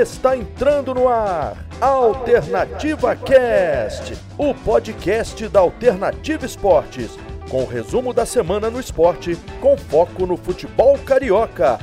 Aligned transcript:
Está 0.00 0.34
entrando 0.34 0.94
no 0.94 1.06
ar 1.06 1.66
Alternativa 1.78 3.14
Cast, 3.14 4.16
o 4.38 4.54
podcast 4.54 5.46
da 5.48 5.60
Alternativa 5.60 6.46
Esportes, 6.46 7.18
com 7.50 7.62
o 7.62 7.66
resumo 7.66 8.14
da 8.14 8.24
semana 8.24 8.70
no 8.70 8.80
esporte, 8.80 9.36
com 9.60 9.76
foco 9.76 10.24
no 10.24 10.38
futebol 10.38 10.98
carioca. 10.98 11.78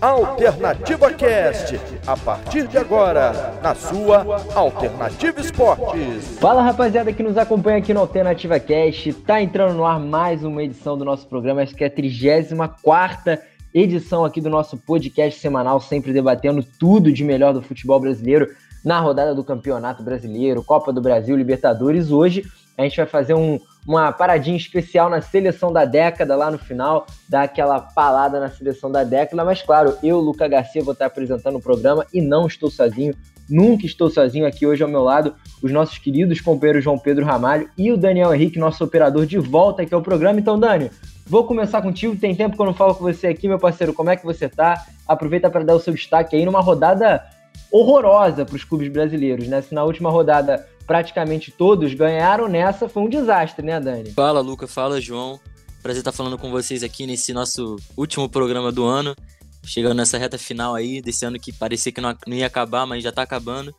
Alternativa 0.00 1.12
Cast, 1.12 1.80
a 2.06 2.16
partir 2.16 2.68
de 2.68 2.78
agora, 2.78 3.58
na 3.60 3.74
sua 3.74 4.24
Alternativa 4.54 5.40
Esportes. 5.40 6.38
Fala 6.38 6.62
rapaziada 6.62 7.12
que 7.12 7.24
nos 7.24 7.36
acompanha 7.36 7.78
aqui 7.78 7.92
no 7.92 7.98
Alternativa 7.98 8.60
Cast, 8.60 9.12
tá 9.14 9.42
entrando 9.42 9.74
no 9.74 9.84
ar 9.84 9.98
mais 9.98 10.44
uma 10.44 10.62
edição 10.62 10.96
do 10.96 11.04
nosso 11.04 11.26
programa, 11.26 11.62
acho 11.62 11.74
que 11.74 11.82
é 11.82 11.88
a 11.88 11.90
34 11.90 13.36
edição 13.72 14.24
aqui 14.24 14.40
do 14.40 14.48
nosso 14.48 14.76
podcast 14.76 15.40
semanal, 15.40 15.80
sempre 15.80 16.12
debatendo 16.12 16.64
tudo 16.78 17.12
de 17.12 17.24
melhor 17.24 17.52
do 17.52 17.62
futebol 17.62 18.00
brasileiro 18.00 18.48
na 18.84 19.00
rodada 19.00 19.34
do 19.34 19.44
Campeonato 19.44 20.02
Brasileiro, 20.02 20.62
Copa 20.62 20.92
do 20.92 21.00
Brasil, 21.00 21.36
Libertadores. 21.36 22.10
Hoje 22.10 22.44
a 22.76 22.82
gente 22.82 22.96
vai 22.96 23.06
fazer 23.06 23.34
um, 23.34 23.58
uma 23.86 24.12
paradinha 24.12 24.56
especial 24.56 25.10
na 25.10 25.20
seleção 25.20 25.72
da 25.72 25.84
década 25.84 26.36
lá 26.36 26.48
no 26.50 26.58
final, 26.58 27.06
dar 27.28 27.42
aquela 27.42 27.80
palada 27.80 28.38
na 28.38 28.48
seleção 28.48 28.90
da 28.90 29.02
década, 29.02 29.44
mas 29.44 29.62
claro, 29.62 29.98
eu, 30.02 30.20
Luca 30.20 30.46
Garcia, 30.46 30.82
vou 30.82 30.92
estar 30.92 31.06
apresentando 31.06 31.56
o 31.56 31.60
programa 31.60 32.06
e 32.14 32.20
não 32.20 32.46
estou 32.46 32.70
sozinho, 32.70 33.14
nunca 33.50 33.84
estou 33.84 34.08
sozinho 34.08 34.46
aqui 34.46 34.64
hoje 34.64 34.84
ao 34.84 34.88
meu 34.88 35.02
lado, 35.02 35.34
os 35.60 35.72
nossos 35.72 35.98
queridos 35.98 36.40
companheiros 36.40 36.84
João 36.84 36.98
Pedro 36.98 37.24
Ramalho 37.24 37.68
e 37.76 37.90
o 37.90 37.96
Daniel 37.96 38.32
Henrique, 38.32 38.60
nosso 38.60 38.84
operador 38.84 39.26
de 39.26 39.38
volta 39.38 39.82
aqui 39.82 39.92
ao 39.92 40.00
programa. 40.00 40.38
Então, 40.38 40.58
Dani, 40.58 40.88
Vou 41.28 41.44
começar 41.44 41.82
contigo, 41.82 42.16
tem 42.16 42.34
tempo 42.34 42.56
que 42.56 42.62
eu 42.62 42.66
não 42.66 42.72
falo 42.72 42.94
com 42.94 43.04
você 43.04 43.26
aqui, 43.26 43.46
meu 43.46 43.58
parceiro. 43.58 43.92
Como 43.92 44.08
é 44.08 44.16
que 44.16 44.24
você 44.24 44.48
tá? 44.48 44.86
Aproveita 45.06 45.50
para 45.50 45.62
dar 45.62 45.74
o 45.74 45.80
seu 45.80 45.92
destaque 45.92 46.34
aí 46.34 46.46
numa 46.46 46.60
rodada 46.60 47.22
horrorosa 47.70 48.46
para 48.46 48.56
os 48.56 48.64
clubes 48.64 48.90
brasileiros, 48.90 49.46
né? 49.46 49.60
Se 49.60 49.74
na 49.74 49.84
última 49.84 50.10
rodada 50.10 50.66
praticamente 50.86 51.50
todos 51.50 51.92
ganharam, 51.92 52.48
nessa 52.48 52.88
foi 52.88 53.02
um 53.02 53.10
desastre, 53.10 53.62
né, 53.62 53.78
Dani? 53.78 54.10
Fala, 54.12 54.40
Luca. 54.40 54.66
Fala, 54.66 55.02
João. 55.02 55.38
Prazer 55.82 56.00
estar 56.00 56.12
falando 56.12 56.38
com 56.38 56.50
vocês 56.50 56.82
aqui 56.82 57.06
nesse 57.06 57.34
nosso 57.34 57.76
último 57.94 58.26
programa 58.26 58.72
do 58.72 58.86
ano. 58.86 59.14
Chegando 59.62 59.96
nessa 59.96 60.16
reta 60.16 60.38
final 60.38 60.74
aí, 60.74 61.02
desse 61.02 61.26
ano 61.26 61.38
que 61.38 61.52
parecia 61.52 61.92
que 61.92 62.00
não, 62.00 62.16
ia 62.28 62.46
acabar, 62.46 62.86
mas 62.86 63.04
já 63.04 63.12
tá 63.12 63.20
acabando. 63.20 63.74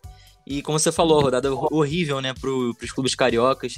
E 0.46 0.62
como 0.62 0.78
você 0.78 0.92
falou, 0.92 1.20
rodada 1.20 1.52
horrível, 1.52 2.22
né, 2.22 2.32
para 2.40 2.50
os 2.50 2.92
clubes 2.92 3.16
cariocas 3.16 3.74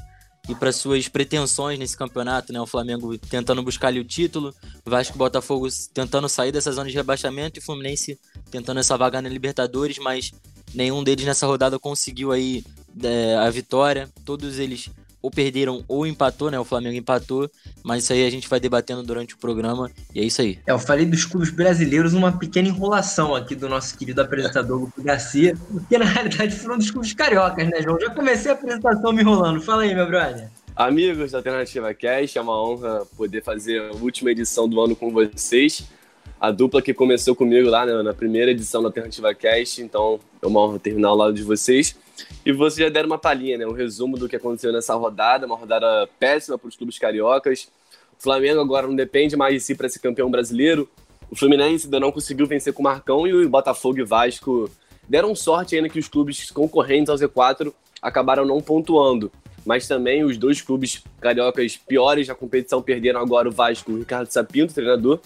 e 0.50 0.56
para 0.56 0.72
suas 0.72 1.08
pretensões 1.08 1.78
nesse 1.78 1.95
campeonato, 1.95 2.52
né? 2.52 2.59
O 2.59 2.66
Flamengo 2.66 3.17
tentando 3.17 3.61
buscar 3.64 3.88
ali 3.88 4.00
o 4.00 4.03
título, 4.03 4.53
Vasco 4.86 5.16
e 5.16 5.17
Botafogo 5.17 5.67
tentando 5.94 6.28
sair 6.28 6.52
dessa 6.52 6.72
zona 6.72 6.89
de 6.89 6.95
rebaixamento 6.95 7.59
e 7.59 7.61
Fluminense 7.61 8.20
tentando 8.50 8.80
essa 8.80 8.97
vaga 8.97 9.22
na 9.22 9.30
Libertadores, 9.30 9.97
mas 10.00 10.31
nenhum 10.73 11.03
deles 11.03 11.25
nessa 11.25 11.45
rodada 11.45 11.80
conseguiu 11.80 12.31
aí 12.31 12.64
é, 13.03 13.36
a 13.36 13.50
vitória. 13.50 14.09
Todos 14.25 14.59
eles 14.59 14.89
ou 15.22 15.30
perderam 15.30 15.83
ou 15.88 16.05
empatou, 16.05 16.50
né? 16.50 16.59
O 16.59 16.66
Flamengo 16.66 16.95
empatou, 16.95 17.50
mas 17.83 18.03
isso 18.03 18.14
aí 18.14 18.25
a 18.25 18.30
gente 18.30 18.47
vai 18.47 18.59
debatendo 18.59 19.03
durante 19.03 19.36
o 19.36 19.38
programa 19.38 19.89
e 20.13 20.19
é 20.19 20.23
isso 20.23 20.41
aí. 20.41 20.59
É, 20.66 20.72
eu 20.72 20.80
falei 20.80 21.05
dos 21.05 21.25
clubes 21.25 21.52
brasileiros, 21.52 22.13
uma 22.13 22.31
pequena 22.31 22.67
enrolação 22.67 23.36
aqui 23.36 23.55
do 23.55 23.69
nosso 23.69 23.97
querido 23.97 24.22
apresentador 24.22 24.80
Luco 24.80 25.02
Garcia, 25.03 25.55
que 25.88 25.97
na 25.97 26.05
realidade 26.05 26.55
foram 26.55 26.78
dos 26.78 26.89
clubes 26.89 27.13
cariocas, 27.13 27.67
né, 27.69 27.81
João? 27.81 28.00
Já 28.00 28.09
comecei 28.09 28.52
a 28.52 28.53
apresentação 28.53 29.11
me 29.11 29.22
enrolando. 29.22 29.61
Fala 29.61 29.83
aí, 29.83 29.94
meu 29.94 30.08
brother. 30.08 30.50
Amigos 30.75 31.31
da 31.31 31.39
Alternativa 31.39 31.94
Cast, 31.94 32.38
é 32.38 32.41
uma 32.41 32.59
honra 32.59 33.06
poder 33.17 33.44
fazer 33.44 33.81
a 33.81 33.91
última 33.95 34.31
edição 34.31 34.67
do 34.67 34.80
ano 34.81 34.95
com 34.95 35.11
vocês. 35.11 35.83
A 36.39 36.50
dupla 36.50 36.81
que 36.81 36.94
começou 36.94 37.35
comigo 37.35 37.69
lá 37.69 37.85
né, 37.85 38.02
na 38.02 38.13
primeira 38.13 38.50
edição 38.50 38.81
da 38.81 38.88
Alternativa 38.88 39.33
Cast, 39.33 39.81
então 39.81 40.19
é 40.41 40.47
uma 40.47 40.59
honra 40.61 40.80
terminar 40.80 41.09
ao 41.09 41.16
lado 41.16 41.33
de 41.33 41.44
vocês. 41.44 41.95
E 42.45 42.52
vocês 42.52 42.88
já 42.88 42.89
deram 42.89 43.08
uma 43.08 43.20
palhinha, 43.20 43.58
né? 43.58 43.67
Um 43.67 43.73
resumo 43.73 44.18
do 44.18 44.28
que 44.28 44.35
aconteceu 44.35 44.72
nessa 44.72 44.96
rodada, 44.96 45.46
uma 45.46 45.56
rodada 45.56 46.09
péssima 46.19 46.57
para 46.57 46.68
os 46.68 46.75
clubes 46.75 46.97
cariocas. 46.97 47.68
O 48.19 48.24
Flamengo 48.24 48.59
agora 48.59 48.88
não 48.88 48.96
depende 48.96 49.35
mais 49.35 49.53
de 49.53 49.59
si 49.59 49.75
para 49.75 49.88
ser 49.88 50.00
campeão 50.00 50.29
brasileiro. 50.29 50.90
O 51.29 51.35
Fluminense 51.35 51.85
ainda 51.85 52.00
não 52.00 52.12
conseguiu 52.12 52.47
vencer 52.47 52.74
com 52.74 52.81
o 52.81 52.84
Marcão 52.84 53.28
e 53.28 53.34
o 53.34 53.50
Botafogo 53.50 54.00
e 54.00 54.03
Vasco 54.03 54.69
deram 55.07 55.35
sorte 55.35 55.75
ainda 55.75 55.90
que 55.90 56.00
os 56.00 56.07
clubes 56.07 56.50
concorrentes 56.52 57.09
ao 57.09 57.18
Z4 57.18 57.74
acabaram 58.02 58.46
não 58.46 58.59
pontuando. 58.59 59.31
Mas 59.66 59.88
também 59.88 60.23
os 60.23 60.38
dois 60.38 60.62
clubes 60.62 61.03
cariocas 61.19 61.78
piores 61.78 62.28
da 62.28 62.34
competição 62.34 62.81
perderam 62.81 63.22
agora 63.22 63.47
o 63.47 63.52
Vasco, 63.52 63.91
o 63.91 64.00
Ricardo 64.00 64.28
Sapinto, 64.29 64.73
treinador, 64.73 65.19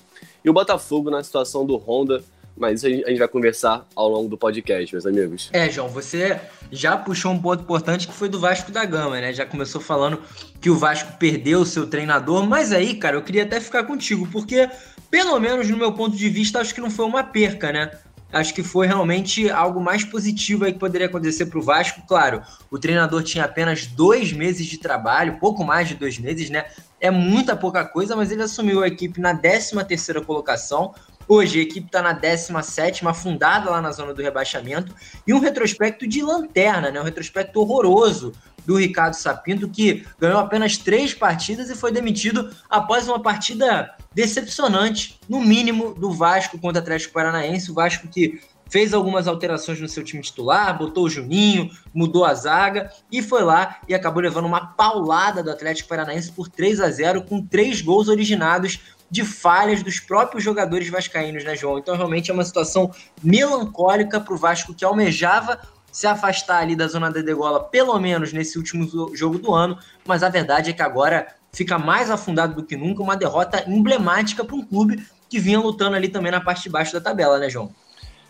e 0.43 0.49
o 0.49 0.53
Botafogo 0.53 1.09
na 1.09 1.23
situação 1.23 1.65
do 1.65 1.77
Honda, 1.77 2.23
mas 2.57 2.83
isso 2.83 2.87
a 3.05 3.09
gente 3.09 3.19
vai 3.19 3.27
conversar 3.27 3.85
ao 3.95 4.07
longo 4.09 4.29
do 4.29 4.37
podcast, 4.37 4.93
meus 4.93 5.05
amigos. 5.05 5.49
É, 5.51 5.69
João, 5.69 5.89
você 5.89 6.39
já 6.71 6.97
puxou 6.97 7.31
um 7.31 7.41
ponto 7.41 7.63
importante 7.63 8.07
que 8.07 8.13
foi 8.13 8.29
do 8.29 8.39
Vasco 8.39 8.71
da 8.71 8.85
Gama, 8.85 9.19
né? 9.19 9.33
Já 9.33 9.45
começou 9.45 9.81
falando 9.81 10.21
que 10.61 10.69
o 10.69 10.77
Vasco 10.77 11.17
perdeu 11.17 11.59
o 11.59 11.65
seu 11.65 11.87
treinador, 11.87 12.45
mas 12.47 12.71
aí, 12.71 12.95
cara, 12.95 13.17
eu 13.17 13.21
queria 13.21 13.43
até 13.43 13.59
ficar 13.59 13.83
contigo, 13.83 14.27
porque, 14.31 14.69
pelo 15.11 15.39
menos 15.39 15.69
no 15.69 15.77
meu 15.77 15.91
ponto 15.91 16.15
de 16.15 16.29
vista, 16.29 16.59
acho 16.59 16.73
que 16.73 16.81
não 16.81 16.89
foi 16.89 17.05
uma 17.05 17.23
perca, 17.23 17.71
né? 17.71 17.91
Acho 18.31 18.53
que 18.53 18.63
foi 18.63 18.87
realmente 18.87 19.49
algo 19.49 19.79
mais 19.79 20.03
positivo 20.03 20.65
aí 20.65 20.73
que 20.73 20.79
poderia 20.79 21.07
acontecer 21.07 21.45
para 21.45 21.59
o 21.59 21.61
Vasco. 21.61 22.01
Claro, 22.07 22.41
o 22.69 22.77
treinador 22.77 23.23
tinha 23.23 23.45
apenas 23.45 23.85
dois 23.85 24.33
meses 24.33 24.65
de 24.65 24.77
trabalho, 24.77 25.39
pouco 25.39 25.63
mais 25.63 25.87
de 25.87 25.95
dois 25.95 26.17
meses, 26.19 26.49
né? 26.49 26.65
É 26.99 27.09
muita 27.09 27.55
pouca 27.55 27.85
coisa, 27.85 28.15
mas 28.15 28.31
ele 28.31 28.41
assumiu 28.41 28.83
a 28.83 28.87
equipe 28.87 29.21
na 29.21 29.33
13 29.35 29.83
terceira 29.85 30.21
colocação, 30.21 30.93
Hoje 31.27 31.59
a 31.59 31.63
equipe 31.63 31.87
está 31.87 32.01
na 32.01 32.13
17, 32.13 33.07
afundada 33.07 33.69
lá 33.69 33.81
na 33.81 33.91
zona 33.91 34.13
do 34.13 34.21
rebaixamento, 34.21 34.93
e 35.25 35.33
um 35.33 35.39
retrospecto 35.39 36.07
de 36.07 36.21
lanterna, 36.21 36.91
né? 36.91 37.01
um 37.01 37.03
retrospecto 37.03 37.59
horroroso 37.59 38.31
do 38.65 38.77
Ricardo 38.77 39.13
Sapinto, 39.13 39.69
que 39.69 40.05
ganhou 40.19 40.39
apenas 40.39 40.77
três 40.77 41.13
partidas 41.13 41.69
e 41.69 41.75
foi 41.75 41.91
demitido 41.91 42.49
após 42.69 43.07
uma 43.07 43.21
partida 43.21 43.95
decepcionante, 44.13 45.19
no 45.29 45.39
mínimo, 45.39 45.93
do 45.93 46.11
Vasco 46.11 46.57
contra 46.59 46.79
o 46.79 46.83
Atlético 46.83 47.13
Paranaense. 47.13 47.71
O 47.71 47.75
Vasco 47.75 48.07
que 48.07 48.39
fez 48.69 48.93
algumas 48.93 49.27
alterações 49.27 49.79
no 49.79 49.87
seu 49.87 50.03
time 50.03 50.21
titular, 50.21 50.77
botou 50.77 51.05
o 51.05 51.09
Juninho, 51.09 51.69
mudou 51.93 52.25
a 52.25 52.33
zaga 52.33 52.91
e 53.11 53.21
foi 53.21 53.43
lá 53.43 53.79
e 53.87 53.93
acabou 53.93 54.21
levando 54.21 54.45
uma 54.45 54.65
paulada 54.65 55.43
do 55.43 55.51
Atlético 55.51 55.89
Paranaense 55.89 56.31
por 56.31 56.49
3 56.49 56.81
a 56.81 56.89
0 56.89 57.23
com 57.23 57.45
três 57.45 57.81
gols 57.81 58.07
originados 58.07 58.79
de 59.09 59.23
falhas 59.23 59.83
dos 59.83 59.99
próprios 59.99 60.43
jogadores 60.43 60.89
vascaínos, 60.89 61.43
né, 61.43 61.55
João? 61.55 61.77
Então, 61.77 61.95
realmente 61.95 62.31
é 62.31 62.33
uma 62.33 62.43
situação 62.43 62.91
melancólica 63.23 64.19
para 64.19 64.33
o 64.33 64.37
Vasco 64.37 64.73
que 64.73 64.83
almejava 64.83 65.59
se 65.91 66.07
afastar 66.07 66.61
ali 66.61 66.75
da 66.75 66.87
zona 66.87 67.09
da 67.09 67.21
degola, 67.21 67.63
pelo 67.63 67.97
menos 67.99 68.33
nesse 68.33 68.57
último 68.57 69.15
jogo 69.15 69.39
do 69.39 69.53
ano, 69.53 69.77
mas 70.05 70.23
a 70.23 70.29
verdade 70.29 70.71
é 70.71 70.73
que 70.73 70.81
agora 70.81 71.27
fica 71.53 71.79
mais 71.79 72.11
afundado 72.11 72.53
do 72.53 72.63
que 72.63 72.75
nunca, 72.75 73.01
uma 73.01 73.15
derrota 73.15 73.63
emblemática 73.65 74.43
para 74.43 74.55
um 74.55 74.65
clube 74.65 75.01
que 75.29 75.39
vinha 75.39 75.59
lutando 75.59 75.95
ali 75.95 76.09
também 76.09 76.31
na 76.31 76.41
parte 76.41 76.63
de 76.63 76.69
baixo 76.69 76.91
da 76.91 76.99
tabela, 76.99 77.39
né, 77.39 77.49
João? 77.49 77.73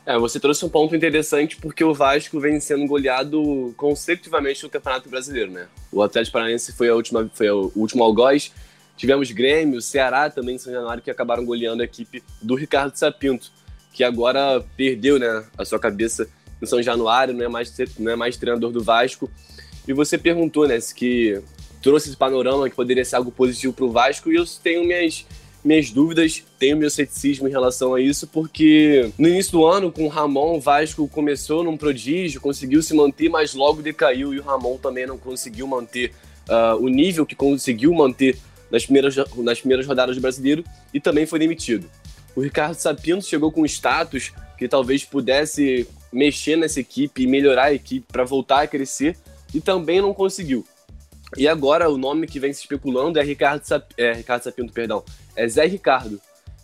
É, 0.05 0.15
você 0.19 0.39
trouxe 0.39 0.63
um 0.63 0.69
ponto 0.69 0.95
interessante 0.95 1.57
porque 1.57 1.83
o 1.83 1.91
Vasco 1.91 2.39
vem 2.39 2.59
sendo 2.59 2.85
goleado 2.85 3.73
consecutivamente 3.75 4.63
no 4.63 4.69
Campeonato 4.69 5.09
Brasileiro, 5.09 5.51
né? 5.51 5.67
O 5.91 6.03
Atlético 6.03 6.33
Paranaense 6.33 6.71
foi, 6.73 6.89
a 6.89 6.93
última, 6.93 7.27
foi 7.33 7.49
o 7.49 7.71
último 7.75 8.03
algoz, 8.03 8.51
Tivemos 8.97 9.31
Grêmio, 9.31 9.81
Ceará 9.81 10.29
também 10.29 10.55
em 10.55 10.57
São 10.59 10.71
Januário 10.71 11.03
que 11.03 11.11
acabaram 11.11 11.43
goleando 11.45 11.81
a 11.81 11.85
equipe 11.85 12.23
do 12.41 12.55
Ricardo 12.55 12.95
Sapinto, 12.95 13.51
que 13.91 14.03
agora 14.03 14.63
perdeu 14.75 15.19
né, 15.19 15.45
a 15.57 15.65
sua 15.65 15.79
cabeça 15.79 16.27
em 16.61 16.65
São 16.65 16.81
Januário, 16.81 17.33
não 17.33 17.45
é 17.45 17.47
mais, 17.47 17.73
não 17.99 18.11
é 18.11 18.15
mais 18.15 18.37
treinador 18.37 18.71
do 18.71 18.83
Vasco. 18.83 19.29
E 19.87 19.93
você 19.93 20.17
perguntou, 20.17 20.67
né, 20.67 20.79
se 20.79 20.93
que 20.95 21.41
trouxe 21.81 22.09
esse 22.09 22.17
panorama 22.17 22.69
que 22.69 22.75
poderia 22.75 23.05
ser 23.05 23.17
algo 23.17 23.31
positivo 23.31 23.73
para 23.73 23.85
o 23.85 23.91
Vasco, 23.91 24.31
e 24.31 24.35
eu 24.35 24.45
tenho 24.63 24.83
minhas, 24.83 25.25
minhas 25.63 25.91
dúvidas, 25.91 26.43
tenho 26.57 26.77
meu 26.77 26.89
ceticismo 26.89 27.47
em 27.47 27.51
relação 27.51 27.93
a 27.93 28.01
isso, 28.01 28.27
porque 28.27 29.11
no 29.17 29.27
início 29.27 29.51
do 29.51 29.65
ano, 29.65 29.91
com 29.91 30.05
o 30.05 30.07
Ramon, 30.07 30.55
o 30.55 30.59
Vasco 30.59 31.07
começou 31.07 31.63
num 31.63 31.77
prodígio, 31.77 32.41
conseguiu 32.41 32.81
se 32.81 32.93
manter, 32.95 33.29
mas 33.29 33.53
logo 33.53 33.81
decaiu, 33.81 34.33
e 34.33 34.39
o 34.39 34.43
Ramon 34.43 34.77
também 34.77 35.05
não 35.05 35.17
conseguiu 35.17 35.67
manter 35.67 36.11
uh, 36.49 36.75
o 36.83 36.87
nível 36.87 37.25
que 37.25 37.35
conseguiu 37.35 37.93
manter 37.93 38.37
nas 38.71 38.83
primeiras, 38.83 39.15
nas 39.37 39.59
primeiras 39.59 39.85
rodadas 39.85 40.15
do 40.15 40.21
brasileiro 40.21 40.63
e 40.93 40.99
também 40.99 41.25
foi 41.25 41.39
demitido. 41.39 41.89
O 42.35 42.41
Ricardo 42.41 42.75
Sapinto 42.75 43.25
chegou 43.25 43.51
com 43.51 43.65
status 43.65 44.33
que 44.57 44.67
talvez 44.67 45.03
pudesse 45.03 45.87
mexer 46.11 46.55
nessa 46.55 46.79
equipe 46.79 47.23
e 47.23 47.27
melhorar 47.27 47.65
a 47.65 47.73
equipe 47.73 48.05
para 48.11 48.23
voltar 48.23 48.61
a 48.61 48.67
crescer 48.67 49.17
e 49.53 49.61
também 49.61 50.01
não 50.01 50.13
conseguiu. 50.13 50.65
E 51.37 51.47
agora 51.47 51.89
o 51.89 51.97
nome 51.97 52.27
que 52.27 52.39
vem 52.39 52.53
se 52.53 52.61
especulando 52.61 53.19
é 53.19 53.23
Ricardo, 53.23 53.63
Sap... 53.63 53.91
é, 53.97 54.13
Ricardo 54.13 54.43
Sapinto, 54.43 54.71
perdão, 54.71 55.03
é 55.35 55.47
Zé 55.47 55.65
Ricardo, 55.65 56.19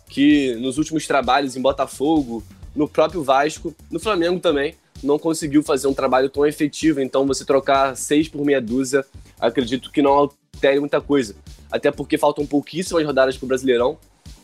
que 0.08 0.54
nos 0.56 0.78
últimos 0.78 1.06
trabalhos 1.06 1.56
em 1.56 1.62
Botafogo, 1.62 2.42
no 2.74 2.88
próprio 2.88 3.22
Vasco, 3.22 3.74
no 3.90 4.00
Flamengo 4.00 4.40
também, 4.40 4.74
não 5.02 5.18
conseguiu 5.18 5.62
fazer 5.62 5.88
um 5.88 5.94
trabalho 5.94 6.30
tão 6.30 6.46
efetivo. 6.46 7.00
Então 7.00 7.26
você 7.26 7.44
trocar 7.44 7.96
seis 7.96 8.28
por 8.28 8.44
meia 8.44 8.60
dúzia, 8.60 9.04
acredito 9.38 9.90
que 9.90 10.00
não 10.00 10.12
altere 10.12 10.80
muita 10.80 11.00
coisa 11.00 11.34
até 11.72 11.90
porque 11.90 12.18
faltam 12.18 12.46
pouquíssimas 12.46 13.04
rodadas 13.04 13.36
para 13.38 13.46
o 13.46 13.48
Brasileirão. 13.48 13.98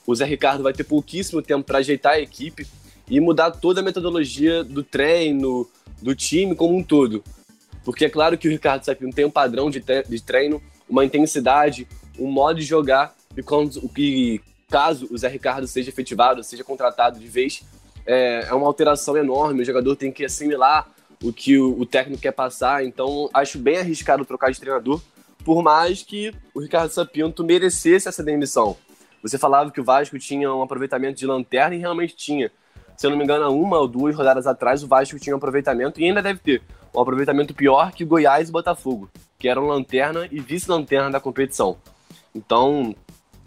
O 0.06 0.14
Zé 0.14 0.24
Ricardo 0.24 0.62
vai 0.62 0.72
ter 0.72 0.84
pouquíssimo 0.84 1.42
tempo 1.42 1.62
para 1.62 1.78
ajeitar 1.78 2.14
a 2.14 2.20
equipe. 2.20 2.66
e 3.10 3.20
mudar 3.20 3.50
toda 3.52 3.80
a 3.80 3.82
metodologia 3.82 4.62
do 4.62 4.82
treino, 4.82 5.66
do 6.02 6.14
time 6.14 6.54
como 6.54 6.76
um 6.76 6.82
todo. 6.82 7.24
Porque 7.82 8.04
é 8.04 8.10
claro 8.10 8.36
que 8.36 8.46
o 8.46 8.50
Ricardo 8.50 8.84
Sapino 8.84 9.10
tem 9.14 9.24
um 9.24 9.30
padrão 9.30 9.70
de, 9.70 9.80
treino, 10.20 10.60
uma 10.86 11.06
intensidade, 11.06 11.88
um 12.18 12.30
modo 12.30 12.60
de 12.60 12.66
jogar, 12.66 13.16
e, 13.34 13.42
quando, 13.42 13.80
caso 14.68 15.08
o 15.10 15.16
Zé 15.16 15.28
Ricardo 15.28 15.66
seja 15.66 15.88
efetivado, 15.88 16.44
seja 16.44 16.62
contratado 16.62 17.18
de 17.18 17.26
vez, 17.26 17.62
é, 18.04 18.46
é 18.48 18.52
uma 18.52 18.66
alteração 18.66 19.16
enorme, 19.16 19.62
o 19.62 19.64
jogador 19.64 19.96
tem 19.96 20.12
que 20.12 20.22
assimilar 20.22 20.86
o 21.22 21.32
que 21.32 21.58
o 21.58 21.86
técnico 21.86 22.20
quer 22.20 22.32
passar, 22.32 22.84
então 22.84 23.30
acho 23.32 23.58
bem 23.58 23.78
arriscado 23.78 24.24
trocar 24.24 24.52
de 24.52 24.60
treinador, 24.60 25.00
por 25.48 25.62
mais 25.62 26.02
que 26.02 26.30
o 26.54 26.60
Ricardo 26.60 26.90
Sapinto 26.90 27.42
merecesse 27.42 28.06
essa 28.06 28.22
demissão. 28.22 28.76
Você 29.22 29.38
falava 29.38 29.70
que 29.70 29.80
o 29.80 29.82
Vasco 29.82 30.18
tinha 30.18 30.52
um 30.52 30.60
aproveitamento 30.60 31.18
de 31.18 31.24
lanterna 31.24 31.74
e 31.74 31.78
realmente 31.78 32.14
tinha. 32.14 32.52
Se 32.98 33.06
eu 33.06 33.10
não 33.10 33.16
me 33.16 33.24
engano, 33.24 33.50
uma 33.58 33.78
ou 33.78 33.88
duas 33.88 34.14
rodadas 34.14 34.46
atrás, 34.46 34.82
o 34.82 34.86
Vasco 34.86 35.18
tinha 35.18 35.34
um 35.34 35.38
aproveitamento 35.38 35.98
e 35.98 36.04
ainda 36.04 36.20
deve 36.20 36.38
ter 36.40 36.62
um 36.94 37.00
aproveitamento 37.00 37.54
pior 37.54 37.92
que 37.92 38.04
Goiás 38.04 38.50
e 38.50 38.52
Botafogo, 38.52 39.08
que 39.38 39.48
eram 39.48 39.66
lanterna 39.66 40.28
e 40.30 40.38
vice-lanterna 40.38 41.10
da 41.10 41.18
competição. 41.18 41.78
Então, 42.34 42.94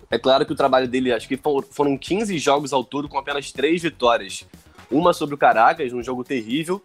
é 0.10 0.18
claro 0.18 0.44
que 0.44 0.54
o 0.54 0.56
trabalho 0.56 0.88
dele, 0.88 1.14
acho 1.14 1.28
que 1.28 1.40
foram 1.70 1.96
15 1.96 2.36
jogos 2.40 2.74
ao 2.74 2.84
todo 2.84 3.08
com 3.08 3.20
apenas 3.20 3.52
três 3.52 3.80
vitórias. 3.80 4.44
Uma 4.90 5.14
sobre 5.14 5.36
o 5.36 5.38
Caracas, 5.38 5.94
num 5.94 6.02
jogo 6.02 6.24
terrível, 6.24 6.82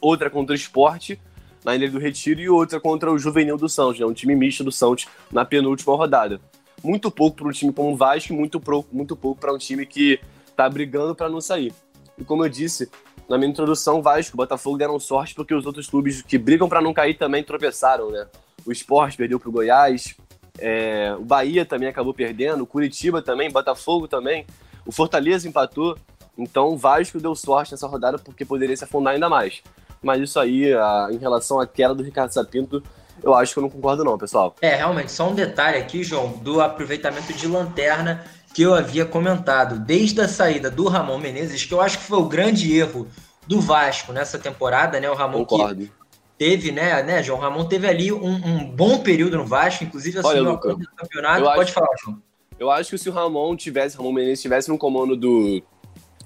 outra 0.00 0.28
contra 0.28 0.52
o 0.52 0.56
Esporte, 0.56 1.16
na 1.64 1.74
Ilha 1.74 1.90
do 1.90 1.98
Retiro, 1.98 2.40
e 2.40 2.48
outra 2.48 2.80
contra 2.80 3.12
o 3.12 3.18
Juvenil 3.18 3.56
do 3.56 3.68
Santos, 3.68 4.00
né, 4.00 4.06
um 4.06 4.12
time 4.12 4.34
misto 4.34 4.64
do 4.64 4.72
Santos, 4.72 5.06
na 5.30 5.44
penúltima 5.44 5.94
rodada. 5.94 6.40
Muito 6.82 7.10
pouco 7.10 7.36
para 7.36 7.48
um 7.48 7.52
time 7.52 7.72
como 7.72 7.92
o 7.92 7.96
Vasco, 7.96 8.34
muito, 8.34 8.60
muito 8.90 9.16
pouco 9.16 9.40
para 9.40 9.52
um 9.52 9.58
time 9.58 9.86
que 9.86 10.18
está 10.48 10.68
brigando 10.68 11.14
para 11.14 11.28
não 11.28 11.40
sair. 11.40 11.72
E 12.18 12.24
como 12.24 12.44
eu 12.44 12.48
disse, 12.48 12.90
na 13.28 13.38
minha 13.38 13.50
introdução, 13.50 14.02
Vasco 14.02 14.34
e 14.34 14.36
Botafogo 14.36 14.76
deram 14.76 14.98
sorte 14.98 15.34
porque 15.34 15.54
os 15.54 15.64
outros 15.64 15.88
clubes 15.88 16.22
que 16.22 16.36
brigam 16.36 16.68
para 16.68 16.80
não 16.80 16.92
cair 16.92 17.14
também 17.16 17.42
tropeçaram, 17.42 18.10
né? 18.10 18.26
O 18.66 18.72
Esporte 18.72 19.16
perdeu 19.16 19.40
para 19.40 19.48
o 19.48 19.52
Goiás, 19.52 20.16
é, 20.58 21.14
o 21.18 21.24
Bahia 21.24 21.64
também 21.64 21.88
acabou 21.88 22.12
perdendo, 22.12 22.62
o 22.62 22.66
Curitiba 22.66 23.22
também, 23.22 23.50
Botafogo 23.50 24.06
também, 24.06 24.46
o 24.84 24.92
Fortaleza 24.92 25.48
empatou. 25.48 25.96
Então 26.36 26.68
o 26.68 26.76
Vasco 26.76 27.20
deu 27.20 27.34
sorte 27.34 27.72
nessa 27.72 27.86
rodada 27.86 28.18
porque 28.18 28.44
poderia 28.44 28.76
se 28.76 28.84
afundar 28.84 29.14
ainda 29.14 29.28
mais. 29.28 29.62
Mas 30.02 30.20
isso 30.20 30.40
aí, 30.40 30.72
a, 30.74 31.08
em 31.10 31.18
relação 31.18 31.60
à 31.60 31.66
queda 31.66 31.94
do 31.94 32.02
Ricardo 32.02 32.32
Sapinto, 32.32 32.82
eu 33.22 33.34
acho 33.34 33.52
que 33.52 33.58
eu 33.58 33.62
não 33.62 33.70
concordo 33.70 34.04
não, 34.04 34.18
pessoal. 34.18 34.54
É, 34.60 34.74
realmente, 34.74 35.12
só 35.12 35.28
um 35.28 35.34
detalhe 35.34 35.78
aqui, 35.78 36.02
João, 36.02 36.32
do 36.32 36.60
aproveitamento 36.60 37.32
de 37.32 37.46
lanterna 37.46 38.24
que 38.52 38.62
eu 38.62 38.74
havia 38.74 39.06
comentado 39.06 39.78
desde 39.78 40.20
a 40.20 40.28
saída 40.28 40.70
do 40.70 40.86
Ramon 40.88 41.18
Menezes, 41.18 41.64
que 41.64 41.72
eu 41.72 41.80
acho 41.80 41.98
que 41.98 42.04
foi 42.04 42.18
o 42.18 42.26
grande 42.26 42.76
erro 42.76 43.06
do 43.46 43.60
Vasco 43.60 44.12
nessa 44.12 44.38
temporada, 44.38 45.00
né? 45.00 45.10
O 45.10 45.14
Ramon 45.14 45.44
Concordo. 45.44 45.84
que 45.86 45.90
teve, 46.36 46.72
né, 46.72 47.02
né, 47.04 47.22
João 47.22 47.38
Ramon 47.38 47.64
teve 47.66 47.86
ali 47.86 48.12
um, 48.12 48.34
um 48.34 48.64
bom 48.64 48.98
período 48.98 49.36
no 49.36 49.46
Vasco, 49.46 49.84
inclusive 49.84 50.18
assumiu 50.18 50.50
a 50.50 50.58
conta 50.58 50.76
do 50.76 50.90
campeonato. 50.96 51.44
Pode 51.44 51.60
acho, 51.60 51.72
falar, 51.72 51.94
João. 52.02 52.22
Eu 52.58 52.70
acho 52.70 52.90
que 52.90 52.98
se 52.98 53.08
o 53.08 53.12
Ramon 53.12 53.56
tivesse, 53.56 53.96
Ramon 53.96 54.12
Menezes 54.12 54.42
tivesse 54.42 54.68
no 54.68 54.76
comando 54.76 55.16
do, 55.16 55.62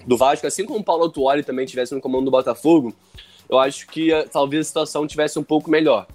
do 0.06 0.16
Vasco, 0.16 0.46
assim 0.46 0.64
como 0.64 0.80
o 0.80 0.84
Paulo 0.84 1.10
Tuori 1.10 1.42
também 1.42 1.66
tivesse 1.66 1.94
no 1.94 2.00
comando 2.00 2.26
do 2.26 2.30
Botafogo, 2.30 2.94
eu 3.48 3.58
acho 3.58 3.86
que 3.86 4.12
eh, 4.12 4.24
talvez 4.24 4.62
a 4.62 4.64
situação 4.64 5.06
tivesse 5.06 5.38
um 5.38 5.42
pouco 5.42 5.70
melhor. 5.70 6.06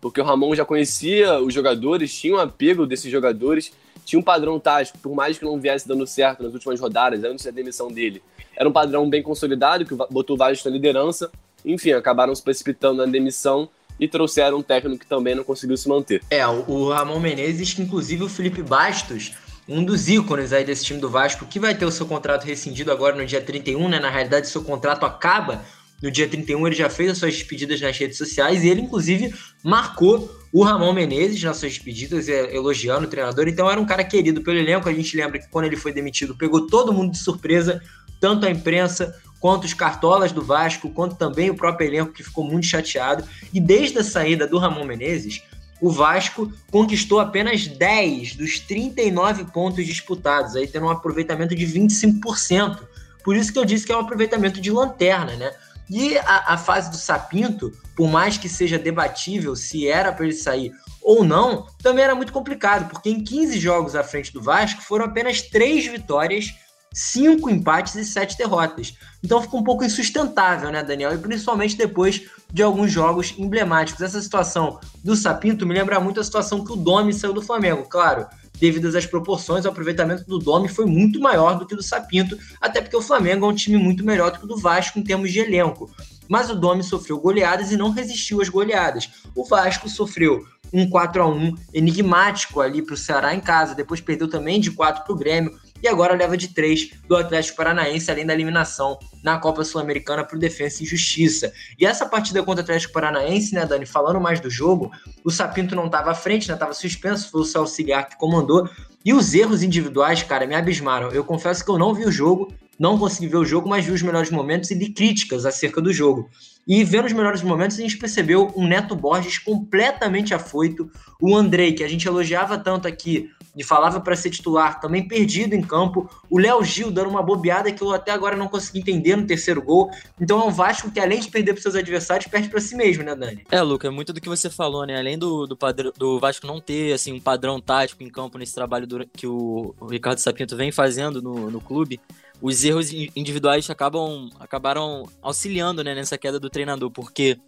Porque 0.00 0.20
o 0.20 0.24
Ramon 0.24 0.54
já 0.54 0.64
conhecia 0.64 1.40
os 1.40 1.52
jogadores, 1.52 2.14
tinha 2.14 2.34
um 2.34 2.38
apego 2.38 2.86
desses 2.86 3.10
jogadores, 3.10 3.72
tinha 4.04 4.18
um 4.18 4.22
padrão 4.22 4.58
tático, 4.58 4.98
por 4.98 5.14
mais 5.14 5.38
que 5.38 5.44
não 5.44 5.60
viesse 5.60 5.86
dando 5.86 6.06
certo 6.06 6.42
nas 6.42 6.54
últimas 6.54 6.80
rodadas, 6.80 7.22
antes 7.22 7.44
da 7.44 7.50
demissão 7.50 7.88
dele. 7.88 8.22
Era 8.56 8.68
um 8.68 8.72
padrão 8.72 9.08
bem 9.08 9.22
consolidado, 9.22 9.84
que 9.84 9.94
botou 9.94 10.34
o 10.34 10.38
Vasco 10.38 10.68
na 10.68 10.74
liderança. 10.74 11.30
Enfim, 11.64 11.92
acabaram 11.92 12.34
se 12.34 12.42
precipitando 12.42 13.04
na 13.04 13.10
demissão 13.10 13.68
e 13.98 14.08
trouxeram 14.08 14.58
um 14.58 14.62
técnico 14.62 15.00
que 15.00 15.06
também 15.06 15.34
não 15.34 15.44
conseguiu 15.44 15.76
se 15.76 15.88
manter. 15.88 16.22
É, 16.30 16.46
o 16.46 16.88
Ramon 16.88 17.20
Menezes, 17.20 17.74
que 17.74 17.82
inclusive 17.82 18.24
o 18.24 18.28
Felipe 18.28 18.62
Bastos, 18.62 19.32
um 19.68 19.84
dos 19.84 20.08
ícones 20.08 20.52
aí 20.52 20.64
desse 20.64 20.84
time 20.84 20.98
do 20.98 21.10
Vasco, 21.10 21.44
que 21.44 21.60
vai 21.60 21.74
ter 21.74 21.84
o 21.84 21.92
seu 21.92 22.06
contrato 22.06 22.44
rescindido 22.44 22.90
agora 22.90 23.14
no 23.14 23.24
dia 23.26 23.40
31, 23.40 23.88
né? 23.88 24.00
Na 24.00 24.10
realidade, 24.10 24.48
seu 24.48 24.64
contrato 24.64 25.04
acaba 25.04 25.62
no 26.02 26.10
dia 26.10 26.26
31, 26.26 26.66
ele 26.66 26.76
já 26.76 26.88
fez 26.88 27.10
as 27.10 27.18
suas 27.18 27.34
despedidas 27.34 27.80
nas 27.80 27.96
redes 27.96 28.16
sociais 28.16 28.64
e 28.64 28.68
ele, 28.68 28.80
inclusive, 28.80 29.34
marcou 29.62 30.34
o 30.52 30.62
Ramon 30.62 30.92
Menezes 30.92 31.42
nas 31.42 31.58
suas 31.58 31.72
despedidas, 31.72 32.28
é, 32.28 32.54
elogiando 32.54 33.06
o 33.06 33.10
treinador. 33.10 33.46
Então, 33.48 33.70
era 33.70 33.80
um 33.80 33.86
cara 33.86 34.02
querido 34.02 34.40
pelo 34.40 34.58
elenco. 34.58 34.88
A 34.88 34.92
gente 34.92 35.16
lembra 35.16 35.38
que 35.38 35.48
quando 35.48 35.66
ele 35.66 35.76
foi 35.76 35.92
demitido, 35.92 36.34
pegou 36.34 36.66
todo 36.66 36.92
mundo 36.92 37.12
de 37.12 37.18
surpresa, 37.18 37.82
tanto 38.18 38.46
a 38.46 38.50
imprensa 38.50 39.14
quanto 39.38 39.64
os 39.64 39.74
cartolas 39.74 40.32
do 40.32 40.42
Vasco, 40.42 40.90
quanto 40.90 41.16
também 41.16 41.50
o 41.50 41.54
próprio 41.54 41.88
elenco 41.88 42.12
que 42.12 42.22
ficou 42.22 42.44
muito 42.44 42.66
chateado. 42.66 43.24
E 43.52 43.60
desde 43.60 43.98
a 43.98 44.04
saída 44.04 44.46
do 44.46 44.58
Ramon 44.58 44.84
Menezes, 44.84 45.42
o 45.80 45.90
Vasco 45.90 46.52
conquistou 46.70 47.20
apenas 47.20 47.66
10 47.66 48.36
dos 48.36 48.58
39 48.58 49.44
pontos 49.46 49.86
disputados, 49.86 50.56
aí 50.56 50.66
tendo 50.66 50.86
um 50.86 50.90
aproveitamento 50.90 51.54
de 51.54 51.66
25%. 51.66 52.80
Por 53.24 53.36
isso 53.36 53.52
que 53.52 53.58
eu 53.58 53.64
disse 53.64 53.86
que 53.86 53.92
é 53.92 53.96
um 53.96 54.00
aproveitamento 54.00 54.60
de 54.60 54.70
lanterna, 54.70 55.34
né? 55.36 55.50
E 55.90 56.16
a, 56.18 56.54
a 56.54 56.56
fase 56.56 56.88
do 56.88 56.96
Sapinto, 56.96 57.72
por 57.96 58.08
mais 58.08 58.38
que 58.38 58.48
seja 58.48 58.78
debatível 58.78 59.56
se 59.56 59.88
era 59.88 60.12
para 60.12 60.24
ele 60.24 60.34
sair 60.34 60.72
ou 61.02 61.24
não, 61.24 61.66
também 61.82 62.04
era 62.04 62.14
muito 62.14 62.32
complicado, 62.32 62.88
porque 62.88 63.10
em 63.10 63.24
15 63.24 63.58
jogos 63.58 63.96
à 63.96 64.04
frente 64.04 64.32
do 64.32 64.40
Vasco 64.40 64.82
foram 64.82 65.06
apenas 65.06 65.42
3 65.42 65.86
vitórias, 65.86 66.54
5 66.92 67.50
empates 67.50 67.94
e 67.96 68.04
7 68.04 68.38
derrotas. 68.38 68.94
Então 69.22 69.42
ficou 69.42 69.60
um 69.60 69.64
pouco 69.64 69.84
insustentável, 69.84 70.70
né, 70.70 70.82
Daniel? 70.82 71.12
E 71.12 71.18
principalmente 71.18 71.76
depois 71.76 72.22
de 72.52 72.62
alguns 72.62 72.92
jogos 72.92 73.34
emblemáticos. 73.36 74.02
Essa 74.02 74.20
situação 74.20 74.78
do 75.02 75.16
Sapinto 75.16 75.66
me 75.66 75.74
lembra 75.74 75.98
muito 75.98 76.20
a 76.20 76.24
situação 76.24 76.64
que 76.64 76.72
o 76.72 76.76
Domi 76.76 77.12
saiu 77.12 77.32
do 77.32 77.42
Flamengo. 77.42 77.84
Claro, 77.88 78.26
devido 78.60 78.94
às 78.96 79.06
proporções, 79.06 79.64
o 79.64 79.68
aproveitamento 79.68 80.24
do 80.24 80.38
Domi 80.38 80.68
foi 80.68 80.84
muito 80.84 81.18
maior 81.18 81.58
do 81.58 81.66
que 81.66 81.74
do 81.74 81.82
Sapinto, 81.82 82.38
até 82.60 82.80
porque 82.80 82.96
o 82.96 83.02
Flamengo 83.02 83.46
é 83.46 83.48
um 83.48 83.54
time 83.54 83.78
muito 83.78 84.04
melhor 84.04 84.30
do 84.30 84.38
que 84.38 84.44
o 84.44 84.48
do 84.48 84.58
Vasco 84.58 84.98
em 84.98 85.02
termos 85.02 85.32
de 85.32 85.40
elenco. 85.40 85.90
Mas 86.28 86.50
o 86.50 86.54
Domi 86.54 86.84
sofreu 86.84 87.18
goleadas 87.18 87.72
e 87.72 87.76
não 87.76 87.90
resistiu 87.90 88.40
às 88.40 88.48
goleadas. 88.48 89.10
O 89.34 89.44
Vasco 89.44 89.88
sofreu 89.88 90.44
um 90.72 90.88
4 90.88 91.22
a 91.22 91.26
1 91.26 91.54
enigmático 91.74 92.60
ali 92.60 92.82
para 92.82 92.94
o 92.94 92.98
Ceará 92.98 93.34
em 93.34 93.40
casa, 93.40 93.74
depois 93.74 94.00
perdeu 94.00 94.28
também 94.28 94.60
de 94.60 94.70
4 94.70 95.04
para 95.04 95.12
o 95.12 95.16
Grêmio 95.16 95.58
e 95.82 95.88
agora 95.88 96.14
leva 96.14 96.36
de 96.36 96.48
3 96.48 96.90
do 97.06 97.16
Atlético 97.16 97.56
Paranaense, 97.56 98.10
além 98.10 98.26
da 98.26 98.34
eliminação 98.34 98.98
na 99.22 99.38
Copa 99.38 99.64
Sul-Americana 99.64 100.24
para 100.24 100.36
o 100.36 100.38
Defensa 100.38 100.82
e 100.82 100.86
Justiça. 100.86 101.52
E 101.78 101.86
essa 101.86 102.06
partida 102.06 102.42
contra 102.42 102.62
o 102.62 102.64
Atlético 102.64 102.92
Paranaense, 102.92 103.54
né, 103.54 103.66
Dani, 103.66 103.86
falando 103.86 104.20
mais 104.20 104.40
do 104.40 104.50
jogo, 104.50 104.90
o 105.24 105.30
Sapinto 105.30 105.74
não 105.74 105.86
estava 105.86 106.10
à 106.10 106.14
frente, 106.14 106.48
né, 106.48 106.54
estava 106.54 106.72
suspenso, 106.72 107.30
foi 107.30 107.40
o 107.42 107.44
Celso 107.44 107.74
Cigar 107.74 108.08
que 108.08 108.16
comandou, 108.16 108.68
e 109.04 109.14
os 109.14 109.34
erros 109.34 109.62
individuais, 109.62 110.22
cara, 110.22 110.46
me 110.46 110.54
abismaram. 110.54 111.10
Eu 111.10 111.24
confesso 111.24 111.64
que 111.64 111.70
eu 111.70 111.78
não 111.78 111.94
vi 111.94 112.04
o 112.04 112.12
jogo, 112.12 112.52
não 112.78 112.98
consegui 112.98 113.28
ver 113.28 113.36
o 113.36 113.44
jogo, 113.44 113.68
mas 113.68 113.84
vi 113.84 113.92
os 113.92 114.02
melhores 114.02 114.30
momentos 114.30 114.70
e 114.70 114.74
li 114.74 114.90
críticas 114.90 115.44
acerca 115.44 115.80
do 115.80 115.92
jogo. 115.92 116.30
E 116.66 116.84
vendo 116.84 117.06
os 117.06 117.12
melhores 117.12 117.42
momentos, 117.42 117.78
a 117.78 117.82
gente 117.82 117.98
percebeu 117.98 118.52
um 118.56 118.66
Neto 118.66 118.94
Borges 118.94 119.38
completamente 119.38 120.32
afoito, 120.34 120.90
o 121.20 121.36
Andrei, 121.36 121.72
que 121.72 121.84
a 121.84 121.88
gente 121.88 122.06
elogiava 122.06 122.56
tanto 122.56 122.88
aqui 122.88 123.30
e 123.56 123.64
falava 123.64 124.00
para 124.00 124.14
ser 124.16 124.30
titular, 124.30 124.80
também 124.80 125.06
perdido 125.06 125.54
em 125.54 125.62
campo. 125.62 126.08
O 126.28 126.38
Léo 126.38 126.62
Gil 126.64 126.90
dando 126.90 127.10
uma 127.10 127.22
bobeada 127.22 127.72
que 127.72 127.82
eu 127.82 127.92
até 127.92 128.12
agora 128.12 128.36
não 128.36 128.48
consegui 128.48 128.80
entender 128.80 129.16
no 129.16 129.26
terceiro 129.26 129.60
gol. 129.60 129.90
Então 130.20 130.40
é 130.40 130.44
um 130.44 130.50
Vasco 130.50 130.90
que, 130.90 131.00
além 131.00 131.20
de 131.20 131.28
perder 131.28 131.54
para 131.54 131.62
seus 131.62 131.74
adversários, 131.74 132.30
perde 132.30 132.48
para 132.48 132.60
si 132.60 132.76
mesmo, 132.76 133.02
né, 133.02 133.14
Dani? 133.14 133.44
É, 133.50 133.60
Luca, 133.62 133.88
é 133.88 133.90
muito 133.90 134.12
do 134.12 134.20
que 134.20 134.28
você 134.28 134.48
falou, 134.48 134.86
né? 134.86 134.98
Além 134.98 135.18
do, 135.18 135.46
do, 135.46 135.58
do 135.96 136.20
Vasco 136.20 136.46
não 136.46 136.60
ter 136.60 136.92
assim, 136.92 137.12
um 137.12 137.20
padrão 137.20 137.60
tático 137.60 138.02
em 138.02 138.08
campo 138.08 138.38
nesse 138.38 138.54
trabalho 138.54 138.86
do, 138.86 139.06
que 139.06 139.26
o, 139.26 139.74
o 139.80 139.86
Ricardo 139.86 140.18
Sapinto 140.18 140.56
vem 140.56 140.70
fazendo 140.70 141.20
no, 141.20 141.50
no 141.50 141.60
clube, 141.60 142.00
os 142.40 142.64
erros 142.64 142.90
individuais 142.92 143.68
acabam 143.68 144.30
acabaram 144.38 145.04
auxiliando 145.20 145.84
né, 145.84 145.94
nessa 145.94 146.16
queda 146.16 146.40
do 146.40 146.48
treinador, 146.48 146.90
porque 146.90 147.38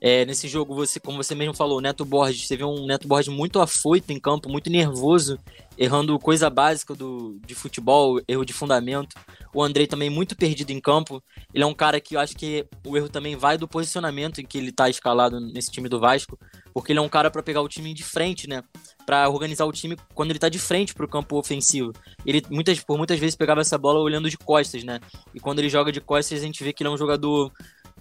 é, 0.00 0.24
nesse 0.24 0.46
jogo, 0.48 0.74
você, 0.74 1.00
como 1.00 1.22
você 1.22 1.34
mesmo 1.34 1.54
falou, 1.54 1.78
o 1.78 1.80
Neto 1.80 2.04
Borges, 2.04 2.48
viu 2.48 2.68
um 2.68 2.86
Neto 2.86 3.08
Borges 3.08 3.32
muito 3.32 3.60
afoito 3.60 4.12
em 4.12 4.20
campo, 4.20 4.48
muito 4.48 4.68
nervoso, 4.70 5.38
errando 5.78 6.18
coisa 6.18 6.50
básica 6.50 6.94
do, 6.94 7.38
de 7.46 7.54
futebol, 7.54 8.20
erro 8.28 8.44
de 8.44 8.52
fundamento. 8.52 9.16
O 9.54 9.62
Andrei 9.62 9.86
também 9.86 10.10
muito 10.10 10.36
perdido 10.36 10.70
em 10.70 10.80
campo. 10.80 11.22
Ele 11.52 11.64
é 11.64 11.66
um 11.66 11.74
cara 11.74 12.00
que 12.00 12.16
eu 12.16 12.20
acho 12.20 12.34
que 12.34 12.66
o 12.86 12.96
erro 12.96 13.08
também 13.08 13.36
vai 13.36 13.56
do 13.56 13.68
posicionamento 13.68 14.40
em 14.40 14.44
que 14.44 14.58
ele 14.58 14.70
está 14.70 14.88
escalado 14.88 15.40
nesse 15.40 15.70
time 15.70 15.88
do 15.88 16.00
Vasco, 16.00 16.38
porque 16.74 16.92
ele 16.92 16.98
é 16.98 17.02
um 17.02 17.08
cara 17.08 17.30
para 17.30 17.42
pegar 17.42 17.62
o 17.62 17.68
time 17.68 17.94
de 17.94 18.04
frente, 18.04 18.48
né? 18.48 18.62
Para 19.06 19.28
organizar 19.28 19.64
o 19.64 19.72
time 19.72 19.96
quando 20.14 20.30
ele 20.30 20.36
está 20.36 20.48
de 20.48 20.58
frente 20.58 20.94
para 20.94 21.06
o 21.06 21.08
campo 21.08 21.38
ofensivo. 21.38 21.92
Ele 22.24 22.42
muitas, 22.50 22.78
por 22.80 22.98
muitas 22.98 23.18
vezes 23.18 23.36
pegava 23.36 23.60
essa 23.60 23.78
bola 23.78 24.00
olhando 24.00 24.28
de 24.28 24.36
costas, 24.36 24.84
né? 24.84 25.00
E 25.34 25.40
quando 25.40 25.58
ele 25.60 25.70
joga 25.70 25.90
de 25.90 26.00
costas, 26.00 26.38
a 26.38 26.42
gente 26.42 26.62
vê 26.62 26.72
que 26.72 26.82
ele 26.82 26.90
é 26.90 26.92
um 26.92 26.98
jogador 26.98 27.50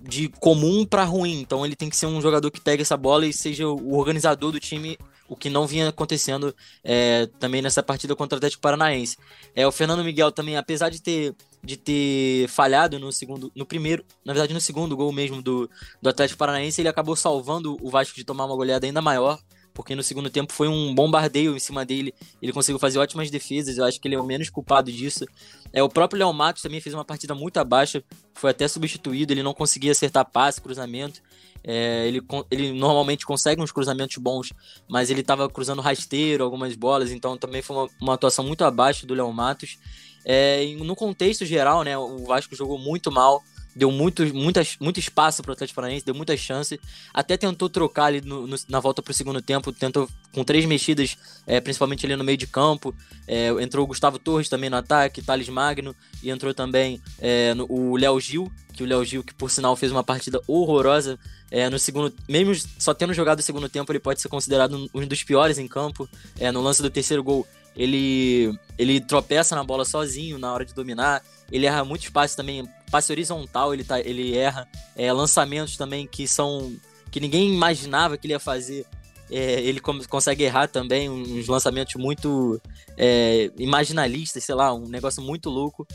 de 0.02 0.30
comum 0.30 0.86
para 0.86 1.04
ruim. 1.04 1.40
Então 1.40 1.66
ele 1.66 1.76
tem 1.76 1.90
que 1.90 1.96
ser 1.96 2.06
um 2.06 2.22
jogador 2.22 2.52
que 2.52 2.62
pegue 2.62 2.82
essa 2.82 2.98
bola 2.98 3.26
e 3.26 3.34
seja 3.34 3.68
o 3.68 3.96
organizador 3.96 4.52
do 4.52 4.60
time, 4.60 4.98
o 5.28 5.36
que 5.36 5.50
não 5.50 5.66
vinha 5.66 5.90
acontecendo 5.90 6.56
é, 6.84 7.28
também 7.40 7.62
nessa 7.62 7.82
partida 7.82 8.16
contra 8.16 8.36
o 8.36 8.38
Atlético 8.38 8.62
Paranaense. 8.62 9.18
É, 9.56 9.66
o 9.66 9.72
Fernando 9.72 10.04
Miguel 10.04 10.32
também, 10.32 10.58
apesar 10.58 10.90
de 10.90 11.02
ter 11.02 11.36
de 11.66 11.78
ter 11.78 12.48
falhado 12.48 13.00
no 13.00 13.12
segundo, 13.12 13.52
no 13.56 13.66
primeiro, 13.66 14.06
na 14.24 14.34
verdade 14.34 14.54
no 14.54 14.62
segundo 14.62 14.96
gol 14.96 15.12
mesmo 15.12 15.42
do, 15.42 15.68
do 16.00 16.10
Atlético 16.10 16.38
Paranaense, 16.38 16.80
ele 16.80 16.88
acabou 16.88 17.16
salvando 17.16 17.76
o 17.82 17.90
Vasco 17.90 18.16
de 18.16 18.24
tomar 18.24 18.46
uma 18.46 18.56
goleada 18.56 18.86
ainda 18.86 19.02
maior, 19.02 19.40
porque 19.76 19.94
no 19.94 20.02
segundo 20.02 20.30
tempo 20.30 20.54
foi 20.54 20.70
um 20.70 20.96
bombardeio 20.96 21.56
em 21.56 21.60
cima 21.60 21.86
dele, 21.86 22.16
ele 22.42 22.54
conseguiu 22.54 22.80
fazer 22.80 22.98
ótimas 22.98 23.30
defesas, 23.30 23.78
eu 23.78 23.84
acho 23.84 24.00
que 24.00 24.08
ele 24.08 24.16
é 24.16 24.20
o 24.20 24.24
menos 24.24 24.50
culpado 24.50 24.92
disso. 24.92 25.26
É, 25.72 25.84
o 25.84 25.90
próprio 25.90 26.18
Léo 26.18 26.34
Matos 26.34 26.64
também 26.64 26.80
fez 26.80 26.96
uma 26.96 27.04
partida 27.04 27.36
muito 27.36 27.58
abaixo, 27.58 28.02
foi 28.34 28.52
até 28.52 28.68
substituído, 28.68 29.34
ele 29.34 29.44
não 29.44 29.54
conseguia 29.54 29.92
acertar 29.92 30.26
passe, 30.26 30.62
cruzamento, 30.62 31.22
é, 31.62 32.08
ele, 32.08 32.22
ele 32.50 32.72
normalmente 32.72 33.26
consegue 33.26 33.62
uns 33.62 33.72
cruzamentos 33.72 34.18
bons, 34.18 34.54
mas 34.88 35.10
ele 35.10 35.22
estava 35.22 35.50
cruzando 35.50 35.82
rasteiro, 35.82 36.44
algumas 36.44 36.74
bolas, 36.76 37.12
então 37.12 37.38
também 37.38 37.62
foi 37.62 37.76
uma, 37.76 37.90
uma 38.02 38.14
atuação 38.14 38.46
muito 38.46 38.64
abaixo 38.64 39.06
do 39.06 39.14
Léo 39.14 39.32
Matos. 39.34 39.78
É, 40.24 40.66
no 40.78 40.96
contexto 40.96 41.46
geral, 41.46 41.84
né, 41.84 41.98
o 41.98 42.26
Vasco 42.26 42.56
jogou 42.56 42.80
muito 42.80 43.12
mal, 43.12 43.44
deu 43.76 43.92
muito, 43.92 44.24
muitas, 44.34 44.78
muito 44.80 45.00
espaço 45.00 45.42
para 45.42 45.50
o 45.50 45.54
Atlético 45.54 45.76
Paranaense, 45.76 46.06
deu 46.06 46.16
muitas 46.16 46.40
chances, 46.40 46.80
até 47.14 47.36
tentou 47.36 47.70
trocar 47.70 48.06
ali 48.06 48.22
no, 48.22 48.48
no, 48.48 48.56
na 48.70 48.80
volta 48.80 49.02
para 49.02 49.12
o 49.12 49.14
segundo 49.14 49.42
tempo, 49.42 49.72
tentou 49.72 50.10
com 50.32 50.44
três 50.44 50.66
mexidas, 50.66 51.18
é, 51.46 51.60
principalmente 51.60 52.06
ali 52.06 52.16
no 52.16 52.24
meio 52.24 52.38
de 52.38 52.48
campo, 52.48 52.96
é, 53.28 53.50
entrou 53.62 53.84
o 53.84 53.88
Gustavo 53.88 54.18
Torres 54.18 54.48
também 54.48 54.70
no 54.70 54.78
ataque, 54.78 55.22
Thales 55.22 55.50
Magno, 55.50 55.96
e 56.24 56.30
entrou 56.30 56.54
também 56.54 57.02
é, 57.20 57.54
no, 57.54 57.66
o 57.70 57.98
Léo 57.98 58.20
Gil, 58.20 58.52
que 58.74 58.84
o 58.84 58.86
Léo 58.86 59.04
Gil, 59.04 59.24
que 59.24 59.34
por 59.34 59.52
sinal 59.52 59.76
fez 59.76 59.92
uma 59.92 60.04
partida 60.04 60.42
horrorosa, 60.48 61.20
é, 61.52 61.70
no 61.70 61.78
segundo, 61.78 62.14
mesmo 62.28 62.56
só 62.80 62.94
tendo 62.94 63.14
jogado 63.14 63.40
o 63.40 63.44
segundo 63.44 63.70
tempo, 63.70 63.92
ele 63.92 64.00
pode 64.00 64.22
ser 64.22 64.30
considerado 64.30 64.90
um 64.94 65.08
dos 65.08 65.24
piores 65.24 65.58
em 65.58 65.68
campo, 65.68 66.10
é, 66.40 66.52
no 66.52 66.62
lance 66.62 66.82
do 66.82 66.90
terceiro 66.90 67.24
gol, 67.24 67.48
ele, 67.76 68.58
ele 68.78 69.02
tropeça 69.02 69.56
na 69.56 69.64
bola 69.64 69.84
sozinho 69.84 70.40
na 70.40 70.54
hora 70.54 70.66
de 70.66 70.74
dominar. 70.74 71.22
Ele 71.52 71.66
erra 71.66 71.84
muito 71.84 72.04
espaço 72.04 72.36
também. 72.36 72.68
Passe 72.92 73.12
horizontal 73.12 73.74
ele, 73.74 73.84
tá, 73.84 74.00
ele 74.00 74.38
erra. 74.38 74.68
É, 74.96 75.12
lançamentos 75.12 75.78
também 75.78 76.08
que 76.08 76.28
são. 76.28 76.76
que 77.12 77.20
ninguém 77.20 77.54
imaginava 77.54 78.18
que 78.18 78.28
ele 78.28 78.34
ia 78.34 78.40
fazer. 78.40 78.86
É, 79.32 79.62
ele 79.62 79.80
consegue 79.80 80.44
errar 80.44 80.68
também 80.68 81.10
uns 81.10 81.48
lançamentos 81.48 81.96
muito 81.96 82.62
é, 82.96 83.50
imaginalistas, 83.58 84.44
sei 84.44 84.54
lá, 84.54 84.74
um 84.74 84.88
negócio 84.88 85.22
muito 85.22 85.50
louco. 85.50 85.88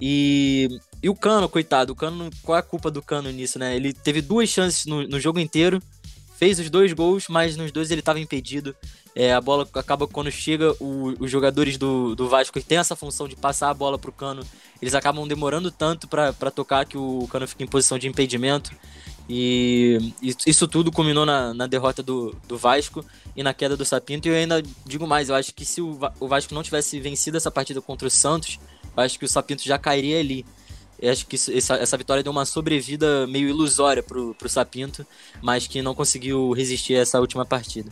E, 0.00 0.68
e 1.02 1.08
o 1.08 1.14
Cano, 1.14 1.48
coitado, 1.48 1.92
o 1.92 1.96
Cano, 1.96 2.30
qual 2.42 2.56
é 2.56 2.60
a 2.60 2.62
culpa 2.62 2.90
do 2.90 3.02
Cano 3.02 3.30
nisso, 3.30 3.58
né? 3.58 3.74
Ele 3.74 3.92
teve 3.92 4.22
duas 4.22 4.48
chances 4.48 4.86
no, 4.86 5.06
no 5.06 5.20
jogo 5.20 5.40
inteiro, 5.40 5.82
fez 6.38 6.60
os 6.60 6.70
dois 6.70 6.92
gols, 6.92 7.26
mas 7.28 7.56
nos 7.56 7.72
dois 7.72 7.90
ele 7.90 8.00
estava 8.00 8.20
impedido. 8.20 8.74
É, 9.12 9.34
a 9.34 9.40
bola 9.40 9.68
acaba 9.74 10.06
quando 10.06 10.30
chega, 10.30 10.72
o, 10.78 11.14
os 11.18 11.28
jogadores 11.28 11.76
do, 11.76 12.14
do 12.14 12.28
Vasco 12.28 12.60
que 12.60 12.64
tem 12.64 12.78
essa 12.78 12.94
função 12.94 13.26
de 13.26 13.34
passar 13.34 13.70
a 13.70 13.74
bola 13.74 13.98
pro 13.98 14.12
Cano, 14.12 14.44
eles 14.80 14.94
acabam 14.94 15.26
demorando 15.26 15.72
tanto 15.72 16.06
para 16.06 16.32
tocar 16.52 16.86
que 16.86 16.96
o 16.96 17.26
Cano 17.28 17.48
fica 17.48 17.64
em 17.64 17.66
posição 17.66 17.98
de 17.98 18.06
impedimento. 18.06 18.70
E 19.28 20.14
isso 20.22 20.66
tudo 20.68 20.92
culminou 20.92 21.26
na, 21.26 21.52
na 21.52 21.66
derrota 21.66 22.02
do, 22.02 22.34
do 22.46 22.56
Vasco 22.56 23.04
e 23.36 23.42
na 23.42 23.52
queda 23.52 23.76
do 23.76 23.84
Sapinto. 23.84 24.28
E 24.28 24.30
eu 24.30 24.36
ainda 24.36 24.62
digo 24.86 25.06
mais, 25.08 25.28
eu 25.28 25.34
acho 25.34 25.52
que 25.52 25.64
se 25.64 25.82
o, 25.82 25.98
o 26.20 26.28
Vasco 26.28 26.54
não 26.54 26.62
tivesse 26.62 26.98
vencido 27.00 27.36
essa 27.36 27.50
partida 27.50 27.82
contra 27.82 28.06
o 28.06 28.10
Santos, 28.10 28.60
eu 28.96 29.02
acho 29.02 29.18
que 29.18 29.24
o 29.24 29.28
Sapinto 29.28 29.64
já 29.64 29.76
cairia 29.76 30.20
ali. 30.20 30.46
Eu 31.00 31.12
acho 31.12 31.26
que 31.26 31.36
essa, 31.36 31.76
essa 31.76 31.96
vitória 31.96 32.22
deu 32.22 32.32
uma 32.32 32.44
sobrevida 32.44 33.26
meio 33.26 33.48
ilusória 33.48 34.02
pro, 34.02 34.34
pro 34.34 34.48
Sapinto, 34.48 35.06
mas 35.40 35.66
que 35.66 35.80
não 35.80 35.94
conseguiu 35.94 36.52
resistir 36.52 36.96
a 36.96 37.00
essa 37.00 37.20
última 37.20 37.44
partida. 37.44 37.90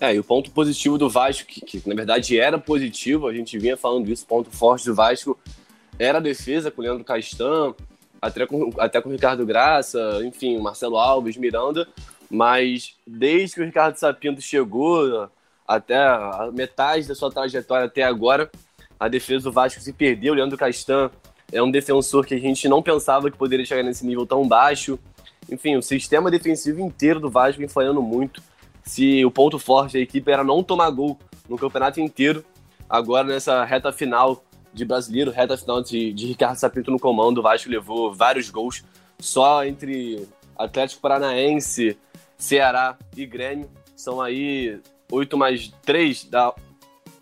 É, 0.00 0.14
e 0.14 0.18
o 0.18 0.24
ponto 0.24 0.50
positivo 0.50 0.98
do 0.98 1.08
Vasco, 1.08 1.46
que, 1.46 1.60
que, 1.60 1.88
na 1.88 1.94
verdade 1.94 2.38
era 2.38 2.58
positivo, 2.58 3.28
a 3.28 3.32
gente 3.32 3.58
vinha 3.58 3.76
falando 3.76 4.06
disso, 4.06 4.26
ponto 4.26 4.50
forte 4.50 4.84
do 4.84 4.94
Vasco 4.94 5.38
era 5.98 6.18
a 6.18 6.20
defesa 6.20 6.70
com 6.70 6.82
o 6.82 6.84
Leandro 6.84 7.04
Castan, 7.04 7.74
até 8.20 8.46
com, 8.46 8.70
até 8.78 9.00
com 9.00 9.08
o 9.08 9.12
Ricardo 9.12 9.46
Graça, 9.46 10.20
enfim, 10.24 10.58
Marcelo 10.58 10.98
Alves, 10.98 11.36
Miranda, 11.36 11.88
mas 12.30 12.94
desde 13.06 13.54
que 13.54 13.62
o 13.62 13.64
Ricardo 13.64 13.96
Sapinto 13.96 14.42
chegou, 14.42 15.30
até 15.66 15.96
a 15.96 16.50
metade 16.52 17.08
da 17.08 17.14
sua 17.14 17.30
trajetória 17.30 17.86
até 17.86 18.02
agora, 18.02 18.50
a 18.98 19.08
defesa 19.08 19.44
do 19.44 19.52
Vasco 19.52 19.80
se 19.80 19.92
perdeu. 19.92 20.32
O 20.32 20.36
Leandro 20.36 20.56
Castan 20.56 21.10
é 21.52 21.62
um 21.62 21.70
defensor 21.70 22.26
que 22.26 22.34
a 22.34 22.38
gente 22.38 22.68
não 22.68 22.82
pensava 22.82 23.30
que 23.30 23.36
poderia 23.36 23.64
chegar 23.64 23.82
nesse 23.82 24.04
nível 24.04 24.26
tão 24.26 24.46
baixo. 24.46 24.98
Enfim, 25.50 25.76
o 25.76 25.82
sistema 25.82 26.30
defensivo 26.30 26.80
inteiro 26.80 27.20
do 27.20 27.30
Vasco 27.30 27.66
falhando 27.68 28.02
muito 28.02 28.42
se 28.82 29.24
o 29.24 29.30
ponto 29.30 29.58
forte 29.58 29.94
da 29.94 30.00
equipe 30.00 30.30
era 30.30 30.44
não 30.44 30.62
tomar 30.62 30.90
gol 30.90 31.18
no 31.48 31.56
campeonato 31.56 32.00
inteiro. 32.00 32.44
Agora, 32.88 33.26
nessa 33.26 33.64
reta 33.64 33.92
final 33.92 34.44
de 34.72 34.84
brasileiro, 34.84 35.30
reta 35.30 35.56
final 35.56 35.82
de, 35.82 36.12
de 36.12 36.26
Ricardo 36.26 36.56
Sapinto 36.56 36.90
no 36.90 36.98
comando, 36.98 37.38
o 37.38 37.42
Vasco 37.42 37.70
levou 37.70 38.12
vários 38.12 38.50
gols 38.50 38.84
só 39.18 39.64
entre 39.64 40.28
Atlético 40.56 41.00
Paranaense, 41.00 41.96
Ceará 42.36 42.96
e 43.16 43.24
Grêmio. 43.26 43.70
São 43.94 44.20
aí 44.20 44.78
8 45.10 45.36
mais 45.36 45.72
3, 45.84 46.24
dá 46.24 46.54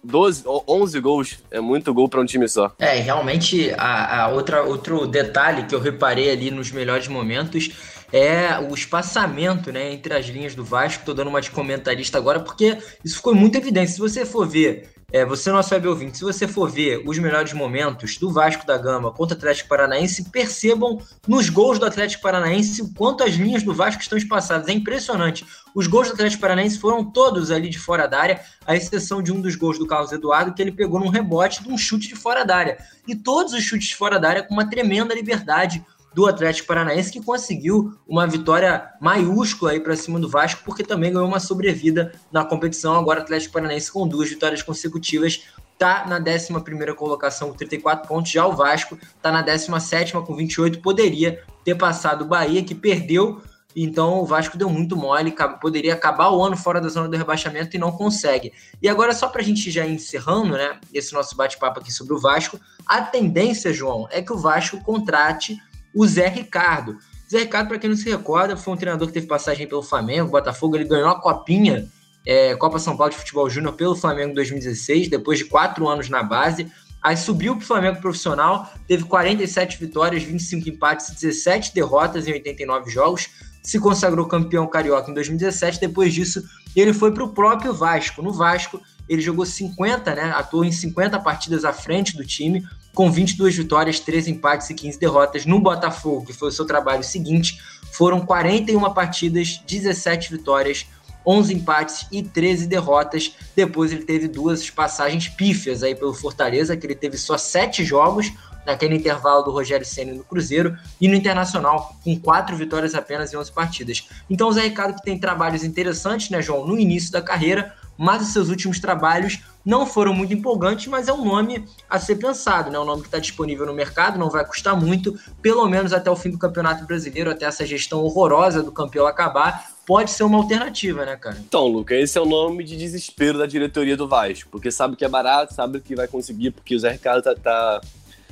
12, 0.05 0.45
11 0.47 1.01
gols. 1.01 1.39
É 1.51 1.61
muito 1.61 1.93
gol 1.93 2.09
para 2.09 2.21
um 2.21 2.25
time 2.25 2.49
só. 2.49 2.73
É, 2.79 2.99
realmente, 3.01 3.73
a, 3.77 4.25
a 4.25 4.29
outra, 4.29 4.63
outro 4.63 5.07
detalhe 5.07 5.65
que 5.65 5.75
eu 5.75 5.81
reparei 5.81 6.31
ali 6.31 6.51
nos 6.51 6.71
melhores 6.71 7.09
momentos 7.09 7.71
é 8.13 8.59
o 8.61 8.73
espaçamento 8.73 9.73
né, 9.73 9.93
entre 9.93 10.15
as 10.15 10.27
linhas 10.27 10.55
do 10.55 10.65
Vasco. 10.65 11.01
Estou 11.01 11.15
dando 11.15 11.29
uma 11.29 11.41
de 11.41 11.51
comentarista 11.51 12.17
agora, 12.17 12.39
porque 12.39 12.79
isso 13.05 13.17
ficou 13.17 13.35
muito 13.35 13.57
evidente. 13.57 13.91
Se 13.91 13.99
você 13.99 14.25
for 14.25 14.47
ver, 14.47 14.94
é, 15.15 15.25
você 15.25 15.53
nosso 15.53 15.73
web 15.73 15.87
ouvinte, 15.87 16.19
se 16.19 16.25
você 16.25 16.49
for 16.49 16.69
ver 16.69 17.05
os 17.07 17.17
melhores 17.21 17.53
momentos 17.53 18.19
do 18.19 18.33
Vasco 18.33 18.67
da 18.67 18.77
Gama 18.77 19.13
contra 19.13 19.37
o 19.37 19.39
Atlético 19.39 19.69
Paranaense, 19.69 20.29
percebam 20.29 21.01
nos 21.29 21.49
gols 21.49 21.79
do 21.79 21.87
Atlético 21.87 22.21
Paranaense 22.21 22.83
o 22.83 22.93
quanto 22.93 23.23
as 23.23 23.35
linhas 23.35 23.63
do 23.63 23.73
Vasco 23.73 24.03
estão 24.03 24.19
espaçadas. 24.19 24.67
É 24.67 24.73
impressionante. 24.73 25.47
Os 25.73 25.87
gols 25.87 26.09
do 26.09 26.15
Atlético 26.15 26.41
Paranaense 26.41 26.81
foram 26.81 27.05
todos 27.05 27.53
ali 27.53 27.69
de 27.69 27.79
fora 27.79 28.09
da 28.09 28.19
área, 28.19 28.41
à 28.67 28.75
exceção 28.75 29.23
de 29.23 29.31
um 29.31 29.41
dos 29.41 29.55
gols 29.55 29.79
do 29.79 29.87
Carlos 29.87 30.11
Eduardo, 30.11 30.53
que 30.53 30.61
ele 30.61 30.73
pegou 30.73 30.99
num 30.99 31.11
rebote 31.11 31.63
de 31.63 31.69
um 31.69 31.79
chute 31.79 32.09
de 32.09 32.17
fora 32.17 32.45
da 32.45 32.57
área. 32.57 32.79
E 33.07 33.15
todos 33.15 33.53
os 33.53 33.63
chutes 33.63 33.91
de 33.91 33.95
fora 33.95 34.19
da 34.19 34.29
área 34.29 34.43
com 34.43 34.53
uma 34.53 34.69
tremenda 34.69 35.15
liberdade 35.15 35.87
do 36.15 36.27
Atlético 36.27 36.69
Paranaense, 36.69 37.11
que 37.11 37.23
conseguiu 37.23 37.93
uma 38.07 38.27
vitória 38.27 38.91
maiúscula 39.01 39.73
aí 39.73 39.81
para 39.81 39.97
cima 39.97 40.21
do 40.21 40.29
Vasco, 40.29 40.63
porque 40.65 40.85
também 40.85 41.13
ganhou 41.13 41.27
uma 41.27 41.41
sobrevida 41.41 42.13
na 42.31 42.45
competição. 42.45 42.95
Agora, 42.95 43.21
o 43.21 43.23
Atlético 43.23 43.55
Paranaense, 43.55 43.91
com 43.91 44.07
duas 44.07 44.29
vitórias 44.29 44.63
consecutivas, 44.63 45.45
está 45.73 46.07
na 46.07 46.19
11 46.19 46.95
colocação 46.97 47.51
com 47.51 47.57
34 47.57 48.09
pontos. 48.09 48.31
Já 48.31 48.47
o 48.47 48.53
Vasco 48.53 48.97
está 49.17 49.33
na 49.33 49.43
17 49.43 50.13
com 50.13 50.35
28. 50.35 50.81
Poderia 50.81 51.43
ter 51.65 51.75
passado 51.75 52.23
o 52.23 52.29
Bahia, 52.29 52.63
que 52.63 52.75
perdeu. 52.75 53.43
Então 53.77 54.21
o 54.21 54.25
Vasco 54.25 54.57
deu 54.57 54.71
muito 54.71 54.97
mole, 54.97 55.35
poderia 55.61 55.95
acabar 55.95 56.31
o 56.31 56.41
ano 56.41 56.57
fora 56.57 56.81
da 56.81 56.89
zona 56.89 57.09
do 57.09 57.17
rebaixamento 57.17 57.75
e 57.75 57.79
não 57.79 57.91
consegue. 57.91 58.53
E 58.81 58.89
agora, 58.89 59.13
só 59.13 59.29
para 59.29 59.43
a 59.43 59.45
gente 59.45 59.69
já 59.69 59.85
encerrando 59.85 60.53
né, 60.53 60.79
esse 60.93 61.13
nosso 61.13 61.37
bate-papo 61.37 61.81
aqui 61.81 61.93
sobre 61.93 62.15
o 62.15 62.21
Vasco, 62.21 62.61
a 62.87 63.03
tendência, 63.03 63.73
João, 63.73 64.07
é 64.13 64.23
que 64.23 64.33
o 64.33 64.39
Vasco 64.39 64.81
contrate 64.85 65.61
o 65.95 66.07
Zé 66.07 66.29
Ricardo. 66.29 66.99
Zé 67.31 67.41
Ricardo, 67.41 67.69
para 67.69 67.79
quem 67.79 67.91
não 67.91 67.97
se 67.97 68.09
recorda, 68.11 68.57
foi 68.57 68.75
um 68.75 68.77
treinador 68.77 69.09
que 69.09 69.15
teve 69.15 69.27
passagem 69.27 69.67
pelo 69.67 69.83
Flamengo, 69.83 70.31
Botafogo, 70.31 70.77
ele 70.77 70.85
ganhou 70.85 71.09
a 71.09 71.21
copinha, 71.21 71.89
é, 72.27 72.55
Copa 72.57 72.79
São 72.79 72.97
Paulo 72.97 73.13
de 73.13 73.19
Futebol 73.19 73.49
Júnior 73.49 73.75
pelo 73.75 73.95
Flamengo 73.95 74.33
em 74.33 74.35
2016, 74.35 75.09
depois 75.09 75.39
de 75.39 75.45
quatro 75.45 75.89
anos 75.89 76.09
na 76.09 76.23
base. 76.23 76.71
Aí 77.03 77.17
subiu 77.17 77.55
para 77.55 77.63
o 77.63 77.67
Flamengo 77.67 78.01
profissional, 78.01 78.73
teve 78.89 79.05
47 79.05 79.79
vitórias, 79.79 80.23
25 80.23 80.71
empates, 80.71 81.11
17 81.11 81.75
derrotas 81.75 82.27
em 82.27 82.33
89 82.33 82.91
jogos, 82.91 83.29
se 83.63 83.79
consagrou 83.79 84.27
campeão 84.27 84.67
carioca 84.67 85.11
em 85.11 85.15
2017. 85.15 85.81
Depois 85.81 86.15
disso, 86.15 86.43
ele 86.75 86.95
foi 86.95 87.13
para 87.13 87.25
o 87.25 87.35
próprio 87.35 87.75
Vasco. 87.75 88.23
No 88.23 88.33
Vasco, 88.33 88.81
ele 89.07 89.21
jogou 89.21 89.45
50, 89.45 90.15
né? 90.15 90.33
Atuou 90.35 90.65
em 90.65 90.73
50 90.73 91.19
partidas 91.21 91.65
à 91.65 91.75
frente 91.75 92.17
do 92.17 92.25
time, 92.25 92.65
com 92.95 93.11
22 93.11 93.57
vitórias, 93.57 94.01
13 94.01 94.31
empates 94.31 94.71
e 94.71 94.75
15 94.75 94.99
derrotas. 94.99 95.45
No 95.45 95.61
Botafogo, 95.61 96.25
que 96.25 96.33
foi 96.33 96.49
o 96.49 96.53
seu 96.53 96.65
trabalho 96.65 97.03
seguinte, 97.03 97.61
foram 97.93 98.25
41 98.25 98.81
partidas, 98.95 99.61
17 99.67 100.31
vitórias, 100.31 100.87
11 101.27 101.55
empates 101.55 102.07
e 102.13 102.23
13 102.23 102.67
derrotas. 102.67 103.35
Depois 103.57 103.93
ele 103.93 104.05
teve 104.05 104.29
duas 104.29 104.71
passagens 104.71 105.29
pífias 105.29 105.83
aí 105.83 105.95
pelo 105.95 106.15
Fortaleza, 106.15 106.77
que 106.77 106.87
ele 106.87 106.95
teve 106.95 107.17
só 107.19 107.37
7 107.37 107.85
jogos 107.85 108.33
naquele 108.65 108.95
intervalo 108.95 109.43
do 109.43 109.51
Rogério 109.51 109.85
Senna 109.85 110.15
no 110.15 110.25
Cruzeiro 110.25 110.77
e 111.01 111.07
no 111.07 111.15
Internacional, 111.15 111.97
com 112.03 112.19
quatro 112.19 112.57
vitórias 112.57 112.95
apenas 112.95 113.33
em 113.33 113.37
11 113.37 113.53
partidas. 113.53 114.09
Então 114.29 114.49
o 114.49 114.53
Zé 114.53 114.63
Ricardo 114.63 114.97
que 114.97 115.03
tem 115.03 115.19
trabalhos 115.19 115.65
interessantes, 115.65 116.31
né, 116.31 116.41
João, 116.41 116.67
no 116.67 116.79
início 116.79 117.13
da 117.13 117.21
carreira, 117.21 117.75
mas 117.97 118.23
os 118.23 118.33
seus 118.33 118.49
últimos 118.49 118.79
trabalhos 118.79 119.41
não 119.65 119.87
foram 119.87 120.13
muito 120.13 120.35
empolgantes, 120.35 120.87
mas 120.87 121.09
é 121.09 121.13
um 121.13 121.25
nome 121.25 121.65
a 121.89 121.99
ser 121.99 122.17
pensado, 122.17 122.71
né? 122.71 122.79
Um 122.79 122.85
nome 122.85 123.01
que 123.01 123.09
está 123.09 123.19
disponível 123.19 123.65
no 123.65 123.73
mercado, 123.73 124.19
não 124.19 124.29
vai 124.29 124.45
custar 124.45 124.79
muito, 124.79 125.19
pelo 125.41 125.67
menos 125.67 125.93
até 125.93 126.11
o 126.11 126.17
fim 126.17 126.31
do 126.31 126.39
Campeonato 126.39 126.85
Brasileiro, 126.85 127.31
até 127.31 127.47
essa 127.47 127.65
gestão 127.65 128.01
horrorosa 128.01 128.63
do 128.63 128.71
campeão 128.71 129.07
acabar, 129.07 129.73
pode 129.87 130.11
ser 130.11 130.25
uma 130.25 130.39
alternativa, 130.39 131.07
né, 131.07 131.17
cara? 131.17 131.39
Então, 131.47 131.67
Luca, 131.67 131.95
esse 131.95 132.19
é 132.19 132.21
o 132.21 132.27
nome 132.27 132.63
de 132.63 132.77
desespero 132.77 133.39
da 133.39 133.47
diretoria 133.47 133.97
do 133.97 134.07
Vasco, 134.07 134.51
porque 134.51 134.71
sabe 134.71 134.97
que 134.97 135.05
é 135.05 135.09
barato, 135.09 135.55
sabe 135.55 135.81
que 135.81 135.95
vai 135.95 136.09
conseguir, 136.09 136.51
porque 136.51 136.75
o 136.75 136.79
Zé 136.79 136.93
Ricardo 136.93 137.23
tá, 137.23 137.35
tá, 137.35 137.81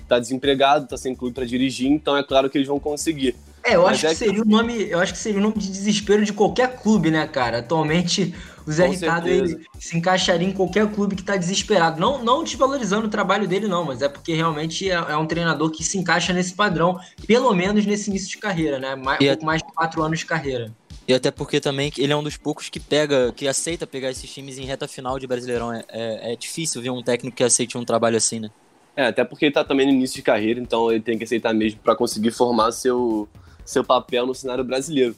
tá 0.07 0.19
desempregado, 0.19 0.87
tá 0.87 0.97
sem 0.99 1.15
clube 1.15 1.35
para 1.35 1.47
dirigir, 1.47 1.91
então 1.91 2.17
é 2.17 2.23
claro 2.23 2.51
que 2.51 2.59
eles 2.59 2.69
vão 2.69 2.79
conseguir. 2.79 3.35
É, 3.65 3.77
eu 3.77 3.83
Mas 3.83 3.93
acho 3.93 4.07
é 4.07 4.11
que 4.11 4.17
seria 4.17 4.43
o 4.43 4.45
nome, 4.45 4.89
eu 4.91 4.99
acho 4.99 5.13
que 5.13 5.19
seria 5.19 5.39
o 5.39 5.43
nome 5.43 5.55
de 5.57 5.71
desespero 5.71 6.25
de 6.25 6.33
qualquer 6.33 6.81
clube, 6.81 7.11
né, 7.11 7.27
cara? 7.27 7.59
Atualmente 7.59 8.35
o 8.67 8.73
Zé 8.73 8.87
Com 8.87 8.93
Ricardo 8.93 9.29
ele 9.29 9.67
se 9.79 9.97
encaixaria 9.97 10.47
em 10.47 10.53
qualquer 10.53 10.87
clube 10.89 11.15
que 11.15 11.23
está 11.23 11.37
desesperado. 11.37 12.01
Não, 12.01 12.25
não 12.25 12.43
desvalorizando 12.43 13.07
o 13.07 13.11
trabalho 13.11 13.47
dele, 13.47 13.69
não, 13.69 13.85
mas 13.85 14.03
é 14.03 14.09
porque 14.09 14.35
realmente 14.35 14.91
é, 14.91 14.95
é, 14.95 15.17
um 15.17 15.27
treinador 15.27 15.71
que 15.71 15.85
se 15.85 15.97
encaixa 15.97 16.33
nesse 16.33 16.55
padrão, 16.55 16.99
pelo 17.27 17.53
menos 17.55 17.87
nesse 17.87 18.11
início 18.11 18.31
de 18.31 18.39
carreira, 18.39 18.79
né? 18.79 18.97
Mais, 18.97 19.21
um 19.21 19.27
pouco 19.27 19.45
mais 19.45 19.63
de 19.63 19.73
quatro 19.73 20.03
anos 20.03 20.19
de 20.19 20.27
carreira. 20.27 20.73
E 21.07 21.15
até 21.15 21.31
porque 21.31 21.61
também 21.61 21.93
ele 21.99 22.13
é 22.13 22.17
um 22.17 22.23
dos 22.23 22.37
poucos 22.37 22.69
que 22.69 22.79
pega, 22.79 23.33
que 23.33 23.49
aceita 23.49 23.87
pegar 23.87 24.11
esses 24.11 24.33
times 24.33 24.59
em 24.59 24.65
reta 24.65 24.87
final 24.87 25.19
de 25.19 25.27
Brasileirão. 25.27 25.73
É, 25.73 25.85
é, 25.89 26.33
é 26.33 26.37
difícil 26.37 26.81
ver 26.81 26.91
um 26.91 27.03
técnico 27.03 27.37
que 27.37 27.45
aceite 27.45 27.77
um 27.77 27.85
trabalho 27.85 28.17
assim, 28.17 28.41
né? 28.41 28.51
É, 28.95 29.07
até 29.07 29.25
porque 29.25 29.47
ele 29.47 29.55
tá 29.55 29.65
também 29.65 29.87
no 29.87 29.93
início 29.93 30.17
de 30.17 30.23
carreira, 30.23 30.61
então 30.61 30.91
ele 30.91 31.01
tem 31.01 31.17
que 31.17 31.25
aceitar 31.25 31.55
mesmo 31.55 31.81
para 31.81 31.97
conseguir 31.97 32.31
formar 32.31 32.71
seu, 32.73 33.27
seu 33.65 33.85
papel 33.85 34.27
no 34.27 34.35
cenário 34.35 34.65
brasileiro. 34.65 35.15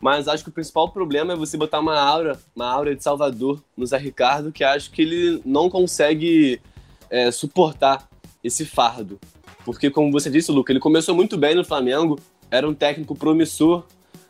Mas 0.00 0.28
acho 0.28 0.42
que 0.42 0.50
o 0.50 0.52
principal 0.52 0.90
problema 0.90 1.32
é 1.32 1.36
você 1.36 1.56
botar 1.56 1.80
uma 1.80 1.98
aura, 1.98 2.38
uma 2.54 2.66
aura 2.66 2.94
de 2.94 3.02
Salvador 3.02 3.62
no 3.76 3.86
Zé 3.86 3.96
Ricardo, 3.96 4.52
que 4.52 4.62
acho 4.62 4.90
que 4.90 5.02
ele 5.02 5.40
não 5.44 5.70
consegue 5.70 6.60
é, 7.08 7.30
suportar 7.30 8.08
esse 8.42 8.66
fardo. 8.66 9.18
Porque, 9.64 9.90
como 9.90 10.12
você 10.12 10.28
disse, 10.28 10.52
Luca, 10.52 10.70
ele 10.70 10.80
começou 10.80 11.14
muito 11.14 11.38
bem 11.38 11.54
no 11.54 11.64
Flamengo, 11.64 12.18
era 12.50 12.68
um 12.68 12.74
técnico 12.74 13.14
promissor. 13.14 13.84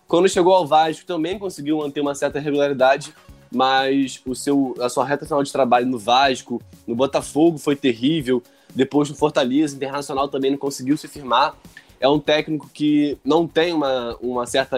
Quando 0.06 0.28
chegou 0.28 0.54
ao 0.54 0.66
Vasco, 0.66 1.04
também 1.04 1.38
conseguiu 1.38 1.78
manter 1.78 2.00
uma 2.00 2.14
certa 2.14 2.38
regularidade, 2.38 3.12
mas 3.52 4.20
o 4.24 4.34
seu, 4.34 4.74
a 4.80 4.88
sua 4.88 5.04
reta 5.04 5.24
final 5.24 5.42
de 5.42 5.50
trabalho 5.50 5.86
no 5.86 5.98
Vasco, 5.98 6.62
no 6.86 6.94
Botafogo 6.94 7.58
foi 7.58 7.74
terrível. 7.74 8.42
Depois 8.72 9.08
no 9.08 9.16
Fortaleza, 9.16 9.74
Internacional 9.74 10.28
também 10.28 10.52
não 10.52 10.58
conseguiu 10.58 10.96
se 10.96 11.08
firmar. 11.08 11.56
É 12.04 12.08
um 12.08 12.20
técnico 12.20 12.68
que 12.68 13.16
não 13.24 13.48
tem 13.48 13.72
uma, 13.72 14.14
uma 14.20 14.44
certa 14.44 14.76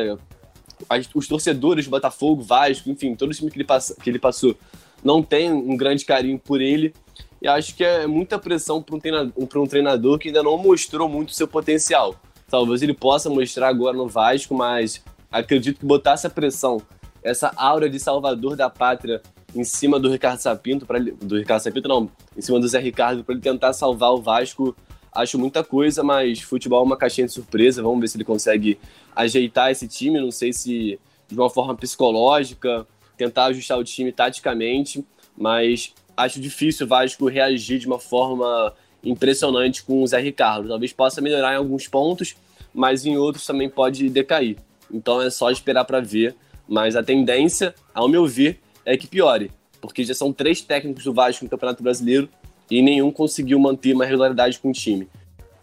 os 1.12 1.26
torcedores 1.26 1.87
do 1.87 1.90
Botafogo, 1.90 2.40
Vasco, 2.40 2.88
enfim, 2.88 3.16
todo 3.16 3.33
o 3.33 3.35
time 3.35 3.50
que 3.50 3.59
ele, 3.59 3.66
que 4.00 4.11
ele 4.11 4.18
passou 4.21 4.54
não 5.02 5.21
tem 5.21 5.52
um 5.52 5.76
grande 5.76 6.04
carinho 6.04 6.38
por 6.38 6.61
ele. 6.61 6.95
E 7.42 7.49
acho 7.49 7.75
que 7.75 7.83
é 7.83 8.06
muita 8.06 8.38
pressão 8.38 8.80
para 8.80 8.95
um, 8.95 9.00
treinador, 9.00 9.33
um 9.37 9.66
treinador 9.66 10.21
que 10.21 10.28
ainda 10.28 10.40
não 10.40 10.56
mostrou 10.56 11.09
muito 11.09 11.33
seu 11.33 11.49
potencial. 11.49 12.14
Talvez 12.49 12.80
ele 12.80 12.95
possa 12.95 13.28
mostrar 13.28 13.71
agora 13.71 13.97
no 13.97 14.06
Vasco, 14.06 14.54
mas 14.54 15.02
acredito 15.28 15.80
que 15.80 15.85
botar 15.85 16.12
essa 16.12 16.30
pressão, 16.30 16.80
essa 17.25 17.52
aura 17.56 17.90
de 17.90 17.99
salvador 17.99 18.54
da 18.54 18.71
pátria 18.71 19.21
em 19.52 19.64
cima 19.64 19.99
do 19.99 20.09
Ricardo 20.09 20.38
Sapinto, 20.38 20.87
pra, 20.87 21.00
do 21.00 21.37
Ricardo 21.37 21.61
Sapinto 21.61 21.88
não, 21.88 22.09
em 22.37 22.40
cima 22.40 22.61
do 22.61 22.68
Zé 22.68 22.78
Ricardo, 22.78 23.25
para 23.25 23.35
ele 23.35 23.42
tentar 23.42 23.73
salvar 23.73 24.12
o 24.12 24.23
Vasco, 24.23 24.76
acho 25.16 25.38
muita 25.38 25.64
coisa, 25.64 26.02
mas 26.02 26.40
futebol 26.40 26.80
é 26.80 26.82
uma 26.82 26.96
caixinha 26.96 27.26
de 27.26 27.32
surpresa. 27.32 27.82
Vamos 27.82 28.00
ver 28.00 28.08
se 28.08 28.16
ele 28.16 28.25
consegue 28.25 28.78
ajeitar 29.14 29.70
esse 29.70 29.88
time. 29.88 30.20
Não 30.20 30.30
sei 30.30 30.52
se 30.52 30.99
de 31.28 31.35
uma 31.35 31.50
forma 31.50 31.75
psicológica, 31.75 32.87
tentar 33.16 33.46
ajustar 33.46 33.78
o 33.78 33.85
time 33.85 34.12
taticamente, 34.12 35.04
mas 35.37 35.92
acho 36.16 36.40
difícil 36.40 36.87
o 36.87 36.88
Vasco 36.88 37.26
reagir 37.26 37.78
de 37.78 37.87
uma 37.87 37.99
forma 37.99 38.73
impressionante 39.02 39.82
com 39.82 40.02
o 40.02 40.06
Zé 40.06 40.20
Ricardo. 40.20 40.68
Talvez 40.68 40.92
possa 40.92 41.20
melhorar 41.20 41.54
em 41.54 41.56
alguns 41.56 41.88
pontos, 41.88 42.37
mas 42.73 43.04
em 43.04 43.16
outros 43.16 43.44
também 43.44 43.68
pode 43.68 44.08
decair. 44.08 44.56
Então 44.92 45.20
é 45.20 45.30
só 45.30 45.50
esperar 45.50 45.85
para 45.85 46.00
ver. 46.00 46.35
Mas 46.68 46.96
a 46.96 47.02
tendência, 47.02 47.75
ao 47.94 48.08
meu 48.08 48.26
ver, 48.26 48.61
é 48.85 48.96
que 48.96 49.06
piore, 49.06 49.52
porque 49.80 50.02
já 50.04 50.14
são 50.14 50.32
três 50.32 50.61
técnicos 50.61 51.04
do 51.04 51.12
Vasco 51.12 51.44
no 51.44 51.50
Campeonato 51.50 51.82
Brasileiro 51.82 52.28
e 52.70 52.82
nenhum 52.82 53.11
conseguiu 53.11 53.58
manter 53.58 53.94
uma 53.94 54.04
regularidade 54.04 54.58
com 54.58 54.70
o 54.70 54.73
time. 54.73 55.08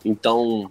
Então, 0.04 0.70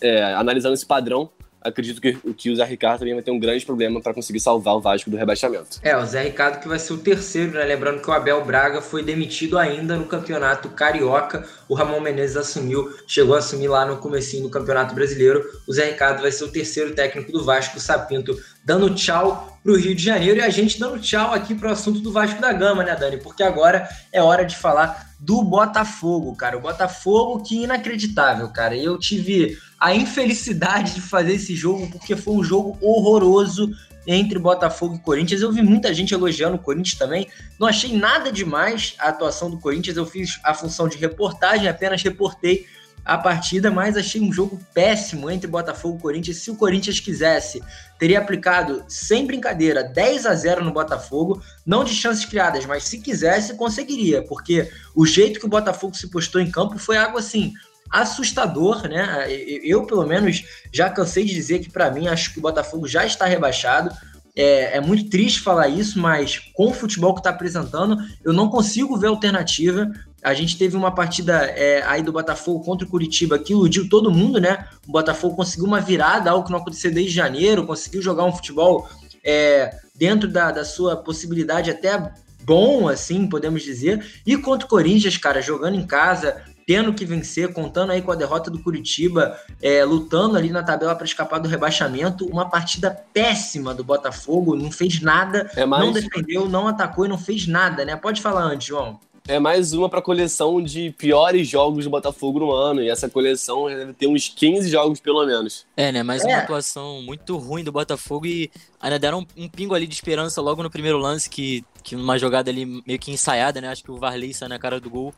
é, 0.00 0.22
analisando 0.34 0.74
esse 0.74 0.86
padrão, 0.86 1.30
acredito 1.62 2.00
que, 2.00 2.14
que 2.34 2.50
o 2.50 2.56
Zé 2.56 2.64
Ricardo 2.64 3.00
também 3.00 3.14
vai 3.14 3.22
ter 3.22 3.30
um 3.30 3.38
grande 3.38 3.64
problema 3.64 4.00
para 4.00 4.12
conseguir 4.12 4.40
salvar 4.40 4.74
o 4.74 4.80
Vasco 4.80 5.08
do 5.10 5.16
rebaixamento. 5.16 5.78
É, 5.82 5.96
o 5.96 6.04
Zé 6.04 6.22
Ricardo 6.24 6.60
que 6.60 6.68
vai 6.68 6.78
ser 6.78 6.92
o 6.92 6.98
terceiro, 6.98 7.52
né? 7.52 7.64
Lembrando 7.64 8.02
que 8.02 8.10
o 8.10 8.12
Abel 8.12 8.44
Braga 8.44 8.80
foi 8.80 9.02
demitido 9.02 9.58
ainda 9.58 9.96
no 9.96 10.06
campeonato 10.06 10.68
carioca. 10.70 11.46
O 11.68 11.74
Ramon 11.74 12.00
Menezes 12.00 12.36
assumiu, 12.36 12.92
chegou 13.06 13.34
a 13.34 13.38
assumir 13.38 13.68
lá 13.68 13.86
no 13.86 13.98
comecinho 13.98 14.42
do 14.42 14.50
Campeonato 14.50 14.94
Brasileiro. 14.94 15.44
O 15.66 15.72
Zé 15.72 15.90
Ricardo 15.90 16.22
vai 16.22 16.32
ser 16.32 16.44
o 16.44 16.48
terceiro 16.48 16.94
técnico 16.94 17.32
do 17.32 17.44
Vasco, 17.44 17.76
o 17.76 17.80
Sapinto 17.80 18.36
dando 18.64 18.94
tchau 18.94 19.58
para 19.62 19.72
o 19.72 19.76
Rio 19.76 19.94
de 19.94 20.02
Janeiro 20.02 20.38
e 20.38 20.42
a 20.42 20.50
gente 20.50 20.78
dando 20.78 21.00
tchau 21.00 21.32
aqui 21.32 21.54
para 21.54 21.68
o 21.68 21.72
assunto 21.72 22.00
do 22.00 22.12
Vasco 22.12 22.40
da 22.40 22.52
Gama, 22.52 22.82
né, 22.82 22.96
Dani? 22.96 23.18
Porque 23.18 23.42
agora 23.42 23.88
é 24.12 24.20
hora 24.20 24.44
de 24.44 24.56
falar 24.56 25.11
do 25.22 25.40
Botafogo, 25.40 26.34
cara. 26.34 26.58
O 26.58 26.60
Botafogo 26.60 27.44
que 27.44 27.62
inacreditável, 27.62 28.48
cara. 28.48 28.76
Eu 28.76 28.98
tive 28.98 29.56
a 29.78 29.94
infelicidade 29.94 30.94
de 30.96 31.00
fazer 31.00 31.34
esse 31.34 31.54
jogo 31.54 31.88
porque 31.90 32.16
foi 32.16 32.34
um 32.34 32.42
jogo 32.42 32.76
horroroso 32.80 33.70
entre 34.04 34.36
Botafogo 34.36 34.96
e 34.96 34.98
Corinthians. 34.98 35.40
Eu 35.40 35.52
vi 35.52 35.62
muita 35.62 35.94
gente 35.94 36.12
elogiando 36.12 36.56
o 36.56 36.58
Corinthians 36.58 36.98
também. 36.98 37.28
Não 37.56 37.68
achei 37.68 37.96
nada 37.96 38.32
demais 38.32 38.96
a 38.98 39.10
atuação 39.10 39.48
do 39.48 39.60
Corinthians. 39.60 39.96
Eu 39.96 40.04
fiz 40.04 40.40
a 40.42 40.52
função 40.52 40.88
de 40.88 40.98
reportagem, 40.98 41.68
apenas 41.68 42.02
reportei 42.02 42.66
a 43.04 43.18
partida, 43.18 43.70
mas 43.70 43.96
achei 43.96 44.20
um 44.20 44.32
jogo 44.32 44.60
péssimo 44.72 45.30
entre 45.30 45.46
Botafogo 45.46 45.98
e 45.98 46.02
Corinthians. 46.02 46.38
Se 46.38 46.50
o 46.50 46.56
Corinthians 46.56 47.00
quisesse, 47.00 47.62
teria 47.98 48.18
aplicado, 48.18 48.84
sem 48.88 49.26
brincadeira, 49.26 49.82
10 49.82 50.26
a 50.26 50.34
0 50.34 50.64
no 50.64 50.72
Botafogo, 50.72 51.42
não 51.66 51.84
de 51.84 51.92
chances 51.92 52.24
criadas, 52.24 52.64
mas 52.64 52.84
se 52.84 52.98
quisesse, 52.98 53.54
conseguiria, 53.54 54.22
porque 54.22 54.70
o 54.94 55.04
jeito 55.04 55.40
que 55.40 55.46
o 55.46 55.50
Botafogo 55.50 55.96
se 55.96 56.10
postou 56.10 56.40
em 56.40 56.50
campo 56.50 56.78
foi 56.78 56.96
algo 56.96 57.18
assim 57.18 57.52
assustador, 57.92 58.88
né? 58.88 59.26
Eu, 59.62 59.84
pelo 59.84 60.06
menos, 60.06 60.42
já 60.72 60.88
cansei 60.88 61.24
de 61.24 61.34
dizer 61.34 61.58
que, 61.58 61.70
para 61.70 61.90
mim, 61.90 62.08
acho 62.08 62.32
que 62.32 62.38
o 62.38 62.42
Botafogo 62.42 62.88
já 62.88 63.04
está 63.04 63.26
rebaixado. 63.26 63.94
É, 64.34 64.78
é, 64.78 64.80
muito 64.80 65.10
triste 65.10 65.40
falar 65.40 65.68
isso, 65.68 66.00
mas 66.00 66.38
com 66.54 66.68
o 66.68 66.74
futebol 66.74 67.12
que 67.12 67.20
está 67.20 67.28
apresentando, 67.28 67.98
eu 68.24 68.32
não 68.32 68.48
consigo 68.48 68.96
ver 68.96 69.08
alternativa. 69.08 69.90
A 70.22 70.34
gente 70.34 70.56
teve 70.56 70.76
uma 70.76 70.94
partida 70.94 71.44
é, 71.46 71.82
aí 71.84 72.00
do 72.00 72.12
Botafogo 72.12 72.64
contra 72.64 72.86
o 72.86 72.90
Curitiba 72.90 73.38
que 73.38 73.52
iludiu 73.52 73.88
todo 73.88 74.10
mundo, 74.10 74.40
né? 74.40 74.68
O 74.86 74.92
Botafogo 74.92 75.34
conseguiu 75.34 75.66
uma 75.66 75.80
virada, 75.80 76.30
algo 76.30 76.46
que 76.46 76.52
não 76.52 76.60
aconteceu 76.60 76.92
desde 76.92 77.12
janeiro, 77.12 77.66
conseguiu 77.66 78.00
jogar 78.00 78.24
um 78.24 78.32
futebol 78.32 78.88
é, 79.24 79.76
dentro 79.94 80.28
da, 80.28 80.52
da 80.52 80.64
sua 80.64 80.96
possibilidade 80.96 81.70
até 81.70 82.12
bom, 82.44 82.88
assim, 82.88 83.26
podemos 83.26 83.62
dizer. 83.62 84.04
E 84.24 84.36
contra 84.36 84.64
o 84.66 84.70
Corinthians, 84.70 85.16
cara, 85.16 85.42
jogando 85.42 85.74
em 85.74 85.86
casa, 85.86 86.40
tendo 86.64 86.94
que 86.94 87.04
vencer, 87.04 87.52
contando 87.52 87.90
aí 87.90 88.00
com 88.00 88.12
a 88.12 88.16
derrota 88.16 88.48
do 88.48 88.62
Curitiba, 88.62 89.36
é, 89.60 89.84
lutando 89.84 90.36
ali 90.36 90.50
na 90.50 90.62
tabela 90.62 90.94
para 90.94 91.04
escapar 91.04 91.40
do 91.40 91.48
rebaixamento. 91.48 92.26
Uma 92.26 92.48
partida 92.48 92.90
péssima 93.12 93.74
do 93.74 93.82
Botafogo, 93.82 94.54
não 94.54 94.70
fez 94.70 95.00
nada, 95.00 95.50
é 95.56 95.66
mais... 95.66 95.84
não 95.84 95.92
defendeu, 95.92 96.48
não 96.48 96.68
atacou 96.68 97.06
e 97.06 97.08
não 97.08 97.18
fez 97.18 97.48
nada, 97.48 97.84
né? 97.84 97.96
Pode 97.96 98.22
falar 98.22 98.44
antes, 98.44 98.68
João 98.68 99.00
é 99.26 99.38
mais 99.38 99.72
uma 99.72 99.88
para 99.88 100.02
coleção 100.02 100.60
de 100.60 100.90
piores 100.90 101.48
jogos 101.48 101.84
do 101.84 101.90
Botafogo 101.90 102.40
no 102.40 102.52
ano. 102.52 102.82
E 102.82 102.88
essa 102.88 103.08
coleção 103.08 103.66
deve 103.66 103.92
ter 103.92 104.06
uns 104.06 104.28
15 104.28 104.68
jogos 104.68 105.00
pelo 105.00 105.24
menos. 105.24 105.66
É, 105.76 105.92
né? 105.92 106.02
Mais 106.02 106.24
é. 106.24 106.28
uma 106.28 106.38
atuação 106.38 107.02
muito 107.02 107.36
ruim 107.36 107.62
do 107.62 107.70
Botafogo 107.70 108.26
e 108.26 108.50
ainda 108.80 108.98
deram 108.98 109.20
um, 109.20 109.44
um, 109.44 109.48
pingo 109.48 109.74
ali 109.74 109.86
de 109.86 109.94
esperança 109.94 110.40
logo 110.40 110.62
no 110.62 110.70
primeiro 110.70 110.98
lance, 110.98 111.30
que, 111.30 111.64
que 111.82 111.94
uma 111.94 112.18
jogada 112.18 112.50
ali 112.50 112.66
meio 112.86 112.98
que 112.98 113.12
ensaiada, 113.12 113.60
né? 113.60 113.68
Acho 113.68 113.84
que 113.84 113.92
o 113.92 113.96
Varley 113.96 114.34
saiu 114.34 114.48
na 114.48 114.58
cara 114.58 114.80
do 114.80 114.90
gol. 114.90 115.14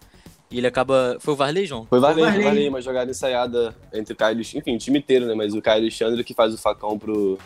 E 0.50 0.58
ele 0.58 0.66
acaba. 0.66 1.16
Foi 1.20 1.32
o 1.32 1.36
Varley, 1.36 1.66
João? 1.66 1.86
Foi 1.86 1.98
o 1.98 2.00
Varley, 2.02 2.24
o 2.24 2.42
Varley, 2.42 2.68
uma 2.68 2.82
jogada 2.82 3.10
ensaiada 3.10 3.74
entre 3.92 4.12
o 4.12 4.16
Caio 4.16 4.40
Enfim, 4.40 4.76
o 4.76 4.78
time 4.78 4.98
inteiro, 4.98 5.26
né? 5.26 5.34
Mas 5.34 5.54
o 5.54 5.62
Caio 5.62 5.80
Alexandre 5.80 6.22
que 6.22 6.34
faz 6.34 6.52
o 6.52 6.58
facão 6.58 6.98
pro, 6.98 7.38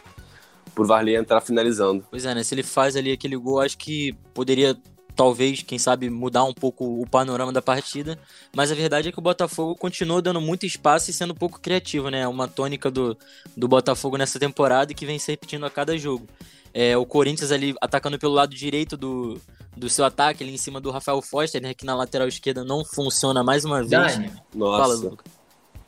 pro 0.74 0.84
Varley 0.84 1.14
entrar 1.14 1.40
finalizando. 1.40 2.04
Pois 2.10 2.26
é, 2.26 2.34
né? 2.34 2.42
Se 2.42 2.54
ele 2.54 2.64
faz 2.64 2.96
ali 2.96 3.12
aquele 3.12 3.36
gol, 3.36 3.60
acho 3.60 3.78
que 3.78 4.12
poderia 4.34 4.76
talvez, 5.18 5.62
quem 5.62 5.80
sabe, 5.80 6.08
mudar 6.08 6.44
um 6.44 6.54
pouco 6.54 7.02
o 7.02 7.04
panorama 7.04 7.52
da 7.52 7.60
partida. 7.60 8.16
Mas 8.54 8.70
a 8.70 8.74
verdade 8.76 9.08
é 9.08 9.12
que 9.12 9.18
o 9.18 9.22
Botafogo 9.22 9.74
continuou 9.74 10.22
dando 10.22 10.40
muito 10.40 10.64
espaço 10.64 11.10
e 11.10 11.12
sendo 11.12 11.32
um 11.32 11.36
pouco 11.36 11.58
criativo, 11.58 12.08
né? 12.08 12.28
Uma 12.28 12.46
tônica 12.46 12.88
do, 12.88 13.18
do 13.56 13.66
Botafogo 13.66 14.16
nessa 14.16 14.38
temporada 14.38 14.92
e 14.92 14.94
que 14.94 15.04
vem 15.04 15.18
se 15.18 15.32
repetindo 15.32 15.66
a 15.66 15.70
cada 15.70 15.98
jogo. 15.98 16.28
É, 16.72 16.96
o 16.96 17.04
Corinthians 17.04 17.50
ali 17.50 17.74
atacando 17.80 18.16
pelo 18.16 18.32
lado 18.32 18.54
direito 18.54 18.96
do, 18.96 19.40
do 19.76 19.90
seu 19.90 20.04
ataque, 20.04 20.44
ali 20.44 20.54
em 20.54 20.58
cima 20.58 20.80
do 20.80 20.92
Rafael 20.92 21.20
Foster, 21.20 21.60
né? 21.60 21.74
Que 21.74 21.84
na 21.84 21.96
lateral 21.96 22.28
esquerda 22.28 22.62
não 22.62 22.84
funciona 22.84 23.42
mais 23.42 23.64
uma 23.64 23.78
vez. 23.78 23.90
Dani, 23.90 24.30
Nossa. 24.54 24.82
Fala, 24.82 24.94
Luca. 24.94 25.24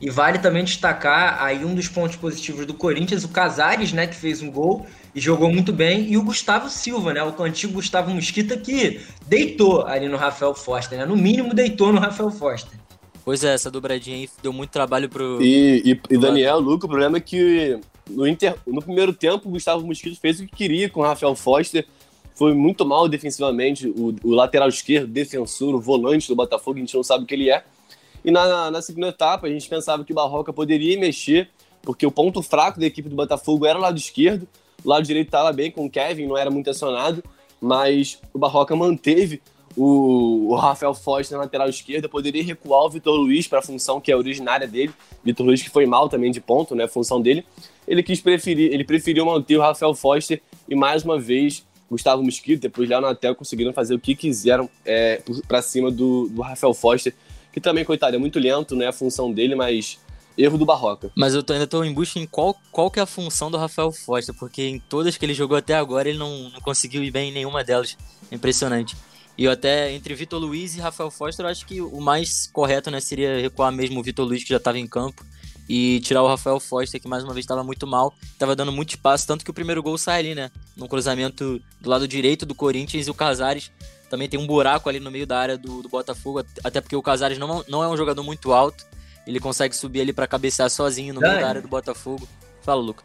E 0.01 0.11
vale 0.11 0.40
também 0.40 0.64
destacar 0.64 1.40
aí 1.40 1.64
um 1.64 1.75
dos 1.75 1.87
pontos 1.87 2.16
positivos 2.16 2.66
do 2.66 2.75
Corinthians, 2.75 3.23
o 3.23 3.29
Casares, 3.29 3.93
né, 3.93 4.07
que 4.07 4.16
fez 4.16 4.40
um 4.40 4.51
gol 4.51 4.87
e 5.14 5.20
jogou 5.20 5.51
muito 5.51 5.73
bem, 5.73 6.11
e 6.11 6.16
o 6.16 6.23
Gustavo 6.23 6.68
Silva, 6.68 7.12
né, 7.12 7.23
o 7.23 7.42
antigo 7.42 7.75
Gustavo 7.75 8.11
Mosquita, 8.11 8.57
que 8.57 9.01
deitou 9.27 9.85
ali 9.87 10.09
no 10.09 10.16
Rafael 10.16 10.55
Foster, 10.55 10.99
né, 10.99 11.05
no 11.05 11.16
mínimo 11.16 11.53
deitou 11.53 11.92
no 11.92 12.01
Rafael 12.01 12.31
Foster. 12.31 12.79
Pois 13.25 13.44
é, 13.44 13.55
essa 13.55 13.70
dobradinha 13.70 14.16
aí 14.16 14.29
deu 14.42 14.53
muito 14.53 14.70
trabalho 14.70 15.09
pro. 15.09 15.42
E, 15.42 15.83
e, 15.85 16.01
e 16.14 16.18
Daniel, 16.18 16.59
Luca, 16.59 16.87
o 16.87 16.88
problema 16.88 17.18
é 17.18 17.20
que 17.20 17.79
no, 18.09 18.27
inter... 18.27 18.57
no 18.66 18.83
primeiro 18.83 19.12
tempo 19.12 19.49
o 19.49 19.53
Gustavo 19.53 19.87
Mosquito 19.87 20.18
fez 20.18 20.40
o 20.40 20.46
que 20.46 20.57
queria 20.57 20.88
com 20.88 21.01
o 21.01 21.03
Rafael 21.03 21.35
Foster, 21.35 21.87
foi 22.35 22.55
muito 22.55 22.87
mal 22.87 23.07
defensivamente, 23.09 23.87
o, 23.87 24.14
o 24.25 24.31
lateral 24.31 24.68
esquerdo, 24.68 25.07
defensor, 25.07 25.75
o 25.75 25.81
volante 25.81 26.27
do 26.29 26.35
Botafogo, 26.35 26.79
a 26.79 26.81
gente 26.81 26.94
não 26.94 27.03
sabe 27.03 27.25
o 27.25 27.27
que 27.27 27.35
ele 27.35 27.51
é. 27.51 27.62
E 28.25 28.31
na, 28.31 28.70
na 28.70 28.83
segunda 28.83 29.09
etapa, 29.09 29.46
a 29.46 29.51
gente 29.51 29.68
pensava 29.68 30.05
que 30.05 30.12
o 30.12 30.14
Barroca 30.14 30.53
poderia 30.53 30.99
mexer, 30.99 31.51
porque 31.83 32.07
o 32.07 32.11
ponto 32.11 32.42
fraco 32.42 32.81
da 32.81 32.87
equipe 32.87 33.09
do 33.09 33.16
Botafogo 33.16 33.66
era 33.66 33.79
o 33.79 33.83
lado 33.83 33.99
esquerdo, 33.99 34.49
o 34.85 34.88
lado 34.88 35.05
direito 35.05 35.29
estava 35.29 35.53
bem 35.53 35.71
com 35.71 35.87
o 35.87 35.90
Kevin, 35.90 36.27
não 36.27 36.37
era 36.37 36.51
muito 36.51 36.71
acionado, 36.71 37.23
mas 37.61 38.21
o 38.33 38.38
Barroca 38.38 38.75
manteve 38.75 39.40
o, 39.77 40.55
Rafael 40.57 40.95
Foster 40.95 41.37
na 41.37 41.45
lateral 41.45 41.69
esquerda, 41.69 42.09
poderia 42.09 42.43
recuar 42.43 42.85
o 42.85 42.90
Vitor 42.90 43.14
Luiz 43.14 43.47
para 43.47 43.61
a 43.61 43.62
função 43.62 44.01
que 44.01 44.11
é 44.11 44.16
originária 44.16 44.66
dele. 44.66 44.93
Vitor 45.23 45.47
Luiz 45.47 45.62
que 45.62 45.71
foi 45.71 45.87
mal 45.87 46.09
também 46.09 46.31
de 46.31 46.40
ponto, 46.40 46.75
né, 46.75 46.88
função 46.88 47.21
dele. 47.21 47.45
Ele 47.87 48.03
quis 48.03 48.21
preferir, 48.21 48.73
ele 48.73 48.85
preferiu 48.85 49.25
manter 49.25 49.57
o 49.57 49.61
Rafael 49.61 49.95
Foster 49.95 50.40
e 50.69 50.75
mais 50.75 51.05
uma 51.05 51.19
vez 51.19 51.64
Gustavo 51.90 52.23
Mosquito, 52.23 52.61
depois 52.61 52.88
Léo 52.88 53.01
Natel 53.01 53.35
conseguiram 53.35 53.73
fazer 53.73 53.95
o 53.95 53.99
que 53.99 54.14
quiseram 54.14 54.71
é, 54.85 55.21
para 55.49 55.61
cima 55.61 55.90
do, 55.90 56.29
do 56.29 56.40
Rafael 56.40 56.73
Foster, 56.73 57.12
que 57.53 57.61
também, 57.61 57.85
coitado, 57.85 58.14
é 58.14 58.19
muito 58.19 58.38
lento, 58.38 58.77
né, 58.77 58.87
a 58.87 58.93
função 58.93 59.33
dele, 59.33 59.57
mas 59.57 59.99
erro 60.42 60.59
do 60.59 60.64
Barroca. 60.64 61.11
Mas 61.14 61.35
eu 61.35 61.42
tô, 61.42 61.53
ainda 61.53 61.66
tô 61.66 61.85
em 61.85 61.92
busca 61.92 62.18
em 62.18 62.26
qual, 62.26 62.57
qual 62.70 62.90
que 62.90 62.98
é 62.98 63.03
a 63.03 63.07
função 63.07 63.50
do 63.50 63.57
Rafael 63.57 63.92
Foster, 63.92 64.35
porque 64.35 64.62
em 64.62 64.79
todas 64.79 65.16
que 65.16 65.24
ele 65.24 65.35
jogou 65.35 65.57
até 65.57 65.74
agora 65.74 66.09
ele 66.09 66.18
não, 66.18 66.50
não 66.50 66.61
conseguiu 66.61 67.03
ir 67.03 67.11
bem 67.11 67.31
em 67.31 67.33
nenhuma 67.33 67.62
delas. 67.62 67.96
Impressionante. 68.33 68.96
E 69.37 69.44
eu 69.44 69.50
até, 69.50 69.92
entre 69.92 70.14
Vitor 70.14 70.38
Luiz 70.38 70.76
e 70.76 70.81
Rafael 70.81 71.11
Foster, 71.11 71.46
eu 71.46 71.50
acho 71.50 71.64
que 71.64 71.81
o 71.81 72.00
mais 72.00 72.46
correto 72.53 72.90
né, 72.90 73.00
seria 73.00 73.40
recuar 73.40 73.72
mesmo 73.72 73.98
o 73.98 74.03
Vitor 74.03 74.26
Luiz, 74.26 74.42
que 74.42 74.50
já 74.50 74.59
estava 74.59 74.79
em 74.79 74.87
campo, 74.87 75.24
e 75.68 76.00
tirar 76.00 76.22
o 76.22 76.26
Rafael 76.26 76.59
Foster, 76.59 77.00
que 77.00 77.09
mais 77.09 77.22
uma 77.22 77.33
vez 77.33 77.44
estava 77.44 77.62
muito 77.62 77.87
mal, 77.87 78.12
estava 78.22 78.57
dando 78.57 78.72
muito 78.72 78.90
espaço, 78.90 79.26
tanto 79.26 79.44
que 79.44 79.50
o 79.50 79.55
primeiro 79.55 79.83
gol 79.83 79.96
sai 79.96 80.18
ali, 80.18 80.35
né? 80.35 80.50
No 80.76 80.88
cruzamento 80.88 81.62
do 81.81 81.88
lado 81.88 82.09
direito 82.09 82.44
do 82.44 82.57
Corinthians 82.57 83.07
e 83.07 83.11
o 83.11 83.14
Casares 83.14 83.70
também 84.11 84.29
tem 84.29 84.38
um 84.38 84.46
buraco 84.46 84.88
ali 84.88 84.98
no 84.98 85.11
meio 85.11 85.26
da 85.26 85.38
área 85.38 85.57
do, 85.57 85.81
do 85.81 85.88
Botafogo, 85.88 86.44
até 86.64 86.81
porque 86.81 86.96
o 86.96 87.03
Casares 87.03 87.38
não, 87.38 87.64
não 87.68 87.85
é 87.85 87.88
um 87.88 87.96
jogador 87.96 88.24
muito 88.24 88.53
alto, 88.53 88.85
ele 89.31 89.38
consegue 89.38 89.77
subir 89.77 90.01
ali 90.01 90.12
para 90.12 90.27
cabecear 90.27 90.69
sozinho 90.69 91.14
no 91.14 91.21
meio 91.21 91.40
da 91.40 91.49
área 91.49 91.62
do 91.62 91.69
Botafogo. 91.69 92.29
Fala, 92.62 92.81
Luca. 92.81 93.05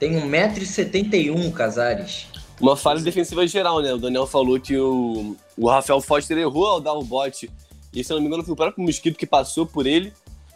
Tem 0.00 0.14
1,71m, 0.14 1.52
Casares. 1.52 2.28
Uma 2.58 2.76
falha 2.76 3.00
defensiva 3.00 3.46
geral, 3.46 3.82
né? 3.82 3.92
O 3.92 3.98
Daniel 3.98 4.26
falou 4.26 4.58
que 4.58 4.76
o, 4.78 5.36
o 5.56 5.68
Rafael 5.68 6.00
Foster 6.00 6.38
errou 6.38 6.66
ao 6.66 6.80
dar 6.80 6.94
o 6.94 7.04
bote. 7.04 7.50
E 7.92 8.02
se 8.02 8.10
eu 8.10 8.16
não 8.16 8.22
me 8.22 8.28
engano, 8.28 8.42
foi 8.42 8.54
o 8.54 8.56
próprio 8.56 8.82
Mosquito 8.82 9.18
que 9.18 9.26
passou 9.26 9.66
por 9.66 9.86
ele. 9.86 10.12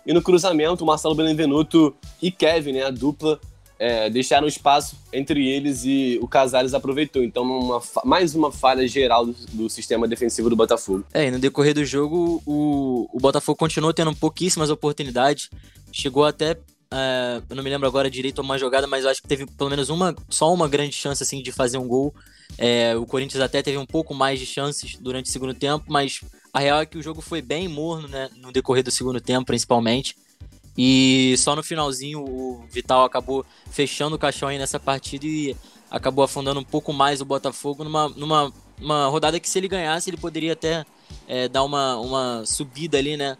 E 0.06 0.14
no 0.14 0.22
cruzamento, 0.22 0.84
o 0.84 0.86
Marcelo 0.86 1.14
Benevenuto 1.14 1.94
e 2.22 2.30
Kevin, 2.30 2.72
né, 2.72 2.84
a 2.84 2.90
dupla, 2.90 3.38
é, 3.80 4.10
deixaram 4.10 4.46
espaço 4.46 4.94
entre 5.10 5.48
eles 5.48 5.84
e 5.84 6.18
o 6.20 6.28
Casares 6.28 6.74
aproveitou. 6.74 7.24
Então, 7.24 7.42
uma, 7.44 7.82
mais 8.04 8.34
uma 8.34 8.52
falha 8.52 8.86
geral 8.86 9.24
do, 9.24 9.32
do, 9.32 9.70
sistema 9.70 10.06
defensivo 10.06 10.50
do 10.50 10.54
Botafogo. 10.54 11.06
É, 11.14 11.26
e 11.26 11.30
no 11.30 11.38
decorrer 11.38 11.72
do 11.72 11.82
jogo, 11.82 12.42
o, 12.44 13.08
o 13.10 13.18
Botafogo 13.18 13.56
continuou 13.56 13.94
tendo 13.94 14.14
pouquíssimas 14.14 14.68
oportunidades. 14.68 15.48
Chegou 15.90 16.26
até 16.26 16.58
Uh, 16.92 17.38
eu 17.48 17.54
não 17.54 17.62
me 17.62 17.70
lembro 17.70 17.86
agora 17.86 18.10
direito 18.10 18.42
uma 18.42 18.58
jogada, 18.58 18.84
mas 18.84 19.06
acho 19.06 19.22
que 19.22 19.28
teve 19.28 19.46
pelo 19.46 19.70
menos 19.70 19.90
uma, 19.90 20.12
só 20.28 20.52
uma 20.52 20.68
grande 20.68 20.92
chance 20.92 21.22
assim 21.22 21.40
de 21.40 21.52
fazer 21.52 21.78
um 21.78 21.86
gol. 21.86 22.12
É, 22.58 22.96
o 22.96 23.06
Corinthians 23.06 23.40
até 23.40 23.62
teve 23.62 23.78
um 23.78 23.86
pouco 23.86 24.12
mais 24.12 24.40
de 24.40 24.44
chances 24.44 24.96
durante 24.96 25.26
o 25.26 25.28
segundo 25.28 25.54
tempo, 25.54 25.84
mas 25.88 26.20
a 26.52 26.58
real 26.58 26.80
é 26.80 26.86
que 26.86 26.98
o 26.98 27.02
jogo 27.02 27.20
foi 27.20 27.40
bem 27.40 27.68
morno, 27.68 28.08
né, 28.08 28.28
no 28.38 28.50
decorrer 28.50 28.82
do 28.82 28.90
segundo 28.90 29.20
tempo, 29.20 29.46
principalmente. 29.46 30.16
E 30.82 31.36
só 31.36 31.54
no 31.54 31.62
finalzinho 31.62 32.20
o 32.20 32.64
Vital 32.70 33.04
acabou 33.04 33.44
fechando 33.70 34.16
o 34.16 34.18
caixão 34.18 34.48
aí 34.48 34.56
nessa 34.56 34.80
partida 34.80 35.26
e 35.26 35.54
acabou 35.90 36.24
afundando 36.24 36.58
um 36.58 36.64
pouco 36.64 36.90
mais 36.90 37.20
o 37.20 37.24
Botafogo 37.26 37.84
numa, 37.84 38.08
numa 38.08 38.50
uma 38.80 39.06
rodada 39.08 39.38
que 39.38 39.46
se 39.46 39.58
ele 39.58 39.68
ganhasse 39.68 40.08
ele 40.08 40.16
poderia 40.16 40.54
até 40.54 40.86
é, 41.28 41.48
dar 41.48 41.64
uma, 41.64 41.98
uma 41.98 42.46
subida 42.46 42.96
ali, 42.96 43.14
né? 43.14 43.36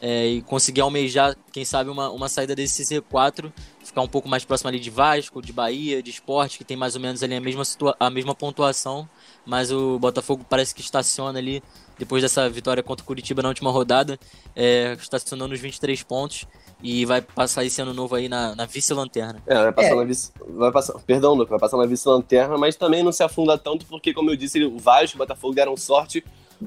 é, 0.00 0.26
e 0.26 0.42
conseguir 0.42 0.80
almejar, 0.80 1.36
quem 1.52 1.64
sabe, 1.64 1.90
uma, 1.90 2.10
uma 2.10 2.28
saída 2.28 2.54
desse 2.54 2.82
C4, 2.84 3.52
ficar 3.82 4.02
um 4.02 4.08
pouco 4.08 4.28
mais 4.28 4.44
próximo 4.44 4.68
ali 4.68 4.78
de 4.78 4.90
Vasco, 4.90 5.40
de 5.40 5.52
Bahia, 5.52 6.02
de 6.02 6.10
Esporte, 6.10 6.58
que 6.58 6.64
tem 6.64 6.76
mais 6.76 6.94
ou 6.94 7.00
menos 7.00 7.22
ali 7.22 7.34
a 7.34 7.40
mesma, 7.40 7.62
a 7.98 8.10
mesma 8.10 8.34
pontuação, 8.34 9.08
mas 9.44 9.72
o 9.72 9.98
Botafogo 9.98 10.44
parece 10.48 10.74
que 10.74 10.80
estaciona 10.80 11.38
ali, 11.38 11.62
depois 11.98 12.22
dessa 12.22 12.48
vitória 12.50 12.82
contra 12.82 13.02
o 13.02 13.06
Curitiba 13.06 13.42
na 13.42 13.48
última 13.48 13.70
rodada, 13.70 14.18
é, 14.54 14.96
estacionando 15.00 15.54
os 15.54 15.60
23 15.60 16.02
pontos 16.02 16.46
e 16.82 17.04
vai 17.04 17.20
passar 17.20 17.64
esse 17.64 17.80
ano 17.80 17.94
novo 17.94 18.14
aí 18.14 18.28
na, 18.28 18.54
na 18.54 18.66
vice-lanterna. 18.66 19.42
É, 19.46 19.54
vai 19.54 19.72
passar 19.72 19.92
é. 19.92 19.94
na 19.94 20.04
vice. 20.04 20.32
Vai 20.48 20.72
passar, 20.72 20.92
perdão, 21.00 21.34
Luca, 21.34 21.50
vai 21.50 21.58
passar 21.58 21.76
na 21.76 21.86
vice-lanterna, 21.86 22.56
mas 22.58 22.76
também 22.76 23.02
não 23.02 23.12
se 23.12 23.22
afunda 23.22 23.56
tanto, 23.56 23.86
porque, 23.86 24.12
como 24.12 24.30
eu 24.30 24.36
disse, 24.36 24.62
o 24.64 24.78
Vasco 24.78 25.16
e 25.16 25.18
o 25.18 25.18
Botafogo 25.18 25.54
deram 25.54 25.76
sorte 25.76 26.22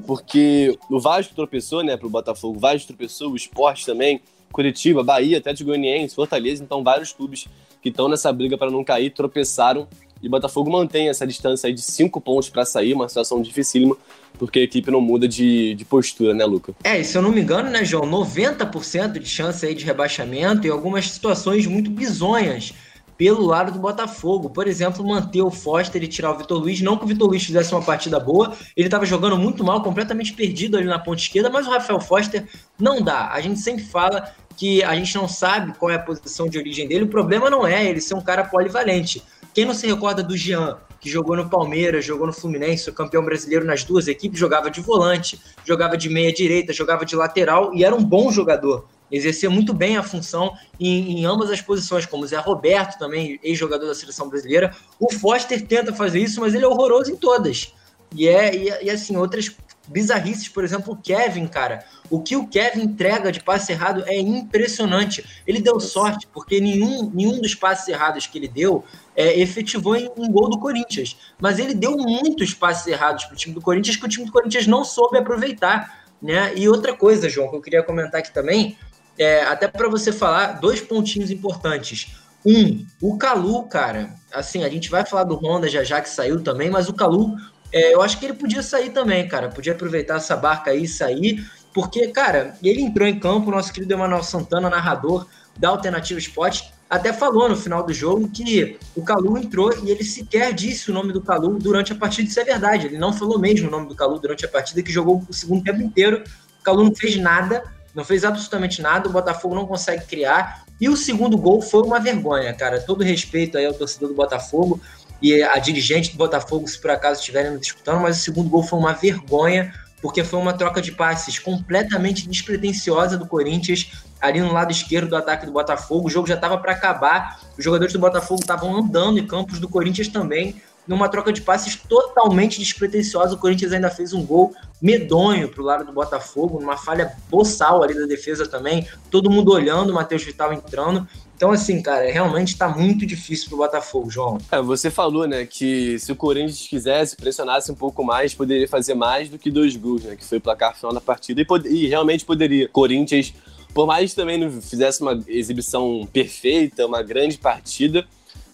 porque 0.06 0.78
o 0.90 1.00
Vasco 1.00 1.34
tropeçou, 1.34 1.84
né, 1.84 1.98
pro 1.98 2.10
Botafogo, 2.10 2.58
o 2.58 2.60
Vasco 2.60 2.88
tropeçou, 2.88 3.32
o 3.32 3.36
Esporte 3.36 3.86
também, 3.86 4.22
Curitiba, 4.52 5.04
Bahia, 5.04 5.38
Atlético 5.38 5.70
Goianiense, 5.70 6.16
Fortaleza, 6.16 6.64
então 6.64 6.84
vários 6.84 7.12
clubes 7.12 7.48
que 7.82 7.90
estão 7.90 8.08
nessa 8.08 8.32
briga 8.32 8.58
para 8.58 8.70
não 8.70 8.84
cair 8.84 9.12
tropeçaram 9.12 9.88
e 10.22 10.28
o 10.28 10.30
Botafogo 10.30 10.70
mantém 10.70 11.10
essa 11.10 11.26
distância 11.26 11.68
aí 11.68 11.74
de 11.74 11.82
cinco 11.82 12.20
pontos 12.20 12.50
para 12.50 12.66
sair, 12.66 12.94
uma 12.94 13.08
situação 13.08 13.42
dificílima, 13.42 13.96
porque 14.40 14.60
a 14.60 14.64
equipe 14.64 14.90
não 14.90 15.02
muda 15.02 15.28
de, 15.28 15.76
de 15.76 15.86
postura, 15.86 16.34
né, 16.34 16.46
Luca? 16.46 16.74
É, 16.84 17.00
e 17.00 17.04
se 17.04 17.18
eu 17.18 17.22
não 17.22 17.32
me 17.32 17.42
engano, 17.42 17.70
né, 17.70 17.84
João, 17.84 18.10
90% 18.10 19.20
de 19.20 19.30
chance 19.30 19.66
aí 19.66 19.76
de 19.76 19.86
rebaixamento 19.86 20.66
e 20.66 20.70
algumas 20.70 21.12
situações 21.12 21.68
muito 21.68 21.92
bizonhas 21.92 22.74
pelo 23.18 23.46
lado 23.46 23.74
do 23.74 23.80
Botafogo. 23.80 24.50
Por 24.50 24.66
exemplo, 24.66 25.06
manter 25.06 25.42
o 25.42 25.52
Foster 25.52 26.02
e 26.02 26.08
tirar 26.08 26.32
o 26.32 26.38
Vitor 26.38 26.58
Luiz. 26.58 26.80
Não 26.80 26.96
que 26.96 27.04
o 27.04 27.08
Vitor 27.08 27.28
Luiz 27.28 27.44
fizesse 27.44 27.74
uma 27.74 27.82
partida 27.82 28.18
boa, 28.18 28.56
ele 28.78 28.88
estava 28.88 29.06
jogando 29.06 29.38
muito 29.38 29.62
mal, 29.62 29.84
completamente 29.84 30.32
perdido 30.32 30.78
ali 30.78 30.88
na 30.88 30.98
ponta 30.98 31.22
esquerda, 31.22 31.50
mas 31.50 31.68
o 31.68 31.70
Rafael 31.70 32.00
Foster 32.00 32.48
não 32.80 33.02
dá. 33.02 33.30
A 33.34 33.42
gente 33.42 33.60
sempre 33.60 33.84
fala 33.84 34.34
que 34.56 34.82
a 34.84 34.96
gente 34.96 35.14
não 35.16 35.28
sabe 35.28 35.74
qual 35.78 35.92
é 35.92 35.96
a 35.96 36.00
posição 36.00 36.48
de 36.48 36.58
origem 36.58 36.88
dele. 36.88 37.04
O 37.04 37.10
problema 37.10 37.50
não 37.50 37.68
é 37.68 37.86
ele 37.86 38.00
ser 38.00 38.14
um 38.14 38.22
cara 38.22 38.46
polivalente. 38.46 39.22
Quem 39.54 39.66
não 39.66 39.74
se 39.74 39.86
recorda 39.86 40.24
do 40.24 40.38
Jean, 40.38 40.78
que 41.00 41.10
jogou 41.10 41.36
no 41.36 41.50
Palmeiras, 41.50 42.06
jogou 42.06 42.28
no 42.28 42.34
Fluminense, 42.34 42.92
campeão 42.92 43.24
brasileiro 43.24 43.66
nas 43.66 43.84
duas 43.84 44.08
equipes, 44.08 44.40
jogava 44.40 44.70
de 44.70 44.82
volante, 44.82 45.40
jogava 45.66 45.98
de 45.98 46.10
meia 46.10 46.32
direita, 46.34 46.74
jogava 46.74 47.06
de 47.06 47.16
lateral 47.16 47.74
e 47.74 47.84
era 47.84 47.96
um 47.96 48.04
bom 48.04 48.32
jogador 48.32 48.86
exercia 49.12 49.50
muito 49.50 49.74
bem 49.74 49.98
a 49.98 50.04
função 50.04 50.54
em, 50.80 51.20
em, 51.20 51.26
ambas 51.26 51.50
as 51.50 51.62
posições, 51.62 52.06
como 52.06 52.24
o 52.24 52.28
Zé 52.28 52.38
Roberto, 52.38 52.98
também 52.98 53.40
ex-jogador 53.44 53.88
da 53.88 53.96
seleção 53.96 54.30
brasileira. 54.30 54.76
O 55.00 55.12
Foster 55.12 55.66
tenta 55.66 55.94
fazer 55.94 56.20
isso, 56.20 56.40
mas 56.40 56.54
ele 56.54 56.64
é 56.64 56.68
horroroso 56.68 57.12
em 57.12 57.16
todas. 57.16 57.74
E 58.16 58.28
é 58.28 58.56
e, 58.56 58.86
e 58.86 58.90
assim, 58.90 59.18
outras 59.18 59.56
bizarrices, 59.90 60.48
por 60.48 60.64
exemplo, 60.64 60.94
o 60.94 60.98
Kevin, 60.98 61.48
cara. 61.48 61.84
O 62.10 62.22
que 62.22 62.36
o 62.36 62.48
Kevin 62.48 62.84
entrega 62.84 63.32
de 63.32 63.42
passe 63.42 63.72
errado 63.72 64.04
é 64.06 64.18
impressionante. 64.20 65.26
Ele 65.46 65.62
deu 65.62 65.80
sorte, 65.80 66.28
porque 66.32 66.60
nenhum, 66.60 67.10
nenhum 67.14 67.42
dos 67.42 67.56
passes 67.56 67.88
errados 67.88 68.28
que 68.28 68.38
ele 68.38 68.48
deu 68.48 68.84
é, 69.16 69.40
efetivou 69.40 69.96
em 69.96 70.10
um 70.16 70.32
gol 70.32 70.50
do 70.50 70.60
Corinthians. 70.60 71.18
Mas 71.40 71.60
ele 71.60 71.74
deu 71.74 71.98
muitos 71.98 72.54
passes 72.54 72.88
errados 72.88 73.26
para 73.26 73.34
o 73.34 73.38
time 73.38 73.54
do 73.54 73.62
Corinthians 73.62 73.98
que 73.98 74.06
o 74.06 74.10
time 74.10 74.26
do 74.26 74.32
Corinthians 74.32 74.68
não 74.68 74.84
soube 74.84 75.18
aproveitar. 75.18 76.06
Né? 76.22 76.54
E 76.56 76.68
outra 76.70 76.94
coisa, 76.94 77.30
João, 77.30 77.50
que 77.50 77.56
eu 77.56 77.62
queria 77.62 77.84
comentar 77.84 78.20
aqui 78.20 78.34
também, 78.34 78.78
é, 79.18 79.42
até 79.44 79.68
para 79.68 79.90
você 79.90 80.12
falar 80.12 80.60
dois 80.60 80.80
pontinhos 80.80 81.32
importantes. 81.32 82.16
Um, 82.46 82.86
o 83.02 83.18
Calu, 83.18 83.64
cara, 83.64 84.16
assim, 84.32 84.64
a 84.64 84.70
gente 84.70 84.90
vai 84.90 85.06
falar 85.06 85.26
do 85.26 85.36
Honda 85.36 85.68
já 85.68 85.84
já 85.84 86.00
que 86.00 86.10
saiu 86.10 86.42
também, 86.42 86.70
mas 86.70 86.88
o 86.88 86.94
Calu, 86.94 87.36
é, 87.72 87.94
eu 87.94 88.02
acho 88.02 88.20
que 88.20 88.26
ele 88.26 88.34
podia 88.34 88.64
sair 88.64 88.90
também, 88.90 89.28
cara, 89.28 89.50
podia 89.50 89.74
aproveitar 89.74 90.16
essa 90.16 90.36
barca 90.36 90.72
aí 90.72 90.84
e 90.84 90.88
sair, 90.88 91.50
porque, 91.74 92.08
cara, 92.08 92.56
ele 92.64 92.82
entrou 92.82 93.08
em 93.08 93.20
campo, 93.20 93.52
nosso 93.52 93.72
querido 93.72 93.94
Emanuel 93.94 94.24
Santana, 94.24 94.70
narrador 94.70 95.28
da 95.58 95.70
Alternativa 95.70 96.20
Esporte, 96.20 96.74
até 96.90 97.14
falou 97.14 97.48
no 97.48 97.56
final 97.56 97.84
do 97.84 97.94
jogo 97.94 98.28
que 98.30 98.80
o 98.96 99.04
Calu 99.04 99.38
entrou 99.38 99.72
e 99.84 99.92
ele 99.92 100.04
sequer 100.04 100.52
disse 100.54 100.90
o 100.90 100.94
nome 100.94 101.14
do 101.14 101.22
Calu 101.22 101.60
durante 101.60 101.94
a 101.94 101.96
partida, 101.96 102.28
isso 102.28 102.40
é 102.40 102.44
verdade, 102.44 102.88
ele 102.88 102.98
não 102.98 103.14
falou 103.14 103.38
mesmo 103.38 103.68
o 103.68 103.72
nome 103.72 103.88
do 103.88 103.96
Calu 103.96 104.20
durante 104.20 104.46
a 104.46 104.48
partida, 104.48 104.82
que 104.82 104.92
jogou 104.92 105.24
o 105.30 105.34
segundo 105.34 105.64
tempo 105.64 105.82
inteiro, 105.82 106.24
o 106.60 106.64
Calu 106.64 106.84
não 106.84 106.96
fez 106.96 107.18
nada, 107.18 107.64
não 107.94 108.04
fez 108.04 108.24
absolutamente 108.24 108.82
nada, 108.82 109.10
o 109.10 109.12
Botafogo 109.12 109.56
não 109.56 109.66
consegue 109.66 110.06
criar. 110.06 110.64
E 110.80 110.88
o 110.88 110.96
segundo 110.96 111.38
gol 111.38 111.62
foi 111.62 111.84
uma 111.84 112.00
vergonha, 112.00 112.54
cara. 112.54 112.80
Todo 112.80 113.04
respeito 113.04 113.58
aí 113.58 113.66
ao 113.66 113.74
torcedor 113.74 114.10
do 114.10 114.16
Botafogo 114.16 114.80
e 115.22 115.42
a 115.44 115.58
dirigente 115.60 116.12
do 116.12 116.18
Botafogo, 116.18 116.68
se 116.68 116.80
por 116.80 116.92
acaso 116.92 117.20
estiverem 117.20 117.52
nos 117.52 117.62
disputando, 117.62 118.02
mas 118.02 118.20
o 118.20 118.22
segundo 118.22 118.50
gol 118.50 118.64
foi 118.64 118.80
uma 118.80 118.94
vergonha, 118.94 119.74
porque 120.02 120.24
foi 120.24 120.40
uma 120.40 120.54
troca 120.54 120.82
de 120.82 120.92
passes 120.92 121.38
completamente 121.38 122.28
despretensiosa 122.28 123.18
do 123.18 123.26
Corinthians 123.26 123.92
ali 124.22 124.40
no 124.40 124.54
lado 124.54 124.72
esquerdo 124.72 125.10
do 125.10 125.16
ataque 125.16 125.46
do 125.46 125.52
Botafogo. 125.52 126.08
O 126.08 126.10
jogo 126.10 126.28
já 126.28 126.36
estava 126.36 126.58
para 126.58 126.72
acabar, 126.72 127.40
os 127.58 127.64
jogadores 127.64 127.92
do 127.92 128.00
Botafogo 128.00 128.40
estavam 128.42 128.76
andando 128.78 129.20
em 129.20 129.28
campos 129.28 129.60
do 129.60 129.68
Corinthians 129.68 130.08
também 130.08 130.62
numa 130.90 131.08
troca 131.08 131.32
de 131.32 131.42
passes 131.42 131.76
totalmente 131.76 132.58
despretensiosa. 132.58 133.36
O 133.36 133.38
Corinthians 133.38 133.72
ainda 133.72 133.92
fez 133.92 134.12
um 134.12 134.26
gol 134.26 134.56
medonho 134.82 135.48
para 135.48 135.62
o 135.62 135.66
lado 135.66 135.86
do 135.86 135.94
Botafogo, 135.94 136.60
numa 136.60 136.78
falha 136.78 137.16
boçal 137.30 137.84
ali 137.84 137.94
da 137.94 138.08
defesa 138.08 138.48
também. 138.48 138.88
Todo 139.12 139.30
mundo 139.30 139.52
olhando, 139.52 139.92
o 139.92 139.94
Matheus 139.94 140.24
Vital 140.24 140.52
entrando. 140.52 141.08
Então, 141.40 141.54
assim, 141.54 141.82
cara, 141.82 142.12
realmente 142.12 142.58
tá 142.58 142.68
muito 142.68 143.06
difícil 143.06 143.48
pro 143.48 143.60
Botafogo, 143.60 144.10
João. 144.10 144.38
É, 144.52 144.62
você 144.62 144.92
falou, 144.92 145.26
né, 145.26 145.46
que 145.46 145.98
se 145.98 146.12
o 146.12 146.16
Corinthians 146.16 146.68
quisesse, 146.68 147.16
pressionasse 147.16 147.72
um 147.72 147.76
pouco 147.76 148.04
mais, 148.04 148.34
poderia 148.34 148.68
fazer 148.68 148.94
mais 148.94 149.30
do 149.30 149.40
que 149.40 149.50
dois 149.50 149.78
gols, 149.78 150.04
né? 150.04 150.18
Que 150.18 150.26
foi 150.26 150.40
o 150.40 150.42
placar 150.42 150.76
final 150.76 150.94
da 150.94 151.00
partida. 151.00 151.42
E, 151.42 151.46
e 151.70 151.88
realmente 151.88 152.26
poderia. 152.26 152.68
Corinthians, 152.68 153.34
por 153.74 153.88
mais 153.88 154.10
que 154.10 154.18
também 154.18 154.38
não 154.38 154.62
fizesse 154.62 155.02
uma 155.02 155.18
exibição 155.30 156.06
perfeita, 156.12 156.86
uma 156.86 157.02
grande 157.02 157.38
partida, 157.38 158.06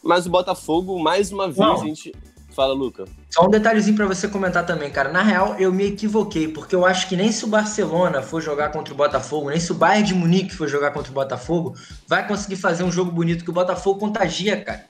mas 0.03 0.27
o 0.27 0.29
Botafogo, 0.29 0.99
mais 0.99 1.31
uma 1.31 1.47
vez, 1.47 1.57
não. 1.57 1.81
a 1.81 1.83
gente 1.83 2.13
Fala, 2.55 2.73
Luca. 2.73 3.03
Só 3.29 3.45
um 3.45 3.49
detalhezinho 3.49 3.97
para 3.97 4.07
você 4.07 4.29
comentar 4.29 4.65
também, 4.65 4.89
cara. 4.89 5.11
Na 5.11 5.21
real, 5.21 5.57
eu 5.59 5.73
me 5.73 5.87
equivoquei, 5.87 6.47
porque 6.47 6.73
eu 6.73 6.85
acho 6.85 7.09
que 7.09 7.17
nem 7.17 7.29
se 7.29 7.43
o 7.43 7.49
Barcelona 7.49 8.21
for 8.21 8.41
jogar 8.41 8.71
contra 8.71 8.93
o 8.93 8.97
Botafogo, 8.97 9.49
nem 9.49 9.59
se 9.59 9.73
o 9.73 9.75
Bayern 9.75 10.07
de 10.07 10.13
Munique 10.13 10.55
for 10.55 10.65
jogar 10.65 10.91
contra 10.91 11.11
o 11.11 11.13
Botafogo, 11.13 11.75
vai 12.07 12.25
conseguir 12.25 12.55
fazer 12.55 12.85
um 12.85 12.91
jogo 12.91 13.11
bonito 13.11 13.43
que 13.43 13.49
o 13.49 13.53
Botafogo 13.53 13.99
contagia, 13.99 14.63
cara. 14.63 14.85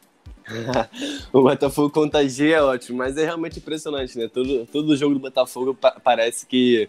o 1.34 1.42
Botafogo 1.42 1.90
contagia 1.90 2.58
é 2.58 2.62
ótimo, 2.62 3.00
mas 3.00 3.18
é 3.18 3.26
realmente 3.26 3.58
impressionante, 3.58 4.16
né? 4.16 4.30
Todo, 4.32 4.68
todo 4.68 4.96
jogo 4.96 5.16
do 5.16 5.20
Botafogo 5.20 5.74
pa 5.74 6.00
parece 6.04 6.46
que 6.46 6.88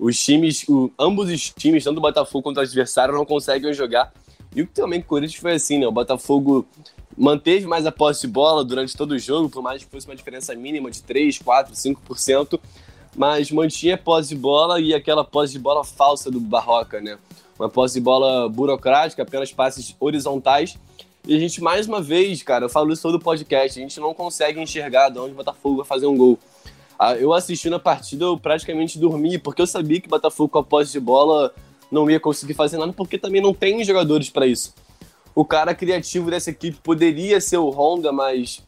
os 0.00 0.18
times, 0.18 0.64
o, 0.68 0.90
ambos 0.98 1.30
os 1.30 1.50
times, 1.50 1.84
tanto 1.84 1.98
o 1.98 2.00
Botafogo 2.00 2.42
quanto 2.42 2.56
o 2.56 2.60
adversário, 2.60 3.14
não 3.14 3.24
conseguem 3.24 3.72
jogar. 3.72 4.12
E 4.52 4.62
o 4.62 4.66
que 4.66 4.72
também 4.72 5.00
com 5.00 5.06
o 5.06 5.08
Corinthians 5.10 5.40
foi 5.40 5.52
assim, 5.52 5.78
né? 5.78 5.86
O 5.86 5.92
Botafogo 5.92 6.66
manteve 7.18 7.66
mais 7.66 7.84
a 7.84 7.92
posse 7.92 8.22
de 8.22 8.28
bola 8.28 8.64
durante 8.64 8.96
todo 8.96 9.12
o 9.12 9.18
jogo, 9.18 9.50
por 9.50 9.60
mais 9.60 9.82
que 9.82 9.90
fosse 9.90 10.06
uma 10.06 10.14
diferença 10.14 10.54
mínima 10.54 10.90
de 10.90 11.02
3, 11.02 11.38
4, 11.38 11.74
5%, 11.74 12.60
mas 13.16 13.50
mantinha 13.50 13.96
a 13.96 13.98
posse 13.98 14.28
de 14.28 14.36
bola 14.36 14.80
e 14.80 14.94
aquela 14.94 15.24
posse 15.24 15.52
de 15.52 15.58
bola 15.58 15.82
falsa 15.84 16.30
do 16.30 16.38
Barroca, 16.38 17.00
né? 17.00 17.18
Uma 17.58 17.68
posse 17.68 17.94
de 17.94 18.00
bola 18.00 18.48
burocrática, 18.48 19.22
apenas 19.24 19.52
passes 19.52 19.96
horizontais. 19.98 20.78
E 21.26 21.34
a 21.34 21.38
gente, 21.40 21.60
mais 21.60 21.88
uma 21.88 22.00
vez, 22.00 22.40
cara, 22.44 22.66
eu 22.66 22.68
falo 22.68 22.92
isso 22.92 23.02
todo 23.02 23.18
podcast, 23.18 23.78
a 23.78 23.82
gente 23.82 23.98
não 23.98 24.14
consegue 24.14 24.60
enxergar 24.60 25.08
de 25.08 25.18
onde 25.18 25.32
o 25.32 25.34
Botafogo 25.34 25.78
vai 25.78 25.86
fazer 25.86 26.06
um 26.06 26.16
gol. 26.16 26.38
Ah, 26.96 27.14
eu 27.16 27.32
assistindo 27.32 27.74
a 27.74 27.80
partida, 27.80 28.24
eu 28.24 28.38
praticamente 28.38 28.98
dormi, 28.98 29.38
porque 29.38 29.60
eu 29.60 29.66
sabia 29.66 30.00
que 30.00 30.06
o 30.06 30.10
Botafogo 30.10 30.48
com 30.48 30.58
a 30.58 30.64
posse 30.64 30.92
de 30.92 31.00
bola 31.00 31.52
não 31.90 32.08
ia 32.08 32.20
conseguir 32.20 32.54
fazer 32.54 32.78
nada, 32.78 32.92
porque 32.92 33.18
também 33.18 33.42
não 33.42 33.52
tem 33.52 33.82
jogadores 33.82 34.30
para 34.30 34.46
isso 34.46 34.72
o 35.38 35.44
cara 35.44 35.72
criativo 35.72 36.32
dessa 36.32 36.50
equipe 36.50 36.78
poderia 36.82 37.40
ser 37.40 37.58
o 37.58 37.70
Honda, 37.70 38.10
mas 38.10 38.60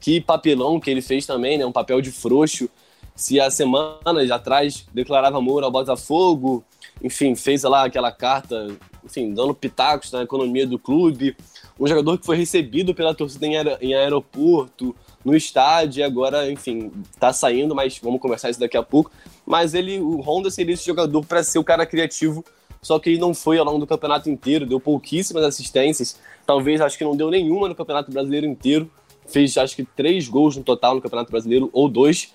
que 0.00 0.20
papelão 0.20 0.80
que 0.80 0.90
ele 0.90 1.00
fez 1.00 1.24
também, 1.26 1.56
né? 1.56 1.64
Um 1.64 1.70
papel 1.70 2.00
de 2.00 2.10
frouxo. 2.10 2.68
Se 3.14 3.38
há 3.38 3.48
semanas 3.52 4.28
atrás 4.32 4.84
declarava 4.92 5.38
amor 5.38 5.62
ao 5.62 5.70
Botafogo, 5.70 6.64
enfim, 7.00 7.36
fez 7.36 7.62
lá 7.62 7.84
aquela 7.84 8.10
carta, 8.10 8.66
enfim, 9.04 9.32
dando 9.32 9.54
pitacos 9.54 10.10
na 10.10 10.22
economia 10.22 10.66
do 10.66 10.76
clube. 10.76 11.36
Um 11.78 11.86
jogador 11.86 12.18
que 12.18 12.26
foi 12.26 12.36
recebido 12.36 12.92
pela 12.92 13.14
torcida 13.14 13.46
em, 13.46 13.56
aer 13.56 13.78
em 13.80 13.94
aeroporto, 13.94 14.96
no 15.24 15.36
estádio, 15.36 16.00
e 16.00 16.02
agora, 16.02 16.50
enfim, 16.50 16.90
tá 17.20 17.32
saindo, 17.32 17.76
mas 17.76 18.00
vamos 18.02 18.20
conversar 18.20 18.50
isso 18.50 18.58
daqui 18.58 18.76
a 18.76 18.82
pouco. 18.82 19.12
Mas 19.46 19.72
ele, 19.72 20.00
o 20.00 20.20
Honda 20.20 20.50
seria 20.50 20.74
esse 20.74 20.84
jogador 20.84 21.24
para 21.24 21.44
ser 21.44 21.60
o 21.60 21.64
cara 21.64 21.86
criativo 21.86 22.44
só 22.82 22.98
que 22.98 23.10
ele 23.10 23.18
não 23.18 23.32
foi 23.32 23.58
ao 23.58 23.64
longo 23.64 23.78
do 23.78 23.86
campeonato 23.86 24.28
inteiro, 24.28 24.66
deu 24.66 24.80
pouquíssimas 24.80 25.44
assistências, 25.44 26.18
talvez 26.44 26.80
acho 26.80 26.98
que 26.98 27.04
não 27.04 27.16
deu 27.16 27.30
nenhuma 27.30 27.68
no 27.68 27.76
Campeonato 27.76 28.10
Brasileiro 28.10 28.44
inteiro, 28.44 28.90
fez 29.26 29.56
acho 29.56 29.76
que 29.76 29.84
três 29.84 30.28
gols 30.28 30.56
no 30.56 30.64
total 30.64 30.96
no 30.96 31.00
Campeonato 31.00 31.30
Brasileiro, 31.30 31.70
ou 31.72 31.88
dois. 31.88 32.34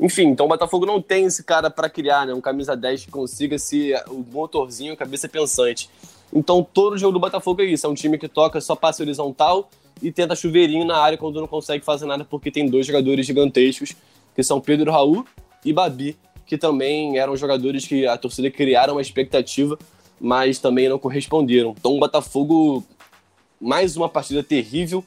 Enfim, 0.00 0.28
então 0.28 0.46
o 0.46 0.48
Botafogo 0.48 0.86
não 0.86 1.00
tem 1.00 1.26
esse 1.26 1.44
cara 1.44 1.70
para 1.70 1.90
criar, 1.90 2.26
né? 2.26 2.32
Um 2.32 2.40
camisa 2.40 2.74
10 2.74 3.04
que 3.04 3.10
consiga 3.10 3.58
ser 3.58 4.02
o 4.08 4.24
motorzinho, 4.32 4.94
a 4.94 4.96
cabeça 4.96 5.28
pensante. 5.28 5.90
Então 6.32 6.66
todo 6.72 6.96
jogo 6.96 7.12
do 7.12 7.20
Botafogo 7.20 7.60
é 7.60 7.66
isso, 7.66 7.86
é 7.86 7.90
um 7.90 7.94
time 7.94 8.16
que 8.16 8.26
toca 8.26 8.60
só 8.62 8.74
passe 8.74 9.02
horizontal 9.02 9.68
e 10.00 10.10
tenta 10.10 10.34
chuveirinho 10.34 10.86
na 10.86 10.96
área 10.96 11.18
quando 11.18 11.38
não 11.38 11.46
consegue 11.46 11.84
fazer 11.84 12.06
nada 12.06 12.24
porque 12.24 12.50
tem 12.50 12.66
dois 12.66 12.86
jogadores 12.86 13.26
gigantescos, 13.26 13.94
que 14.34 14.42
são 14.42 14.58
Pedro 14.58 14.90
Raul 14.90 15.26
e 15.62 15.70
Babi, 15.70 16.16
que 16.52 16.58
também 16.58 17.16
eram 17.16 17.34
jogadores 17.34 17.86
que 17.86 18.06
a 18.06 18.14
torcida 18.18 18.50
criaram 18.50 18.96
uma 18.96 19.00
expectativa, 19.00 19.78
mas 20.20 20.58
também 20.58 20.86
não 20.86 20.98
corresponderam. 20.98 21.74
Então 21.78 21.96
o 21.96 21.98
Botafogo, 21.98 22.84
mais 23.58 23.96
uma 23.96 24.06
partida 24.06 24.42
terrível. 24.42 25.02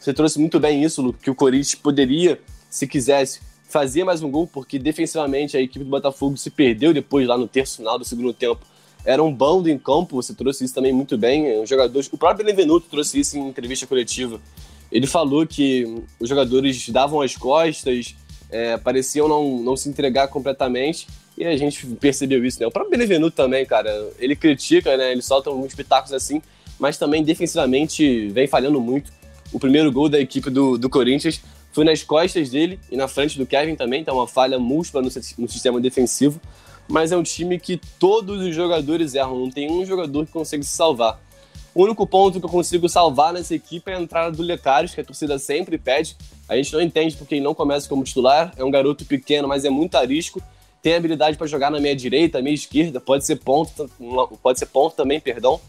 Você 0.00 0.12
trouxe 0.12 0.40
muito 0.40 0.58
bem 0.58 0.82
isso, 0.82 1.00
Lu, 1.00 1.12
que 1.12 1.30
o 1.30 1.36
Corinthians 1.36 1.76
poderia, 1.76 2.40
se 2.68 2.84
quisesse, 2.84 3.38
fazer 3.68 4.02
mais 4.02 4.24
um 4.24 4.28
gol, 4.28 4.48
porque 4.48 4.76
defensivamente 4.76 5.56
a 5.56 5.60
equipe 5.60 5.84
do 5.84 5.90
Botafogo 5.90 6.36
se 6.36 6.50
perdeu 6.50 6.92
depois 6.92 7.28
lá 7.28 7.38
no 7.38 7.46
terço 7.46 7.76
final 7.76 7.96
do 7.96 8.04
segundo 8.04 8.32
tempo. 8.32 8.58
Era 9.04 9.22
um 9.22 9.32
bando 9.32 9.70
em 9.70 9.78
campo, 9.78 10.16
você 10.16 10.34
trouxe 10.34 10.64
isso 10.64 10.74
também 10.74 10.92
muito 10.92 11.16
bem. 11.16 11.60
Os 11.60 11.68
jogadores, 11.68 12.10
o 12.12 12.18
próprio 12.18 12.44
Benvenuto 12.44 12.88
trouxe 12.90 13.20
isso 13.20 13.38
em 13.38 13.46
entrevista 13.46 13.86
coletiva. 13.86 14.40
Ele 14.90 15.06
falou 15.06 15.46
que 15.46 16.02
os 16.18 16.28
jogadores 16.28 16.88
davam 16.88 17.20
as 17.20 17.36
costas, 17.36 18.16
é, 18.50 18.76
pareciam 18.76 19.28
não, 19.28 19.58
não 19.58 19.76
se 19.76 19.88
entregar 19.88 20.28
completamente. 20.28 21.06
E 21.36 21.44
a 21.44 21.56
gente 21.56 21.86
percebeu 21.86 22.44
isso, 22.44 22.58
né? 22.60 22.66
O 22.66 22.70
próprio 22.70 22.90
Benevenuto 22.90 23.36
também, 23.36 23.64
cara, 23.64 24.10
ele 24.18 24.34
critica, 24.34 24.96
né? 24.96 25.12
Ele 25.12 25.22
solta 25.22 25.48
alguns 25.48 25.74
pitacos 25.74 26.12
assim, 26.12 26.42
mas 26.78 26.98
também 26.98 27.22
defensivamente 27.22 28.28
vem 28.28 28.46
falhando 28.48 28.80
muito. 28.80 29.12
O 29.52 29.58
primeiro 29.58 29.90
gol 29.92 30.08
da 30.08 30.18
equipe 30.18 30.50
do, 30.50 30.76
do 30.76 30.90
Corinthians 30.90 31.40
foi 31.72 31.84
nas 31.84 32.02
costas 32.02 32.50
dele 32.50 32.80
e 32.90 32.96
na 32.96 33.06
frente 33.06 33.38
do 33.38 33.46
Kevin 33.46 33.76
também, 33.76 34.00
então 34.00 34.16
uma 34.16 34.26
falha 34.26 34.58
múltipla 34.58 35.00
no, 35.00 35.08
no 35.38 35.48
sistema 35.48 35.80
defensivo. 35.80 36.40
Mas 36.88 37.12
é 37.12 37.16
um 37.16 37.22
time 37.22 37.58
que 37.60 37.80
todos 37.98 38.40
os 38.40 38.54
jogadores 38.54 39.14
erram, 39.14 39.38
não 39.38 39.50
tem 39.50 39.70
um 39.70 39.84
jogador 39.84 40.26
que 40.26 40.32
consegue 40.32 40.64
se 40.64 40.72
salvar. 40.72 41.20
O 41.74 41.84
único 41.84 42.06
ponto 42.06 42.40
que 42.40 42.46
eu 42.46 42.50
consigo 42.50 42.88
salvar 42.88 43.32
nessa 43.32 43.54
equipe 43.54 43.90
é 43.90 43.94
a 43.94 44.00
entrada 44.00 44.34
do 44.34 44.42
Lecários, 44.42 44.94
que 44.94 45.00
a 45.00 45.04
torcida 45.04 45.38
sempre 45.38 45.78
pede. 45.78 46.16
A 46.48 46.56
gente 46.56 46.72
não 46.72 46.80
entende 46.80 47.16
porque 47.16 47.34
ele 47.34 47.44
não 47.44 47.54
começa 47.54 47.88
como 47.88 48.04
titular. 48.04 48.52
É 48.56 48.64
um 48.64 48.70
garoto 48.70 49.04
pequeno, 49.04 49.46
mas 49.46 49.64
é 49.64 49.70
muito 49.70 49.96
arisco. 49.96 50.40
Tem 50.82 50.94
habilidade 50.94 51.36
para 51.36 51.46
jogar 51.46 51.70
na 51.70 51.80
meia 51.80 51.94
direita, 51.94 52.40
meia 52.40 52.54
esquerda, 52.54 53.00
pode 53.00 53.26
ser 53.26 53.36
ponto, 53.36 53.90
pode 54.42 54.58
ser 54.58 54.66
ponto 54.66 54.94
também, 54.94 55.20
perdão. 55.20 55.60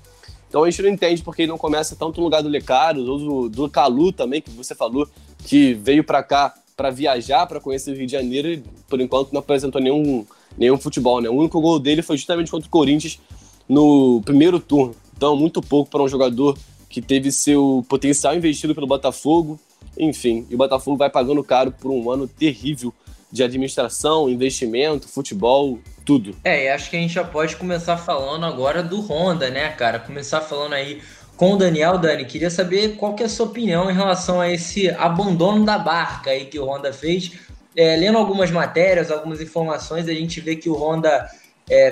Então 0.48 0.63
a 0.63 0.70
gente 0.70 0.82
não 0.82 0.89
entende 0.89 1.22
porque 1.22 1.44
ele 1.44 1.52
não 1.52 1.58
começa 1.58 1.96
tanto 1.96 2.20
no 2.20 2.24
lugar 2.24 2.42
do 2.42 2.50
Lecários 2.50 3.08
ou 3.08 3.20
do, 3.20 3.50
do 3.50 3.70
Calu 3.70 4.12
também, 4.12 4.42
que 4.42 4.50
você 4.52 4.74
falou, 4.74 5.08
que 5.46 5.74
veio 5.74 6.04
para 6.04 6.24
cá 6.24 6.54
para 6.76 6.89
viajar, 6.92 7.46
para 7.46 7.60
conhecer 7.60 7.92
o 7.92 7.96
Rio 7.96 8.06
de 8.06 8.12
Janeiro 8.13 8.48
e 8.48 8.63
por 8.88 9.02
enquanto 9.02 9.34
não 9.34 9.39
apresentou 9.39 9.82
nenhum, 9.82 10.26
nenhum 10.58 10.78
futebol. 10.78 11.20
Né? 11.20 11.28
O 11.28 11.34
único 11.34 11.60
gol 11.60 11.78
dele 11.78 12.02
foi 12.02 12.15
justamente 12.15 12.50
contra 12.50 12.68
o 12.68 12.72
Corinthians 12.72 13.20
no 13.68 14.22
primeiro 14.24 14.60
turno. 14.60 14.96
Então, 15.15 15.36
muito 15.36 15.62
pouco 15.62 15.92
para 15.92 16.02
um 16.02 16.08
jogador 16.08 16.58
que 16.88 17.02
teve 17.02 17.34
seu 17.34 17.86
potencial 17.89 18.34
investido 18.34 18.74
pelo 18.74 18.88
Botafogo. 18.88 19.60
Enfim, 19.99 20.47
e 20.49 20.55
o 20.55 20.57
Botafogo 20.57 20.97
vai 20.97 21.09
pagando 21.09 21.43
caro 21.43 21.71
por 21.71 21.91
um 21.91 22.09
ano 22.09 22.27
terrível 22.27 22.93
de 23.31 23.43
administração, 23.43 24.29
investimento, 24.29 25.07
futebol, 25.07 25.79
tudo. 26.05 26.35
É, 26.43 26.71
acho 26.71 26.89
que 26.89 26.97
a 26.97 26.99
gente 26.99 27.13
já 27.13 27.23
pode 27.23 27.55
começar 27.57 27.97
falando 27.97 28.45
agora 28.45 28.81
do 28.81 29.01
Honda, 29.01 29.49
né, 29.49 29.69
cara? 29.69 29.99
Começar 29.99 30.41
falando 30.41 30.73
aí 30.73 31.01
com 31.38 31.53
o 31.53 31.57
Daniel. 31.57 31.97
Dani, 31.97 32.25
queria 32.25 32.49
saber 32.49 32.95
qual 32.95 33.13
que 33.13 33.21
é 33.21 33.25
a 33.27 33.29
sua 33.29 33.45
opinião 33.45 33.91
em 33.91 33.93
relação 33.93 34.41
a 34.41 34.49
esse 34.49 34.89
abandono 34.89 35.63
da 35.63 35.77
barca 35.77 36.31
aí 36.31 36.45
que 36.45 36.57
o 36.57 36.65
Honda 36.65 36.91
fez. 36.91 37.31
É, 37.75 37.95
lendo 37.95 38.17
algumas 38.17 38.49
matérias, 38.49 39.12
algumas 39.12 39.41
informações, 39.41 40.07
a 40.07 40.13
gente 40.13 40.41
vê 40.41 40.55
que 40.55 40.69
o 40.69 40.75
Honda 40.75 41.29
é, 41.69 41.91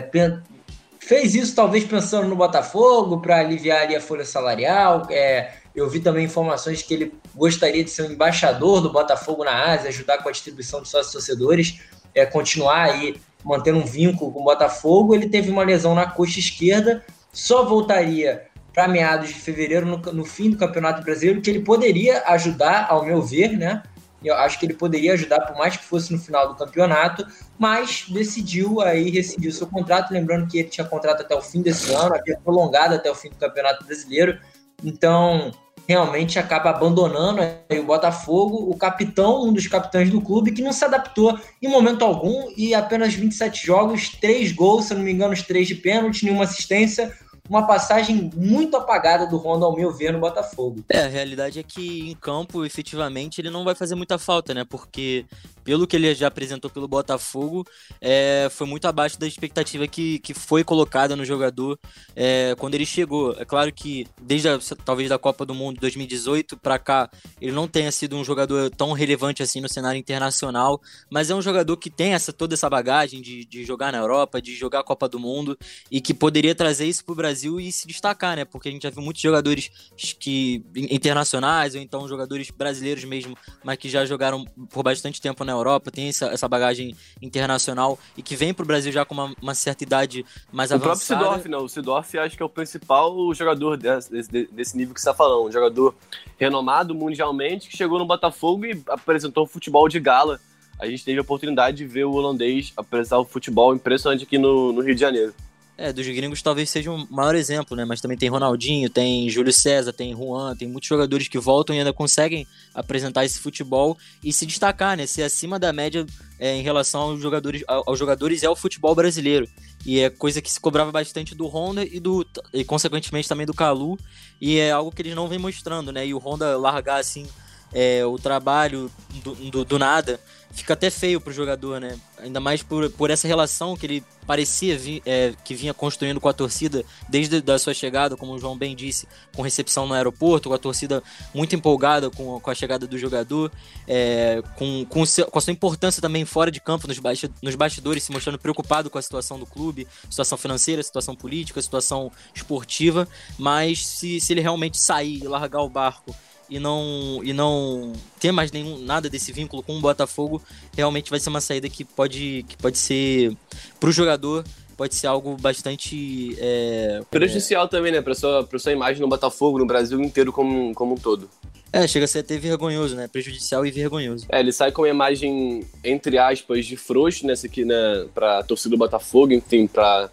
Fez 1.08 1.36
isso 1.36 1.56
talvez 1.56 1.86
pensando 1.86 2.28
no 2.28 2.36
Botafogo 2.36 3.22
para 3.22 3.40
aliviar 3.40 3.84
ali 3.84 3.96
a 3.96 4.02
folha 4.02 4.26
salarial. 4.26 5.08
É, 5.10 5.52
eu 5.78 5.88
vi 5.88 6.00
também 6.00 6.26
informações 6.26 6.82
que 6.82 6.92
ele 6.92 7.14
gostaria 7.36 7.84
de 7.84 7.92
ser 7.92 8.02
um 8.02 8.12
embaixador 8.12 8.82
do 8.82 8.92
Botafogo 8.92 9.44
na 9.44 9.74
Ásia, 9.74 9.90
ajudar 9.90 10.18
com 10.24 10.28
a 10.28 10.32
distribuição 10.32 10.82
de 10.82 10.90
sócios 10.90 11.14
torcedores, 11.14 11.82
é, 12.16 12.26
continuar 12.26 12.86
aí 12.86 13.16
mantendo 13.46 13.78
um 13.78 13.86
vínculo 13.86 14.32
com 14.32 14.42
o 14.42 14.44
Botafogo. 14.44 15.14
Ele 15.14 15.30
teve 15.30 15.52
uma 15.52 15.64
lesão 15.64 15.94
na 15.94 16.10
coxa 16.10 16.40
esquerda, 16.40 17.06
só 17.32 17.64
voltaria 17.64 18.48
para 18.74 18.88
meados 18.88 19.30
de 19.30 19.36
fevereiro, 19.36 19.86
no, 19.86 19.98
no, 19.98 20.26
fim 20.26 20.50
do 20.50 20.58
Campeonato 20.58 21.04
Brasileiro, 21.04 21.42
que 21.42 21.50
ele 21.52 21.62
poderia 21.62 22.24
ajudar, 22.26 22.88
ao 22.90 23.06
meu 23.06 23.22
ver, 23.22 23.56
né? 23.56 23.84
Eu 24.24 24.34
acho 24.34 24.60
que 24.60 24.66
ele 24.66 24.74
poderia 24.74 25.14
ajudar, 25.14 25.42
por 25.42 25.58
mais 25.58 25.78
que 25.78 25.86
fosse 25.86 26.12
no 26.12 26.18
final 26.18 26.48
do 26.48 26.56
campeonato, 26.56 27.24
mas 27.60 28.06
decidiu 28.10 28.82
aí 28.82 29.12
rescindir 29.12 29.52
o 29.52 29.54
seu 29.54 29.68
contrato. 29.68 30.12
Lembrando 30.12 30.48
que 30.48 30.58
ele 30.58 30.70
tinha 30.70 30.88
contrato 30.88 31.22
até 31.22 31.36
o 31.36 31.42
fim 31.42 31.62
desse 31.62 31.94
ano, 31.94 32.16
havia 32.16 32.36
prolongado 32.44 32.96
até 32.96 33.12
o 33.12 33.16
fim 33.16 33.30
do 33.30 33.36
Campeonato 33.36 33.86
Brasileiro. 33.86 34.40
Então, 34.84 35.52
realmente 35.88 36.38
acaba 36.38 36.70
abandonando 36.70 37.42
aí 37.42 37.80
o 37.80 37.86
Botafogo, 37.86 38.70
o 38.70 38.78
capitão, 38.78 39.46
um 39.46 39.54
dos 39.54 39.68
capitães 39.68 40.10
do 40.10 40.22
clube, 40.22 40.52
que 40.52 40.62
não 40.62 40.74
se 40.74 40.84
adaptou 40.84 41.40
em 41.62 41.68
momento 41.68 42.04
algum 42.04 42.52
e 42.58 42.76
apenas 42.76 43.14
27 43.14 43.66
jogos, 43.66 44.10
3 44.10 44.52
gols, 44.52 44.86
se 44.86 44.94
não 44.94 45.02
me 45.02 45.12
engano, 45.12 45.34
os 45.34 45.42
3 45.42 45.68
de 45.68 45.76
pênalti, 45.76 46.26
nenhuma 46.26 46.44
assistência. 46.44 47.16
uma 47.50 47.66
passagem 47.66 48.30
muito 48.36 48.76
apagada 48.76 49.26
do 49.26 49.38
Honda, 49.38 49.66
ao 49.66 49.76
meu 49.76 49.94
ver, 49.94 50.12
no 50.12 50.20
Botafogo. 50.20 50.84
É, 50.90 51.04
a 51.04 51.08
realidade 51.08 51.60
é 51.60 51.64
que 51.64 52.10
em 52.10 52.16
campo, 52.16 52.66
efetivamente, 52.66 53.40
ele 53.40 53.50
não 53.50 53.64
vai 53.64 53.74
fazer 53.74 53.96
muita 53.96 54.18
falta, 54.18 54.54
né? 54.54 54.66
Porque, 54.68 55.26
pelo 55.68 55.86
que 55.86 55.98
ele 55.98 56.16
já 56.16 56.28
apresentou 56.28 56.72
pelo 56.72 56.88
Botafogo, 56.88 57.66
é, 58.00 58.48
foi 58.50 58.66
muito 58.66 58.88
abaixo 58.88 59.20
da 59.20 59.28
expectativa 59.28 59.86
que, 59.86 60.18
que 60.20 60.34
foi 60.34 60.64
colocada 60.64 61.14
no 61.14 61.26
jogador 61.26 61.78
é, 62.16 62.56
quando 62.58 62.76
ele 62.76 62.86
chegou. 62.86 63.36
É 63.38 63.44
claro 63.44 63.74
que, 63.74 64.08
desde 64.22 64.48
a, 64.48 64.58
talvez 64.86 65.10
da 65.10 65.20
Copa 65.20 65.46
do 65.46 65.54
Mundo 65.54 65.78
2018 65.82 66.56
para 66.56 66.80
cá, 66.80 67.10
ele 67.42 67.52
não 67.52 67.68
tenha 67.68 67.92
sido 67.92 68.16
um 68.16 68.24
jogador 68.24 68.70
tão 68.70 68.94
relevante 68.94 69.44
assim 69.44 69.60
no 69.60 69.68
cenário 69.68 70.00
internacional, 70.00 70.80
mas 71.10 71.30
é 71.30 71.36
um 71.36 71.42
jogador 71.42 71.76
que 71.76 71.90
tem 71.90 72.14
essa, 72.14 72.32
toda 72.32 72.54
essa 72.54 72.70
bagagem 72.70 73.22
de, 73.22 73.44
de 73.44 73.66
jogar 73.66 73.92
na 73.92 73.98
Europa, 73.98 74.42
de 74.42 74.56
jogar 74.56 74.80
a 74.80 74.84
Copa 74.84 75.10
do 75.10 75.20
Mundo 75.20 75.58
e 75.92 76.00
que 76.00 76.14
poderia 76.14 76.56
trazer 76.56 76.86
isso 76.86 77.04
para 77.04 77.12
o 77.12 77.16
Brasil 77.18 77.60
e 77.60 77.74
se 77.74 77.86
destacar, 77.86 78.38
né? 78.38 78.46
Porque 78.46 78.70
a 78.70 78.72
gente 78.72 78.84
já 78.84 78.90
viu 78.90 79.02
muitos 79.02 79.22
jogadores 79.22 79.70
que 80.18 80.64
internacionais 80.74 81.76
ou 81.76 81.82
então 81.82 82.08
jogadores 82.08 82.50
brasileiros 82.52 83.04
mesmo, 83.04 83.36
mas 83.66 83.78
que 83.78 83.90
já 83.90 84.06
jogaram 84.06 84.46
por 84.70 84.82
bastante 84.82 85.20
tempo 85.20 85.44
na 85.44 85.57
Europa, 85.58 85.92
tem 85.92 86.10
essa, 86.10 86.28
essa 86.28 86.48
bagagem 86.48 86.96
internacional 87.22 87.98
e 88.16 88.22
que 88.22 88.36
vem 88.36 88.54
para 88.54 88.64
o 88.64 88.66
Brasil 88.66 88.92
já 88.92 89.06
com 89.06 89.14
uma, 89.14 89.34
uma, 89.42 89.56
certa 89.56 89.84
idade 89.84 90.26
mais 90.52 90.72
o 90.72 90.76
avançada. 90.76 91.22
O 91.22 91.24
próprio 91.24 91.44
Sidorf, 91.44 91.50
não. 91.50 91.66
O 91.66 91.70
Sidorf 91.70 92.18
acho 92.18 92.38
que 92.38 92.44
é 92.44 92.46
o 92.46 92.50
principal 92.50 93.34
jogador 93.34 93.78
desse, 93.78 94.48
desse, 94.52 94.78
nível 94.78 94.94
que 94.94 95.02
você 95.02 95.10
está 95.10 95.18
falando. 95.18 95.48
Um 95.48 95.52
jogador 95.52 95.96
renomado 96.38 96.94
mundialmente 96.94 97.70
que 97.70 97.78
chegou 97.78 98.00
no 98.00 98.06
Botafogo 98.06 98.66
e 98.66 98.82
apresentou 98.88 99.48
futebol 99.48 99.88
de 99.88 100.00
gala. 100.00 100.40
A 100.80 100.86
gente 100.88 101.04
teve 101.04 101.18
a 101.18 101.22
oportunidade 101.22 101.78
de 101.78 101.86
ver 101.86 102.06
o 102.06 102.12
holandês 102.12 102.72
apresentar 102.78 103.20
o 103.20 103.26
futebol 103.26 103.74
impressionante 103.74 104.24
aqui 104.24 104.38
no, 104.38 104.72
no 104.72 104.82
Rio 104.82 104.94
de 104.94 105.02
Janeiro. 105.02 105.34
É, 105.78 105.94
dos 105.94 106.08
gringos 106.08 106.42
talvez 106.42 106.72
seja 106.72 106.90
um 106.90 107.06
maior 107.08 107.36
exemplo, 107.36 107.78
né? 107.78 107.86
Mas 107.86 108.02
também 108.02 108.18
tem 108.18 108.30
Ronaldinho, 108.30 108.90
tem 108.90 109.30
Júlio 109.30 109.54
César, 109.54 109.94
tem 109.94 110.12
Juan, 110.16 110.56
tem 110.56 110.68
muitos 110.68 110.90
jogadores 110.90 111.28
que 111.28 111.38
voltam 111.38 111.76
e 111.76 111.80
ainda 111.80 111.94
conseguem 111.94 112.48
apresentar 112.74 113.26
esse 113.26 113.40
futebol 113.40 113.96
e 114.24 114.34
se 114.34 114.48
destacar, 114.48 114.98
né? 114.98 115.06
Ser 115.06 115.22
acima 115.22 115.60
da 115.60 115.72
média 115.72 116.04
é, 116.40 116.56
em 116.56 116.64
relação 116.64 117.02
aos 117.02 117.22
jogadores, 117.22 117.64
aos 117.68 118.00
jogadores 118.00 118.42
e 118.42 118.48
ao 118.48 118.56
futebol 118.56 118.96
brasileiro. 118.96 119.48
E 119.86 120.00
é 120.00 120.10
coisa 120.10 120.42
que 120.42 120.52
se 120.52 120.60
cobrava 120.60 120.92
bastante 120.92 121.36
do 121.36 121.46
Honda 121.46 121.86
e 121.86 122.00
do 122.00 122.26
e 122.52 122.64
consequentemente 122.64 123.30
também 123.30 123.46
do 123.46 123.54
Calu. 123.54 124.00
E 124.42 124.58
é 124.58 124.72
algo 124.72 124.92
que 124.92 125.04
eles 125.04 125.14
não 125.14 125.28
vêm 125.28 125.38
mostrando, 125.38 125.92
né? 125.92 126.08
E 126.08 126.14
o 126.14 126.18
Honda 126.18 126.58
largar 126.58 127.00
assim 127.00 127.28
é, 127.72 128.04
o 128.04 128.18
trabalho 128.18 128.90
do, 129.24 129.36
do, 129.36 129.64
do 129.64 129.78
nada 129.78 130.20
fica 130.58 130.74
até 130.74 130.90
feio 130.90 131.22
pro 131.22 131.32
jogador, 131.32 131.80
né? 131.80 131.98
Ainda 132.18 132.40
mais 132.40 132.64
por, 132.64 132.90
por 132.90 133.12
essa 133.12 133.28
relação 133.28 133.78
que 133.78 133.86
ele 133.86 134.04
parecia 134.26 134.78
vi, 134.78 135.02
é, 135.06 135.34
que 135.46 135.54
vinha 135.54 135.72
construindo 135.72 136.20
com 136.20 136.28
a 136.28 136.34
torcida 136.34 136.84
desde 137.08 137.44
a 137.50 137.60
sua 137.60 137.76
chegada, 137.76 138.18
como 138.18 138.34
o 138.34 138.40
João 138.40 138.58
bem 138.58 138.76
disse, 138.76 139.08
com 139.36 139.44
recepção 139.44 139.86
no 139.86 139.94
aeroporto, 139.94 140.50
com 140.50 140.56
a 140.56 140.58
torcida 140.58 141.02
muito 141.34 141.56
empolgada 141.56 142.10
com, 142.10 142.40
com 142.40 142.50
a 142.50 142.56
chegada 142.56 142.88
do 142.88 142.98
jogador, 142.98 143.52
é, 143.88 144.42
com, 144.56 144.84
com, 144.90 145.06
seu, 145.06 145.28
com, 145.28 145.38
a 145.38 145.42
sua 145.42 145.54
importância 145.54 146.02
também 146.02 146.26
fora 146.26 146.52
de 146.52 146.60
campo, 146.60 146.88
nos, 146.88 146.98
basti 146.98 147.32
nos 147.42 147.56
bastidores, 147.56 148.04
se 148.04 148.12
mostrando 148.12 148.40
preocupado 148.40 148.90
com 148.90 148.98
a 148.98 149.02
situação 149.02 149.38
do 149.38 149.46
clube, 149.46 149.88
situação 150.10 150.40
financeira, 150.40 150.82
situação 150.82 151.16
política, 151.16 151.62
situação 151.62 152.12
esportiva, 152.34 153.08
mas 153.38 153.86
se, 153.86 154.20
se 154.20 154.34
ele 154.34 154.42
realmente 154.42 154.78
sair 154.78 155.24
e 155.24 155.28
largar 155.28 155.62
o 155.62 155.70
barco 155.70 156.16
e 156.50 156.60
não 156.60 157.22
e 157.24 157.34
não 157.34 157.94
ter 158.20 158.32
mais 158.32 158.52
nenhum 158.52 158.78
nada 158.80 159.10
desse 159.10 159.32
vínculo 159.32 159.64
com 159.64 159.78
o 159.78 159.82
Botafogo, 159.82 160.42
realmente 160.76 161.10
vai 161.10 161.20
ser 161.20 161.30
uma 161.30 161.42
saída 161.42 161.70
que 161.70 161.84
pode 161.84 162.46
que 162.48 162.58
pode 162.58 162.78
ser 162.78 163.36
para 163.80 163.90
o 163.90 163.92
jogador 163.92 164.44
pode 164.76 164.94
ser 164.94 165.08
algo 165.08 165.36
bastante 165.38 166.38
é, 166.40 167.02
prejudicial 167.10 167.66
é... 167.66 167.68
também, 167.68 167.92
né, 167.92 168.02
para 168.02 168.14
sua 168.14 168.44
para 168.44 168.60
sua 168.60 168.72
imagem 168.72 169.02
no 169.02 169.08
Botafogo, 169.08 169.58
no 169.58 169.66
Brasil 169.66 170.00
inteiro 170.02 170.32
como 170.32 170.74
como 170.74 170.94
um 170.94 170.98
todo. 170.98 171.30
É, 171.72 171.86
chega 171.86 172.06
a 172.06 172.08
ser 172.08 172.20
até 172.20 172.38
vergonhoso, 172.38 172.96
né? 172.96 173.10
Prejudicial 173.10 173.66
e 173.66 173.72
vergonhoso. 173.72 174.26
É, 174.30 174.40
ele 174.40 174.54
sai 174.54 174.72
com 174.72 174.84
uma 174.84 174.90
imagem, 174.90 175.68
entre 175.84 176.18
aspas, 176.18 176.66
de 176.66 176.78
frouxo 176.78 177.28
nessa 177.28 177.46
aqui, 177.48 177.66
né? 177.66 178.08
Pra 178.16 178.42
torcida 178.42 178.70
do 178.70 178.80
Botafogo, 178.80 179.34
enfim, 179.34 179.68
pra 179.68 180.10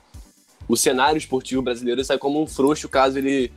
o 0.68 0.77
cenário 0.77 1.18
esportivo 1.18 1.62
brasileiro, 1.62 2.01
ele 2.01 2.07
sai 2.07 2.18
como 2.18 2.42
um 2.42 2.47
frouxo 2.47 2.88
caso 2.88 3.18
ele 3.18 3.53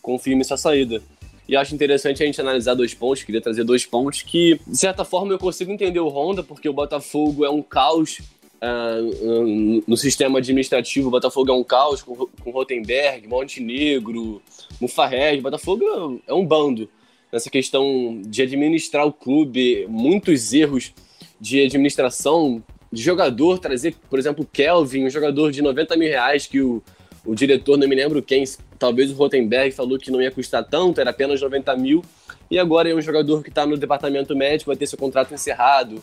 confirme 0.00 0.42
essa 0.42 0.56
saída. 0.56 1.02
E 1.50 1.56
acho 1.56 1.74
interessante 1.74 2.22
a 2.22 2.26
gente 2.26 2.40
analisar 2.40 2.74
dois 2.74 2.94
pontos, 2.94 3.24
queria 3.24 3.40
trazer 3.40 3.64
dois 3.64 3.84
pontos 3.84 4.22
que, 4.22 4.60
de 4.64 4.78
certa 4.78 5.04
forma, 5.04 5.32
eu 5.32 5.38
consigo 5.38 5.72
entender 5.72 5.98
o 5.98 6.06
Honda, 6.06 6.44
porque 6.44 6.68
o 6.68 6.72
Botafogo 6.72 7.44
é 7.44 7.50
um 7.50 7.60
caos 7.60 8.20
uh, 8.62 9.82
no 9.84 9.96
sistema 9.96 10.38
administrativo. 10.38 11.08
O 11.08 11.10
Botafogo 11.10 11.50
é 11.50 11.52
um 11.52 11.64
caos 11.64 12.04
com, 12.04 12.14
com 12.14 12.52
Rotenberg, 12.52 13.26
Montenegro, 13.26 14.40
Mufarreg. 14.80 15.40
O 15.40 15.42
Botafogo 15.42 16.22
é 16.24 16.32
um 16.32 16.46
bando 16.46 16.88
nessa 17.32 17.50
questão 17.50 18.22
de 18.24 18.42
administrar 18.42 19.04
o 19.04 19.12
clube, 19.12 19.86
muitos 19.88 20.52
erros 20.52 20.92
de 21.40 21.64
administração, 21.64 22.62
de 22.92 23.02
jogador, 23.02 23.58
trazer, 23.58 23.96
por 24.08 24.20
exemplo, 24.20 24.48
Kelvin, 24.52 25.04
um 25.04 25.10
jogador 25.10 25.50
de 25.50 25.62
90 25.62 25.96
mil 25.96 26.08
reais 26.08 26.46
que 26.46 26.60
o 26.60 26.80
o 27.24 27.34
diretor, 27.34 27.76
não 27.76 27.88
me 27.88 27.94
lembro 27.94 28.22
quem, 28.22 28.44
talvez 28.78 29.10
o 29.10 29.14
Rotenberg, 29.14 29.72
falou 29.72 29.98
que 29.98 30.10
não 30.10 30.22
ia 30.22 30.30
custar 30.30 30.64
tanto, 30.64 31.00
era 31.00 31.10
apenas 31.10 31.40
90 31.40 31.76
mil. 31.76 32.04
E 32.50 32.58
agora 32.58 32.90
é 32.90 32.94
um 32.94 33.00
jogador 33.00 33.42
que 33.42 33.48
está 33.48 33.66
no 33.66 33.76
departamento 33.76 34.34
médico, 34.34 34.70
vai 34.70 34.76
ter 34.76 34.86
seu 34.86 34.98
contrato 34.98 35.32
encerrado. 35.32 36.02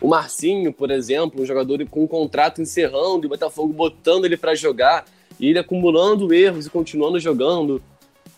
O 0.00 0.08
Marcinho, 0.08 0.72
por 0.72 0.90
exemplo, 0.90 1.42
um 1.42 1.46
jogador 1.46 1.84
com 1.88 2.04
um 2.04 2.06
contrato 2.06 2.60
encerrando 2.60 3.24
e 3.24 3.26
o 3.26 3.28
Botafogo 3.28 3.72
botando 3.72 4.24
ele 4.24 4.36
para 4.36 4.54
jogar 4.54 5.04
e 5.38 5.48
ele 5.48 5.58
acumulando 5.58 6.32
erros 6.32 6.66
e 6.66 6.70
continuando 6.70 7.20
jogando. 7.20 7.82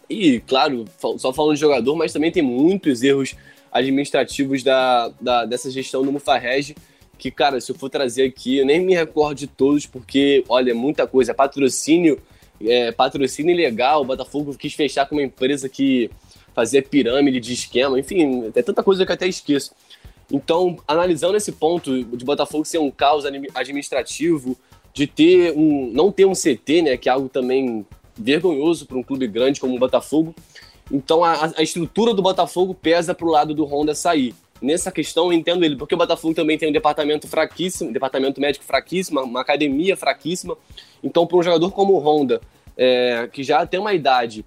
E, 0.09 0.41
claro, 0.41 0.85
só 1.19 1.33
falando 1.33 1.55
de 1.55 1.61
jogador, 1.61 1.97
mas 1.97 2.13
também 2.13 2.31
tem 2.31 2.43
muitos 2.43 3.03
erros 3.03 3.35
administrativos 3.73 4.63
da, 4.63 5.11
da 5.21 5.45
dessa 5.45 5.71
gestão 5.71 6.03
do 6.03 6.13
Mufarrege 6.13 6.75
que, 7.19 7.31
cara, 7.31 7.61
se 7.61 7.71
eu 7.71 7.77
for 7.77 7.89
trazer 7.89 8.25
aqui, 8.25 8.59
eu 8.59 8.67
nem 8.67 8.81
me 8.81 8.95
recordo 8.95 9.39
de 9.39 9.47
todos, 9.47 9.87
porque, 9.87 10.45
olha, 10.49 10.71
é 10.71 10.75
muita 10.75 11.07
coisa. 11.07 11.35
Patrocínio, 11.35 12.21
é, 12.61 12.93
patrocínio 12.93 13.55
ilegal, 13.55 14.03
o 14.03 14.05
Botafogo 14.05 14.57
quis 14.57 14.75
fechar 14.75 15.07
com 15.07 15.15
uma 15.15 15.23
empresa 15.23 15.69
que 15.69 16.11
fazia 16.55 16.83
pirâmide 16.83 17.39
de 17.39 17.53
esquema, 17.53 17.99
enfim, 17.99 18.51
é 18.55 18.63
tanta 18.63 18.83
coisa 18.83 19.05
que 19.05 19.13
eu 19.13 19.15
até 19.15 19.27
esqueço. 19.27 19.73
Então, 20.33 20.79
analisando 20.89 21.37
esse 21.37 21.53
ponto 21.53 22.03
de 22.03 22.25
Botafogo 22.25 22.65
ser 22.65 22.79
um 22.79 22.91
caos 22.91 23.25
administrativo, 23.55 24.57
de 24.93 25.07
ter 25.07 25.53
um, 25.53 25.91
não 25.93 26.11
ter 26.11 26.25
um 26.25 26.33
CT, 26.33 26.83
né, 26.83 26.97
que 26.97 27.09
é 27.09 27.13
algo 27.13 27.29
também 27.29 27.87
vergonhoso 28.17 28.87
para 28.87 28.97
um 28.97 29.03
clube 29.03 29.27
grande 29.27 29.61
como 29.61 29.77
o 29.77 29.79
Botafogo. 29.79 30.35
Então, 30.91 31.23
a, 31.23 31.53
a 31.57 31.63
estrutura 31.63 32.15
do 32.15 32.23
Botafogo 32.23 32.75
pesa 32.75 33.15
para 33.15 33.27
o 33.27 33.31
lado 33.31 33.55
do 33.55 33.65
Honda 33.65 33.95
sair 33.95 34.35
nessa 34.61 34.91
questão 34.91 35.27
eu 35.27 35.33
entendo 35.33 35.65
ele, 35.65 35.77
porque 35.77 35.95
o 35.95 35.99
Botafogo 35.99 36.35
também 36.35 36.57
tem 36.59 36.69
um 36.69 36.73
departamento 36.73 37.27
fraquíssimo, 37.29 37.91
um 37.91 37.93
departamento 37.93 38.41
médico 38.41 38.65
fraquíssimo, 38.65 39.21
uma 39.21 39.41
academia 39.41 39.97
fraquíssima. 39.97 40.57
Então, 41.03 41.27
para 41.27 41.37
um 41.37 41.43
jogador 41.43 41.71
como 41.73 41.95
o 41.95 41.99
Honda, 41.99 42.41
é, 42.77 43.29
que 43.33 43.43
já 43.43 43.67
tem 43.67 43.81
uma 43.81 43.95
idade, 43.95 44.45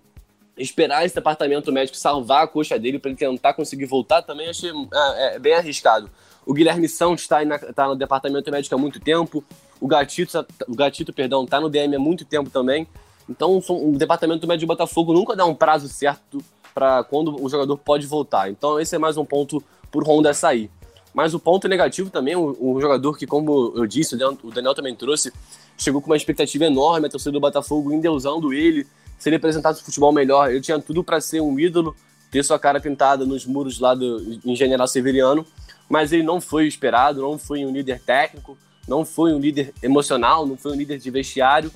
esperar 0.58 1.06
esse 1.06 1.16
departamento 1.16 1.72
médico 1.72 1.98
salvar 1.98 2.44
a 2.44 2.48
coxa 2.48 2.78
dele 2.78 3.00
para 3.00 3.12
ele 3.12 3.18
tentar 3.18 3.54
conseguir 3.54 3.86
voltar 3.86 4.22
também 4.22 4.50
achei 4.50 4.72
é, 4.94 5.36
é 5.36 5.40
bem 5.40 5.54
arriscado. 5.54 6.10
O 6.46 6.54
Guilherme 6.54 6.90
Santos 6.90 7.24
está 7.24 7.40
tá 7.74 7.88
no 7.88 7.96
departamento 7.96 8.50
médico 8.52 8.76
há 8.76 8.78
muito 8.78 9.00
tempo, 9.00 9.44
o 9.80 9.88
Gatito, 9.88 10.46
o 10.68 10.76
Gatito 10.76 11.14
perdão, 11.14 11.44
está 11.44 11.60
no 11.60 11.70
DM 11.70 11.96
há 11.96 12.00
muito 12.00 12.26
tempo 12.26 12.50
também. 12.50 12.88
Então, 13.30 13.62
o 13.70 13.96
departamento 13.96 14.48
médico 14.48 14.66
do 14.66 14.76
Botafogo 14.76 15.14
nunca 15.14 15.36
dá 15.36 15.46
um 15.46 15.54
prazo 15.54 15.88
certo 15.88 16.44
para 16.74 17.04
quando 17.04 17.42
o 17.42 17.48
jogador 17.48 17.78
pode 17.78 18.08
voltar. 18.08 18.50
Então, 18.50 18.80
esse 18.80 18.96
é 18.96 18.98
mais 18.98 19.18
um 19.18 19.26
ponto 19.26 19.64
por 19.92 20.08
Honda 20.08 20.34
sair. 20.34 20.70
Mas 21.14 21.34
o 21.34 21.40
ponto 21.40 21.68
negativo 21.68 22.10
também, 22.10 22.36
o 22.36 22.80
jogador 22.80 23.18
que, 23.18 23.26
como 23.26 23.74
eu 23.76 23.86
disse, 23.86 24.16
o 24.16 24.52
Daniel 24.52 24.76
também 24.76 24.96
trouxe, 24.96 25.34
chegou 25.78 26.02
com 26.02 26.10
uma 26.12 26.18
expectativa 26.18 26.66
enorme, 26.66 27.08
a 27.08 27.10
torcida 27.10 27.32
do 27.32 27.40
Botafogo 27.40 27.92
endeusando 27.92 28.54
ele, 28.54 28.86
se 29.18 29.28
ele 29.28 29.36
apresentasse 29.36 29.84
futebol 29.84 30.12
melhor, 30.12 30.50
ele 30.50 30.62
tinha 30.62 30.80
tudo 30.80 31.04
para 31.04 31.20
ser 31.20 31.42
um 31.42 31.60
ídolo, 31.60 31.96
ter 32.32 32.44
sua 32.44 32.60
cara 32.60 32.80
pintada 32.80 33.26
nos 33.26 33.46
muros 33.46 33.80
lá 33.80 33.96
do, 33.96 34.40
em 34.46 34.56
General 34.56 34.88
Severiano, 34.88 35.46
mas 35.90 36.14
ele 36.14 36.24
não 36.24 36.40
foi 36.40 36.68
esperado, 36.68 37.22
não 37.22 37.38
foi 37.38 37.66
um 37.66 37.72
líder 37.72 38.00
técnico, 38.00 38.58
não 38.88 39.04
foi 39.04 39.34
um 39.34 39.40
líder 39.40 39.74
emocional, 39.82 40.46
não 40.46 40.56
foi 40.56 40.72
um 40.72 40.76
líder 40.76 41.00
de 41.00 41.10
vestiário, 41.10 41.72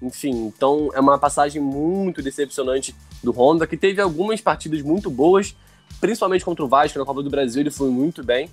enfim, 0.00 0.46
então 0.46 0.90
é 0.94 1.00
uma 1.00 1.18
passagem 1.18 1.60
muito 1.60 2.22
decepcionante 2.22 2.94
do 3.22 3.32
Honda, 3.32 3.66
que 3.66 3.76
teve 3.76 4.00
algumas 4.00 4.40
partidas 4.40 4.80
muito 4.82 5.10
boas, 5.10 5.56
principalmente 6.00 6.44
contra 6.44 6.64
o 6.64 6.68
Vasco 6.68 6.98
na 6.98 7.04
Copa 7.04 7.22
do 7.22 7.30
Brasil, 7.30 7.60
ele 7.60 7.70
foi 7.70 7.90
muito 7.90 8.22
bem, 8.22 8.50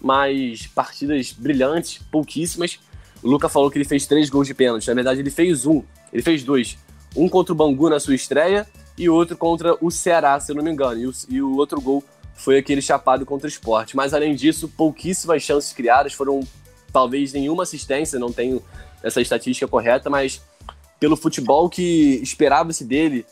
mas 0.00 0.66
partidas 0.66 1.32
brilhantes, 1.32 2.00
pouquíssimas. 2.10 2.78
O 3.22 3.28
Luca 3.28 3.48
falou 3.48 3.70
que 3.70 3.78
ele 3.78 3.84
fez 3.84 4.06
três 4.06 4.28
gols 4.28 4.46
de 4.46 4.54
pênalti, 4.54 4.86
na 4.88 4.94
verdade 4.94 5.20
ele 5.20 5.30
fez 5.30 5.66
um, 5.66 5.82
ele 6.12 6.22
fez 6.22 6.42
dois. 6.42 6.78
Um 7.16 7.28
contra 7.28 7.52
o 7.52 7.56
Bangu 7.56 7.88
na 7.88 8.00
sua 8.00 8.14
estreia 8.14 8.66
e 8.98 9.08
outro 9.08 9.36
contra 9.36 9.76
o 9.80 9.90
Ceará, 9.90 10.38
se 10.40 10.52
eu 10.52 10.56
não 10.56 10.62
me 10.62 10.70
engano. 10.70 11.00
E 11.00 11.06
o, 11.06 11.12
e 11.28 11.42
o 11.42 11.56
outro 11.56 11.80
gol 11.80 12.02
foi 12.34 12.58
aquele 12.58 12.82
chapado 12.82 13.24
contra 13.24 13.46
o 13.46 13.48
esporte. 13.48 13.96
Mas 13.96 14.12
além 14.12 14.34
disso, 14.34 14.68
pouquíssimas 14.68 15.42
chances 15.42 15.72
criadas, 15.72 16.12
foram 16.12 16.40
talvez 16.92 17.32
nenhuma 17.32 17.62
assistência, 17.62 18.18
não 18.18 18.32
tenho 18.32 18.62
essa 19.02 19.20
estatística 19.20 19.66
correta, 19.68 20.08
mas 20.08 20.42
pelo 20.98 21.16
futebol 21.16 21.68
que 21.68 22.20
esperava-se 22.22 22.84
dele, 22.84 23.26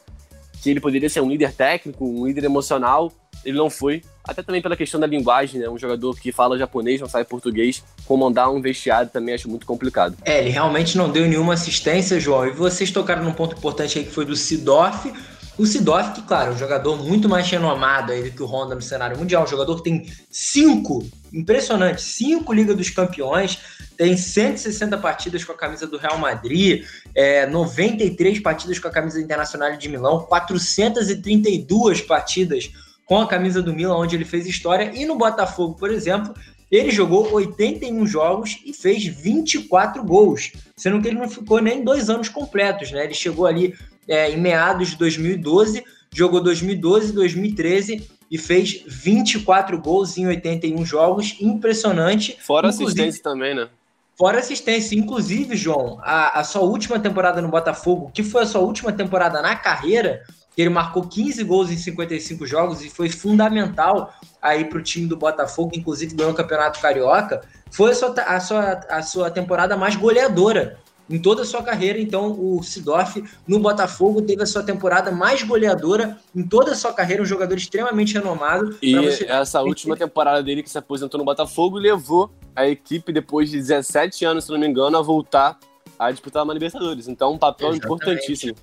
que 0.63 0.71
ele 0.71 0.81
poderia 0.81 1.09
ser 1.09 1.21
um 1.21 1.29
líder 1.29 1.53
técnico, 1.53 2.05
um 2.05 2.27
líder 2.27 2.45
emocional, 2.45 3.13
ele 3.45 3.57
não 3.57 3.69
foi. 3.69 4.03
Até 4.25 4.43
também 4.43 4.63
pela 4.63 4.77
questão 4.77 5.01
da 5.01 5.07
linguagem, 5.07 5.61
né? 5.61 5.69
Um 5.69 5.79
jogador 5.79 6.15
que 6.17 6.31
fala 6.31 6.57
japonês, 6.57 7.01
não 7.01 7.09
sabe 7.09 7.29
português, 7.29 7.83
comandar 8.07 8.53
um 8.53 8.61
vestiário 8.61 9.11
também 9.11 9.35
acho 9.35 9.49
muito 9.49 9.67
complicado. 9.67 10.17
É, 10.25 10.39
ele 10.41 10.51
realmente 10.51 10.97
não 10.97 11.11
deu 11.11 11.27
nenhuma 11.27 11.55
assistência, 11.55 12.21
João. 12.21 12.47
E 12.47 12.51
vocês 12.51 12.91
tocaram 12.91 13.25
num 13.25 13.33
ponto 13.33 13.57
importante 13.57 13.99
aí 13.99 14.05
que 14.05 14.13
foi 14.13 14.25
do 14.25 14.37
Sidorf. 14.37 15.13
O 15.59 15.67
Sidorf, 15.67 16.13
que, 16.13 16.23
claro, 16.23 16.53
é 16.53 16.55
um 16.55 16.59
jogador 16.59 16.97
muito 16.97 17.29
mais 17.29 17.51
renomado 17.51 18.13
aí 18.13 18.23
do 18.23 18.31
que 18.31 18.43
o 18.43 18.47
Honda 18.47 18.75
no 18.75 18.81
cenário 18.81 19.19
mundial. 19.19 19.43
Um 19.43 19.47
jogador 19.47 19.77
que 19.77 19.83
tem 19.83 20.07
cinco, 20.31 21.05
impressionante, 21.33 22.01
cinco 22.01 22.53
Liga 22.53 22.75
dos 22.75 22.91
Campeões, 22.91 23.59
tem 23.97 24.17
160 24.17 24.97
partidas 24.99 25.45
com 25.45 25.53
a 25.53 25.57
camisa 25.57 25.87
do 25.87 25.99
Real 25.99 26.17
Madrid, 26.17 26.85
é, 27.15 27.47
93 27.47 28.41
partidas 28.41 28.79
com 28.79 28.89
a 28.89 28.91
camisa 28.91 29.21
internacional 29.21 29.77
de 29.77 29.89
Milão, 29.89 30.21
432 30.21 32.01
partidas 32.01 32.71
com 33.13 33.21
a 33.21 33.27
camisa 33.27 33.61
do 33.61 33.75
Milan, 33.75 33.99
onde 33.99 34.17
ele 34.17 34.25
fez 34.25 34.47
história, 34.47 34.91
e 34.95 35.05
no 35.05 35.17
Botafogo, 35.17 35.75
por 35.75 35.91
exemplo, 35.91 36.35
ele 36.71 36.91
jogou 36.91 37.31
81 37.31 38.07
jogos 38.07 38.59
e 38.65 38.73
fez 38.73 39.05
24 39.05 40.03
gols, 40.03 40.51
sendo 40.75 40.99
que 41.03 41.09
ele 41.09 41.19
não 41.19 41.29
ficou 41.29 41.61
nem 41.61 41.85
dois 41.85 42.09
anos 42.09 42.31
completos, 42.31 42.91
né? 42.91 43.05
Ele 43.05 43.13
chegou 43.13 43.45
ali 43.47 43.75
é, 44.09 44.31
em 44.31 44.41
meados 44.41 44.93
de 44.93 44.97
2012, 44.97 45.85
jogou 46.11 46.41
2012, 46.41 47.13
2013 47.13 48.09
e 48.31 48.39
fez 48.39 48.83
24 48.87 49.79
gols 49.79 50.17
em 50.17 50.27
81 50.27 50.83
jogos, 50.87 51.37
impressionante. 51.39 52.39
Fora 52.41 52.69
assistência 52.69 53.23
também, 53.23 53.55
né? 53.55 53.69
Fora 54.17 54.39
assistência, 54.39 54.99
inclusive, 54.99 55.55
João, 55.55 55.99
a, 56.01 56.41
a 56.41 56.45
sua 56.45 56.63
última 56.63 56.99
temporada 56.99 57.43
no 57.43 57.49
Botafogo, 57.49 58.11
que 58.15 58.23
foi 58.23 58.45
a 58.45 58.47
sua 58.47 58.63
última 58.63 58.91
temporada 58.91 59.43
na 59.43 59.55
carreira, 59.55 60.23
ele 60.57 60.69
marcou 60.69 61.03
15 61.03 61.43
gols 61.45 61.71
em 61.71 61.77
55 61.77 62.47
jogos 62.47 62.85
e 62.85 62.91
foi 62.91 63.09
fundamental 63.09 64.13
aí 64.41 64.65
para 64.65 64.79
o 64.79 64.83
time 64.83 65.07
do 65.07 65.17
Botafogo, 65.17 65.73
inclusive 65.75 66.15
ganhou 66.15 66.33
o 66.33 66.37
Campeonato 66.37 66.81
Carioca. 66.81 67.43
Foi 67.71 67.93
a 67.93 67.95
sua, 67.95 68.11
a, 68.11 68.41
sua, 68.41 68.71
a 68.89 69.03
sua 69.03 69.31
temporada 69.31 69.77
mais 69.77 69.97
goleadora 69.97 70.79
em 71.09 71.19
toda 71.19 71.43
a 71.43 71.45
sua 71.45 71.63
carreira. 71.63 71.99
Então, 71.99 72.33
o 72.39 72.63
Sidorf 72.63 73.23
no 73.47 73.59
Botafogo 73.59 74.23
teve 74.23 74.43
a 74.43 74.47
sua 74.47 74.63
temporada 74.63 75.11
mais 75.11 75.43
goleadora 75.43 76.19
em 76.35 76.43
toda 76.43 76.73
a 76.73 76.75
sua 76.75 76.93
carreira, 76.93 77.23
um 77.23 77.27
jogador 77.27 77.57
extremamente 77.57 78.15
renomado. 78.15 78.77
E 78.83 78.95
você... 78.95 79.25
essa 79.25 79.61
última 79.63 79.97
temporada 79.97 80.43
dele 80.43 80.63
que 80.63 80.71
se 80.71 80.79
aposentou 80.79 81.19
no 81.19 81.25
Botafogo 81.25 81.79
levou 81.79 82.31
a 82.55 82.67
equipe, 82.67 83.13
depois 83.13 83.51
de 83.51 83.59
17 83.59 84.25
anos, 84.25 84.45
se 84.45 84.51
não 84.51 84.59
me 84.59 84.67
engano, 84.67 84.97
a 84.99 85.03
voltar 85.03 85.59
a 85.99 86.11
disputar 86.11 86.43
uma 86.43 86.53
Libertadores. 86.53 87.09
Então, 87.09 87.33
um 87.33 87.39
papel 87.39 87.71
Exatamente. 87.71 87.85
importantíssimo. 87.85 88.57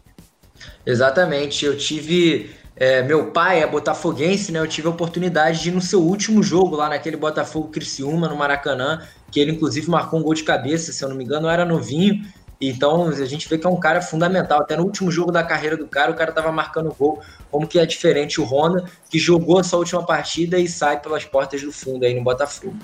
Exatamente. 0.85 1.65
Eu 1.65 1.77
tive. 1.77 2.51
É, 2.75 3.03
meu 3.03 3.31
pai 3.31 3.61
é 3.61 3.67
botafoguense, 3.67 4.51
né? 4.51 4.59
Eu 4.59 4.67
tive 4.67 4.87
a 4.87 4.91
oportunidade 4.91 5.61
de 5.61 5.69
ir 5.69 5.71
no 5.73 5.81
seu 5.81 6.01
último 6.01 6.41
jogo 6.41 6.77
lá 6.77 6.87
naquele 6.87 7.17
Botafogo 7.17 7.67
Criciúma, 7.67 8.29
no 8.29 8.37
Maracanã, 8.37 9.01
que 9.29 9.39
ele 9.39 9.51
inclusive 9.51 9.89
marcou 9.89 10.19
um 10.19 10.23
gol 10.23 10.33
de 10.33 10.43
cabeça, 10.43 10.93
se 10.93 11.03
eu 11.03 11.09
não 11.09 11.15
me 11.15 11.25
engano, 11.25 11.49
era 11.49 11.65
novinho. 11.65 12.23
Então 12.61 13.07
a 13.07 13.25
gente 13.25 13.47
vê 13.47 13.57
que 13.57 13.65
é 13.65 13.69
um 13.69 13.79
cara 13.79 14.01
fundamental. 14.01 14.61
Até 14.61 14.75
no 14.75 14.83
último 14.83 15.09
jogo 15.09 15.31
da 15.31 15.43
carreira 15.43 15.77
do 15.77 15.87
cara, 15.87 16.11
o 16.11 16.15
cara 16.15 16.31
tava 16.31 16.51
marcando 16.51 16.93
gol. 16.93 17.21
Como 17.49 17.67
que 17.67 17.79
é 17.79 17.85
diferente 17.85 18.41
o 18.41 18.43
Honda, 18.43 18.83
que 19.09 19.17
jogou 19.17 19.59
essa 19.61 19.77
última 19.77 20.05
partida 20.05 20.59
e 20.59 20.67
sai 20.67 20.99
pelas 20.99 21.23
portas 21.23 21.61
do 21.61 21.71
fundo 21.71 22.05
aí 22.05 22.13
no 22.13 22.23
Botafogo. 22.23 22.75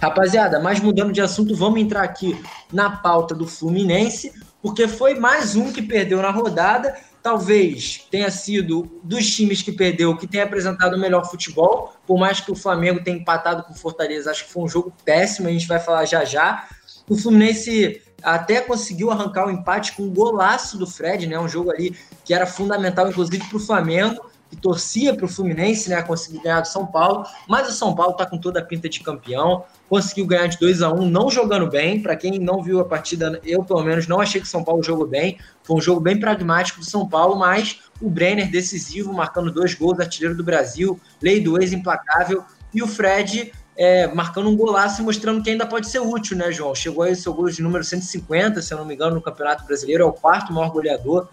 Rapaziada, 0.00 0.58
mas 0.58 0.80
mudando 0.80 1.12
de 1.12 1.20
assunto, 1.20 1.54
vamos 1.54 1.80
entrar 1.80 2.02
aqui 2.02 2.40
na 2.72 2.90
pauta 2.90 3.34
do 3.34 3.46
Fluminense, 3.46 4.32
porque 4.62 4.88
foi 4.88 5.14
mais 5.14 5.54
um 5.54 5.72
que 5.72 5.82
perdeu 5.82 6.22
na 6.22 6.30
rodada 6.30 6.96
talvez 7.22 8.06
tenha 8.10 8.30
sido 8.30 9.00
dos 9.02 9.34
times 9.34 9.62
que 9.62 9.72
perdeu 9.72 10.16
que 10.16 10.26
tenha 10.26 10.44
apresentado 10.44 10.94
o 10.94 10.98
melhor 10.98 11.28
futebol, 11.30 11.94
por 12.06 12.18
mais 12.18 12.40
que 12.40 12.50
o 12.50 12.56
Flamengo 12.56 13.02
tenha 13.02 13.18
empatado 13.18 13.62
com 13.64 13.72
o 13.72 13.76
Fortaleza, 13.76 14.30
acho 14.30 14.46
que 14.46 14.52
foi 14.52 14.62
um 14.62 14.68
jogo 14.68 14.92
péssimo, 15.04 15.48
a 15.48 15.50
gente 15.50 15.66
vai 15.66 15.78
falar 15.78 16.04
já 16.04 16.24
já. 16.24 16.68
O 17.08 17.16
Fluminense 17.16 18.02
até 18.22 18.60
conseguiu 18.60 19.10
arrancar 19.10 19.46
o 19.46 19.48
um 19.48 19.52
empate 19.52 19.92
com 19.92 20.04
um 20.04 20.10
golaço 20.10 20.76
do 20.76 20.86
Fred, 20.86 21.26
né? 21.26 21.38
Um 21.38 21.48
jogo 21.48 21.70
ali 21.70 21.96
que 22.24 22.34
era 22.34 22.46
fundamental, 22.46 23.08
inclusive, 23.08 23.44
para 23.44 23.56
o 23.56 23.60
Flamengo 23.60 24.28
que 24.48 24.56
torcia 24.56 25.14
para 25.14 25.26
o 25.26 25.28
Fluminense, 25.28 25.90
né, 25.90 26.00
conseguir 26.02 26.40
ganhar 26.42 26.60
do 26.60 26.68
São 26.68 26.86
Paulo, 26.86 27.24
mas 27.48 27.68
o 27.68 27.72
São 27.72 27.94
Paulo 27.94 28.12
está 28.12 28.24
com 28.24 28.38
toda 28.38 28.60
a 28.60 28.64
pinta 28.64 28.88
de 28.88 29.00
campeão, 29.00 29.64
conseguiu 29.88 30.26
ganhar 30.26 30.46
de 30.46 30.58
2 30.58 30.82
a 30.82 30.92
1 30.92 31.02
um, 31.02 31.10
não 31.10 31.30
jogando 31.30 31.68
bem. 31.68 32.02
Para 32.02 32.16
quem 32.16 32.38
não 32.38 32.62
viu 32.62 32.80
a 32.80 32.84
partida, 32.84 33.40
eu 33.44 33.62
pelo 33.62 33.82
menos 33.82 34.06
não 34.06 34.20
achei 34.20 34.40
que 34.40 34.46
o 34.46 34.50
São 34.50 34.64
Paulo 34.64 34.82
jogou 34.82 35.06
bem. 35.06 35.38
Foi 35.62 35.76
um 35.76 35.80
jogo 35.80 36.00
bem 36.00 36.18
pragmático 36.18 36.80
do 36.80 36.86
São 36.86 37.08
Paulo, 37.08 37.36
mas 37.36 37.80
o 38.00 38.08
Brenner 38.08 38.50
decisivo, 38.50 39.12
marcando 39.12 39.50
dois 39.50 39.74
gols, 39.74 40.00
artilheiro 40.00 40.36
do 40.36 40.44
Brasil, 40.44 40.98
lei 41.20 41.40
do 41.40 41.60
ex 41.60 41.72
implacável, 41.72 42.44
e 42.72 42.82
o 42.82 42.86
Fred 42.86 43.52
é, 43.76 44.08
marcando 44.08 44.48
um 44.48 44.56
golaço 44.56 45.00
e 45.00 45.04
mostrando 45.04 45.42
que 45.42 45.50
ainda 45.50 45.64
pode 45.64 45.88
ser 45.88 46.00
útil, 46.00 46.36
né, 46.36 46.50
João? 46.50 46.74
Chegou 46.74 47.04
aí 47.04 47.12
o 47.12 47.16
seu 47.16 47.32
gol 47.32 47.48
de 47.48 47.62
número 47.62 47.84
150, 47.84 48.60
se 48.60 48.74
eu 48.74 48.78
não 48.78 48.84
me 48.84 48.94
engano, 48.94 49.14
no 49.14 49.22
Campeonato 49.22 49.64
Brasileiro, 49.64 50.02
é 50.02 50.06
o 50.06 50.12
quarto 50.12 50.52
maior 50.52 50.70
goleador 50.70 51.28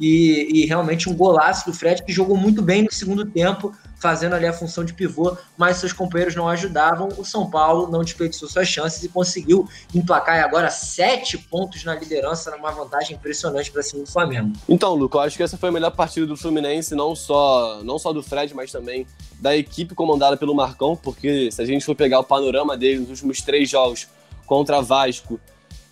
e, 0.00 0.62
e, 0.62 0.66
realmente 0.66 1.10
um 1.10 1.14
golaço 1.14 1.70
do 1.70 1.76
Fred 1.76 2.02
que 2.02 2.10
jogou 2.10 2.34
muito 2.34 2.62
bem 2.62 2.82
no 2.82 2.90
segundo 2.90 3.26
tempo, 3.26 3.74
fazendo 3.96 4.34
ali 4.34 4.46
a 4.46 4.52
função 4.52 4.82
de 4.82 4.94
pivô, 4.94 5.36
mas 5.58 5.76
seus 5.76 5.92
companheiros 5.92 6.34
não 6.34 6.48
ajudavam. 6.48 7.10
O 7.18 7.24
São 7.24 7.50
Paulo 7.50 7.86
não 7.90 8.02
desperdiçou 8.02 8.48
suas 8.48 8.66
chances 8.66 9.04
e 9.04 9.10
conseguiu 9.10 9.68
emplacar 9.94 10.42
agora 10.42 10.70
sete 10.70 11.36
pontos 11.36 11.84
na 11.84 11.94
liderança, 11.94 12.50
numa 12.50 12.70
vantagem 12.70 13.14
impressionante 13.14 13.70
para 13.70 13.82
cima 13.82 14.02
do 14.02 14.10
Flamengo. 14.10 14.54
Então, 14.66 14.94
Luco, 14.94 15.18
eu 15.18 15.20
acho 15.20 15.36
que 15.36 15.42
essa 15.42 15.58
foi 15.58 15.68
a 15.68 15.72
melhor 15.72 15.90
partida 15.90 16.26
do 16.26 16.34
Fluminense, 16.34 16.94
não 16.94 17.14
só, 17.14 17.82
não 17.84 17.98
só 17.98 18.10
do 18.10 18.22
Fred, 18.22 18.54
mas 18.54 18.72
também 18.72 19.06
da 19.38 19.54
equipe 19.54 19.94
comandada 19.94 20.34
pelo 20.34 20.54
Marcão, 20.54 20.96
porque 20.96 21.52
se 21.52 21.60
a 21.60 21.66
gente 21.66 21.84
for 21.84 21.94
pegar 21.94 22.20
o 22.20 22.24
panorama 22.24 22.74
dele 22.74 23.00
nos 23.00 23.10
últimos 23.10 23.42
três 23.42 23.68
jogos 23.68 24.08
contra 24.46 24.80
Vasco, 24.80 25.38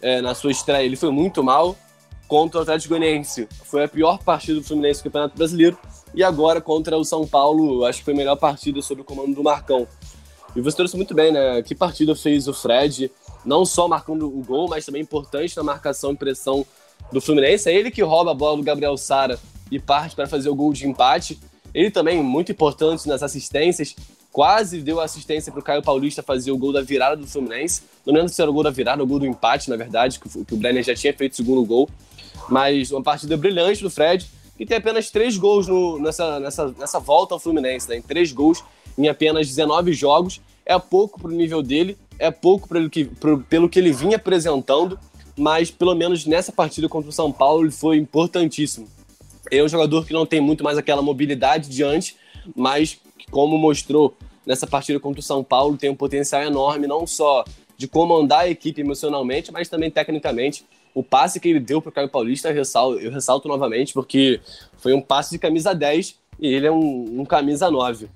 é, 0.01 0.23
na 0.23 0.35
sua 0.35 0.51
estreia, 0.51 0.87
ele 0.87 0.97
foi 0.97 1.11
muito 1.11 1.43
mal 1.43 1.77
contra 2.29 2.61
o 2.61 2.63
Atlético 2.63 2.95
Goianiense. 2.95 3.49
Foi 3.65 3.83
a 3.83 3.89
pior 3.89 4.19
partida 4.19 4.61
do 4.61 4.65
Fluminense 4.65 5.01
no 5.01 5.05
Campeonato 5.05 5.37
Brasileiro. 5.37 5.79
E 6.15 6.23
agora 6.23 6.61
contra 6.61 6.97
o 6.97 7.05
São 7.05 7.27
Paulo, 7.27 7.85
acho 7.85 8.01
que 8.01 8.05
foi 8.05 8.15
a 8.15 8.17
melhor 8.17 8.37
partida 8.37 8.81
sob 8.83 9.01
o 9.01 9.05
comando 9.05 9.35
do 9.35 9.43
Marcão. 9.43 9.89
E 10.55 10.61
você 10.61 10.77
trouxe 10.77 10.97
muito 10.97 11.15
bem, 11.15 11.33
né? 11.33 11.63
Que 11.63 11.75
partida 11.75 12.15
fez 12.15 12.47
o 12.47 12.53
Fred, 12.53 13.11
não 13.45 13.65
só 13.65 13.89
marcando 13.89 14.27
o 14.27 14.43
gol, 14.45 14.69
mas 14.69 14.85
também 14.85 15.03
importante 15.03 15.57
na 15.57 15.63
marcação 15.63 16.13
e 16.13 16.17
pressão 16.17 16.67
do 17.11 17.21
Fluminense. 17.21 17.69
É 17.69 17.75
ele 17.75 17.91
que 17.91 18.03
rouba 18.03 18.31
a 18.31 18.35
bola 18.35 18.57
do 18.57 18.63
Gabriel 18.63 18.97
Sara 18.97 19.39
e 19.71 19.79
parte 19.79 20.15
para 20.15 20.27
fazer 20.27 20.49
o 20.49 20.55
gol 20.55 20.73
de 20.73 20.87
empate. 20.87 21.39
Ele 21.75 21.91
também 21.91 22.23
muito 22.23 22.51
importante 22.53 23.07
nas 23.07 23.23
assistências, 23.23 23.95
quase 24.33 24.81
deu 24.81 25.01
assistência 25.01 25.53
para 25.53 25.61
o 25.61 25.65
Caio 25.65 25.83
Paulista 25.83 26.23
fazer 26.23 26.51
o 26.51 26.59
gol 26.59 26.73
da 26.73 26.83
virada 26.83 27.17
do 27.17 27.27
Fluminense. 27.27 27.83
Não 28.05 28.15
lembro 28.15 28.29
se 28.29 28.41
era 28.41 28.51
o 28.51 28.55
gol 28.55 28.63
da 28.63 28.71
virada 28.71 29.03
ou 29.03 29.07
o 29.07 29.09
gol 29.09 29.19
do 29.19 29.27
empate, 29.27 29.69
na 29.69 29.77
verdade, 29.77 30.19
que 30.19 30.55
o 30.55 30.57
Brenner 30.57 30.83
já 30.83 30.95
tinha 30.95 31.13
feito 31.13 31.33
o 31.33 31.37
segundo 31.37 31.65
gol. 31.65 31.89
Mas 32.49 32.91
uma 32.91 33.03
partida 33.03 33.37
brilhante 33.37 33.83
do 33.83 33.91
Fred, 33.91 34.27
que 34.57 34.67
tem 34.67 34.77
apenas 34.77 35.11
três 35.11 35.37
gols 35.37 35.67
no, 35.67 35.99
nessa, 35.99 36.41
nessa, 36.41 36.75
nessa 36.79 36.99
volta 36.99 37.35
ao 37.35 37.41
Fluminense, 37.41 37.89
né? 37.89 37.97
Em 37.97 38.03
três 38.03 38.33
gols 38.33 38.63
em 38.99 39.09
apenas 39.09 39.47
19 39.47 39.93
jogos. 39.93 40.41
É 40.67 40.79
pouco 40.79 41.21
para 41.21 41.31
o 41.31 41.35
nível 41.35 41.63
dele, 41.63 41.97
é 42.19 42.31
pouco 42.31 42.69
pelo 42.69 42.91
que, 42.91 43.05
pro, 43.05 43.41
pelo 43.41 43.69
que 43.69 43.79
ele 43.79 43.93
vinha 43.93 44.17
apresentando, 44.17 44.99
mas 45.37 45.71
pelo 45.71 45.95
menos 45.95 46.27
nessa 46.27 46.53
partida 46.53 46.89
contra 46.89 47.09
o 47.09 47.13
São 47.13 47.33
Paulo 47.33 47.65
ele 47.65 47.71
foi 47.71 47.97
importantíssimo. 47.97 48.87
É 49.51 49.63
um 49.63 49.69
jogador 49.69 50.05
que 50.05 50.13
não 50.13 50.27
tem 50.27 50.41
muito 50.41 50.63
mais 50.63 50.77
aquela 50.77 51.01
mobilidade 51.01 51.71
de 51.71 51.83
antes, 51.83 52.17
mas 52.55 52.99
como 53.31 53.57
mostrou 53.57 54.15
nessa 54.45 54.67
partida 54.67 54.99
contra 55.01 55.21
o 55.21 55.23
São 55.23 55.43
Paulo, 55.43 55.77
tem 55.77 55.89
um 55.89 55.95
potencial 55.95 56.43
enorme, 56.43 56.87
não 56.87 57.07
só 57.07 57.45
de 57.77 57.87
comandar 57.87 58.41
a 58.41 58.49
equipe 58.49 58.81
emocionalmente, 58.81 59.53
mas 59.53 59.69
também 59.69 59.91
tecnicamente 59.91 60.67
o 60.99 61.03
passe 61.05 61.39
que 61.39 61.49
ele 61.49 61.61
deu 61.61 61.81
para 61.81 61.91
o 61.91 61.93
Caio 61.93 62.09
Paulista, 62.09 62.49
eu 62.49 62.55
ressalto, 62.57 62.99
eu 62.99 63.13
ressalto, 63.13 63.47
novamente, 63.47 63.93
porque 63.93 64.41
foi 64.79 64.93
um 64.93 65.01
passe 65.01 65.31
de 65.31 65.39
camisa 65.39 65.73
10 65.73 66.17
e 66.41 66.49
ele 66.49 66.67
é 66.67 66.73
um, 66.73 67.21
um 67.21 67.25
camisa 67.25 67.71
9. 67.71 68.09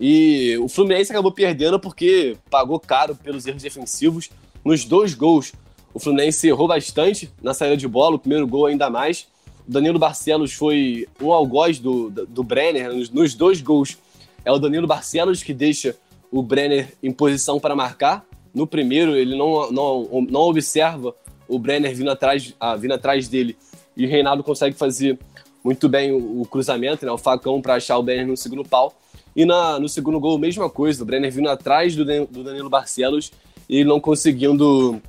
E 0.00 0.56
o 0.56 0.66
Fluminense 0.66 1.12
acabou 1.12 1.30
perdendo 1.30 1.78
porque 1.78 2.38
pagou 2.48 2.80
caro 2.80 3.14
pelos 3.14 3.46
erros 3.46 3.62
defensivos. 3.62 4.30
Nos 4.64 4.86
dois 4.86 5.12
gols, 5.12 5.52
o 5.92 6.00
Fluminense 6.00 6.48
errou 6.48 6.66
bastante 6.66 7.30
na 7.42 7.52
saída 7.52 7.76
de 7.76 7.86
bola, 7.86 8.16
o 8.16 8.18
primeiro 8.18 8.46
gol 8.46 8.64
ainda 8.64 8.88
mais. 8.88 9.26
O 9.68 9.70
Danilo 9.70 9.98
Barcelos 9.98 10.54
foi 10.54 11.06
um 11.20 11.34
algoz 11.34 11.78
do, 11.78 12.08
do 12.08 12.42
Brenner 12.42 12.94
nos, 12.94 13.10
nos 13.10 13.34
dois 13.34 13.60
gols. 13.60 13.98
É 14.42 14.50
o 14.50 14.58
Danilo 14.58 14.86
Barcelos 14.86 15.42
que 15.42 15.52
deixa 15.52 15.94
o 16.30 16.42
Brenner 16.42 16.94
em 17.02 17.12
posição 17.12 17.60
para 17.60 17.76
marcar. 17.76 18.24
No 18.54 18.66
primeiro, 18.66 19.14
ele 19.16 19.36
não, 19.36 19.70
não, 19.70 20.26
não 20.30 20.40
observa 20.40 21.14
o 21.48 21.58
Brenner 21.58 21.94
vindo 21.94 22.10
atrás, 22.10 22.54
ah, 22.58 22.76
vindo 22.76 22.94
atrás 22.94 23.28
dele 23.28 23.56
e 23.96 24.06
o 24.06 24.08
Reinaldo 24.08 24.42
consegue 24.42 24.76
fazer 24.76 25.18
muito 25.62 25.88
bem 25.88 26.12
o, 26.12 26.42
o 26.42 26.46
cruzamento, 26.46 27.04
né, 27.04 27.12
o 27.12 27.18
facão 27.18 27.60
para 27.60 27.74
achar 27.74 27.98
o 27.98 28.02
Brenner 28.02 28.26
no 28.26 28.36
segundo 28.36 28.64
pau. 28.64 28.94
E 29.34 29.44
na, 29.44 29.78
no 29.78 29.88
segundo 29.88 30.20
gol, 30.20 30.38
mesma 30.38 30.68
coisa, 30.68 31.02
o 31.02 31.06
Brenner 31.06 31.32
vindo 31.32 31.48
atrás 31.48 31.96
do, 31.96 32.04
do 32.26 32.44
Danilo 32.44 32.68
Barcelos 32.68 33.30
e 33.68 33.84
não 33.84 34.00
conseguindo 34.00 35.00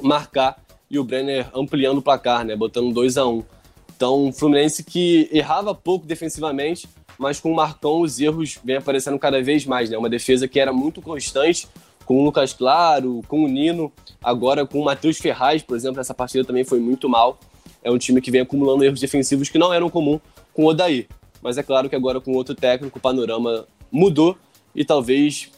marcar 0.00 0.62
e 0.90 0.98
o 0.98 1.04
Brenner 1.04 1.48
ampliando 1.54 1.98
o 1.98 2.02
placar, 2.02 2.44
né, 2.44 2.54
botando 2.54 2.92
2 2.92 3.16
a 3.18 3.26
1 3.26 3.32
um. 3.32 3.44
Então, 3.96 4.28
o 4.28 4.32
Fluminense 4.32 4.84
que 4.84 5.28
errava 5.32 5.74
pouco 5.74 6.06
defensivamente, 6.06 6.88
mas 7.18 7.40
com 7.40 7.50
o 7.50 7.54
Marcão 7.54 8.00
os 8.00 8.20
erros 8.20 8.58
vêm 8.62 8.76
aparecendo 8.76 9.18
cada 9.18 9.40
vez 9.42 9.64
mais, 9.64 9.88
né? 9.88 9.96
Uma 9.96 10.10
defesa 10.10 10.48
que 10.48 10.58
era 10.58 10.72
muito 10.72 11.00
constante, 11.00 11.68
com 12.04 12.20
o 12.20 12.24
Lucas 12.24 12.52
Claro, 12.52 13.20
com 13.28 13.44
o 13.44 13.48
Nino, 13.48 13.92
agora 14.22 14.66
com 14.66 14.80
o 14.80 14.84
Matheus 14.84 15.18
Ferraz, 15.18 15.62
por 15.62 15.76
exemplo, 15.76 16.00
essa 16.00 16.14
partida 16.14 16.44
também 16.44 16.64
foi 16.64 16.80
muito 16.80 17.08
mal. 17.08 17.38
É 17.82 17.90
um 17.90 17.98
time 17.98 18.20
que 18.20 18.30
vem 18.30 18.40
acumulando 18.40 18.84
erros 18.84 19.00
defensivos 19.00 19.48
que 19.48 19.58
não 19.58 19.72
eram 19.72 19.90
comum 19.90 20.20
com 20.52 20.64
o 20.64 20.66
Odair. 20.68 21.06
Mas 21.42 21.58
é 21.58 21.62
claro 21.62 21.88
que 21.90 21.96
agora 21.96 22.20
com 22.20 22.32
outro 22.32 22.54
técnico 22.54 22.98
o 22.98 23.00
panorama 23.00 23.66
mudou 23.92 24.36
e 24.74 24.84
talvez 24.84 25.50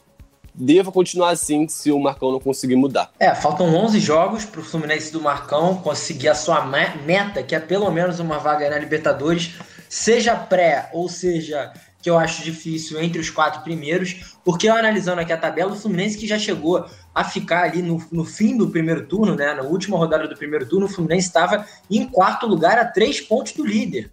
deva 0.57 0.90
continuar 0.90 1.30
assim 1.30 1.68
se 1.68 1.92
o 1.92 2.01
Marcão 2.01 2.32
não 2.32 2.40
conseguir 2.40 2.76
mudar. 2.76 3.11
É, 3.20 3.34
faltam 3.34 3.74
11 3.74 4.01
jogos 4.01 4.44
para 4.44 4.61
o 4.61 4.64
Fluminense 4.64 5.12
do 5.12 5.20
Marcão 5.20 5.76
conseguir 5.76 6.28
a 6.28 6.34
sua 6.34 6.64
meta, 6.64 7.42
que 7.42 7.55
é 7.55 7.61
pelo 7.61 7.90
menos 7.90 8.18
uma 8.18 8.38
vaga 8.38 8.70
na 8.70 8.78
Libertadores, 8.78 9.55
seja 9.88 10.34
pré 10.34 10.88
ou 10.92 11.09
seja 11.09 11.72
que 12.07 12.11
eu 12.11 12.16
acho 12.16 12.44
difícil 12.44 13.02
entre 13.02 13.20
os 13.20 13.30
quatro 13.30 13.62
primeiros, 13.62 14.36
porque 14.44 14.68
eu 14.68 14.76
analisando 14.76 15.20
aqui 15.20 15.32
a 15.32 15.36
tabela, 15.36 15.72
o 15.72 15.76
Fluminense 15.76 16.16
que 16.16 16.24
já 16.24 16.38
chegou 16.38 16.86
a 17.12 17.24
ficar 17.24 17.64
ali 17.64 17.82
no, 17.82 18.00
no 18.12 18.24
fim 18.24 18.57
do 18.57 18.70
primeiro 18.70 19.09
turno, 19.09 19.34
né, 19.34 19.52
na 19.54 19.62
última 19.62 19.98
rodada 19.98 20.28
do 20.28 20.36
primeiro 20.36 20.68
turno, 20.68 20.86
o 20.86 20.88
Fluminense 20.88 21.26
estava 21.26 21.66
em 21.90 22.07
quarto 22.07 22.46
lugar 22.46 22.78
a 22.78 22.84
três 22.84 23.20
pontos 23.20 23.54
do 23.54 23.66
líder. 23.66 24.12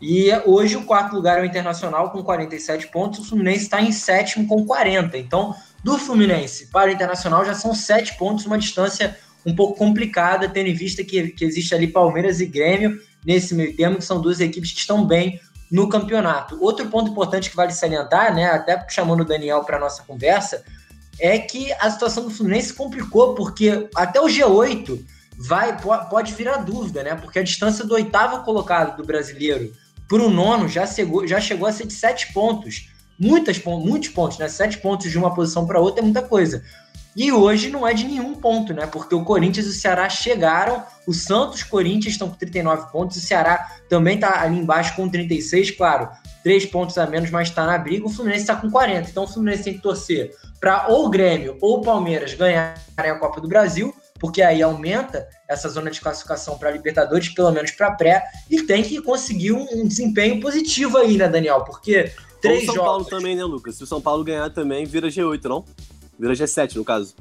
E 0.00 0.30
hoje 0.46 0.78
o 0.78 0.84
quarto 0.84 1.14
lugar 1.14 1.38
é 1.38 1.42
o 1.42 1.44
Internacional 1.44 2.08
com 2.08 2.24
47 2.24 2.88
pontos, 2.88 3.18
o 3.18 3.24
Fluminense 3.28 3.64
está 3.64 3.82
em 3.82 3.92
sétimo 3.92 4.48
com 4.48 4.64
40. 4.64 5.18
Então, 5.18 5.54
do 5.84 5.98
Fluminense 5.98 6.68
para 6.68 6.88
o 6.88 6.94
Internacional 6.94 7.44
já 7.44 7.52
são 7.52 7.74
sete 7.74 8.16
pontos, 8.16 8.46
uma 8.46 8.56
distância 8.56 9.14
um 9.44 9.54
pouco 9.54 9.76
complicada, 9.76 10.48
tendo 10.48 10.70
em 10.70 10.74
vista 10.74 11.04
que, 11.04 11.28
que 11.28 11.44
existe 11.44 11.74
ali 11.74 11.86
Palmeiras 11.86 12.40
e 12.40 12.46
Grêmio 12.46 12.98
nesse 13.26 13.54
meio 13.54 13.76
termo, 13.76 13.98
que 13.98 14.04
são 14.06 14.22
duas 14.22 14.40
equipes 14.40 14.72
que 14.72 14.78
estão 14.78 15.04
bem 15.04 15.38
no 15.70 15.88
campeonato. 15.88 16.56
Outro 16.62 16.86
ponto 16.88 17.10
importante 17.10 17.50
que 17.50 17.56
vale 17.56 17.72
salientar, 17.72 18.34
né, 18.34 18.46
até 18.46 18.84
chamando 18.88 19.20
o 19.20 19.24
Daniel 19.24 19.64
para 19.64 19.78
nossa 19.78 20.02
conversa, 20.02 20.64
é 21.18 21.38
que 21.38 21.72
a 21.74 21.90
situação 21.90 22.24
do 22.24 22.30
Fluminense 22.30 22.74
complicou, 22.74 23.34
porque 23.34 23.88
até 23.94 24.20
o 24.20 24.26
G8 24.26 25.04
vai 25.38 25.76
pode 26.08 26.32
virar 26.34 26.58
dúvida, 26.58 27.02
né? 27.02 27.14
Porque 27.14 27.38
a 27.38 27.42
distância 27.42 27.84
do 27.84 27.94
oitavo 27.94 28.42
colocado 28.42 28.96
do 28.96 29.04
brasileiro 29.04 29.72
para 30.08 30.22
o 30.22 30.30
nono 30.30 30.68
já 30.68 30.86
chegou, 30.86 31.26
já 31.26 31.40
chegou 31.40 31.66
a 31.68 31.72
ser 31.72 31.86
de 31.86 31.92
sete 31.92 32.32
pontos 32.32 32.88
muitas, 33.18 33.62
muitos 33.64 34.08
pontos, 34.10 34.38
né? 34.38 34.48
Sete 34.48 34.78
pontos 34.78 35.10
de 35.10 35.18
uma 35.18 35.34
posição 35.34 35.66
para 35.66 35.80
outra 35.80 36.00
é 36.00 36.04
muita 36.04 36.22
coisa. 36.22 36.62
E 37.16 37.32
hoje 37.32 37.70
não 37.70 37.86
é 37.86 37.94
de 37.94 38.04
nenhum 38.04 38.34
ponto, 38.34 38.74
né? 38.74 38.86
Porque 38.86 39.14
o 39.14 39.24
Corinthians 39.24 39.64
e 39.66 39.70
o 39.70 39.72
Ceará 39.72 40.06
chegaram, 40.06 40.84
o 41.06 41.14
Santos 41.14 41.62
Corinthians 41.62 42.12
estão 42.12 42.28
com 42.28 42.36
39 42.36 42.92
pontos, 42.92 43.16
o 43.16 43.20
Ceará 43.20 43.66
também 43.88 44.16
está 44.16 44.42
ali 44.42 44.58
embaixo 44.58 44.94
com 44.94 45.08
36, 45.08 45.70
claro, 45.70 46.10
três 46.44 46.66
pontos 46.66 46.98
a 46.98 47.06
menos, 47.06 47.30
mas 47.30 47.48
está 47.48 47.64
na 47.64 47.78
briga. 47.78 48.04
O 48.04 48.10
Fluminense 48.10 48.42
está 48.42 48.54
com 48.54 48.70
40. 48.70 49.08
Então 49.08 49.24
o 49.24 49.26
Fluminense 49.26 49.64
tem 49.64 49.74
que 49.74 49.80
torcer 49.80 50.30
para 50.60 50.88
ou 50.88 51.06
o 51.06 51.08
Grêmio 51.08 51.56
ou 51.62 51.78
o 51.78 51.80
Palmeiras 51.80 52.34
ganharem 52.34 52.76
a 52.96 53.18
Copa 53.18 53.40
do 53.40 53.48
Brasil, 53.48 53.94
porque 54.18 54.42
aí 54.42 54.62
aumenta 54.62 55.26
essa 55.48 55.70
zona 55.70 55.90
de 55.90 56.00
classificação 56.02 56.58
para 56.58 56.70
Libertadores, 56.70 57.30
pelo 57.30 57.50
menos 57.50 57.70
para 57.70 57.92
pré, 57.92 58.22
e 58.50 58.62
tem 58.62 58.82
que 58.82 59.00
conseguir 59.00 59.52
um, 59.52 59.66
um, 59.72 59.88
desempenho 59.88 60.38
positivo 60.38 60.98
aí, 60.98 61.16
né, 61.16 61.28
Daniel? 61.28 61.64
Porque 61.64 62.12
Três 62.40 62.60
Ou 62.60 62.66
São 62.66 62.74
jogos. 62.74 62.90
Paulo 62.90 63.04
também, 63.06 63.34
né, 63.34 63.44
Lucas? 63.44 63.76
Se 63.76 63.84
o 63.84 63.86
São 63.86 64.00
Paulo 64.00 64.22
ganhar 64.22 64.50
também, 64.50 64.84
vira 64.84 65.08
G8, 65.08 65.44
não? 65.44 65.64
Vira 66.18 66.34
G7, 66.34 66.76
no 66.76 66.84
caso. 66.84 67.14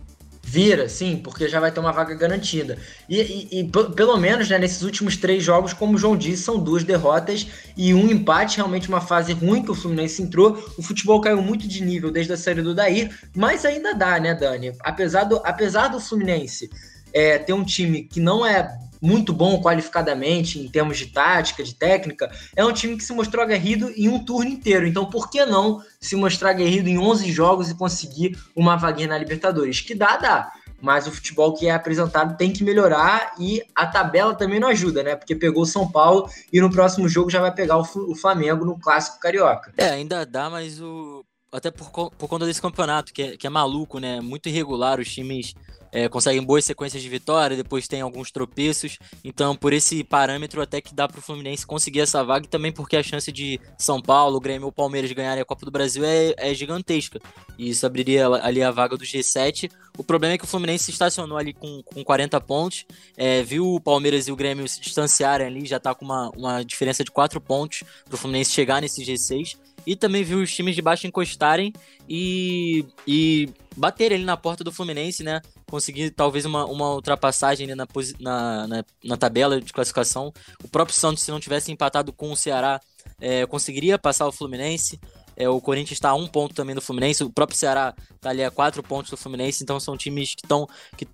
Vira, 0.48 0.88
sim, 0.88 1.18
porque 1.18 1.50
já 1.50 1.60
vai 1.60 1.72
ter 1.72 1.80
uma 1.80 1.92
vaga 1.92 2.14
garantida. 2.14 2.78
E, 3.10 3.20
e, 3.20 3.60
e 3.60 3.64
pelo 3.96 4.16
menos 4.16 4.48
né, 4.48 4.60
nesses 4.60 4.84
últimos 4.84 5.18
três 5.18 5.44
jogos, 5.44 5.74
como 5.74 5.96
o 5.96 5.98
João 5.98 6.16
disse, 6.16 6.44
são 6.44 6.60
duas 6.60 6.84
derrotas 6.84 7.48
e 7.76 7.96
um 7.96 8.08
empate, 8.12 8.58
realmente 8.58 8.88
uma 8.88 9.02
fase 9.02 9.34
ruim 9.34 9.64
que 9.64 9.72
o 9.72 9.76
Fluminense 9.76 10.22
entrou. 10.22 10.64
O 10.78 10.84
futebol 10.84 11.20
caiu 11.20 11.42
muito 11.42 11.68
de 11.68 11.84
nível 11.84 12.12
desde 12.12 12.32
a 12.32 12.38
série 12.38 12.62
do 12.62 12.76
Daí, 12.76 13.10
mas 13.36 13.66
ainda 13.66 13.96
dá, 13.96 14.20
né, 14.20 14.36
Dani? 14.36 14.72
Apesar 14.82 15.24
do, 15.24 15.38
apesar 15.44 15.88
do 15.88 16.00
Fluminense 16.00 16.70
é, 17.16 17.40
ter 17.40 17.54
um 17.54 17.64
time 17.64 18.04
que 18.04 18.20
não 18.20 18.46
é 18.46 18.78
muito 19.02 19.32
bom 19.32 19.62
qualificadamente 19.62 20.60
em 20.60 20.68
termos 20.68 20.98
de 20.98 21.08
tática, 21.08 21.64
de 21.64 21.74
técnica, 21.76 22.30
é 22.56 22.66
um 22.66 22.74
time 22.74 22.98
que 22.98 23.04
se 23.04 23.14
mostrou 23.14 23.44
aguerrido 23.44 23.90
em 23.96 24.10
um 24.10 24.20
turno 24.20 24.50
inteiro. 24.50 24.86
Então, 24.86 25.06
por 25.06 25.30
que 25.30 25.46
não 25.46 25.82
se 26.00 26.16
mostrar 26.16 26.50
aguerrido 26.50 26.90
em 26.90 26.98
11 26.98 27.32
jogos 27.32 27.70
e 27.70 27.76
conseguir 27.76 28.38
uma 28.56 28.76
vaguinha 28.76 29.08
na 29.08 29.18
Libertadores? 29.18 29.80
Que 29.80 29.96
dá, 29.96 30.18
dá. 30.18 30.52
Mas 30.82 31.08
o 31.08 31.12
futebol 31.12 31.54
que 31.54 31.68
é 31.68 31.72
apresentado 31.72 32.36
tem 32.36 32.52
que 32.52 32.64
melhorar 32.64 33.34
e 33.40 33.62
a 33.74 33.88
tabela 33.88 34.36
também 34.36 34.60
não 34.60 34.68
ajuda, 34.68 35.02
né? 35.02 35.16
Porque 35.16 35.34
pegou 35.34 35.64
o 35.64 35.68
São 35.68 35.90
Paulo 35.90 36.30
e 36.52 36.60
no 36.60 36.70
próximo 36.70 37.08
jogo 37.08 37.30
já 37.30 37.40
vai 37.40 37.54
pegar 37.54 37.78
o 37.78 38.16
Flamengo 38.16 38.66
no 38.66 38.78
Clássico 38.78 39.20
Carioca. 39.20 39.74
É, 39.78 39.90
ainda 39.90 40.26
dá, 40.26 40.50
mas 40.50 40.82
o. 40.82 41.24
Até 41.52 41.72
por, 41.72 41.90
por 41.90 42.28
conta 42.28 42.46
desse 42.46 42.62
campeonato, 42.62 43.14
que 43.14 43.22
é, 43.22 43.38
que 43.38 43.48
é 43.48 43.50
maluco, 43.50 43.98
né? 44.00 44.20
Muito 44.20 44.50
irregular, 44.50 45.00
os 45.00 45.12
times 45.12 45.56
é, 45.96 46.10
conseguem 46.10 46.44
boas 46.44 46.66
sequências 46.66 47.02
de 47.02 47.08
vitória, 47.08 47.56
depois 47.56 47.88
tem 47.88 48.02
alguns 48.02 48.30
tropeços. 48.30 49.00
Então, 49.24 49.56
por 49.56 49.72
esse 49.72 50.04
parâmetro, 50.04 50.62
até 50.62 50.82
que 50.82 50.94
dá 50.94 51.08
para 51.08 51.20
o 51.20 51.22
Fluminense 51.22 51.66
conseguir 51.66 52.02
essa 52.02 52.22
vaga 52.22 52.46
e 52.46 52.50
também 52.50 52.70
porque 52.70 52.98
a 52.98 53.02
chance 53.02 53.32
de 53.32 53.62
São 53.78 54.02
Paulo, 54.02 54.42
Grêmio 54.42 54.66
ou 54.66 54.74
Palmeiras 54.74 55.10
ganharem 55.14 55.42
a 55.42 55.46
Copa 55.46 55.66
do 55.66 55.72
Brasil 55.72 56.04
é, 56.04 56.34
é 56.36 56.54
gigantesca. 56.54 57.22
E 57.58 57.70
isso 57.70 57.86
abriria 57.86 58.28
ali 58.28 58.62
a 58.62 58.72
vaga 58.72 58.98
do 58.98 59.06
G7. 59.06 59.72
O 59.98 60.04
problema 60.04 60.34
é 60.34 60.38
que 60.38 60.44
o 60.44 60.48
Fluminense 60.48 60.92
estacionou 60.92 61.38
ali 61.38 61.54
com, 61.54 61.82
com 61.82 62.04
40 62.04 62.42
pontos, 62.42 62.86
é, 63.16 63.42
viu 63.42 63.66
o 63.66 63.80
Palmeiras 63.80 64.28
e 64.28 64.34
o 64.34 64.36
Grêmio 64.36 64.68
se 64.68 64.82
distanciarem 64.82 65.48
ali, 65.48 65.66
já 65.66 65.78
está 65.78 65.96
com 65.96 66.04
uma, 66.04 66.30
uma 66.36 66.64
diferença 66.66 67.06
de 67.06 67.12
4 67.12 67.40
pontos 67.40 67.84
para 68.04 68.16
o 68.16 68.18
Fluminense 68.18 68.52
chegar 68.52 68.82
nesse 68.82 69.02
G6 69.02 69.56
e 69.86 69.96
também 69.96 70.24
viu 70.24 70.40
os 70.40 70.54
times 70.54 70.76
de 70.76 70.82
baixo 70.82 71.08
encostarem 71.08 71.74
e, 72.10 72.86
e 73.08 73.50
baterem 73.76 74.18
ali 74.18 74.26
na 74.26 74.38
porta 74.38 74.64
do 74.64 74.72
Fluminense, 74.72 75.24
né? 75.24 75.42
Conseguir 75.70 76.12
talvez 76.12 76.46
uma, 76.46 76.66
uma 76.66 76.94
ultrapassagem 76.94 77.68
na, 77.68 77.76
na, 78.20 78.68
na, 78.68 78.86
na, 79.04 79.18
tabela 79.18 79.60
de 79.60 79.74
classificação. 79.74 80.34
O 80.64 80.68
próprio 80.68 80.96
Santos, 80.96 81.24
se 81.24 81.32
não 81.32 81.40
tivesse 81.40 81.72
empatado 81.72 82.14
com 82.14 82.32
o 82.32 82.38
Ceará, 82.38 82.80
é, 83.20 83.46
conseguiria 83.46 83.98
passar 83.98 84.28
o 84.28 84.32
Fluminense. 84.32 85.00
É, 85.38 85.50
o 85.50 85.60
Corinthians 85.60 85.98
está 85.98 86.10
a 86.10 86.16
um 86.16 86.28
ponto 86.28 86.54
também 86.56 86.74
do 86.76 86.82
Fluminense, 86.82 87.24
o 87.24 87.30
próprio 87.30 87.58
Ceará 87.58 87.94
está 88.14 88.30
ali 88.30 88.44
a 88.44 88.52
quatro 88.52 88.82
pontos 88.82 89.12
do 89.12 89.18
Fluminense, 89.18 89.64
então 89.64 89.80
são 89.80 89.98
times 89.98 90.36
que 90.36 90.46
estão 90.46 90.68
que 90.98 91.08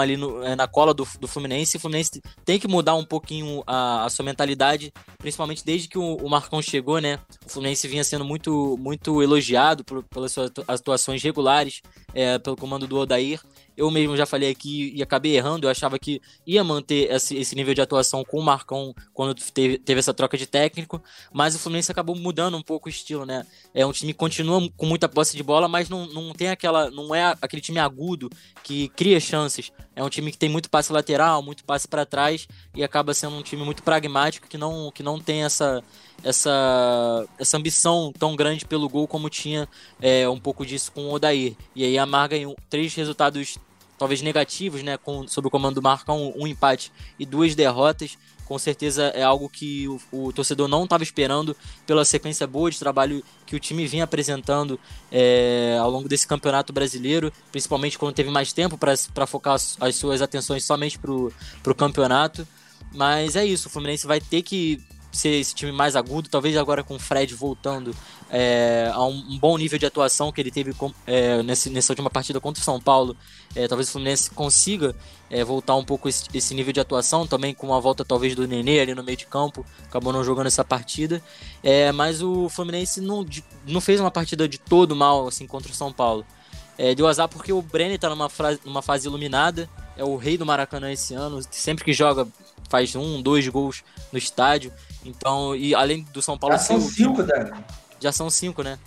ali 0.00 0.16
no, 0.16 0.42
é, 0.42 0.54
na 0.54 0.66
cola 0.66 0.92
do, 0.92 1.06
do 1.18 1.26
Fluminense. 1.26 1.76
O 1.76 1.80
Fluminense 1.80 2.22
tem 2.44 2.58
que 2.58 2.68
mudar 2.68 2.94
um 2.94 3.04
pouquinho 3.04 3.62
a, 3.66 4.04
a 4.04 4.10
sua 4.10 4.24
mentalidade, 4.24 4.92
principalmente 5.18 5.64
desde 5.64 5.88
que 5.88 5.98
o, 5.98 6.16
o, 6.16 6.28
Marcão 6.28 6.60
chegou, 6.62 7.00
né? 7.00 7.18
O 7.46 7.50
Fluminense 7.50 7.88
vinha 7.88 8.04
sendo 8.04 8.24
muito, 8.24 8.76
muito 8.78 9.22
elogiado 9.22 9.84
por, 9.84 10.02
pelas 10.04 10.32
suas 10.32 10.50
atuações 10.68 11.22
regulares, 11.22 11.80
é, 12.14 12.38
pelo 12.38 12.56
comando 12.56 12.86
do 12.86 12.98
Odair. 12.98 13.40
Eu 13.76 13.90
mesmo 13.90 14.16
já 14.16 14.26
falei 14.26 14.50
aqui 14.50 14.92
e 14.94 15.02
acabei 15.02 15.36
errando. 15.36 15.66
Eu 15.66 15.70
achava 15.70 15.98
que 15.98 16.20
ia 16.46 16.62
manter 16.62 17.10
esse, 17.10 17.54
nível 17.54 17.74
de 17.74 17.80
atuação 17.80 18.24
com 18.24 18.38
o 18.38 18.42
Marcão 18.42 18.94
quando 19.12 19.34
teve, 19.34 19.78
teve, 19.78 19.98
essa 19.98 20.12
troca 20.12 20.36
de 20.36 20.46
técnico, 20.46 21.02
mas 21.32 21.54
o 21.54 21.58
Fluminense 21.58 21.90
acabou 21.90 22.16
mudando 22.16 22.56
um 22.56 22.62
pouco 22.62 22.88
o 22.88 22.90
estilo, 22.90 23.24
né? 23.24 23.46
É 23.74 23.84
um 23.86 23.92
time 23.92 24.12
que 24.12 24.18
continua 24.18 24.60
com 24.76 24.86
muita 24.86 25.08
posse 25.08 25.36
de 25.36 25.42
bola, 25.42 25.68
mas 25.68 25.88
não, 25.88 26.06
não 26.06 26.32
tem 26.32 26.48
aquela. 26.48 26.90
não 26.90 27.14
é 27.14 27.34
aquele 27.40 27.62
time 27.62 27.78
agudo 27.78 28.30
que 28.62 28.88
cria 28.88 29.18
chances. 29.20 29.72
É 29.94 30.02
um 30.02 30.08
time 30.08 30.30
que 30.30 30.38
tem 30.38 30.48
muito 30.48 30.70
passe 30.70 30.92
lateral, 30.92 31.42
muito 31.42 31.64
passe 31.64 31.86
para 31.86 32.06
trás 32.06 32.48
e 32.74 32.82
acaba 32.82 33.12
sendo 33.14 33.36
um 33.36 33.42
time 33.42 33.62
muito 33.62 33.82
pragmático 33.82 34.48
que 34.48 34.56
não, 34.56 34.90
que 34.90 35.02
não 35.02 35.20
tem 35.20 35.44
essa, 35.44 35.82
essa, 36.24 37.26
essa 37.38 37.56
ambição 37.56 38.12
tão 38.18 38.36
grande 38.36 38.64
pelo 38.64 38.88
gol 38.88 39.06
como 39.06 39.28
tinha 39.28 39.68
é, 40.00 40.28
um 40.28 40.38
pouco 40.38 40.64
disso 40.64 40.92
com 40.92 41.06
o 41.06 41.12
Odair. 41.12 41.54
E 41.74 41.84
aí 41.84 41.98
amarga 41.98 42.36
em 42.36 42.54
três 42.68 42.94
resultados 42.94 43.58
talvez 43.98 44.20
negativos, 44.20 44.82
né, 44.82 44.96
com, 44.96 45.28
sob 45.28 45.46
o 45.46 45.50
comando 45.50 45.76
do 45.76 45.82
Marcão, 45.82 46.20
um, 46.20 46.42
um 46.42 46.46
empate 46.46 46.90
e 47.18 47.24
duas 47.24 47.54
derrotas. 47.54 48.18
Com 48.44 48.58
certeza 48.58 49.04
é 49.14 49.22
algo 49.22 49.48
que 49.48 49.86
o, 49.88 50.00
o 50.10 50.32
torcedor 50.32 50.66
não 50.66 50.84
estava 50.84 51.04
esperando 51.04 51.56
pela 51.86 52.04
sequência 52.04 52.46
boa 52.46 52.70
de 52.70 52.78
trabalho 52.78 53.22
que 53.46 53.54
o 53.54 53.60
time 53.60 53.86
vinha 53.86 54.04
apresentando 54.04 54.78
é, 55.10 55.78
ao 55.80 55.88
longo 55.88 56.08
desse 56.08 56.26
campeonato 56.26 56.72
brasileiro, 56.72 57.32
principalmente 57.52 57.96
quando 57.96 58.14
teve 58.14 58.30
mais 58.30 58.52
tempo 58.52 58.76
para 58.76 59.26
focar 59.26 59.54
as, 59.54 59.76
as, 59.80 59.94
suas 59.94 60.20
atenções 60.20 60.64
somente 60.64 60.98
para 60.98 61.12
o 61.12 61.74
campeonato. 61.74 62.46
Mas 62.92 63.36
é 63.36 63.44
isso, 63.44 63.68
o 63.68 63.70
Fluminense 63.70 64.06
vai 64.06 64.20
ter 64.20 64.42
que 64.42 64.82
ser 65.12 65.28
esse 65.28 65.54
time 65.54 65.70
mais 65.70 65.94
agudo, 65.94 66.28
talvez 66.28 66.56
agora 66.56 66.82
com 66.82 66.96
o 66.96 66.98
Fred 66.98 67.34
voltando 67.34 67.94
é, 68.30 68.90
a 68.92 69.04
um, 69.04 69.18
um, 69.28 69.38
bom 69.38 69.58
nível 69.58 69.78
de 69.78 69.84
atuação 69.84 70.32
que 70.32 70.40
ele 70.40 70.50
teve 70.50 70.74
é, 71.06 71.42
nesse, 71.42 71.68
nessa 71.68 71.92
última 71.92 72.08
partida 72.08 72.40
contra 72.40 72.62
o 72.62 72.64
São 72.64 72.80
Paulo, 72.80 73.14
é, 73.54 73.68
talvez 73.68 73.88
o 73.90 73.92
Fluminense 73.92 74.30
consiga 74.30 74.96
é, 75.30 75.44
voltar 75.44 75.76
um 75.76 75.84
pouco 75.84 76.08
esse, 76.08 76.24
esse, 76.32 76.54
nível 76.54 76.72
de 76.72 76.80
atuação, 76.80 77.26
também 77.26 77.52
com 77.52 77.74
a 77.74 77.78
volta 77.78 78.04
talvez 78.04 78.34
do 78.34 78.48
Nenê 78.48 78.80
ali 78.80 78.94
no 78.94 79.04
meio 79.04 79.18
de 79.18 79.26
campo, 79.26 79.66
acabou 79.84 80.12
não 80.12 80.24
jogando 80.24 80.46
essa 80.46 80.64
partida, 80.64 81.22
é, 81.62 81.92
mas 81.92 82.22
o 82.22 82.48
Fluminense 82.48 83.00
não, 83.00 83.26
não 83.66 83.80
fez 83.80 84.00
uma 84.00 84.10
partida 84.10 84.48
de 84.48 84.58
todo 84.58 84.96
mal 84.96 85.28
assim 85.28 85.46
contra 85.46 85.70
o 85.70 85.74
São 85.74 85.92
Paulo. 85.92 86.24
É, 86.78 86.94
deu 86.94 87.06
azar 87.06 87.28
porque 87.28 87.52
o 87.52 87.60
Brenner 87.60 87.96
está 87.96 88.08
numa, 88.08 88.30
numa 88.64 88.80
fase 88.80 89.06
iluminada, 89.06 89.68
é 89.94 90.02
o 90.02 90.16
rei 90.16 90.38
do 90.38 90.46
Maracanã 90.46 90.90
esse 90.90 91.14
ano, 91.14 91.40
sempre 91.50 91.84
que 91.84 91.92
joga 91.92 92.26
faz 92.68 92.96
um, 92.96 93.20
dois 93.20 93.46
gols 93.48 93.84
no 94.10 94.18
estádio. 94.18 94.72
Então, 95.04 95.54
e 95.54 95.74
além 95.74 96.02
do 96.12 96.22
São 96.22 96.38
Paulo. 96.38 96.56
Já 96.56 96.62
são 96.62 96.80
cinco, 96.80 97.22
Dani. 97.22 97.50
Já 98.00 98.12
são 98.12 98.30
cinco, 98.30 98.62
né? 98.62 98.78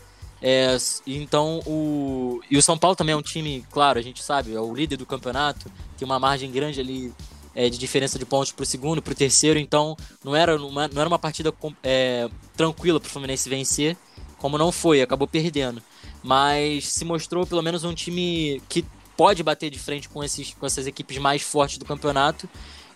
É, 0.41 0.78
então, 1.07 1.59
o. 1.66 2.41
E 2.49 2.57
o 2.57 2.61
São 2.61 2.78
Paulo 2.78 2.95
também 2.95 3.13
é 3.13 3.18
um 3.18 3.22
time, 3.22 3.66
claro, 3.72 3.97
a 3.97 4.01
gente 4.01 4.22
sabe, 4.22 4.53
é 4.53 4.59
o 4.59 4.74
líder 4.74 4.97
do 4.97 5.05
campeonato, 5.05 5.72
tem 5.97 6.05
uma 6.05 6.20
margem 6.20 6.51
grande 6.51 6.80
ali 6.80 7.13
é, 7.55 7.70
de 7.70 7.78
diferença 7.78 8.20
de 8.20 8.26
pontos 8.26 8.51
para 8.51 8.63
o 8.63 8.66
segundo, 8.66 9.01
para 9.01 9.13
o 9.13 9.16
terceiro, 9.16 9.57
então 9.57 9.95
não 10.24 10.36
era 10.36 10.61
uma, 10.61 10.88
não 10.88 11.01
era 11.01 11.07
uma 11.07 11.18
partida 11.18 11.53
é, 11.82 12.30
tranquila 12.55 12.99
para 12.99 13.07
o 13.07 13.09
Fluminense 13.09 13.49
vencer, 13.49 13.97
como 14.38 14.57
não 14.57 14.72
foi, 14.72 15.01
acabou 15.01 15.28
perdendo. 15.28 15.82
Mas 16.22 16.89
se 16.89 17.05
mostrou 17.05 17.45
pelo 17.45 17.61
menos 17.61 17.84
um 17.84 17.93
time 17.93 18.61
que 18.68 18.86
pode 19.16 19.41
bater 19.41 19.70
de 19.70 19.80
frente 19.80 20.09
com, 20.09 20.24
esses, 20.24 20.53
com 20.53 20.66
essas 20.66 20.86
equipes 20.86 21.18
mais 21.18 21.41
fortes 21.41 21.78
do 21.78 21.86
campeonato 21.86 22.49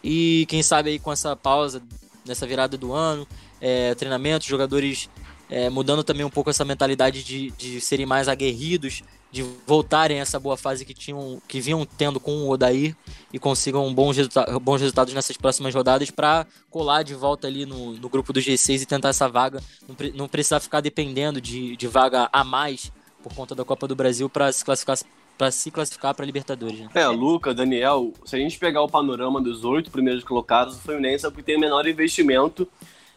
e 0.04 0.46
quem 0.50 0.62
sabe 0.62 0.90
aí 0.90 1.00
com 1.00 1.12
essa 1.12 1.36
pausa 1.36 1.82
nessa 2.26 2.46
virada 2.46 2.78
do 2.78 2.94
ano, 2.94 3.28
é, 3.62 3.96
treinamento, 3.96 4.46
jogadores 4.46 5.10
é, 5.50 5.70
mudando 5.70 6.04
também 6.04 6.26
um 6.26 6.30
pouco 6.30 6.50
essa 6.50 6.64
mentalidade 6.64 7.24
de, 7.24 7.52
de 7.52 7.82
serem 7.82 8.06
mais 8.06 8.28
aguerridos, 8.28 9.02
de 9.32 9.44
voltarem 9.66 10.20
a 10.20 10.22
essa 10.22 10.40
boa 10.40 10.58
fase 10.58 10.86
que 10.86 10.94
tinham, 10.94 11.42
que 11.48 11.60
vinham 11.60 11.86
tendo 11.86 12.20
com 12.20 12.32
o 12.44 12.50
Odair 12.50 12.96
e 13.32 13.40
consigam 13.40 13.94
bons, 13.94 14.18
resulta 14.18 14.60
bons 14.60 14.82
resultados 14.82 15.14
nessas 15.14 15.38
próximas 15.38 15.74
rodadas 15.74 16.10
para 16.10 16.48
colar 16.70 17.04
de 17.04 17.14
volta 17.14 17.48
ali 17.48 17.66
no, 17.66 17.94
no 17.94 18.10
grupo 18.10 18.34
do 18.34 18.40
G6 18.40 18.82
e 18.82 18.86
tentar 18.86 19.10
essa 19.10 19.28
vaga, 19.28 19.62
não, 19.88 19.96
pre 19.96 20.12
não 20.12 20.28
precisar 20.28 20.60
ficar 20.60 20.82
dependendo 20.82 21.40
de, 21.40 21.76
de 21.76 21.88
vaga 21.88 22.30
a 22.32 22.44
mais 22.44 22.92
por 23.22 23.34
conta 23.34 23.54
da 23.54 23.66
Copa 23.66 23.88
do 23.88 23.96
Brasil 23.96 24.30
para 24.30 24.52
se 24.52 24.64
classificar 24.64 24.98
para 25.40 25.52
se 25.52 25.72
classificar 25.72 26.14
para 26.14 26.26
Libertadores. 26.26 26.82
Né? 26.82 26.90
É, 26.94 27.08
Luca, 27.08 27.54
Daniel, 27.54 28.14
se 28.26 28.36
a 28.36 28.40
gente 28.40 28.60
pegar 28.60 28.82
o 28.82 28.90
panorama 28.90 29.42
dos 29.42 29.64
oito 29.64 29.90
primeiros 29.90 30.22
colocados, 30.22 30.76
o 30.76 30.80
Fluminense 30.82 31.26
é 31.26 31.30
o 31.30 31.32
que 31.32 31.42
tem 31.42 31.56
o 31.56 31.60
menor 31.62 31.88
investimento 31.88 32.68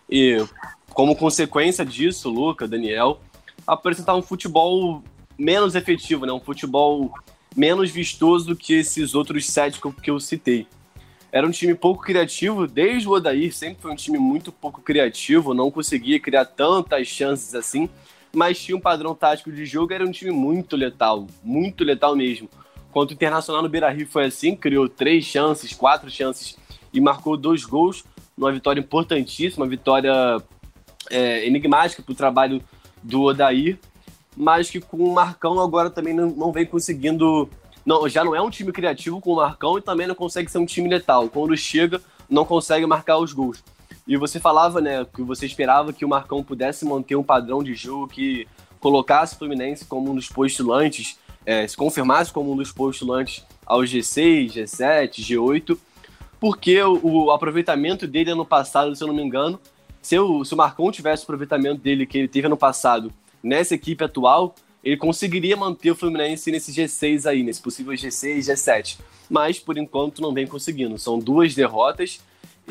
e 0.08 0.36
como 0.90 1.16
consequência 1.16 1.84
disso, 1.84 2.30
Luca, 2.30 2.68
Daniel, 2.68 3.20
apresentar 3.66 4.14
um 4.14 4.22
futebol 4.22 5.02
menos 5.36 5.74
efetivo, 5.74 6.24
né? 6.24 6.32
Um 6.32 6.38
futebol 6.38 7.12
menos 7.56 7.90
vistoso 7.90 8.46
do 8.46 8.56
que 8.56 8.74
esses 8.74 9.16
outros 9.16 9.44
sete 9.50 9.80
que 10.00 10.10
eu 10.10 10.20
citei. 10.20 10.68
Era 11.32 11.44
um 11.44 11.50
time 11.50 11.74
pouco 11.74 12.04
criativo, 12.04 12.68
desde 12.68 13.08
o 13.08 13.12
Odair 13.12 13.52
sempre 13.52 13.82
foi 13.82 13.90
um 13.90 13.96
time 13.96 14.18
muito 14.18 14.52
pouco 14.52 14.80
criativo, 14.80 15.54
não 15.54 15.72
conseguia 15.72 16.20
criar 16.20 16.44
tantas 16.44 17.08
chances 17.08 17.52
assim, 17.52 17.90
mas 18.34 18.58
tinha 18.58 18.76
um 18.76 18.80
padrão 18.80 19.14
tático 19.14 19.52
de 19.52 19.66
jogo, 19.66 19.92
era 19.92 20.04
um 20.04 20.10
time 20.10 20.30
muito 20.30 20.76
letal, 20.76 21.26
muito 21.42 21.84
letal 21.84 22.16
mesmo. 22.16 22.48
Quanto 22.90 23.10
o 23.10 23.14
Internacional 23.14 23.62
no 23.62 23.68
Beira-Rio 23.68 24.06
foi 24.06 24.26
assim, 24.26 24.54
criou 24.54 24.88
três 24.88 25.24
chances, 25.24 25.72
quatro 25.72 26.10
chances 26.10 26.56
e 26.92 27.00
marcou 27.00 27.36
dois 27.36 27.64
gols, 27.64 28.04
numa 28.36 28.52
vitória 28.52 28.80
importantíssima, 28.80 29.64
uma 29.64 29.70
vitória 29.70 30.12
é, 31.10 31.46
enigmática 31.46 32.02
para 32.02 32.12
o 32.12 32.14
trabalho 32.14 32.62
do 33.02 33.22
Odair, 33.22 33.78
mas 34.36 34.70
que 34.70 34.80
com 34.80 34.98
o 34.98 35.14
Marcão 35.14 35.60
agora 35.60 35.90
também 35.90 36.14
não, 36.14 36.30
não 36.30 36.52
vem 36.52 36.66
conseguindo. 36.66 37.48
Não, 37.84 38.08
já 38.08 38.24
não 38.24 38.34
é 38.34 38.40
um 38.40 38.50
time 38.50 38.72
criativo 38.72 39.20
com 39.20 39.32
o 39.32 39.36
Marcão 39.36 39.76
e 39.76 39.82
também 39.82 40.06
não 40.06 40.14
consegue 40.14 40.50
ser 40.50 40.58
um 40.58 40.66
time 40.66 40.88
letal. 40.88 41.28
Quando 41.28 41.56
chega, 41.56 42.00
não 42.28 42.44
consegue 42.44 42.86
marcar 42.86 43.18
os 43.18 43.32
gols. 43.32 43.62
E 44.06 44.16
você 44.16 44.40
falava, 44.40 44.80
né, 44.80 45.04
que 45.04 45.22
você 45.22 45.46
esperava 45.46 45.92
que 45.92 46.04
o 46.04 46.08
Marcão 46.08 46.42
pudesse 46.42 46.84
manter 46.84 47.16
um 47.16 47.22
padrão 47.22 47.62
de 47.62 47.74
jogo 47.74 48.08
que 48.08 48.46
colocasse 48.80 49.34
o 49.34 49.38
Fluminense 49.38 49.84
como 49.84 50.10
um 50.10 50.14
dos 50.14 50.28
postulantes, 50.28 51.18
é, 51.46 51.66
se 51.66 51.76
confirmasse 51.76 52.32
como 52.32 52.52
um 52.52 52.56
dos 52.56 52.72
postulantes 52.72 53.44
ao 53.64 53.80
G6, 53.80 54.54
G7, 54.54 55.20
G8, 55.20 55.78
porque 56.40 56.82
o, 56.82 57.00
o 57.04 57.30
aproveitamento 57.30 58.06
dele 58.06 58.32
ano 58.32 58.44
passado, 58.44 58.94
se 58.96 59.02
eu 59.02 59.06
não 59.06 59.14
me 59.14 59.22
engano, 59.22 59.60
se 60.02 60.18
o, 60.18 60.44
se 60.44 60.52
o 60.52 60.56
Marcon 60.56 60.90
tivesse 60.90 61.22
o 61.22 61.24
aproveitamento 61.24 61.80
dele 61.80 62.04
que 62.04 62.18
ele 62.18 62.28
teve 62.28 62.48
ano 62.48 62.56
passado 62.56 63.12
nessa 63.40 63.76
equipe 63.76 64.02
atual, 64.02 64.54
ele 64.82 64.96
conseguiria 64.96 65.56
manter 65.56 65.92
o 65.92 65.94
Fluminense 65.94 66.50
nesse 66.50 66.72
G6 66.72 67.26
aí, 67.26 67.44
nesse 67.44 67.62
possível 67.62 67.92
G6, 67.92 68.38
G7. 68.38 68.98
Mas, 69.30 69.60
por 69.60 69.78
enquanto, 69.78 70.20
não 70.20 70.34
vem 70.34 70.46
conseguindo. 70.46 70.98
São 70.98 71.20
duas 71.20 71.54
derrotas, 71.54 72.20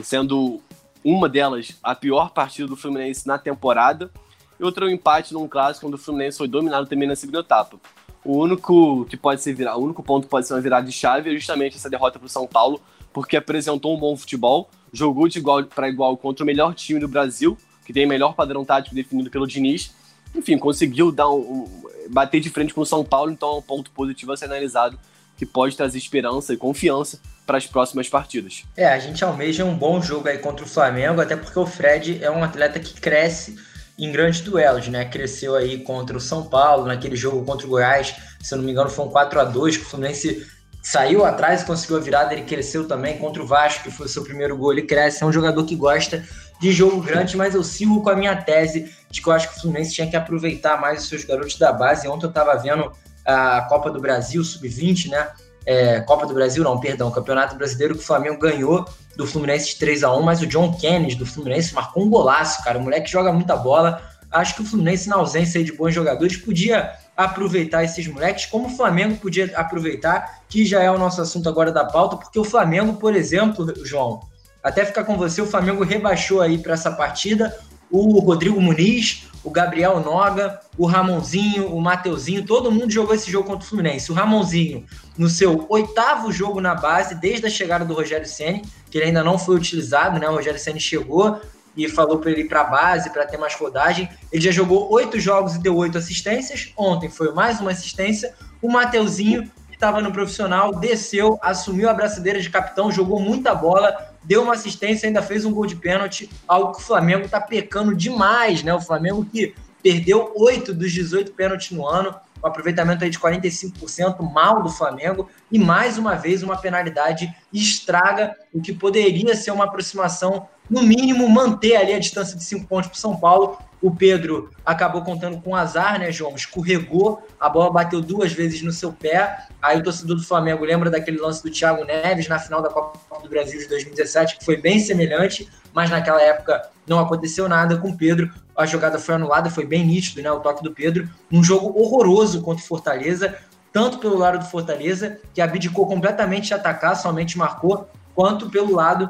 sendo 0.03 0.61
uma 1.03 1.27
delas 1.27 1.77
a 1.81 1.95
pior 1.95 2.31
partida 2.31 2.67
do 2.67 2.75
Fluminense 2.75 3.27
na 3.27 3.37
temporada, 3.37 4.11
e 4.59 4.63
outra 4.63 4.85
um 4.85 4.89
empate 4.89 5.33
num 5.33 5.47
clássico 5.47 5.87
onde 5.87 5.95
o 5.95 5.99
Fluminense 5.99 6.37
foi 6.37 6.47
dominado 6.47 6.87
também 6.87 7.07
na 7.07 7.15
segunda 7.15 7.39
etapa. 7.39 7.79
O 8.23 8.37
único 8.37 9.05
que 9.05 9.17
pode 9.17 9.41
ser 9.41 9.53
virar, 9.53 9.75
o 9.77 9.83
único 9.83 10.03
ponto 10.03 10.25
que 10.25 10.29
pode 10.29 10.47
ser 10.47 10.53
uma 10.53 10.61
virada 10.61 10.85
de 10.85 10.91
chave 10.91 11.31
é 11.31 11.33
justamente 11.33 11.75
essa 11.75 11.89
derrota 11.89 12.19
para 12.19 12.27
o 12.27 12.29
São 12.29 12.45
Paulo, 12.45 12.79
porque 13.11 13.35
apresentou 13.35 13.95
um 13.95 13.99
bom 13.99 14.15
futebol, 14.15 14.69
jogou 14.93 15.27
de 15.27 15.39
igual 15.39 15.63
para 15.63 15.89
igual 15.89 16.15
contra 16.15 16.43
o 16.43 16.45
melhor 16.45 16.75
time 16.75 16.99
do 16.99 17.07
Brasil, 17.07 17.57
que 17.85 17.91
tem 17.91 18.05
o 18.05 18.07
melhor 18.09 18.35
padrão 18.35 18.63
tático 18.63 18.93
definido 18.93 19.31
pelo 19.31 19.47
Diniz. 19.47 19.93
Enfim, 20.35 20.57
conseguiu 20.57 21.11
dar 21.11 21.29
um, 21.29 21.39
um, 21.39 21.83
bater 22.11 22.39
de 22.39 22.49
frente 22.51 22.73
com 22.73 22.81
o 22.81 22.85
São 22.85 23.03
Paulo, 23.03 23.31
então 23.31 23.49
é 23.49 23.55
um 23.55 23.61
ponto 23.61 23.89
positivo 23.91 24.31
a 24.31 24.37
ser 24.37 24.45
analisado 24.45 24.99
que 25.35 25.45
pode 25.45 25.75
trazer 25.75 25.97
esperança 25.97 26.53
e 26.53 26.57
confiança 26.57 27.19
para 27.45 27.57
as 27.57 27.65
próximas 27.65 28.07
partidas. 28.07 28.63
É, 28.77 28.87
a 28.87 28.99
gente 28.99 29.23
almeja 29.23 29.65
um 29.65 29.75
bom 29.75 30.01
jogo 30.01 30.27
aí 30.27 30.37
contra 30.37 30.63
o 30.63 30.67
Flamengo, 30.67 31.21
até 31.21 31.35
porque 31.35 31.57
o 31.57 31.65
Fred 31.65 32.23
é 32.23 32.29
um 32.29 32.43
atleta 32.43 32.79
que 32.79 32.99
cresce 32.99 33.57
em 33.97 34.11
grandes 34.11 34.41
duelos, 34.41 34.87
né? 34.87 35.05
Cresceu 35.05 35.55
aí 35.55 35.79
contra 35.79 36.17
o 36.17 36.19
São 36.19 36.43
Paulo, 36.43 36.85
naquele 36.85 37.15
jogo 37.15 37.43
contra 37.43 37.67
o 37.67 37.69
Goiás, 37.69 38.15
se 38.41 38.53
eu 38.53 38.57
não 38.57 38.65
me 38.65 38.71
engano, 38.71 38.89
foi 38.89 39.05
um 39.05 39.09
4 39.09 39.39
a 39.39 39.43
2 39.43 39.77
que 39.77 39.83
o 39.83 39.85
Fluminense 39.85 40.47
saiu 40.81 41.23
atrás 41.23 41.61
e 41.61 41.65
conseguiu 41.65 41.97
a 41.97 41.99
virada, 41.99 42.33
ele 42.33 42.43
cresceu 42.43 42.87
também 42.87 43.17
contra 43.17 43.43
o 43.43 43.45
Vasco, 43.45 43.83
que 43.83 43.91
foi 43.91 44.07
o 44.07 44.09
seu 44.09 44.23
primeiro 44.23 44.57
gol, 44.57 44.71
ele 44.71 44.81
cresce, 44.81 45.23
é 45.23 45.25
um 45.25 45.31
jogador 45.31 45.63
que 45.65 45.75
gosta 45.75 46.25
de 46.59 46.71
jogo 46.71 47.01
grande, 47.01 47.37
mas 47.37 47.53
eu 47.53 47.63
sigo 47.63 48.01
com 48.01 48.09
a 48.09 48.15
minha 48.15 48.35
tese 48.35 48.91
de 49.09 49.21
que 49.21 49.27
eu 49.27 49.33
acho 49.33 49.49
que 49.49 49.57
o 49.57 49.61
Fluminense 49.61 49.93
tinha 49.93 50.09
que 50.09 50.15
aproveitar 50.15 50.79
mais 50.79 51.03
os 51.03 51.09
seus 51.09 51.23
garotos 51.23 51.57
da 51.57 51.71
base. 51.71 52.07
Ontem 52.07 52.25
eu 52.25 52.29
estava 52.29 52.55
vendo 52.55 52.91
a 53.25 53.61
Copa 53.61 53.89
do 53.89 53.99
Brasil 53.99 54.43
Sub-20, 54.43 55.09
né? 55.09 55.27
É, 55.65 55.99
Copa 56.01 56.25
do 56.25 56.33
Brasil, 56.33 56.63
não, 56.63 56.79
perdão, 56.79 57.11
Campeonato 57.11 57.55
Brasileiro 57.55 57.95
que 57.95 58.01
o 58.01 58.05
Flamengo 58.05 58.39
ganhou 58.39 58.85
do 59.15 59.27
Fluminense 59.27 59.67
de 59.67 59.75
3 59.75 60.03
a 60.03 60.13
1 60.15 60.21
mas 60.21 60.41
o 60.41 60.47
John 60.47 60.73
Kennedy 60.73 61.15
do 61.15 61.25
Fluminense 61.25 61.73
marcou 61.73 62.03
um 62.03 62.09
golaço, 62.09 62.63
cara. 62.63 62.77
O 62.77 62.81
moleque 62.81 63.11
joga 63.11 63.31
muita 63.31 63.55
bola. 63.55 64.01
Acho 64.31 64.55
que 64.55 64.61
o 64.61 64.65
Fluminense, 64.65 65.09
na 65.09 65.17
ausência 65.17 65.63
de 65.63 65.73
bons 65.73 65.93
jogadores, 65.93 66.37
podia 66.37 66.93
aproveitar 67.15 67.83
esses 67.83 68.07
moleques, 68.07 68.45
como 68.45 68.67
o 68.67 68.69
Flamengo 68.69 69.17
podia 69.17 69.51
aproveitar, 69.55 70.41
que 70.47 70.65
já 70.65 70.81
é 70.81 70.89
o 70.89 70.97
nosso 70.97 71.21
assunto 71.21 71.49
agora 71.49 71.71
da 71.71 71.85
pauta, 71.85 72.15
porque 72.15 72.39
o 72.39 72.43
Flamengo, 72.43 72.93
por 72.93 73.13
exemplo, 73.13 73.73
João, 73.85 74.21
até 74.63 74.85
ficar 74.85 75.03
com 75.03 75.17
você, 75.17 75.41
o 75.41 75.45
Flamengo 75.45 75.83
rebaixou 75.83 76.41
aí 76.41 76.57
para 76.57 76.73
essa 76.73 76.91
partida 76.91 77.55
o 77.91 78.19
Rodrigo 78.19 78.59
Muniz, 78.61 79.27
o 79.43 79.49
Gabriel 79.49 79.99
Noga, 79.99 80.59
o 80.77 80.85
Ramonzinho, 80.85 81.73
o 81.75 81.81
Mateuzinho, 81.81 82.45
todo 82.45 82.71
mundo 82.71 82.91
jogou 82.91 83.13
esse 83.13 83.29
jogo 83.29 83.47
contra 83.47 83.65
o 83.65 83.67
Fluminense. 83.67 84.11
O 84.11 84.15
Ramonzinho, 84.15 84.85
no 85.17 85.27
seu 85.27 85.65
oitavo 85.69 86.31
jogo 86.31 86.61
na 86.61 86.75
base, 86.75 87.15
desde 87.15 87.47
a 87.47 87.49
chegada 87.49 87.83
do 87.83 87.93
Rogério 87.93 88.27
Ceni, 88.27 88.61
que 88.89 88.97
ele 88.97 89.05
ainda 89.05 89.23
não 89.23 89.37
foi 89.37 89.55
utilizado, 89.55 90.19
né? 90.19 90.29
O 90.29 90.35
Rogério 90.35 90.59
Ceni 90.59 90.79
chegou 90.79 91.41
e 91.75 91.87
falou 91.89 92.19
para 92.19 92.31
ele 92.31 92.41
ir 92.41 92.47
para 92.47 92.61
a 92.61 92.65
base 92.65 93.09
para 93.09 93.25
ter 93.25 93.37
mais 93.37 93.55
rodagem. 93.55 94.09
Ele 94.31 94.41
já 94.41 94.51
jogou 94.51 94.91
oito 94.91 95.19
jogos 95.19 95.55
e 95.55 95.59
deu 95.59 95.75
oito 95.75 95.97
assistências. 95.97 96.71
Ontem 96.77 97.09
foi 97.09 97.33
mais 97.33 97.59
uma 97.59 97.71
assistência. 97.71 98.33
O 98.61 98.69
Mateuzinho, 98.69 99.43
que 99.69 99.73
estava 99.73 100.01
no 100.01 100.11
profissional, 100.11 100.75
desceu, 100.75 101.39
assumiu 101.41 101.89
a 101.89 101.93
braçadeira 101.93 102.39
de 102.39 102.49
capitão, 102.49 102.91
jogou 102.91 103.19
muita 103.19 103.55
bola, 103.55 104.10
deu 104.23 104.43
uma 104.43 104.53
assistência, 104.53 105.07
ainda 105.07 105.21
fez 105.21 105.45
um 105.45 105.53
gol 105.53 105.65
de 105.65 105.75
pênalti, 105.75 106.29
algo 106.47 106.73
que 106.73 106.79
o 106.79 106.85
Flamengo 106.85 107.25
está 107.25 107.39
pecando 107.39 107.95
demais, 107.95 108.63
né? 108.63 108.73
O 108.73 108.81
Flamengo 108.81 109.25
que 109.25 109.53
perdeu 109.81 110.31
oito 110.35 110.73
dos 110.73 110.91
18 110.91 111.31
pênaltis 111.33 111.71
no 111.71 111.87
ano, 111.87 112.13
um 112.43 112.47
aproveitamento 112.47 113.03
aí 113.03 113.09
de 113.09 113.19
45% 113.19 114.21
mal 114.31 114.61
do 114.61 114.69
Flamengo, 114.69 115.29
e 115.51 115.59
mais 115.59 115.97
uma 115.97 116.15
vez 116.15 116.43
uma 116.43 116.57
penalidade 116.57 117.33
estraga 117.51 118.35
o 118.53 118.61
que 118.61 118.73
poderia 118.73 119.35
ser 119.35 119.51
uma 119.51 119.65
aproximação 119.65 120.47
no 120.69 120.81
mínimo, 120.81 121.27
manter 121.27 121.75
ali 121.75 121.93
a 121.93 121.99
distância 121.99 122.37
de 122.37 122.43
cinco 122.43 122.67
pontos 122.67 122.89
para 122.89 122.99
São 122.99 123.15
Paulo. 123.17 123.57
O 123.81 123.89
Pedro 123.89 124.51
acabou 124.63 125.01
contando 125.01 125.41
com 125.41 125.55
azar, 125.55 125.99
né, 125.99 126.11
João? 126.11 126.35
Escorregou, 126.35 127.27
a 127.39 127.49
bola 127.49 127.71
bateu 127.71 127.99
duas 127.99 128.31
vezes 128.31 128.61
no 128.61 128.71
seu 128.71 128.93
pé. 128.93 129.47
Aí 129.59 129.79
o 129.79 129.83
torcedor 129.83 130.17
do 130.17 130.23
Flamengo 130.23 130.63
lembra 130.63 130.89
daquele 130.89 131.17
lance 131.17 131.41
do 131.41 131.49
Thiago 131.49 131.83
Neves 131.83 132.27
na 132.27 132.37
final 132.37 132.61
da 132.61 132.69
Copa 132.69 132.99
do 133.23 133.27
Brasil 133.27 133.59
de 133.59 133.67
2017, 133.67 134.37
que 134.37 134.45
foi 134.45 134.57
bem 134.57 134.79
semelhante, 134.79 135.49
mas 135.73 135.89
naquela 135.89 136.21
época 136.21 136.69
não 136.85 136.99
aconteceu 136.99 137.49
nada 137.49 137.77
com 137.77 137.89
o 137.89 137.97
Pedro. 137.97 138.31
A 138.55 138.67
jogada 138.67 138.99
foi 138.99 139.15
anulada, 139.15 139.49
foi 139.49 139.65
bem 139.65 139.83
nítido, 139.83 140.21
né? 140.21 140.31
O 140.31 140.39
toque 140.39 140.63
do 140.63 140.71
Pedro. 140.71 141.09
Um 141.31 141.43
jogo 141.43 141.73
horroroso 141.79 142.41
contra 142.41 142.63
o 142.63 142.67
Fortaleza, 142.67 143.35
tanto 143.73 143.97
pelo 143.97 144.17
lado 144.17 144.37
do 144.37 144.45
Fortaleza, 144.45 145.17
que 145.33 145.41
abdicou 145.41 145.87
completamente 145.87 146.47
de 146.47 146.53
atacar, 146.53 146.95
somente 146.95 147.37
marcou, 147.37 147.89
quanto 148.13 148.49
pelo 148.49 148.75
lado 148.75 149.09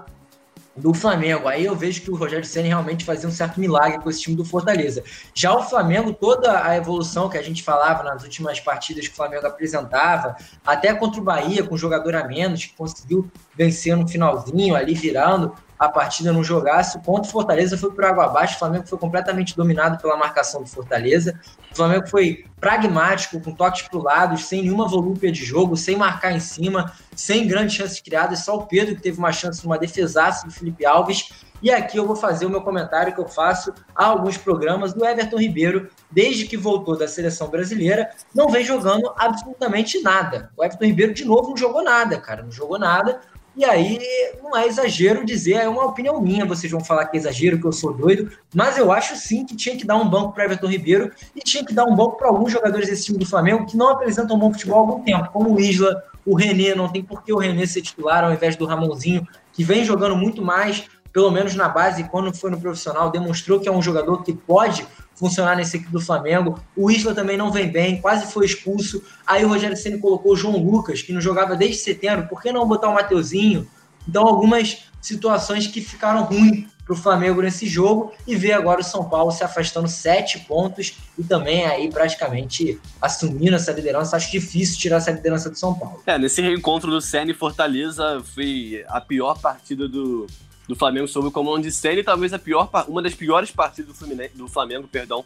do 0.76 0.94
Flamengo. 0.94 1.48
Aí 1.48 1.66
eu 1.66 1.76
vejo 1.76 2.02
que 2.02 2.12
o 2.12 2.16
Rogério 2.16 2.46
Senna 2.46 2.68
realmente 2.68 3.04
fazia 3.04 3.28
um 3.28 3.32
certo 3.32 3.60
milagre 3.60 4.00
com 4.00 4.10
esse 4.10 4.22
time 4.22 4.36
do 4.36 4.46
Fortaleza. 4.46 5.04
Já 5.34 5.54
o 5.54 5.64
Flamengo, 5.64 6.14
toda 6.14 6.66
a 6.66 6.76
evolução 6.76 7.30
que 7.30 7.38
a 7.38 7.42
gente 7.42 7.62
falava 7.64 8.04
nas 8.04 8.24
últimas 8.24 8.60
partidas 8.60 9.08
que 9.08 9.14
o 9.14 9.16
Flamengo 9.16 9.48
apresentava, 9.48 10.36
até 10.66 10.94
contra 10.94 11.20
o 11.20 11.24
Bahia, 11.24 11.64
com 11.64 11.78
jogador 11.78 12.16
a 12.16 12.28
menos, 12.28 12.66
que 12.66 12.74
conseguiu 12.74 13.30
vencer 13.56 13.96
no 13.96 14.08
finalzinho, 14.08 14.76
ali 14.76 14.94
virando, 14.94 15.54
a 15.82 15.90
partida 15.90 16.32
não 16.32 16.44
jogasse. 16.44 17.00
Contra 17.00 17.28
o 17.28 17.32
Fortaleza 17.32 17.76
foi 17.76 17.92
por 17.92 18.06
água 18.06 18.26
abaixo. 18.26 18.54
O 18.56 18.60
Flamengo 18.60 18.86
foi 18.86 19.00
completamente 19.00 19.58
dominado 19.58 20.00
pela 20.00 20.16
marcação 20.16 20.62
do 20.62 20.70
Fortaleza. 20.70 21.40
O 21.72 21.76
Flamengo 21.76 22.08
foi 22.08 22.46
pragmático, 22.60 23.42
com 23.42 23.52
toques 23.52 23.88
para 23.88 23.98
o 23.98 24.04
lado, 24.04 24.38
sem 24.38 24.62
nenhuma 24.62 24.88
volúpia 24.88 25.32
de 25.32 25.44
jogo, 25.44 25.76
sem 25.76 25.96
marcar 25.96 26.34
em 26.34 26.40
cima, 26.40 26.94
sem 27.16 27.48
grandes 27.48 27.76
chances 27.76 28.00
criadas. 28.00 28.46
Só 28.46 28.58
o 28.58 28.68
Pedro 28.68 28.96
que 28.96 29.02
teve 29.02 29.18
uma 29.18 29.32
chance 29.32 29.64
numa 29.64 29.80
defesaça 29.80 30.46
do 30.46 30.54
Felipe 30.54 30.86
Alves. 30.86 31.30
E 31.64 31.72
aqui 31.72 31.98
eu 31.98 32.06
vou 32.06 32.16
fazer 32.16 32.46
o 32.46 32.50
meu 32.50 32.62
comentário 32.62 33.14
que 33.14 33.20
eu 33.20 33.28
faço 33.28 33.74
a 33.96 34.06
alguns 34.06 34.36
programas 34.36 34.94
do 34.94 35.06
Everton 35.06 35.38
Ribeiro, 35.38 35.90
desde 36.12 36.46
que 36.46 36.58
voltou 36.58 36.98
da 36.98 37.08
seleção 37.08 37.50
brasileira, 37.50 38.10
não 38.34 38.50
vem 38.50 38.66
jogando 38.66 39.14
absolutamente 39.16 40.02
nada. 40.02 40.52
O 40.58 40.64
Everton 40.64 40.86
Ribeiro, 40.86 41.14
de 41.14 41.24
novo, 41.24 41.50
não 41.50 41.58
jogou 41.58 41.84
nada, 41.84 42.20
cara, 42.20 42.42
não 42.42 42.52
jogou 42.52 42.80
nada. 42.80 43.22
E 43.56 43.66
aí 43.66 44.00
não 44.42 44.56
é 44.56 44.66
exagero 44.66 45.26
dizer, 45.26 45.56
é 45.56 45.68
uma 45.68 45.86
opinião 45.86 46.22
minha, 46.22 46.46
vocês 46.46 46.72
vão 46.72 46.84
falar 46.84 47.06
que 47.06 47.18
é 47.18 47.20
exagero, 47.20 47.60
que 47.60 47.66
eu 47.66 47.72
sou 47.74 47.94
doido, 47.94 48.32
mas 48.56 48.78
eu 48.78 48.92
acho 48.92 49.16
sim 49.16 49.46
que 49.46 49.56
tinha 49.56 49.76
que 49.76 49.86
dar 49.86 49.98
um 49.98 50.10
banco 50.10 50.32
para 50.32 50.46
Everton 50.46 50.68
Ribeiro 50.68 51.12
e 51.36 51.42
tinha 51.42 51.66
que 51.66 51.74
dar 51.74 51.86
um 51.86 51.96
banco 51.96 52.18
para 52.18 52.30
alguns 52.30 52.52
jogadores 52.52 52.88
desse 52.88 53.06
time 53.06 53.18
do 53.18 53.26
Flamengo 53.26 53.66
que 53.66 53.76
não 53.76 53.90
apresentam 53.90 54.40
bom 54.40 54.54
futebol 54.54 54.78
há 54.78 54.80
algum 54.80 55.04
tempo, 55.04 55.30
como 55.32 55.54
o 55.54 55.60
Isla, 55.60 56.02
o 56.26 56.36
René, 56.36 56.74
não 56.76 56.88
tem 56.88 57.04
por 57.04 57.24
que 57.24 57.34
o 57.34 57.38
René 57.38 57.66
ser 57.66 57.82
titular 57.82 58.24
ao 58.24 58.32
invés 58.32 58.56
do 58.56 58.66
Ramonzinho, 58.66 59.28
que 59.52 59.64
vem 59.64 59.84
jogando 59.84 60.16
muito 60.16 60.42
mais, 60.42 60.86
pelo 61.12 61.30
menos 61.32 61.56
na 61.56 61.68
base, 61.68 62.04
quando 62.06 62.34
foi 62.34 62.50
no 62.50 62.60
profissional, 62.60 63.10
demonstrou 63.10 63.60
que 63.60 63.68
é 63.68 63.72
um 63.72 63.82
jogador 63.82 64.24
que 64.24 64.34
pode 64.34 64.88
funcionar 65.16 65.56
nesse 65.56 65.78
equipe 65.78 65.92
do 65.92 66.02
Flamengo. 66.02 66.60
O 66.76 66.90
Isla 66.90 67.14
também 67.14 67.38
não 67.38 67.52
vem 67.52 67.70
bem, 67.70 68.02
quase 68.02 68.32
foi 68.32 68.46
expulso. 68.46 69.04
Aí 69.26 69.46
o 69.46 69.50
Rogério 69.50 69.78
Ceni 69.78 70.00
colocou 70.00 70.34
o 70.34 70.36
João 70.36 70.58
Lucas, 70.58 71.02
que 71.02 71.14
não 71.14 71.22
jogava 71.22 71.56
desde 71.56 71.78
setembro. 71.78 72.28
Por 72.28 72.42
que 72.42 72.52
não 72.52 72.68
botar 72.68 72.90
o 72.90 72.94
Mateuzinho? 72.94 73.68
Então, 74.08 74.26
algumas 74.26 74.86
situações 75.00 75.68
que 75.68 75.82
ficaram 75.82 76.24
ruins 76.24 76.66
para 76.86 76.94
o 76.94 76.96
Flamengo 76.96 77.42
nesse 77.42 77.68
jogo 77.68 78.12
e 78.28 78.36
ver 78.36 78.54
agora 78.54 78.82
o 78.82 78.84
São 78.84 79.08
Paulo 79.08 79.32
se 79.32 79.44
afastando 79.44 79.88
sete 79.88 80.40
pontos 80.40 80.98
e 81.18 81.24
também 81.24 81.66
aí 81.66 81.90
praticamente 81.90 82.80
assumindo 83.02 83.56
essa 83.56 83.72
liderança. 83.72 84.16
Acho 84.16 84.32
difícil 84.32 84.80
tirar 84.80 84.98
essa 84.98 85.12
liderança 85.12 85.50
do 85.50 85.58
São 85.58 85.74
Paulo. 85.74 86.02
É, 86.06 86.18
nesse 86.18 86.42
reencontro 86.42 86.90
do 86.90 87.00
Ceni 87.00 87.34
Fortaleza 87.34 88.24
foi 88.34 88.84
a 88.88 89.00
pior 89.00 89.40
partida 89.40 89.88
do, 89.88 90.28
do 90.72 90.76
Flamengo 90.76 91.06
sob 91.06 91.28
o 91.28 91.32
comando 91.32 91.64
de 91.64 91.72
Senna 91.72 92.00
e 92.00 92.04
talvez 92.04 92.32
a 92.32 92.40
pior, 92.40 92.70
uma 92.88 93.02
das 93.02 93.14
piores 93.14 93.52
partidas 93.52 93.98
do, 94.00 94.08
do 94.36 94.48
Flamengo 94.48 94.88
perdão, 94.88 95.26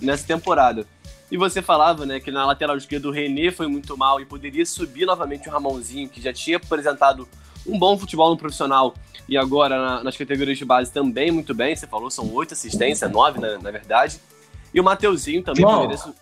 nessa 0.00 0.26
temporada. 0.26 0.86
E 1.30 1.36
você 1.36 1.60
falava 1.60 2.06
né, 2.06 2.18
que 2.18 2.30
na 2.30 2.46
lateral 2.46 2.78
esquerda 2.78 3.06
o 3.06 3.10
René 3.10 3.50
foi 3.50 3.66
muito 3.66 3.94
mal 3.94 4.18
e 4.22 4.24
poderia 4.24 4.64
subir 4.64 5.04
novamente 5.04 5.50
o 5.50 5.52
Ramonzinho, 5.52 6.08
que 6.08 6.22
já 6.22 6.32
tinha 6.32 6.56
apresentado 6.56 7.28
um 7.66 7.78
bom 7.78 7.98
futebol 7.98 8.30
no 8.30 8.38
profissional 8.38 8.94
e 9.28 9.36
agora 9.36 9.76
na, 9.76 10.04
nas 10.04 10.16
categorias 10.16 10.56
de 10.56 10.64
base 10.64 10.90
também 10.90 11.30
muito 11.30 11.52
bem. 11.52 11.76
Você 11.76 11.86
falou, 11.86 12.10
são 12.10 12.32
oito 12.32 12.54
assistências, 12.54 13.10
nove 13.10 13.38
na, 13.38 13.58
na 13.58 13.70
verdade. 13.70 14.18
E 14.72 14.80
o 14.80 14.84
Mateuzinho 14.84 15.42
também 15.42 15.60
João, 15.60 15.82
poderia. 15.82 16.14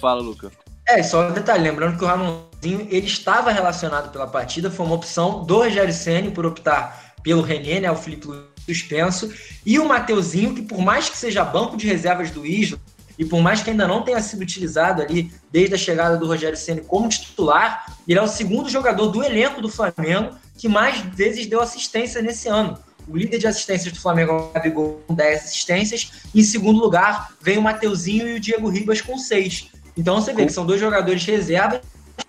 Fala, 0.00 0.22
Luca. 0.22 0.52
É, 0.86 1.02
só 1.02 1.28
um 1.28 1.32
detalhe, 1.32 1.64
lembrando 1.64 1.98
que 1.98 2.04
o 2.04 2.06
Ramonzinho 2.06 2.86
ele 2.90 3.06
estava 3.06 3.50
relacionado 3.50 4.12
pela 4.12 4.28
partida, 4.28 4.70
foi 4.70 4.86
uma 4.86 4.94
opção 4.94 5.42
do 5.44 5.56
Rogério 5.56 5.92
Senni 5.92 6.30
por 6.30 6.46
optar 6.46 7.09
pelo 7.22 7.42
René, 7.42 7.80
né, 7.80 7.90
o 7.90 7.96
Felipe 7.96 8.26
Luiz 8.26 8.50
suspenso, 8.66 9.32
e 9.64 9.78
o 9.78 9.86
Mateuzinho, 9.86 10.54
que 10.54 10.62
por 10.62 10.80
mais 10.80 11.08
que 11.08 11.16
seja 11.16 11.44
banco 11.44 11.76
de 11.76 11.86
reservas 11.86 12.30
do 12.30 12.46
Isla, 12.46 12.78
e 13.18 13.24
por 13.24 13.42
mais 13.42 13.62
que 13.62 13.68
ainda 13.68 13.86
não 13.86 14.02
tenha 14.02 14.20
sido 14.22 14.40
utilizado 14.40 15.02
ali 15.02 15.30
desde 15.52 15.74
a 15.74 15.78
chegada 15.78 16.16
do 16.16 16.26
Rogério 16.26 16.56
Ceni 16.56 16.80
como 16.80 17.08
titular, 17.08 17.94
ele 18.08 18.18
é 18.18 18.22
o 18.22 18.26
segundo 18.26 18.70
jogador 18.70 19.08
do 19.08 19.22
elenco 19.22 19.60
do 19.60 19.68
Flamengo 19.68 20.34
que 20.56 20.68
mais 20.68 21.00
vezes 21.00 21.46
deu 21.46 21.60
assistência 21.60 22.22
nesse 22.22 22.48
ano. 22.48 22.78
O 23.06 23.16
líder 23.16 23.38
de 23.38 23.46
assistências 23.46 23.92
do 23.92 24.00
Flamengo 24.00 24.32
é 24.32 24.36
o 24.36 24.52
Gabigol 24.52 25.02
com 25.06 25.14
10 25.14 25.44
assistências. 25.44 26.12
Em 26.34 26.42
segundo 26.42 26.80
lugar, 26.80 27.32
vem 27.42 27.58
o 27.58 27.62
Mateuzinho 27.62 28.26
e 28.28 28.34
o 28.34 28.40
Diego 28.40 28.68
Ribas 28.68 29.02
com 29.02 29.18
6. 29.18 29.70
Então 29.96 30.20
você 30.20 30.32
vê 30.32 30.46
que 30.46 30.52
são 30.52 30.64
dois 30.64 30.80
jogadores 30.80 31.22
reservas 31.24 31.80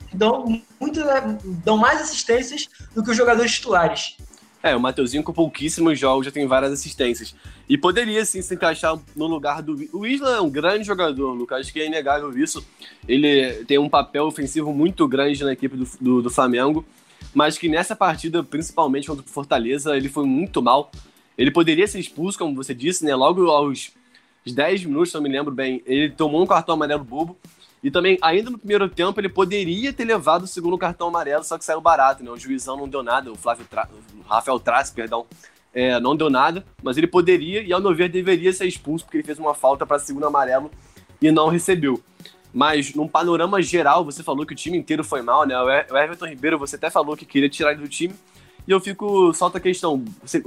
que 0.09 0.17
dão, 0.17 0.61
muito, 0.79 0.99
dão 1.63 1.77
mais 1.77 2.01
assistências 2.01 2.67
do 2.93 3.01
que 3.01 3.11
os 3.11 3.17
jogadores 3.17 3.53
titulares. 3.53 4.17
É, 4.64 4.76
o 4.76 4.80
Mateuzinho 4.80 5.24
com 5.24 5.34
pouquíssimos 5.34 5.97
jogos 5.97 6.26
já 6.26 6.32
tem 6.32 6.45
várias 6.45 6.72
assistências. 6.72 7.36
E 7.68 7.78
poderia 7.78 8.24
sim 8.26 8.41
se 8.41 8.53
encaixar 8.53 8.97
no 9.16 9.26
lugar 9.26 9.62
do. 9.62 9.76
O 9.91 10.05
Isla 10.05 10.36
é 10.36 10.41
um 10.41 10.49
grande 10.49 10.86
jogador, 10.86 11.34
Lucas. 11.34 11.62
Acho 11.62 11.74
que 11.74 11.80
é 11.80 11.88
inegável 11.88 12.38
isso. 12.38 12.66
Ele 13.07 13.64
tem 13.66 13.80
um 13.80 13.89
papel 13.89 14.26
ofensivo 14.26 14.72
muito 14.74 15.07
grande 15.07 15.43
na 15.43 15.53
equipe 15.53 15.76
do, 15.76 15.88
do, 15.99 16.22
do 16.22 16.30
Flamengo. 16.30 16.86
Mas 17.34 17.57
que 17.57 17.70
nessa 17.70 17.95
partida, 17.95 18.43
principalmente 18.43 19.07
contra 19.07 19.26
o 19.26 19.30
Fortaleza, 19.30 19.95
ele 19.95 20.09
foi 20.09 20.26
muito 20.26 20.62
mal. 20.62 20.91
Ele 21.38 21.49
poderia 21.49 21.88
ser 21.88 21.99
expulso, 21.99 22.38
como 22.38 22.55
você 22.55 22.74
disse, 22.74 23.03
né? 23.05 23.16
Logo 23.16 23.49
aos 23.49 23.91
10 24.45 24.86
minutos, 24.86 25.12
se 25.12 25.18
eu 25.18 25.22
me 25.22 25.30
lembro 25.30 25.53
bem, 25.53 25.82
ele 25.86 26.09
tomou 26.12 26.43
um 26.43 26.47
cartão 26.47 26.76
amarelo 26.76 27.03
bobo. 27.03 27.38
E 27.84 27.89
também, 27.89 28.17
ainda 28.21 28.51
no 28.51 28.59
primeiro 28.59 28.88
tempo, 28.88 29.19
ele 29.19 29.29
poderia 29.29 29.91
ter 29.91 30.05
levado 30.05 30.43
o 30.43 30.47
segundo 30.47 30.77
cartão 30.77 31.07
amarelo, 31.07 31.43
só 31.43 31.57
que 31.57 31.65
saiu 31.65 31.82
barato, 31.82 32.23
né? 32.23 32.29
O 32.29 32.38
juizão 32.38 32.77
não 32.77 32.88
deu 32.88 33.01
nada, 33.01 33.32
o 33.32 33.36
Flávio 33.36 33.65
Tra... 33.65 33.89
o 34.13 34.21
Rafael 34.21 34.59
Trace, 34.59 34.93
perdão, 34.93 35.25
é, 35.73 35.99
não 35.99 36.15
deu 36.15 36.29
nada, 36.29 36.63
mas 36.84 36.97
ele 36.97 37.07
poderia, 37.07 37.61
e 37.63 37.73
ao 37.73 37.82
meu 37.82 37.95
ver, 37.95 38.09
deveria 38.09 38.53
ser 38.53 38.67
expulso, 38.67 39.05
porque 39.05 39.17
ele 39.17 39.23
fez 39.23 39.39
uma 39.39 39.55
falta 39.55 39.86
para 39.86 39.97
segundo 39.97 40.27
amarelo 40.27 40.69
e 41.21 41.32
não 41.32 41.49
recebeu. 41.49 42.01
Mas, 42.53 42.93
num 42.93 43.07
panorama 43.07 43.61
geral, 43.61 44.03
você 44.03 44.21
falou 44.21 44.45
que 44.45 44.53
o 44.53 44.55
time 44.55 44.77
inteiro 44.77 45.03
foi 45.03 45.21
mal, 45.21 45.45
né? 45.45 45.55
O 45.57 45.97
Everton 45.97 46.27
Ribeiro, 46.27 46.59
você 46.59 46.75
até 46.75 46.89
falou 46.89 47.15
que 47.15 47.25
queria 47.25 47.49
tirar 47.49 47.71
ele 47.71 47.82
do 47.82 47.88
time, 47.88 48.13
e 48.68 48.72
eu 48.72 48.80
fico, 48.80 49.34
solta 49.34 49.57
a 49.57 49.62
questão, 49.62 50.03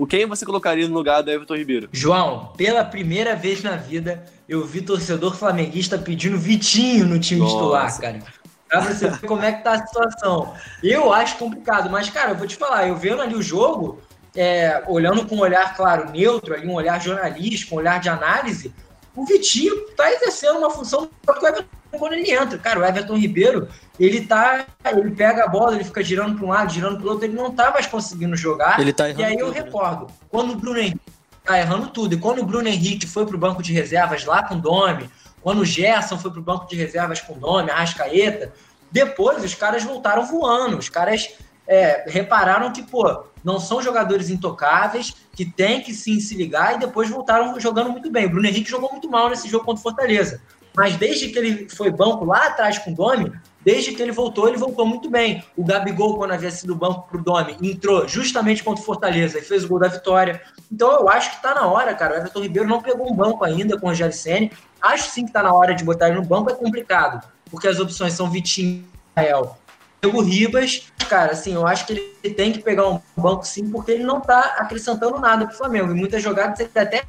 quem 0.09 0.27
você 0.27 0.47
colocaria 0.47 0.89
no 0.89 0.95
lugar 0.95 1.23
do 1.23 1.31
Everton 1.31 1.57
Ribeiro? 1.57 1.89
João, 1.93 2.53
pela 2.57 2.85
primeira 2.85 3.35
vez 3.35 3.63
na 3.63 3.77
vida, 3.77 4.25
eu 4.49 4.65
vi 4.65 4.83
torcedor 4.83 5.37
flamenguista 5.37 5.99
pedindo 5.99 6.39
Vitinho 6.39 7.07
no 7.07 7.19
time 7.19 7.41
Nossa. 7.41 7.55
titular, 7.55 8.01
cara. 8.01 8.23
Pra 8.69 8.81
você 8.81 9.09
ver 9.09 9.27
como 9.27 9.43
é 9.43 9.53
que 9.53 9.63
tá 9.63 9.73
a 9.73 9.87
situação. 9.87 10.55
Eu 10.83 11.13
acho 11.13 11.37
complicado, 11.37 11.91
mas, 11.91 12.09
cara, 12.11 12.31
eu 12.31 12.37
vou 12.37 12.47
te 12.47 12.57
falar, 12.57 12.89
eu 12.89 12.97
vendo 12.97 13.23
ali 13.23 13.35
o 13.35 13.43
jogo, 13.43 14.01
é, 14.35 14.83
olhando 14.89 15.27
com 15.27 15.37
um 15.37 15.41
olhar, 15.41 15.77
claro, 15.77 16.11
neutro, 16.11 16.55
ali, 16.55 16.67
um 16.67 16.75
olhar 16.75 17.01
jornalístico, 17.01 17.75
um 17.75 17.79
olhar 17.79 18.01
de 18.01 18.09
análise, 18.09 18.73
o 19.15 19.25
Vitinho 19.25 19.89
tá 19.97 20.11
exercendo 20.13 20.59
uma 20.59 20.71
função 20.71 21.09
que 21.09 21.45
o 21.45 21.47
Everton 21.47 21.65
quando 21.99 22.15
ele 22.15 22.31
entra. 22.31 22.59
Cara, 22.59 22.81
o 22.81 22.85
Everton 22.85 23.17
Ribeiro, 23.17 23.69
ele 23.99 24.23
tá. 24.27 24.65
Ele 24.85 25.11
pega 25.11 25.45
a 25.45 25.49
bola, 25.49 25.75
ele 25.75 25.85
fica 25.85 26.03
girando 26.03 26.37
para 26.37 26.47
um 26.47 26.51
lado, 26.51 26.73
girando 26.73 27.01
para 27.01 27.11
outro, 27.11 27.25
ele 27.25 27.35
não 27.35 27.51
tá 27.51 27.71
mais 27.71 27.87
conseguindo 27.87 28.37
jogar. 28.37 28.79
Ele 28.79 28.93
tá 28.93 29.09
errando. 29.09 29.23
E 29.23 29.25
aí 29.25 29.35
eu 29.35 29.47
tudo, 29.47 29.55
né? 29.55 29.61
recordo, 29.63 30.07
né? 30.07 30.13
quando 30.29 30.53
o 30.53 30.57
Bruno 30.57 30.79
Henrique 30.79 31.01
tá 31.45 31.59
errando 31.59 31.89
tudo, 31.89 32.15
e 32.15 32.19
quando 32.19 32.41
o 32.41 32.45
Bruno 32.45 32.69
Henrique 32.69 33.07
foi 33.07 33.27
pro 33.27 33.37
banco 33.37 33.63
de 33.63 33.73
reservas 33.73 34.25
lá 34.25 34.43
com 34.43 34.55
o 34.55 34.61
Domi, 34.61 35.11
quando 35.43 35.61
o 35.61 35.65
Gerson 35.65 36.17
foi 36.17 36.31
pro 36.31 36.41
banco 36.41 36.67
de 36.67 36.75
reservas 36.75 37.21
com 37.21 37.35
o 37.35 37.37
Domi, 37.37 37.71
a 37.71 37.77
Rascaeta, 37.77 38.53
depois 38.91 39.45
os 39.45 39.55
caras 39.55 39.85
voltaram 39.85 40.25
voando, 40.25 40.79
os 40.79 40.89
caras 40.89 41.35
é, 41.67 42.05
repararam 42.09 42.73
que, 42.73 42.83
pô, 42.83 43.25
não 43.43 43.59
são 43.59 43.83
jogadores 43.83 44.31
intocáveis, 44.31 45.15
que 45.33 45.45
tem 45.45 45.83
que 45.83 45.93
sim 45.93 46.21
se 46.21 46.35
ligar 46.35 46.77
e 46.77 46.79
depois 46.79 47.11
voltaram 47.11 47.59
jogando 47.61 47.91
muito 47.91 48.11
bem. 48.11 48.27
O 48.27 48.31
Bruno 48.31 48.47
Henrique 48.47 48.71
jogou 48.71 48.91
muito 48.91 49.11
mal 49.11 49.29
nesse 49.29 49.49
jogo 49.49 49.65
contra 49.65 49.81
o 49.81 49.83
Fortaleza. 49.83 50.41
Mas 50.77 50.97
desde 50.97 51.29
que 51.29 51.39
ele 51.39 51.69
foi 51.69 51.91
banco 51.91 52.25
lá 52.25 52.49
atrás 52.49 52.79
com 52.79 52.93
o 52.93 52.95
Domi, 52.95 53.33
desde 53.65 53.93
que 53.93 54.03
ele 54.03 54.13
voltou, 54.13 54.49
ele 54.49 54.59
voltou 54.59 54.85
muito 54.85 55.09
bem. 55.09 55.45
O 55.57 55.65
Gabigol, 55.65 56.17
quando 56.17 56.33
havia 56.33 56.51
sido 56.51 56.75
banco 56.75 57.09
pro 57.09 57.23
Domi, 57.23 57.57
entrou 57.63 58.09
justamente 58.09 58.63
contra 58.63 58.83
o 58.83 58.85
Fortaleza 58.85 59.39
e 59.39 59.43
fez 59.43 59.65
o 59.65 59.69
gol 59.69 59.79
da 59.79 59.89
vitória. 59.89 60.43
Então 60.71 60.91
eu 60.93 61.09
acho 61.09 61.37
que 61.37 61.43
tá 61.43 61.55
na 61.55 61.67
hora, 61.67 61.95
cara. 61.95 62.15
O 62.15 62.17
Everton 62.19 62.41
Ribeiro 62.41 62.69
não 62.69 62.83
pegou 62.83 63.11
um 63.11 63.15
banco 63.15 63.45
ainda 63.45 63.79
com 63.79 63.87
o 63.87 63.89
Rogério 63.91 64.15
Senni. 64.15 64.51
Acho 64.83 65.11
sim 65.11 65.25
que 65.25 65.33
tá 65.33 65.43
na 65.43 65.55
hora 65.55 65.75
de 65.75 65.85
botar 65.85 66.09
ele 66.09 66.17
no 66.17 66.25
banco, 66.25 66.51
é 66.51 66.55
complicado, 66.55 67.27
porque 67.51 67.69
as 67.69 67.79
opções 67.79 68.13
são 68.13 68.31
Vitinho, 68.31 68.85
Rael, 69.17 69.57
Diego 70.03 70.21
Ribas, 70.21 70.93
cara, 71.09 71.33
assim, 71.33 71.55
eu 71.55 71.67
acho 71.67 71.87
que 71.87 71.93
ele 72.23 72.35
tem 72.35 72.53
que 72.53 72.59
pegar 72.59 72.89
um 72.89 73.01
banco 73.17 73.47
sim, 73.47 73.71
porque 73.71 73.93
ele 73.93 74.05
não 74.05 74.21
tá 74.21 74.57
acrescentando 74.59 75.19
nada 75.19 75.47
pro 75.47 75.57
Flamengo. 75.57 75.93
Em 75.93 75.97
muitas 75.97 76.23
jogadas 76.23 76.61
ele 76.61 76.71
até 76.75 77.03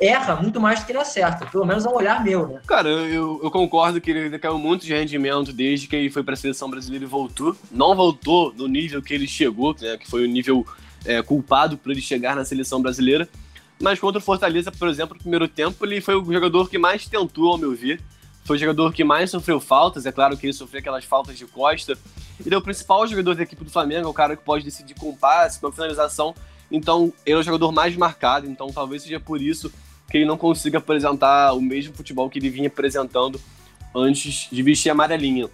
erra 0.00 0.36
muito 0.36 0.58
mais 0.58 0.80
do 0.80 0.86
que 0.86 0.92
ele 0.92 0.98
acerta. 0.98 1.44
Pelo 1.46 1.66
menos 1.66 1.84
é 1.84 1.88
um 1.88 1.94
olhar 1.94 2.24
meu, 2.24 2.48
né? 2.48 2.60
Cara, 2.66 2.88
eu, 2.88 3.38
eu 3.42 3.50
concordo 3.50 4.00
que 4.00 4.10
ele 4.10 4.38
caiu 4.38 4.58
muito 4.58 4.86
de 4.86 4.94
rendimento 4.94 5.52
desde 5.52 5.86
que 5.86 5.94
ele 5.94 6.10
foi 6.10 6.22
para 6.22 6.34
a 6.34 6.36
seleção 6.36 6.70
brasileira 6.70 7.04
e 7.04 7.08
voltou. 7.08 7.54
Não 7.70 7.94
voltou 7.94 8.52
no 8.56 8.66
nível 8.66 9.02
que 9.02 9.12
ele 9.12 9.28
chegou, 9.28 9.76
né, 9.78 9.98
que 9.98 10.08
foi 10.08 10.24
o 10.24 10.26
nível 10.26 10.66
é, 11.04 11.20
culpado 11.22 11.76
por 11.76 11.92
ele 11.92 12.00
chegar 12.00 12.34
na 12.34 12.44
seleção 12.44 12.80
brasileira. 12.80 13.28
Mas 13.78 13.98
contra 13.98 14.18
o 14.18 14.22
Fortaleza, 14.22 14.72
por 14.72 14.88
exemplo, 14.88 15.14
no 15.14 15.20
primeiro 15.20 15.48
tempo, 15.48 15.84
ele 15.84 16.00
foi 16.00 16.14
o 16.14 16.32
jogador 16.32 16.68
que 16.68 16.78
mais 16.78 17.06
tentou, 17.06 17.52
ao 17.52 17.58
meu 17.58 17.74
ver. 17.74 18.00
Foi 18.44 18.56
o 18.56 18.60
jogador 18.60 18.92
que 18.92 19.04
mais 19.04 19.30
sofreu 19.30 19.60
faltas. 19.60 20.06
É 20.06 20.12
claro 20.12 20.36
que 20.36 20.46
ele 20.46 20.52
sofreu 20.52 20.80
aquelas 20.80 21.04
faltas 21.04 21.36
de 21.36 21.46
costa. 21.46 21.96
Ele 22.44 22.54
é 22.54 22.58
o 22.58 22.62
principal 22.62 23.06
jogador 23.06 23.34
da 23.34 23.42
equipe 23.42 23.64
do 23.64 23.70
Flamengo, 23.70 24.06
é 24.06 24.10
o 24.10 24.14
cara 24.14 24.34
que 24.34 24.42
pode 24.42 24.64
decidir 24.64 24.94
com 24.94 25.14
passe, 25.14 25.60
com 25.60 25.70
finalização. 25.70 26.34
Então, 26.70 27.12
ele 27.24 27.36
é 27.36 27.38
o 27.38 27.42
jogador 27.42 27.70
mais 27.72 27.96
marcado. 27.96 28.46
Então, 28.46 28.68
talvez 28.68 29.02
seja 29.02 29.20
por 29.20 29.40
isso 29.40 29.70
que 30.10 30.18
ele 30.18 30.24
não 30.24 30.36
consiga 30.36 30.78
apresentar 30.78 31.52
o 31.54 31.60
mesmo 31.60 31.94
futebol 31.94 32.28
que 32.28 32.38
ele 32.38 32.50
vinha 32.50 32.66
apresentando 32.66 33.40
antes 33.94 34.48
de 34.50 34.62
vestir 34.62 34.90
a 34.90 34.92
amarelinha. 34.92 35.48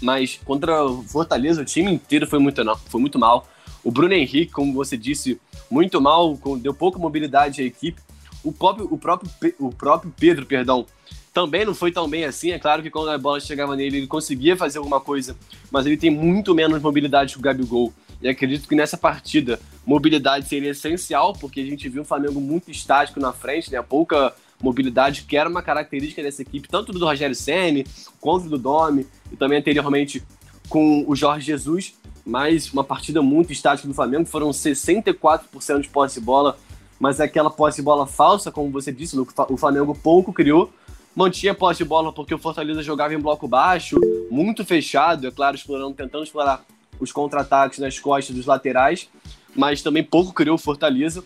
Mas 0.00 0.40
contra 0.44 0.84
o 0.84 1.02
Fortaleza, 1.02 1.62
o 1.62 1.64
time 1.64 1.92
inteiro 1.92 2.26
foi 2.26 2.38
muito, 2.38 2.64
não, 2.64 2.76
foi 2.76 3.00
muito 3.00 3.18
mal. 3.18 3.46
O 3.84 3.90
Bruno 3.90 4.14
Henrique, 4.14 4.52
como 4.52 4.72
você 4.72 4.96
disse, 4.96 5.40
muito 5.70 6.00
mal, 6.00 6.38
deu 6.60 6.72
pouca 6.72 6.98
mobilidade 6.98 7.62
à 7.62 7.64
equipe. 7.64 8.00
O 8.42 8.50
próprio, 8.50 8.88
o 8.90 8.98
próprio, 8.98 9.30
o 9.58 9.70
próprio 9.70 10.12
Pedro, 10.18 10.46
perdão, 10.46 10.86
também 11.32 11.64
não 11.64 11.74
foi 11.74 11.92
tão 11.92 12.08
bem 12.08 12.24
assim. 12.24 12.50
É 12.50 12.58
claro 12.58 12.82
que 12.82 12.90
quando 12.90 13.10
a 13.10 13.18
bola 13.18 13.40
chegava 13.40 13.76
nele, 13.76 13.98
ele 13.98 14.06
conseguia 14.06 14.56
fazer 14.56 14.78
alguma 14.78 15.00
coisa, 15.00 15.36
mas 15.70 15.86
ele 15.86 15.96
tem 15.96 16.10
muito 16.10 16.54
menos 16.54 16.80
mobilidade 16.82 17.34
que 17.34 17.38
o 17.38 17.42
Gabigol. 17.42 17.92
E 18.22 18.28
acredito 18.28 18.68
que 18.68 18.76
nessa 18.76 18.96
partida, 18.96 19.58
mobilidade 19.84 20.48
seria 20.48 20.70
essencial, 20.70 21.32
porque 21.32 21.60
a 21.60 21.64
gente 21.64 21.88
viu 21.88 22.02
um 22.02 22.04
Flamengo 22.04 22.40
muito 22.40 22.70
estático 22.70 23.18
na 23.18 23.32
frente, 23.32 23.70
né? 23.72 23.82
Pouca 23.82 24.32
mobilidade, 24.62 25.22
que 25.22 25.36
era 25.36 25.48
uma 25.48 25.60
característica 25.60 26.22
dessa 26.22 26.42
equipe, 26.42 26.68
tanto 26.68 26.92
do 26.92 27.04
Rogério 27.04 27.34
Senni, 27.34 27.84
quanto 28.20 28.48
do 28.48 28.56
Domi, 28.56 29.06
e 29.32 29.36
também 29.36 29.58
anteriormente 29.58 30.22
com 30.68 31.04
o 31.06 31.16
Jorge 31.16 31.46
Jesus. 31.46 31.94
Mas 32.24 32.72
uma 32.72 32.84
partida 32.84 33.20
muito 33.20 33.52
estática 33.52 33.88
do 33.88 33.94
Flamengo, 33.94 34.24
foram 34.24 34.50
64% 34.50 35.80
de 35.80 35.88
posse 35.88 36.20
de 36.20 36.24
bola, 36.24 36.56
mas 37.00 37.20
aquela 37.20 37.50
posse 37.50 37.78
de 37.78 37.82
bola 37.82 38.06
falsa, 38.06 38.52
como 38.52 38.70
você 38.70 38.92
disse, 38.92 39.18
o 39.18 39.56
Flamengo 39.56 39.92
pouco 40.00 40.32
criou, 40.32 40.72
mantinha 41.16 41.52
posse 41.52 41.78
de 41.78 41.84
bola 41.84 42.12
porque 42.12 42.32
o 42.32 42.38
Fortaleza 42.38 42.80
jogava 42.80 43.12
em 43.12 43.18
bloco 43.18 43.48
baixo, 43.48 43.98
muito 44.30 44.64
fechado, 44.64 45.26
é 45.26 45.32
claro, 45.32 45.56
explorando, 45.56 45.94
tentando 45.94 46.22
explorar 46.22 46.64
os 46.98 47.12
contra-ataques 47.12 47.78
nas 47.78 47.98
costas 47.98 48.34
dos 48.34 48.46
laterais, 48.46 49.08
mas 49.54 49.82
também 49.82 50.02
pouco 50.02 50.32
criou 50.32 50.56
o 50.56 50.58
Fortaleza. 50.58 51.24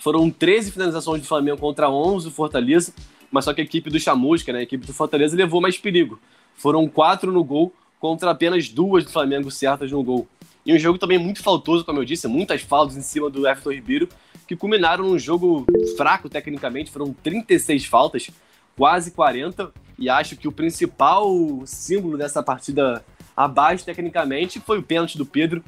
Foram 0.00 0.30
13 0.30 0.72
finalizações 0.72 1.22
do 1.22 1.26
Flamengo 1.26 1.58
contra 1.58 1.90
11 1.90 2.26
do 2.26 2.30
Fortaleza, 2.30 2.92
mas 3.30 3.44
só 3.44 3.52
que 3.52 3.60
a 3.60 3.64
equipe 3.64 3.90
do 3.90 3.98
Chamusca, 3.98 4.52
né, 4.52 4.60
a 4.60 4.62
equipe 4.62 4.86
do 4.86 4.92
Fortaleza, 4.92 5.36
levou 5.36 5.60
mais 5.60 5.78
perigo. 5.78 6.18
Foram 6.56 6.88
quatro 6.88 7.32
no 7.32 7.42
gol 7.42 7.72
contra 7.98 8.30
apenas 8.30 8.68
duas 8.68 9.04
do 9.04 9.10
Flamengo 9.10 9.50
certas 9.50 9.90
no 9.90 10.02
gol. 10.02 10.28
E 10.64 10.74
um 10.74 10.78
jogo 10.78 10.98
também 10.98 11.18
muito 11.18 11.42
faltoso, 11.42 11.84
como 11.84 12.00
eu 12.00 12.04
disse, 12.04 12.26
muitas 12.26 12.62
faltas 12.62 12.96
em 12.96 13.02
cima 13.02 13.30
do 13.30 13.46
Everton 13.46 13.72
Ribeiro, 13.72 14.08
que 14.46 14.56
culminaram 14.56 15.04
num 15.04 15.18
jogo 15.18 15.64
fraco 15.96 16.28
tecnicamente, 16.28 16.90
foram 16.90 17.12
36 17.12 17.84
faltas, 17.86 18.30
quase 18.76 19.10
40, 19.12 19.72
e 19.98 20.08
acho 20.08 20.36
que 20.36 20.46
o 20.46 20.52
principal 20.52 21.28
símbolo 21.64 22.18
dessa 22.18 22.42
partida 22.42 23.04
abaixo 23.36 23.84
tecnicamente 23.84 24.60
foi 24.60 24.78
o 24.78 24.82
pênalti 24.82 25.18
do 25.18 25.26
Pedro, 25.26 25.62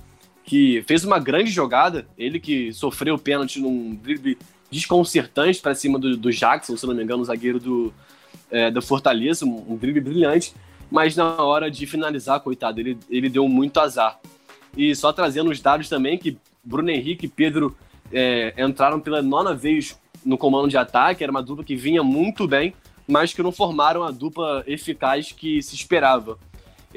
que 0.44 0.82
fez 0.86 1.04
uma 1.04 1.18
grande 1.18 1.50
jogada, 1.50 2.08
ele 2.16 2.40
que 2.40 2.72
sofreu 2.72 3.16
o 3.16 3.18
pênalti 3.18 3.60
num 3.60 3.94
drible 3.94 4.38
desconcertante 4.70 5.60
para 5.60 5.74
cima 5.74 5.98
do, 5.98 6.16
do, 6.16 6.30
Jackson, 6.30 6.76
se 6.76 6.86
não 6.86 6.94
me 6.94 7.02
engano, 7.02 7.22
o 7.22 7.24
zagueiro 7.24 7.60
do, 7.60 7.92
é, 8.50 8.70
do 8.70 8.80
Fortaleza, 8.80 9.44
um, 9.44 9.72
um 9.72 9.76
drible 9.76 10.00
brilhante, 10.00 10.54
mas 10.90 11.14
na 11.14 11.42
hora 11.42 11.70
de 11.70 11.86
finalizar, 11.86 12.40
coitado, 12.40 12.80
ele, 12.80 12.98
ele 13.10 13.28
deu 13.28 13.46
muito 13.46 13.78
azar. 13.78 14.18
E 14.76 14.94
só 14.94 15.12
trazendo 15.12 15.50
os 15.50 15.60
dados 15.60 15.88
também, 15.88 16.16
que 16.16 16.38
Bruno 16.64 16.90
Henrique 16.90 17.26
e 17.26 17.28
Pedro 17.28 17.76
é, 18.12 18.54
entraram 18.56 19.00
pela 19.00 19.20
nona 19.20 19.54
vez 19.54 19.98
no 20.24 20.38
comando 20.38 20.68
de 20.68 20.76
ataque, 20.76 21.22
era 21.22 21.30
uma 21.30 21.42
dupla 21.42 21.64
que 21.64 21.76
vinha 21.76 22.02
muito 22.02 22.46
bem, 22.46 22.74
mas 23.06 23.32
que 23.32 23.42
não 23.42 23.52
formaram 23.52 24.02
a 24.02 24.10
dupla 24.10 24.62
eficaz 24.66 25.32
que 25.32 25.62
se 25.62 25.74
esperava. 25.74 26.38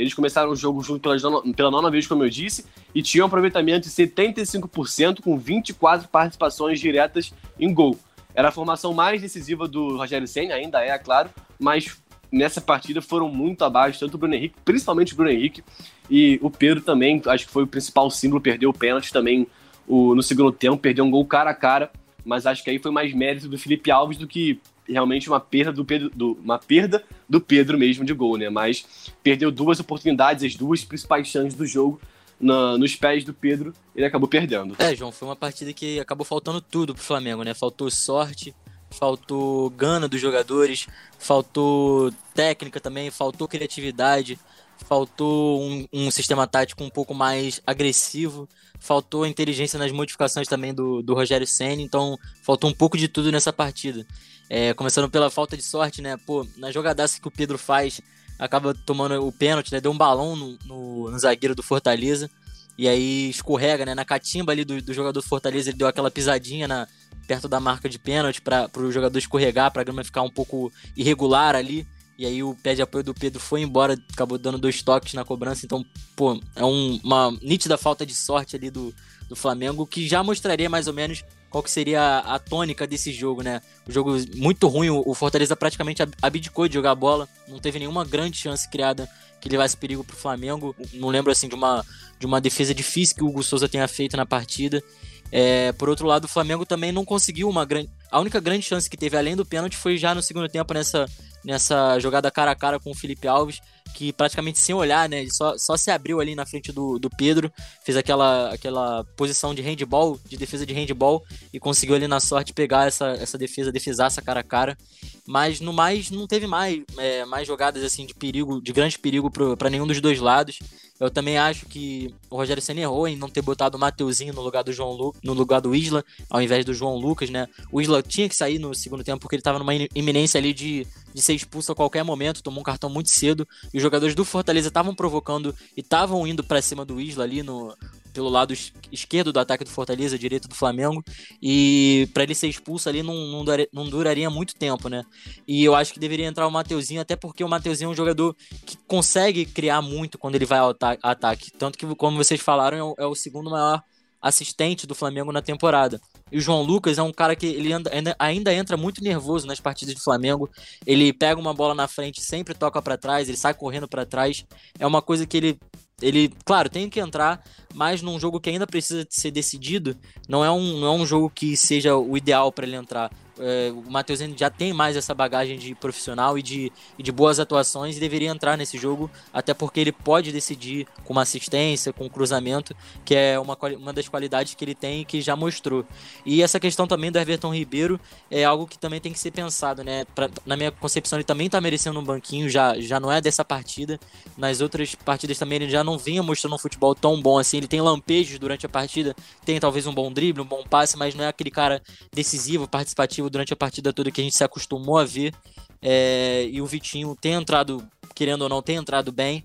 Eles 0.02 0.14
começaram 0.14 0.49
o 0.49 0.56
jogo 0.56 0.82
junto 0.82 0.99
pela, 0.99 1.54
pela 1.54 1.72
nona 1.72 1.91
vez, 1.91 2.08
como 2.08 2.24
eu 2.24 2.30
disse, 2.30 2.66
e 2.93 3.02
tinham 3.02 3.26
um 3.26 3.28
aproveitamento 3.28 3.88
de 3.88 3.93
75% 3.93 5.22
com 5.22 5.38
24 5.38 6.10
participações 6.10 6.80
diretas 6.80 7.32
em 7.60 7.72
gol. 7.72 7.97
Era 8.34 8.49
a 8.49 8.52
formação 8.52 8.93
mais 8.93 9.22
decisiva 9.22 9.68
do 9.68 9.97
Rogério 9.97 10.28
Senna, 10.28 10.56
ainda 10.56 10.84
é, 10.84 10.89
é 10.89 10.97
claro, 10.97 11.30
mas 11.60 12.02
nessa 12.32 12.60
partida 12.60 13.02
foram 13.02 13.30
muito 13.30 13.64
abaixo, 13.64 13.99
tanto 13.99 14.16
o 14.16 14.18
Bruno 14.18 14.34
Henrique, 14.34 14.56
principalmente 14.66 15.14
o 15.14 15.16
Bruno 15.16 15.32
Henrique, 15.32 15.64
e 16.10 16.39
o 16.41 16.49
Pedro 16.49 16.82
também, 16.82 17.22
acho 17.28 17.45
que 17.45 17.52
foi 17.52 17.64
o 17.64 17.68
principal 17.68 18.10
símbolo, 18.10 18.41
perdeu 18.41 18.70
o 18.70 18.74
pênalti 18.74 19.12
também 19.14 19.45
o, 19.88 20.16
no 20.16 20.24
segundo 20.24 20.52
tempo, 20.52 20.78
perdeu 20.78 21.04
um 21.06 21.12
gol 21.12 21.26
cara 21.26 21.52
a 21.52 21.54
cara, 21.54 21.91
mas 22.26 22.45
acho 22.45 22.64
que 22.64 22.70
aí 22.70 22.80
foi 22.80 22.91
mais 22.91 23.14
mérito 23.14 23.47
do 23.47 23.58
Felipe 23.58 23.91
Alves 23.91 24.18
do 24.18 24.28
que 24.28 24.60
realmente 24.88 25.30
uma 25.30 25.40
perda 25.40 25.72
do 25.72 25.86
Pedro, 25.86 26.10
do, 26.10 26.34
uma 26.44 26.60
perda 26.60 27.04
do 27.28 27.40
Pedro 27.40 27.78
mesmo 27.78 28.04
de 28.04 28.14
gol, 28.14 28.38
né? 28.38 28.50
Mas 28.50 28.86
perdeu 29.24 29.52
duas 29.52 29.80
oportunidades, 29.80 30.44
as 30.44 30.56
duas 30.56 30.84
principais 30.84 31.28
chances 31.28 31.56
do 31.56 31.66
jogo 31.66 32.00
na, 32.40 32.78
nos 32.78 32.96
pés 32.96 33.24
do 33.24 33.34
Pedro, 33.34 33.74
ele 33.96 34.06
acabou 34.06 34.28
perdendo. 34.28 34.76
É, 34.80 34.96
João, 34.96 35.12
foi 35.12 35.28
uma 35.28 35.36
partida 35.36 35.72
que 35.72 36.00
acabou 36.00 36.26
faltando 36.26 36.60
tudo 36.60 36.96
pro 36.96 37.04
Flamengo, 37.04 37.44
né? 37.44 37.54
Faltou 37.54 37.90
sorte, 37.92 38.54
faltou 38.90 39.70
gana 39.70 40.08
dos 40.08 40.20
jogadores, 40.20 40.88
faltou 41.20 42.12
técnica 42.34 42.80
também, 42.80 43.12
faltou 43.12 43.48
criatividade, 43.48 44.40
faltou 44.86 45.62
um, 45.62 45.86
um 45.92 46.12
sistema 46.12 46.48
tático 46.48 46.84
um 46.84 46.90
pouco 46.90 47.14
mais 47.14 47.62
agressivo, 47.66 48.48
faltou 48.80 49.26
inteligência 49.26 49.78
nas 49.78 49.92
modificações 49.92 50.48
também 50.48 50.74
do, 50.74 51.02
do 51.02 51.14
Rogério 51.14 51.48
Senna, 51.48 51.82
então 51.82 52.18
faltou 52.44 52.70
um 52.70 52.74
pouco 52.74 52.98
de 52.98 53.08
tudo 53.08 53.32
nessa 53.32 53.54
partida. 53.54 54.06
É, 54.50 54.74
começando 54.74 55.10
pela 55.10 55.30
falta 55.30 55.56
de 55.56 55.64
sorte, 55.64 56.02
né? 56.02 56.18
Pô, 56.18 56.46
na 56.58 56.72
jogadaça 56.72 57.22
que 57.22 57.28
o 57.28 57.32
Pedro 57.32 57.58
faz, 57.58 58.02
acaba 58.38 58.74
tomando 58.74 59.26
o 59.26 59.32
pênalti, 59.32 59.72
né? 59.72 59.80
Deu 59.80 59.92
um 59.92 59.98
balão 59.98 60.36
no, 60.36 60.58
no, 60.66 61.12
no 61.12 61.20
zagueiro 61.20 61.56
do 61.56 61.64
Fortaleza. 61.64 62.30
E 62.78 62.88
aí 62.88 63.30
escorrega, 63.30 63.86
né? 63.86 63.96
Na 63.96 64.04
catimba 64.04 64.52
ali 64.52 64.66
do, 64.66 64.82
do 64.82 64.94
jogador 64.94 65.22
do 65.22 65.28
Fortaleza, 65.28 65.70
ele 65.70 65.78
deu 65.78 65.88
aquela 65.88 66.12
pisadinha 66.12 66.68
na, 66.68 66.88
perto 67.28 67.48
da 67.48 67.60
marca 67.60 67.88
de 67.88 67.98
pênalti 67.98 68.42
para 68.42 68.70
o 68.78 68.92
jogador 68.92 69.18
escorregar, 69.18 69.72
para 69.72 69.82
a 69.82 69.86
grama 69.86 70.04
ficar 70.04 70.22
um 70.22 70.30
pouco 70.30 70.72
irregular 70.98 71.56
ali. 71.56 71.88
E 72.18 72.26
aí 72.26 72.43
o 72.43 72.55
pé 72.55 72.76
de 72.76 72.82
apoio 72.82 73.03
do 73.03 73.14
Pedro 73.14 73.39
foi 73.39 73.62
embora, 73.62 73.97
acabou 74.14 74.38
dando 74.38 74.57
dois 74.57 74.82
toques 74.82 75.14
na 75.14 75.26
cobrança. 75.26 75.66
Então, 75.66 75.86
pô, 76.16 76.39
é 76.55 76.64
um, 76.64 76.99
uma 77.03 77.32
nítida 77.41 77.78
falta 77.78 78.05
de 78.05 78.14
sorte 78.14 78.55
ali 78.55 78.70
do, 78.70 78.93
do 79.28 79.36
Flamengo, 79.36 79.88
que 79.88 80.07
já 80.07 80.22
mostraria 80.22 80.70
mais 80.70 80.88
ou 80.88 80.93
menos 80.93 81.24
qual 81.49 81.62
que 81.62 81.70
seria 81.70 82.20
a, 82.20 82.39
tônica 82.39 82.88
desse 82.88 83.12
jogo, 83.12 83.41
né? 83.41 83.62
O 83.88 83.91
jogo 83.91 84.16
muito 84.36 84.68
ruim, 84.68 84.89
o 84.89 85.14
Fortaleza 85.14 85.55
praticamente 85.55 86.01
abdicou 86.22 86.68
de 86.68 86.76
jogar 86.76 86.95
bola, 86.95 87.28
não 87.47 87.59
teve 87.59 87.78
nenhuma 87.78 88.05
grande 88.05 88.38
chance 88.38 88.70
criada 88.70 89.09
que 89.41 89.49
levasse 89.49 89.76
perigo 89.76 90.03
pro 90.03 90.16
Flamengo. 90.16 90.74
Não 90.93 91.09
lembro 91.09 91.32
assim 91.32 91.49
de 91.49 91.55
uma, 91.55 91.86
de 92.18 92.26
uma 92.26 92.39
defesa 92.39 92.74
difícil 92.74 93.16
que 93.18 93.24
o 93.24 93.28
Hugo 93.28 93.43
Souza 93.43 93.68
tenha 93.68 93.88
feito 93.88 94.16
na 94.16 94.26
partida. 94.26 94.82
É, 95.30 95.72
por 95.74 95.89
outro 95.89 96.07
lado, 96.07 96.26
o 96.26 96.28
Flamengo 96.28 96.66
também 96.66 96.91
não 96.91 97.03
conseguiu 97.03 97.49
uma 97.49 97.66
grande. 97.66 97.89
A 98.09 98.20
única 98.20 98.39
grande 98.39 98.66
chance 98.66 98.89
que 98.89 98.97
teve 98.97 99.18
além 99.18 99.36
do 99.36 99.45
pênalti 99.45 99.76
foi 99.76 99.97
já 99.97 100.14
no 100.14 100.22
segundo 100.22 100.47
tempo 100.47 100.74
nessa, 100.74 101.05
nessa 101.44 102.00
jogada 102.00 102.32
cara 102.32 102.52
a 102.52 102.56
cara 102.56 102.80
com 102.80 102.92
o 102.92 102.96
Felipe 102.96 103.28
Alves, 103.28 103.60
que 103.94 104.12
praticamente 104.14 104.60
sem 104.60 104.74
olhar, 104.74 105.08
né? 105.08 105.22
Ele 105.22 105.34
só, 105.34 105.58
só 105.58 105.78
se 105.78 105.92
abriu 105.92 106.20
ali 106.20 106.36
na 106.36 106.46
frente 106.46 106.72
do, 106.72 106.98
do 106.98 107.10
Pedro, 107.10 107.52
fez 107.84 107.98
aquela, 107.98 108.54
aquela 108.54 109.04
posição 109.16 109.54
de 109.54 109.62
handball, 109.62 110.20
de 110.26 110.38
defesa 110.38 110.66
de 110.66 110.74
handball, 110.74 111.24
e 111.54 111.60
conseguiu 111.60 111.96
ali 111.96 112.08
na 112.08 112.20
sorte 112.20 112.54
pegar 112.54 112.88
essa, 112.88 113.10
essa 113.12 113.38
defesa, 113.38 113.72
defesar 113.72 114.08
essa 114.08 114.22
cara 114.22 114.39
a 114.39 114.44
cara. 114.44 114.78
Mas 115.26 115.60
no 115.60 115.72
mais, 115.72 116.10
não 116.10 116.28
teve 116.28 116.48
mais, 116.48 116.82
é, 116.98 117.26
mais 117.26 117.48
jogadas 117.48 117.84
assim 117.84 118.06
de 118.06 118.14
perigo, 118.14 118.62
de 118.62 118.74
grande 118.74 118.98
perigo 118.98 119.30
para 119.56 119.70
nenhum 119.70 119.88
dos 119.88 120.02
dois 120.02 120.20
lados. 120.20 120.60
Eu 121.02 121.10
também 121.10 121.36
acho 121.36 121.66
que 121.66 122.14
o 122.30 122.36
Rogério 122.36 122.62
Senna 122.62 122.82
errou 122.82 123.08
em 123.08 123.16
não 123.16 123.28
ter 123.28 123.42
botado 123.42 123.76
o 123.76 123.80
Mateuzinho 123.80 124.36
no 124.36 124.42
lugar 124.44 124.64
do 124.64 124.72
João 124.72 124.92
Lu, 124.92 125.16
no 125.24 125.34
lugar 125.34 125.60
do 125.60 125.76
Isla, 125.76 126.06
ao 126.30 126.39
invés 126.39 126.64
do 126.64 126.76
João 126.76 126.96
Lucas, 126.96 127.32
né? 127.32 127.48
O 127.72 127.82
Isla 127.82 128.04
tinha 128.04 128.30
que 128.30 128.36
sair 128.36 128.60
no 128.60 128.76
segundo 128.76 129.04
tempo 129.04 129.20
porque 129.20 129.34
ele 129.34 129.42
estava 129.42 129.58
numa 129.58 129.74
iminência 129.96 130.38
ali 130.38 130.54
de, 130.54 130.86
de 131.12 131.20
ser 131.20 131.34
expulso 131.34 131.72
a 131.72 131.76
qualquer 131.76 132.04
momento, 132.04 132.44
tomou 132.44 132.60
um 132.60 132.64
cartão 132.64 132.88
muito 132.88 133.10
cedo 133.10 133.48
e 133.74 133.80
os 133.82 133.84
jogadores 133.84 134.16
do 134.16 134.24
Fortaleza 134.24 134.68
estavam 134.68 134.94
provocando 134.94 135.56
e 135.76 135.82
estavam 135.82 136.26
indo 136.28 136.44
para 136.44 136.62
cima 136.62 136.86
do 136.86 137.02
Isla 137.02 137.24
ali 137.24 137.42
no, 137.42 137.76
pelo 138.14 138.30
lado 138.30 138.54
esquerdo 138.92 139.34
do 139.34 139.40
ataque 139.40 139.64
do 139.64 139.70
Fortaleza, 139.70 140.18
direito 140.18 140.48
do 140.48 140.56
Flamengo, 140.56 141.04
e 141.42 142.08
para 142.14 142.24
ele 142.24 142.36
ser 142.36 142.48
expulso 142.48 142.88
ali 142.88 143.02
não, 143.02 143.16
não, 143.16 143.44
duraria, 143.44 143.70
não, 143.74 143.90
duraria, 143.90 144.30
muito 144.30 144.56
tempo, 144.56 144.88
né? 144.88 145.04
E 145.48 145.64
eu 145.64 145.74
acho 145.76 145.94
que 145.94 146.00
deveria 146.00 146.28
entrar 146.28 146.48
o 146.48 146.52
Mateuzinho, 146.52 147.02
até 147.02 147.16
porque 147.16 147.44
o 147.44 147.50
Mateuzinho 147.50 147.90
é 147.90 147.92
um 147.92 147.96
jogador 147.96 148.36
que 148.66 148.78
consegue 148.88 149.46
criar 149.46 149.82
muito 149.82 150.18
quando 150.18 150.36
ele 150.36 150.46
vai 150.46 150.60
ao 150.60 150.76
ataque. 151.02 151.52
Tanto 151.58 151.78
que, 151.78 151.86
como 151.96 152.18
vocês 152.18 152.40
falaram, 152.40 152.78
é 152.78 152.84
o, 152.84 152.96
é 153.00 153.06
o 153.06 153.16
segundo 153.16 153.50
maior 153.50 153.82
assistente 154.22 154.86
do 154.86 154.93
Flamengo 154.93 155.32
na 155.32 155.41
temporada. 155.41 155.99
E 156.32 156.38
o 156.38 156.41
João 156.41 156.61
Lucas 156.61 156.97
é 156.97 157.01
um 157.01 157.11
cara 157.11 157.36
que 157.36 157.45
ele 157.47 157.74
anda, 157.74 157.89
ainda, 157.93 158.15
ainda, 158.19 158.53
entra 158.53 158.78
muito 158.78 159.03
nervoso 159.03 159.47
nas 159.47 159.59
partidas 159.59 159.95
do 159.95 160.01
Flamengo. 160.01 160.49
Ele 160.86 161.11
pega 161.11 161.39
uma 161.39 161.53
bola 161.53 161.74
na 161.74 161.88
frente, 161.88 162.22
sempre 162.22 162.53
toca 162.53 162.82
para 162.82 162.97
trás, 162.97 163.28
ele 163.28 163.38
sai 163.38 163.53
correndo 163.53 163.88
para 163.88 164.05
trás. 164.05 164.45
É 164.80 164.86
uma 164.86 165.01
coisa 165.01 165.26
que 165.26 165.38
ele 165.38 165.59
ele, 166.01 166.34
claro, 166.43 166.67
tem 166.67 166.89
que 166.89 166.99
entrar, 166.99 167.43
mas 167.76 168.01
num 168.01 168.19
jogo 168.19 168.39
que 168.39 168.49
ainda 168.49 168.65
precisa 168.65 169.05
ser 169.07 169.30
decidido, 169.30 169.95
não 170.28 170.43
é 170.43 170.51
um, 170.51 170.80
não 170.80 170.88
é 170.88 170.91
um 170.91 171.05
jogo 171.05 171.30
que 171.30 171.55
seja 171.55 171.95
o 171.95 172.17
ideal 172.17 172.51
para 172.51 172.65
ele 172.65 172.76
entrar. 172.76 173.11
É, 173.42 173.72
o 173.72 173.89
Matheusinho 173.89 174.36
já 174.38 174.50
tem 174.50 174.72
mais 174.72 174.96
essa 174.96 175.14
bagagem 175.14 175.58
de 175.58 175.74
profissional 175.74 176.38
e 176.38 176.44
de, 176.44 176.72
e 176.98 177.04
de 177.04 177.12
boas 177.12 177.39
atuações 177.39 177.98
e 177.98 178.00
deveria 178.00 178.30
entrar 178.30 178.56
nesse 178.56 178.78
jogo, 178.78 179.10
até 179.34 179.54
porque 179.54 179.80
ele 179.80 179.92
pode 179.92 180.32
decidir 180.32 180.88
com 181.04 181.14
uma 181.14 181.24
assistência, 181.24 181.92
com 181.92 182.06
um 182.06 182.10
cruzamento, 182.10 182.76
que 183.04 183.16
é 183.16 183.39
uma, 183.39 183.58
uma 183.78 183.92
das 183.92 184.08
qualidades 184.08 184.54
que 184.54 184.64
ele 184.64 184.76
tem 184.76 185.02
e 185.02 185.06
que 185.06 185.22
já 185.22 185.36
mostrou. 185.36 185.84
E 186.26 186.44
essa 186.44 186.60
questão 186.60 186.86
também 186.86 187.12
do 187.12 187.18
Everton 187.18 187.54
Ribeiro 187.54 188.00
é 188.30 188.44
algo 188.44 188.68
que 188.68 188.78
também 188.78 189.02
tem 189.02 189.12
que 189.12 189.20
ser 189.20 189.32
pensado, 189.32 189.84
né? 189.84 190.06
Pra, 190.14 190.30
na 190.46 190.56
minha 190.56 190.72
concepção, 190.72 191.18
ele 191.18 191.24
também 191.24 191.48
está 191.48 191.60
merecendo 191.60 192.00
um 192.00 192.04
banquinho, 192.04 192.48
já, 192.48 192.80
já 192.80 193.00
não 193.00 193.12
é 193.12 193.20
dessa 193.20 193.44
partida. 193.44 194.00
Nas 194.38 194.62
outras 194.62 194.94
partidas 194.94 195.38
também 195.39 195.56
ele 195.58 195.70
já 195.70 195.84
não 195.84 195.98
vinha 195.98 196.22
mostrando 196.22 196.56
um 196.56 196.60
futebol 196.60 196.94
tão 196.94 197.20
bom 197.20 197.39
assim. 197.39 197.58
Ele 197.58 197.68
tem 197.68 197.82
lampejos 197.82 198.38
durante 198.38 198.66
a 198.66 198.70
partida, 198.70 199.16
tem 199.44 199.60
talvez 199.60 199.88
um 199.88 199.94
bom 199.94 200.12
drible, 200.12 200.44
um 200.44 200.46
bom 200.46 200.64
passe, 200.64 200.96
mas 200.96 201.16
não 201.16 201.24
é 201.24 201.28
aquele 201.28 201.50
cara 201.50 201.82
decisivo, 202.14 202.68
participativo 202.68 203.31
durante 203.32 203.54
a 203.54 203.56
partida 203.56 203.94
toda 203.94 204.12
que 204.12 204.22
a 204.22 204.24
gente 204.24 204.36
se 204.36 204.44
acostumou 204.44 204.98
a 204.98 205.06
ver. 205.06 205.34
É, 205.82 206.48
e 206.52 206.62
o 206.62 206.66
Vitinho 206.66 207.16
tem 207.20 207.34
entrado, 207.34 207.84
querendo 208.14 208.44
ou 208.44 208.50
não, 208.50 208.62
tem 208.62 208.76
entrado 208.76 209.12
bem. 209.12 209.44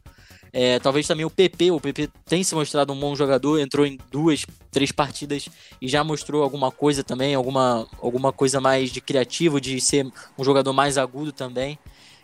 É, 0.52 0.78
talvez 0.78 1.06
também 1.06 1.24
o 1.24 1.30
PP, 1.30 1.70
o 1.70 1.80
PP 1.80 2.08
tem 2.24 2.42
se 2.42 2.54
mostrado 2.54 2.92
um 2.92 2.98
bom 2.98 3.14
jogador, 3.14 3.58
entrou 3.58 3.84
em 3.84 3.98
duas, 4.10 4.46
três 4.70 4.90
partidas 4.90 5.48
e 5.82 5.88
já 5.88 6.02
mostrou 6.02 6.42
alguma 6.42 6.70
coisa 6.70 7.04
também, 7.04 7.34
alguma, 7.34 7.86
alguma 8.00 8.32
coisa 8.32 8.60
mais 8.60 8.90
de 8.90 9.00
criativo, 9.00 9.60
de 9.60 9.78
ser 9.80 10.06
um 10.38 10.44
jogador 10.44 10.72
mais 10.72 10.96
agudo 10.96 11.30
também. 11.30 11.78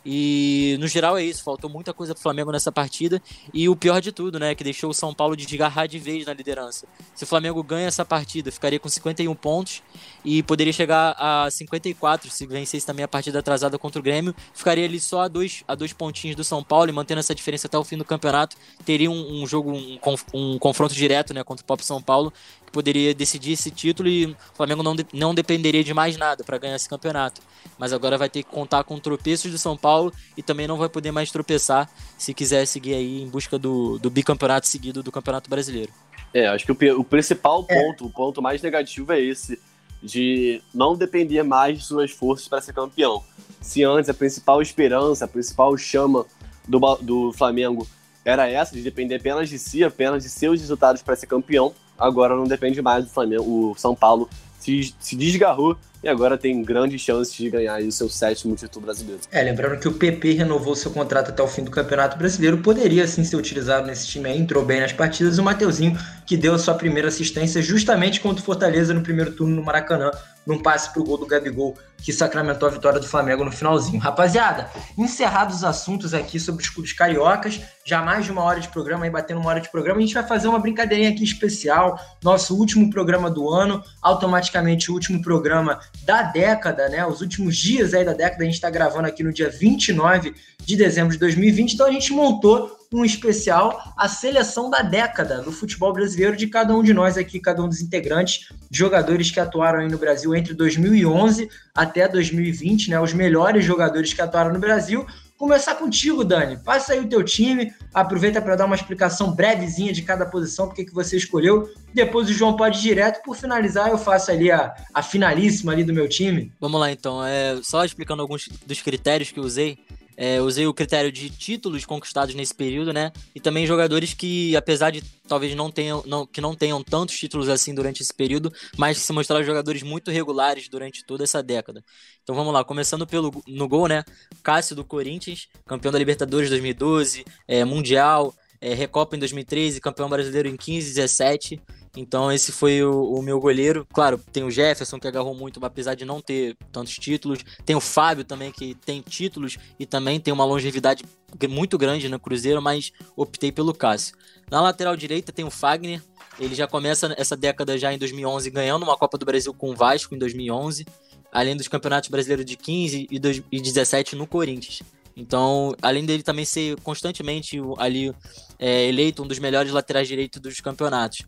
E 0.04 0.76
no 0.80 0.88
geral 0.88 1.16
é 1.16 1.24
isso, 1.24 1.42
faltou 1.44 1.70
muita 1.70 1.92
coisa 1.92 2.14
pro 2.14 2.22
Flamengo 2.22 2.50
nessa 2.50 2.72
partida. 2.72 3.22
E 3.52 3.68
o 3.68 3.76
pior 3.76 4.00
de 4.00 4.12
tudo, 4.12 4.38
né, 4.38 4.54
que 4.54 4.64
deixou 4.64 4.90
o 4.90 4.94
São 4.94 5.14
Paulo 5.14 5.36
de 5.36 5.46
desgarrar 5.46 5.86
de 5.86 5.98
vez 5.98 6.26
na 6.26 6.32
liderança. 6.32 6.86
Se 7.14 7.24
o 7.24 7.26
Flamengo 7.26 7.62
ganha 7.62 7.86
essa 7.86 8.04
partida, 8.04 8.50
ficaria 8.50 8.78
com 8.78 8.88
51 8.88 9.34
pontos 9.34 9.82
e 10.24 10.42
poderia 10.42 10.72
chegar 10.72 11.14
a 11.18 11.50
54 11.50 12.30
se 12.30 12.46
vencesse 12.46 12.86
também 12.86 13.04
a 13.04 13.08
partida 13.08 13.38
atrasada 13.38 13.78
contra 13.78 14.00
o 14.00 14.02
Grêmio. 14.02 14.34
Ficaria 14.52 14.84
ali 14.84 15.00
só 15.00 15.22
a 15.22 15.28
dois, 15.28 15.64
a 15.68 15.74
dois 15.74 15.92
pontinhos 15.92 16.36
do 16.36 16.44
São 16.44 16.62
Paulo 16.62 16.90
e 16.90 16.92
mantendo 16.92 17.20
essa 17.20 17.34
diferença 17.34 17.66
até 17.66 17.78
o 17.78 17.84
fim 17.84 17.96
do 17.96 18.04
campeonato. 18.04 18.56
Teria 18.84 19.10
um, 19.10 19.42
um 19.42 19.46
jogo, 19.46 19.72
um, 19.72 19.98
um 20.34 20.58
confronto 20.58 20.94
direto 20.94 21.32
né, 21.32 21.44
contra 21.44 21.62
o 21.62 21.66
Pop 21.66 21.84
São 21.84 22.02
Paulo 22.02 22.32
poderia 22.72 23.14
decidir 23.14 23.52
esse 23.52 23.70
título 23.70 24.08
e 24.08 24.26
o 24.26 24.36
Flamengo 24.54 24.82
não, 24.82 24.96
de, 24.96 25.06
não 25.12 25.34
dependeria 25.34 25.84
de 25.84 25.92
mais 25.92 26.16
nada 26.16 26.42
para 26.42 26.58
ganhar 26.58 26.74
esse 26.74 26.88
campeonato. 26.88 27.40
Mas 27.78 27.92
agora 27.92 28.16
vai 28.16 28.28
ter 28.28 28.42
que 28.42 28.50
contar 28.50 28.82
com 28.84 28.98
tropeços 28.98 29.50
do 29.52 29.58
São 29.58 29.76
Paulo 29.76 30.12
e 30.36 30.42
também 30.42 30.66
não 30.66 30.78
vai 30.78 30.88
poder 30.88 31.12
mais 31.12 31.30
tropeçar 31.30 31.88
se 32.18 32.32
quiser 32.32 32.66
seguir 32.66 32.94
aí 32.94 33.22
em 33.22 33.28
busca 33.28 33.58
do, 33.58 33.98
do 33.98 34.10
bicampeonato 34.10 34.66
seguido 34.66 35.02
do 35.02 35.12
Campeonato 35.12 35.50
Brasileiro. 35.50 35.92
É, 36.34 36.48
acho 36.48 36.64
que 36.64 36.72
o, 36.72 37.00
o 37.00 37.04
principal 37.04 37.66
é. 37.68 37.74
ponto, 37.74 38.04
é. 38.04 38.06
o 38.06 38.10
ponto 38.10 38.40
mais 38.40 38.62
negativo 38.62 39.12
é 39.12 39.20
esse, 39.20 39.60
de 40.02 40.62
não 40.74 40.96
depender 40.96 41.42
mais 41.42 41.78
de 41.78 41.84
suas 41.84 42.10
forças 42.10 42.48
para 42.48 42.60
ser 42.60 42.72
campeão. 42.72 43.22
Se 43.60 43.84
antes 43.84 44.08
a 44.08 44.14
principal 44.14 44.62
esperança, 44.62 45.26
a 45.26 45.28
principal 45.28 45.76
chama 45.76 46.26
do, 46.66 46.78
do 46.96 47.32
Flamengo 47.32 47.86
era 48.24 48.48
essa, 48.48 48.74
de 48.74 48.82
depender 48.82 49.16
apenas 49.16 49.48
de 49.48 49.58
si, 49.58 49.84
apenas 49.84 50.22
de 50.22 50.28
seus 50.28 50.60
resultados 50.60 51.02
para 51.02 51.16
ser 51.16 51.26
campeão, 51.26 51.74
agora 52.02 52.36
não 52.36 52.44
depende 52.44 52.82
mais 52.82 53.04
do 53.04 53.10
Flamengo. 53.10 53.70
O 53.70 53.74
São 53.76 53.94
Paulo 53.94 54.28
se, 54.58 54.94
se 54.98 55.16
desgarrou 55.16 55.76
e 56.02 56.08
agora 56.08 56.36
tem 56.36 56.62
grandes 56.62 57.00
chances 57.00 57.34
de 57.34 57.48
ganhar 57.48 57.80
o 57.80 57.92
seu 57.92 58.08
sétimo 58.08 58.56
título 58.56 58.86
brasileiro. 58.86 59.20
É, 59.30 59.42
lembrando 59.42 59.78
que 59.78 59.88
o 59.88 59.92
PP 59.92 60.32
renovou 60.32 60.74
seu 60.74 60.90
contrato 60.90 61.30
até 61.30 61.42
o 61.42 61.48
fim 61.48 61.62
do 61.62 61.70
Campeonato 61.70 62.18
Brasileiro, 62.18 62.58
poderia 62.58 63.06
sim 63.06 63.22
ser 63.22 63.36
utilizado 63.36 63.86
nesse 63.86 64.06
time 64.08 64.28
aí, 64.28 64.38
entrou 64.38 64.64
bem 64.64 64.80
nas 64.80 64.92
partidas. 64.92 65.38
O 65.38 65.42
Mateuzinho, 65.42 65.96
que 66.26 66.36
deu 66.36 66.54
a 66.54 66.58
sua 66.58 66.74
primeira 66.74 67.08
assistência 67.08 67.62
justamente 67.62 68.20
contra 68.20 68.42
o 68.42 68.44
Fortaleza 68.44 68.92
no 68.92 69.02
primeiro 69.02 69.32
turno 69.32 69.54
no 69.54 69.62
Maracanã, 69.62 70.10
num 70.46 70.60
passe 70.60 70.92
pro 70.92 71.04
gol 71.04 71.18
do 71.18 71.26
Gabigol, 71.26 71.76
que 71.98 72.12
sacramentou 72.12 72.68
a 72.68 72.72
vitória 72.72 72.98
do 72.98 73.06
Flamengo 73.06 73.44
no 73.44 73.52
finalzinho. 73.52 74.00
Rapaziada, 74.00 74.68
encerrados 74.98 75.58
os 75.58 75.64
assuntos 75.64 76.12
aqui 76.12 76.40
sobre 76.40 76.62
os 76.62 76.68
clubes 76.68 76.92
cariocas, 76.92 77.60
já 77.84 78.02
mais 78.02 78.24
de 78.24 78.32
uma 78.32 78.42
hora 78.42 78.58
de 78.58 78.68
programa, 78.68 79.04
aí 79.04 79.10
batendo 79.10 79.40
uma 79.40 79.50
hora 79.50 79.60
de 79.60 79.70
programa, 79.70 79.98
a 79.98 80.02
gente 80.02 80.14
vai 80.14 80.26
fazer 80.26 80.48
uma 80.48 80.58
brincadeirinha 80.58 81.10
aqui 81.10 81.22
especial, 81.22 81.98
nosso 82.22 82.56
último 82.56 82.90
programa 82.90 83.30
do 83.30 83.48
ano, 83.48 83.82
automaticamente 84.00 84.90
o 84.90 84.94
último 84.94 85.22
programa 85.22 85.78
da 86.04 86.22
década, 86.22 86.88
né? 86.88 87.06
Os 87.06 87.20
últimos 87.20 87.56
dias 87.56 87.94
aí 87.94 88.04
da 88.04 88.12
década, 88.12 88.42
a 88.42 88.44
gente 88.44 88.54
está 88.54 88.70
gravando 88.70 89.06
aqui 89.06 89.22
no 89.22 89.32
dia 89.32 89.48
29 89.48 90.34
de 90.64 90.76
dezembro 90.76 91.12
de 91.12 91.18
2020, 91.18 91.74
então 91.74 91.86
a 91.86 91.92
gente 91.92 92.12
montou 92.12 92.76
um 92.92 93.04
especial, 93.04 93.94
a 93.96 94.08
seleção 94.08 94.68
da 94.68 94.82
década 94.82 95.40
do 95.40 95.50
futebol 95.50 95.92
brasileiro 95.92 96.36
de 96.36 96.46
cada 96.46 96.74
um 96.74 96.82
de 96.82 96.92
nós 96.92 97.16
aqui, 97.16 97.40
cada 97.40 97.62
um 97.62 97.68
dos 97.68 97.80
integrantes, 97.80 98.48
jogadores 98.70 99.30
que 99.30 99.40
atuaram 99.40 99.80
aí 99.80 99.88
no 99.88 99.96
Brasil 99.96 100.34
entre 100.34 100.52
2011 100.52 101.48
até 101.74 102.06
2020, 102.06 102.90
né? 102.90 103.00
Os 103.00 103.14
melhores 103.14 103.64
jogadores 103.64 104.12
que 104.12 104.20
atuaram 104.20 104.52
no 104.52 104.58
Brasil. 104.58 105.06
Começar 105.42 105.74
contigo, 105.74 106.22
Dani. 106.22 106.56
Passa 106.56 106.92
aí 106.92 107.00
o 107.00 107.08
teu 107.08 107.20
time, 107.24 107.74
aproveita 107.92 108.40
para 108.40 108.54
dar 108.54 108.64
uma 108.64 108.76
explicação 108.76 109.32
brevezinha 109.32 109.92
de 109.92 110.00
cada 110.02 110.24
posição, 110.24 110.68
porque 110.68 110.84
que 110.84 110.94
você 110.94 111.16
escolheu. 111.16 111.68
Depois 111.92 112.30
o 112.30 112.32
João 112.32 112.54
pode 112.54 112.78
ir 112.78 112.82
direto. 112.82 113.24
Por 113.24 113.36
finalizar, 113.36 113.88
eu 113.88 113.98
faço 113.98 114.30
ali 114.30 114.52
a, 114.52 114.72
a 114.94 115.02
finalíssima 115.02 115.72
ali 115.72 115.82
do 115.82 115.92
meu 115.92 116.08
time. 116.08 116.52
Vamos 116.60 116.80
lá, 116.80 116.92
então. 116.92 117.26
É, 117.26 117.58
só 117.60 117.84
explicando 117.84 118.22
alguns 118.22 118.48
dos 118.64 118.80
critérios 118.80 119.32
que 119.32 119.40
usei. 119.40 119.80
É, 120.16 120.40
usei 120.40 120.64
o 120.66 120.74
critério 120.74 121.10
de 121.10 121.28
títulos 121.28 121.84
conquistados 121.84 122.34
nesse 122.36 122.54
período, 122.54 122.92
né? 122.92 123.10
E 123.34 123.40
também 123.40 123.66
jogadores 123.66 124.14
que, 124.14 124.54
apesar 124.54 124.90
de 124.90 125.02
talvez 125.26 125.54
não 125.54 125.70
tenham, 125.70 126.02
não, 126.06 126.26
que 126.26 126.40
não 126.40 126.54
tenham 126.54 126.84
tantos 126.84 127.16
títulos 127.16 127.48
assim 127.48 127.74
durante 127.74 128.02
esse 128.02 128.12
período, 128.12 128.52
mas 128.76 128.98
se 128.98 129.12
mostraram 129.12 129.44
jogadores 129.44 129.82
muito 129.82 130.10
regulares 130.10 130.68
durante 130.68 131.04
toda 131.04 131.24
essa 131.24 131.42
década. 131.42 131.82
Então 132.22 132.36
vamos 132.36 132.52
lá, 132.52 132.62
começando 132.64 133.06
pelo 133.06 133.42
no 133.46 133.68
gol, 133.68 133.88
né? 133.88 134.04
Cássio 134.42 134.76
do 134.76 134.84
Corinthians, 134.84 135.48
campeão 135.66 135.90
da 135.90 135.98
Libertadores 135.98 136.48
2012, 136.48 137.24
é, 137.48 137.64
Mundial, 137.64 138.32
é, 138.60 138.74
Recopa 138.74 139.16
em 139.16 139.18
2013, 139.18 139.80
campeão 139.80 140.08
brasileiro 140.08 140.48
em 140.48 140.56
15 140.56 140.94
17. 140.94 141.60
Então 141.96 142.32
esse 142.32 142.52
foi 142.52 142.82
o, 142.82 143.14
o, 143.14 143.20
meu 143.20 143.40
goleiro. 143.40 143.86
Claro, 143.92 144.18
tem 144.32 144.44
o 144.44 144.50
Jefferson 144.50 145.00
que 145.00 145.08
agarrou 145.08 145.34
muito, 145.34 145.62
apesar 145.64 145.94
de 145.94 146.04
não 146.04 146.20
ter 146.20 146.56
tantos 146.70 146.94
títulos. 146.94 147.40
Tem 147.66 147.74
o 147.74 147.80
Fábio 147.80 148.24
também 148.24 148.52
que 148.52 148.74
tem 148.76 149.02
títulos 149.02 149.58
e 149.78 149.84
também 149.84 150.20
tem 150.20 150.32
uma 150.32 150.44
longevidade 150.44 151.04
muito 151.50 151.76
grande 151.76 152.08
no 152.08 152.20
Cruzeiro, 152.20 152.62
mas 152.62 152.92
optei 153.16 153.50
pelo 153.50 153.74
Cássio. 153.74 154.16
Na 154.48 154.60
lateral 154.60 154.96
direita 154.96 155.32
tem 155.32 155.44
o 155.44 155.50
Fagner. 155.50 156.00
Ele 156.38 156.54
já 156.54 156.66
começa 156.66 157.14
essa 157.18 157.36
década 157.36 157.76
já 157.76 157.92
em 157.92 157.98
2011 157.98 158.48
ganhando 158.48 158.84
uma 158.84 158.96
Copa 158.96 159.18
do 159.18 159.26
Brasil 159.26 159.52
com 159.52 159.70
o 159.70 159.76
Vasco 159.76 160.14
em 160.14 160.18
2011, 160.18 160.86
além 161.32 161.56
dos 161.56 161.66
campeonatos 161.66 162.10
brasileiros 162.10 162.44
de 162.44 162.56
15 162.56 163.08
e 163.10 163.60
17 163.60 164.14
no 164.14 164.26
Corinthians. 164.26 164.82
Então, 165.16 165.74
além 165.80 166.04
dele 166.04 166.22
também 166.22 166.44
ser 166.44 166.78
constantemente 166.80 167.58
ali 167.78 168.14
é, 168.58 168.86
eleito 168.86 169.22
um 169.22 169.26
dos 169.26 169.38
melhores 169.38 169.72
laterais 169.72 170.06
direitos 170.06 170.40
dos 170.40 170.60
campeonatos. 170.60 171.22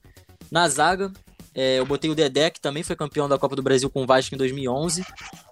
Na 0.50 0.68
zaga, 0.68 1.11
é, 1.55 1.78
eu 1.78 1.86
botei 1.86 2.11
o 2.11 2.14
Dedé, 2.14 2.50
que 2.50 2.61
também 2.61 2.82
foi 2.82 2.96
campeão 2.96 3.28
da 3.28 3.38
Copa 3.38 3.55
do 3.55 3.62
Brasil 3.62 3.88
com 3.88 4.02
o 4.02 4.07
Vasco 4.07 4.34
em 4.34 4.38
2011. 4.38 5.05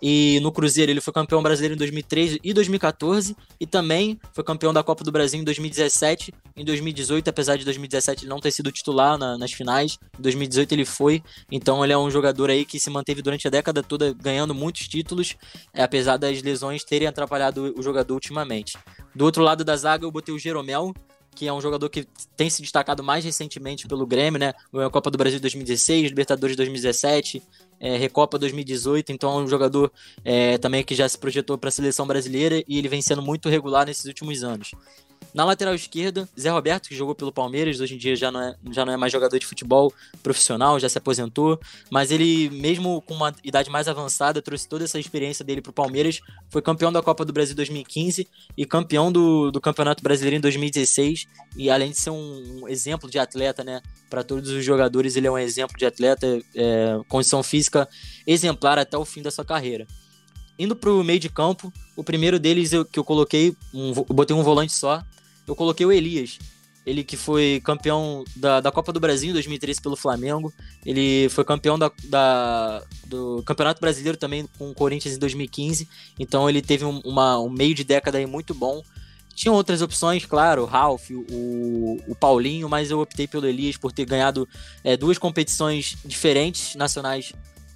E 0.03 0.41
no 0.41 0.51
Cruzeiro 0.51 0.91
ele 0.91 1.01
foi 1.01 1.13
campeão 1.13 1.43
brasileiro 1.43 1.75
em 1.75 1.79
2013 1.79 2.41
e 2.43 2.53
2014. 2.53 3.37
E 3.61 3.67
também 3.67 4.19
foi 4.33 4.43
campeão 4.43 4.73
da 4.73 4.83
Copa 4.83 5.05
do 5.05 5.13
Brasil 5.13 5.41
em 5.41 5.45
2017 5.45 6.35
em 6.57 6.65
2018, 6.65 7.29
apesar 7.29 7.57
de 7.57 7.65
2017 7.65 8.25
ele 8.25 8.31
não 8.31 8.41
ter 8.41 8.51
sido 8.51 8.73
titular 8.73 9.17
na, 9.17 9.39
nas 9.39 9.53
finais. 9.53 9.99
Em 10.19 10.23
2018 10.23 10.73
ele 10.73 10.85
foi. 10.85 11.23
Então 11.51 11.85
ele 11.85 11.93
é 11.93 11.99
um 11.99 12.11
jogador 12.11 12.51
aí 12.51 12.65
que 12.65 12.81
se 12.81 12.91
manteve 12.91 13.23
durante 13.23 13.47
a 13.47 13.51
década 13.51 13.83
toda 13.83 14.13
ganhando 14.13 14.55
muitos 14.55 14.89
títulos, 14.89 15.37
é, 15.73 15.83
apesar 15.83 16.17
das 16.17 16.43
lesões 16.43 16.83
terem 16.83 17.07
atrapalhado 17.07 17.73
o 17.77 17.83
jogador 17.83 18.15
ultimamente. 18.15 18.77
Do 19.15 19.25
outro 19.25 19.43
lado 19.43 19.65
da 19.65 19.77
zaga 19.77 20.05
eu 20.05 20.11
botei 20.11 20.35
o 20.35 20.39
Jeromel, 20.39 20.93
que 21.35 21.49
é 21.49 21.53
um 21.53 21.61
jogador 21.61 21.89
que 21.89 22.07
tem 22.37 22.51
se 22.51 22.63
destacado 22.63 23.03
mais 23.03 23.25
recentemente 23.25 23.89
pelo 23.89 24.07
Grêmio, 24.07 24.39
né? 24.39 24.53
Ganhou 24.73 24.89
a 24.89 24.91
Copa 24.91 25.11
do 25.11 25.19
Brasil 25.19 25.41
2016, 25.41 26.09
Libertadores 26.09 26.57
2017, 26.57 27.43
é, 27.81 27.97
Recopa 27.97 28.39
2018, 28.39 29.13
então 29.13 29.39
é 29.39 29.43
um 29.43 29.49
jogador 29.49 29.93
é, 30.25 30.59
também 30.59 30.85
que 30.85 30.95
já 30.95 31.09
se 31.09 31.19
projetou 31.19 31.59
para 31.59 31.69
a 31.69 31.73
seleção 31.73 32.07
brasileira 32.07 32.63
e 32.69 32.79
ele 32.79 32.89
vem 32.89 33.03
sendo 33.03 33.23
muito 33.23 33.49
regular 33.49 33.87
nesses 33.87 34.05
últimos 34.05 34.45
anos. 34.45 34.73
Na 35.35 35.45
lateral 35.45 35.75
esquerda, 35.75 36.29
Zé 36.39 36.51
Roberto, 36.51 36.89
que 36.89 36.95
jogou 36.95 37.15
pelo 37.15 37.33
Palmeiras, 37.33 37.81
hoje 37.81 37.95
em 37.95 37.99
dia 37.99 38.15
já 38.15 38.31
não, 38.31 38.41
é, 38.41 38.55
já 38.71 38.85
não 38.85 38.93
é 38.93 38.97
mais 38.97 39.13
jogador 39.13 39.39
de 39.39 39.47
futebol 39.47 39.93
profissional, 40.23 40.79
já 40.79 40.89
se 40.89 40.99
aposentou, 40.99 41.59
mas 41.91 42.11
ele, 42.11 42.51
mesmo 42.51 43.01
com 43.03 43.15
uma 43.15 43.35
idade 43.43 43.71
mais 43.71 43.89
avançada, 43.89 44.43
trouxe 44.43 44.69
toda 44.69 44.85
essa 44.85 44.99
experiência 44.99 45.45
dele 45.45 45.63
para 45.63 45.71
o 45.71 45.73
Palmeiras, 45.73 46.21
foi 46.51 46.61
campeão 46.61 46.93
da 46.93 47.03
Copa 47.03 47.25
do 47.25 47.33
Brasil 47.33 47.57
2015 47.57 48.29
e 48.57 48.67
campeão 48.67 49.11
do, 49.11 49.51
do 49.51 49.61
Campeonato 49.61 50.03
Brasileiro 50.03 50.37
em 50.37 50.41
2016, 50.41 51.27
e 51.57 51.71
além 51.71 51.91
de 51.91 51.99
ser 51.99 52.11
um, 52.11 52.63
um 52.63 52.69
exemplo 52.69 53.11
de 53.11 53.19
atleta, 53.19 53.65
né, 53.65 53.81
para 54.11 54.23
todos 54.23 54.51
os 54.51 54.65
jogadores, 54.65 55.17
ele 55.17 55.27
é 55.27 55.31
um 55.31 55.39
exemplo 55.39 55.79
de 55.79 55.87
atleta, 55.87 56.27
é, 56.55 57.01
condição 57.09 57.43
física 57.43 57.89
exemplar 58.27 58.79
até 58.79 58.99
o 58.99 59.05
fim 59.05 59.23
da 59.23 59.31
sua 59.31 59.45
carreira. 59.45 59.87
Indo 60.63 60.77
para 60.77 60.93
o 60.93 61.03
meio 61.03 61.19
de 61.19 61.29
campo, 61.29 61.73
o 61.97 62.05
primeiro 62.05 62.39
deles 62.39 62.73
eu, 62.73 62.85
que 62.85 62.97
eu 62.97 63.03
coloquei, 63.03 63.57
um, 63.75 63.93
eu 63.97 64.15
botei 64.15 64.37
um 64.37 64.45
volante 64.45 64.73
só, 64.73 65.03
eu 65.45 65.57
coloquei 65.57 65.85
o 65.85 65.91
Elias, 65.91 66.39
ele 66.87 67.03
que 67.03 67.17
foi 67.17 67.61
campeão 67.65 68.23
da, 68.37 68.61
da 68.61 68.71
Copa 68.71 68.93
do 68.93 69.01
Brasil 69.01 69.31
em 69.31 69.33
2013 69.33 69.83
pelo 69.83 69.97
Flamengo. 69.97 70.55
Ele 70.87 71.29
foi 71.31 71.45
campeão 71.45 71.77
da, 71.77 71.91
da 72.05 72.81
do 73.07 73.43
Campeonato 73.45 73.81
Brasileiro 73.81 74.17
também 74.17 74.49
com 74.57 74.71
o 74.71 74.75
Corinthians 74.75 75.17
em 75.17 75.19
2015. 75.19 75.89
Então 76.17 76.49
ele 76.49 76.63
teve 76.63 76.85
um, 76.85 77.01
uma, 77.01 77.41
um 77.41 77.51
meio 77.51 77.75
de 77.75 77.83
década 77.83 78.19
aí 78.19 78.27
muito 78.27 78.55
bom. 78.55 78.85
Tinha 79.35 79.51
outras 79.51 79.83
opções, 79.83 80.25
claro, 80.27 80.63
o 80.63 80.67
Ralph, 80.67 81.11
o, 81.11 81.99
o 82.07 82.15
Paulinho, 82.15 82.69
mas 82.69 82.89
eu 82.89 83.01
optei 83.01 83.27
pelo 83.27 83.47
Elias 83.47 83.77
por 83.77 83.91
ter 83.91 84.05
ganhado 84.05 84.49
é, 84.85 84.97
duas 84.97 85.19
competições 85.19 85.97
diferentes 86.05 86.77
nacionais 86.77 87.33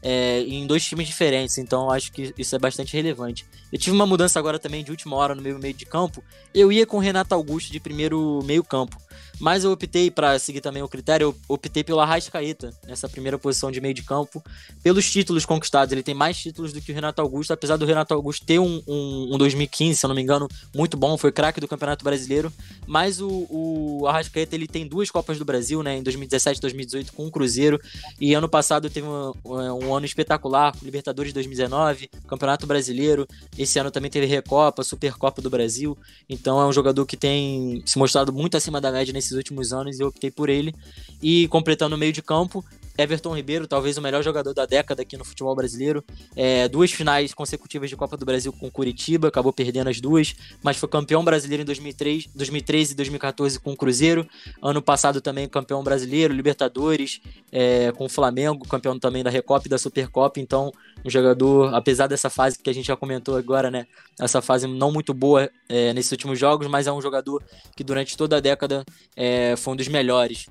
é, 0.08 0.38
em 0.42 0.64
dois 0.68 0.84
times 0.84 1.08
diferentes, 1.08 1.58
então 1.58 1.90
acho 1.90 2.12
que 2.12 2.32
isso 2.38 2.54
é 2.54 2.58
bastante 2.60 2.92
relevante. 2.96 3.44
Eu 3.72 3.78
tive 3.78 3.96
uma 3.96 4.06
mudança 4.06 4.38
agora 4.38 4.56
também 4.56 4.84
de 4.84 4.92
última 4.92 5.16
hora 5.16 5.34
no 5.34 5.42
meu 5.42 5.58
meio 5.58 5.74
de 5.74 5.84
campo. 5.84 6.22
Eu 6.54 6.70
ia 6.70 6.86
com 6.86 6.98
o 6.98 7.00
Renato 7.00 7.34
Augusto 7.34 7.72
de 7.72 7.80
primeiro 7.80 8.40
meio 8.44 8.62
campo. 8.62 8.96
Mas 9.38 9.64
eu 9.64 9.72
optei, 9.72 10.10
para 10.10 10.38
seguir 10.38 10.60
também 10.60 10.82
o 10.82 10.88
critério, 10.88 11.26
eu 11.26 11.36
optei 11.48 11.84
pelo 11.84 12.00
Arrascaeta, 12.00 12.72
nessa 12.86 13.08
primeira 13.08 13.38
posição 13.38 13.70
de 13.70 13.80
meio 13.80 13.92
de 13.92 14.02
campo, 14.02 14.42
pelos 14.82 15.10
títulos 15.10 15.44
conquistados. 15.44 15.92
Ele 15.92 16.02
tem 16.02 16.14
mais 16.14 16.38
títulos 16.38 16.72
do 16.72 16.80
que 16.80 16.90
o 16.90 16.94
Renato 16.94 17.20
Augusto, 17.20 17.52
apesar 17.52 17.76
do 17.76 17.84
Renato 17.84 18.14
Augusto 18.14 18.46
ter 18.46 18.58
um, 18.58 18.82
um, 18.86 19.34
um 19.34 19.38
2015, 19.38 19.98
se 19.98 20.06
eu 20.06 20.08
não 20.08 20.14
me 20.14 20.22
engano, 20.22 20.48
muito 20.74 20.96
bom, 20.96 21.18
foi 21.18 21.30
craque 21.30 21.60
do 21.60 21.68
Campeonato 21.68 22.04
Brasileiro. 22.04 22.50
Mas 22.86 23.20
o, 23.20 23.46
o 23.50 24.06
Arrascaeta 24.06 24.54
ele 24.54 24.66
tem 24.66 24.86
duas 24.86 25.10
Copas 25.10 25.38
do 25.38 25.44
Brasil, 25.44 25.82
né, 25.82 25.98
em 25.98 26.02
2017 26.02 26.58
e 26.58 26.60
2018 26.60 27.12
com 27.12 27.26
o 27.26 27.30
Cruzeiro, 27.30 27.80
e 28.20 28.32
ano 28.32 28.48
passado 28.48 28.88
teve 28.88 29.06
um, 29.06 29.32
um 29.44 29.94
ano 29.94 30.06
espetacular, 30.06 30.74
Libertadores 30.82 31.32
2019, 31.32 32.08
Campeonato 32.26 32.66
Brasileiro, 32.66 33.26
esse 33.58 33.78
ano 33.78 33.90
também 33.90 34.10
teve 34.10 34.26
Recopa, 34.26 34.82
Supercopa 34.82 35.42
do 35.42 35.50
Brasil, 35.50 35.96
então 36.28 36.60
é 36.60 36.66
um 36.66 36.72
jogador 36.72 37.04
que 37.06 37.16
tem 37.16 37.82
se 37.84 37.98
mostrado 37.98 38.32
muito 38.32 38.56
acima 38.56 38.80
da 38.80 38.90
média 38.90 39.12
nesse 39.12 39.25
nesses 39.26 39.36
últimos 39.36 39.72
anos 39.72 39.98
e 39.98 40.02
eu 40.02 40.08
optei 40.08 40.30
por 40.30 40.48
ele. 40.48 40.74
E 41.20 41.48
completando 41.48 41.96
o 41.96 41.98
meio 41.98 42.12
de 42.12 42.22
campo, 42.22 42.64
Everton 42.98 43.34
Ribeiro, 43.34 43.66
talvez 43.66 43.96
o 43.98 44.02
melhor 44.02 44.22
jogador 44.22 44.54
da 44.54 44.66
década 44.66 45.02
aqui 45.02 45.16
no 45.16 45.24
futebol 45.24 45.54
brasileiro. 45.54 46.04
É, 46.34 46.68
duas 46.68 46.92
finais 46.92 47.34
consecutivas 47.34 47.90
de 47.90 47.96
Copa 47.96 48.16
do 48.16 48.24
Brasil 48.24 48.52
com 48.52 48.70
Curitiba, 48.70 49.28
acabou 49.28 49.52
perdendo 49.52 49.88
as 49.88 50.00
duas, 50.00 50.34
mas 50.62 50.76
foi 50.76 50.88
campeão 50.88 51.24
brasileiro 51.24 51.62
em 51.62 51.66
2003, 51.66 52.28
2013 52.34 52.92
e 52.92 52.96
2014 52.96 53.60
com 53.60 53.72
o 53.72 53.76
Cruzeiro. 53.76 54.26
Ano 54.62 54.80
passado 54.80 55.20
também 55.20 55.48
campeão 55.48 55.82
brasileiro, 55.82 56.32
Libertadores, 56.32 57.20
é, 57.52 57.92
com 57.92 58.06
o 58.06 58.08
Flamengo, 58.08 58.66
campeão 58.66 58.98
também 58.98 59.22
da 59.22 59.30
Recopa 59.30 59.66
e 59.66 59.70
da 59.70 59.78
Supercopa. 59.78 60.40
Então, 60.40 60.72
um 61.04 61.10
jogador, 61.10 61.74
apesar 61.74 62.06
dessa 62.06 62.30
fase 62.30 62.58
que 62.58 62.70
a 62.70 62.74
gente 62.74 62.86
já 62.86 62.96
comentou 62.96 63.36
agora, 63.36 63.70
né? 63.70 63.86
Essa 64.20 64.40
fase 64.40 64.66
não 64.66 64.90
muito 64.90 65.12
boa 65.12 65.50
é, 65.68 65.92
nesses 65.92 66.12
últimos 66.12 66.38
jogos, 66.38 66.66
mas 66.66 66.86
é 66.86 66.92
um 66.92 67.00
jogador 67.00 67.42
que 67.76 67.84
durante 67.84 68.16
toda 68.16 68.36
a 68.36 68.40
década 68.40 68.84
é, 69.14 69.54
foi 69.56 69.74
um 69.74 69.76
dos 69.76 69.88
melhores. 69.88 70.46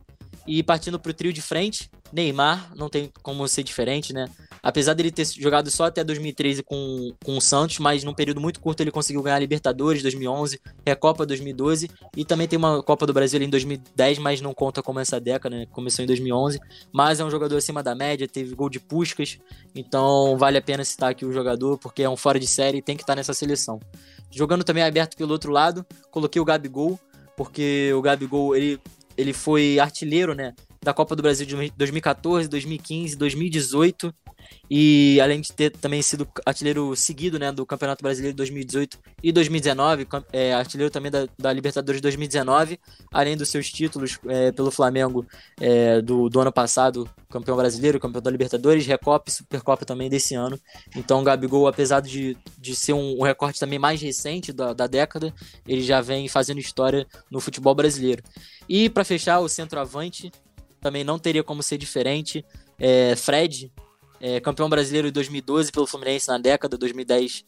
E 0.48 0.62
partindo 0.62 1.00
para 1.00 1.10
o 1.10 1.14
trio 1.14 1.34
de 1.34 1.42
frente, 1.42 1.90
Neymar, 2.14 2.72
não 2.76 2.88
tem 2.88 3.12
como 3.24 3.48
ser 3.48 3.64
diferente, 3.64 4.14
né? 4.14 4.28
Apesar 4.62 4.94
dele 4.94 5.12
ter 5.12 5.26
jogado 5.26 5.70
só 5.70 5.86
até 5.86 6.04
2013 6.04 6.64
com, 6.64 7.14
com 7.24 7.38
o 7.38 7.42
Santos, 7.42 7.80
mas 7.80 8.04
num 8.04 8.14
período 8.14 8.40
muito 8.40 8.60
curto 8.60 8.82
ele 8.82 8.92
conseguiu 8.92 9.22
ganhar 9.22 9.36
a 9.36 9.40
Libertadores 9.40 10.02
2011, 10.02 10.60
Recopa 10.86 11.26
2012 11.26 11.90
e 12.16 12.24
também 12.24 12.48
tem 12.48 12.58
uma 12.58 12.82
Copa 12.82 13.06
do 13.06 13.14
Brasil 13.14 13.42
em 13.42 13.50
2010, 13.50 14.20
mas 14.20 14.42
não 14.42 14.54
conta 14.54 14.82
como 14.82 15.00
essa 15.00 15.20
década, 15.20 15.56
né? 15.56 15.66
Começou 15.72 16.04
em 16.04 16.08
2011, 16.08 16.60
mas 16.92 17.20
é 17.20 17.26
um 17.26 17.30
jogador 17.30 17.58
acima 17.58 17.84
da 17.84 17.94
média, 17.94 18.28
teve 18.28 18.56
gol 18.56 18.70
de 18.70 18.80
Puscas, 18.80 19.38
então 19.76 20.38
vale 20.38 20.58
a 20.58 20.62
pena 20.62 20.84
citar 20.84 21.12
aqui 21.12 21.26
o 21.26 21.34
jogador, 21.34 21.78
porque 21.78 22.04
é 22.04 22.10
um 22.10 22.18
fora 22.18 22.40
de 22.40 22.48
série 22.48 22.78
e 22.78 22.82
tem 22.82 22.96
que 22.96 23.04
estar 23.04 23.16
nessa 23.16 23.34
seleção. 23.34 23.80
Jogando 24.32 24.64
também 24.64 24.84
aberto 24.84 25.16
pelo 25.16 25.32
outro 25.32 25.52
lado, 25.52 25.86
coloquei 26.12 26.42
o 26.42 26.46
Gabigol, 26.46 27.00
porque 27.36 27.92
o 27.94 28.02
Gabigol 28.02 28.56
ele 28.56 28.80
ele 29.18 29.34
foi 29.34 29.80
artilheiro, 29.80 30.34
né, 30.34 30.54
da 30.86 30.94
Copa 30.94 31.16
do 31.16 31.24
Brasil 31.24 31.48
de 31.48 31.72
2014, 31.76 32.48
2015, 32.48 33.16
2018 33.16 34.14
e 34.70 35.20
além 35.20 35.42
de 35.42 35.52
ter 35.52 35.72
também 35.72 36.00
sido 36.04 36.28
artilheiro 36.46 36.96
seguido 36.96 37.40
né, 37.40 37.52
do 37.52 37.66
Campeonato 37.66 38.04
Brasileiro 38.04 38.34
de 38.34 38.38
2018 38.38 39.00
e 39.24 39.32
2019, 39.32 40.08
é, 40.32 40.54
artilheiro 40.54 40.92
também 40.92 41.12
da, 41.12 41.28
da 41.40 41.52
Libertadores 41.52 41.98
de 41.98 42.04
2019, 42.04 42.80
além 43.12 43.36
dos 43.36 43.50
seus 43.50 43.72
títulos 43.72 44.20
é, 44.28 44.52
pelo 44.52 44.70
Flamengo 44.70 45.26
é, 45.60 46.02
do, 46.04 46.30
do 46.30 46.40
ano 46.40 46.52
passado, 46.52 47.10
campeão 47.32 47.58
brasileiro, 47.58 48.00
campeão 48.00 48.22
da 48.22 48.30
Libertadores, 48.30 48.86
Recopa 48.86 49.30
e 49.30 49.34
Supercopa 49.34 49.86
também 49.86 50.08
desse 50.08 50.36
ano. 50.36 50.60
Então 50.96 51.24
Gabigol, 51.24 51.68
apesar 51.68 52.00
de, 52.00 52.38
de 52.60 52.76
ser 52.76 52.94
um, 52.94 53.20
um 53.20 53.24
recorte 53.24 53.60
também 53.60 53.80
mais 53.80 54.00
recente 54.00 54.54
da, 54.54 54.72
da 54.72 54.86
década, 54.86 55.34
ele 55.68 55.82
já 55.82 56.00
vem 56.00 56.28
fazendo 56.28 56.60
história 56.60 57.08
no 57.32 57.40
futebol 57.40 57.74
brasileiro. 57.74 58.22
E 58.70 58.88
para 58.88 59.04
fechar, 59.04 59.40
o 59.40 59.50
centroavante 59.50 60.32
também 60.86 61.04
não 61.04 61.18
teria 61.18 61.44
como 61.44 61.64
ser 61.64 61.80
diferente. 61.80 62.46
É, 62.78 63.16
Fred, 63.16 63.72
é, 64.22 64.40
campeão 64.40 64.70
brasileiro 64.70 65.08
em 65.08 65.12
2012 65.12 65.72
pelo 65.72 65.88
Fluminense 65.88 66.28
na 66.28 66.38
década, 66.38 66.78
2010 66.78 67.44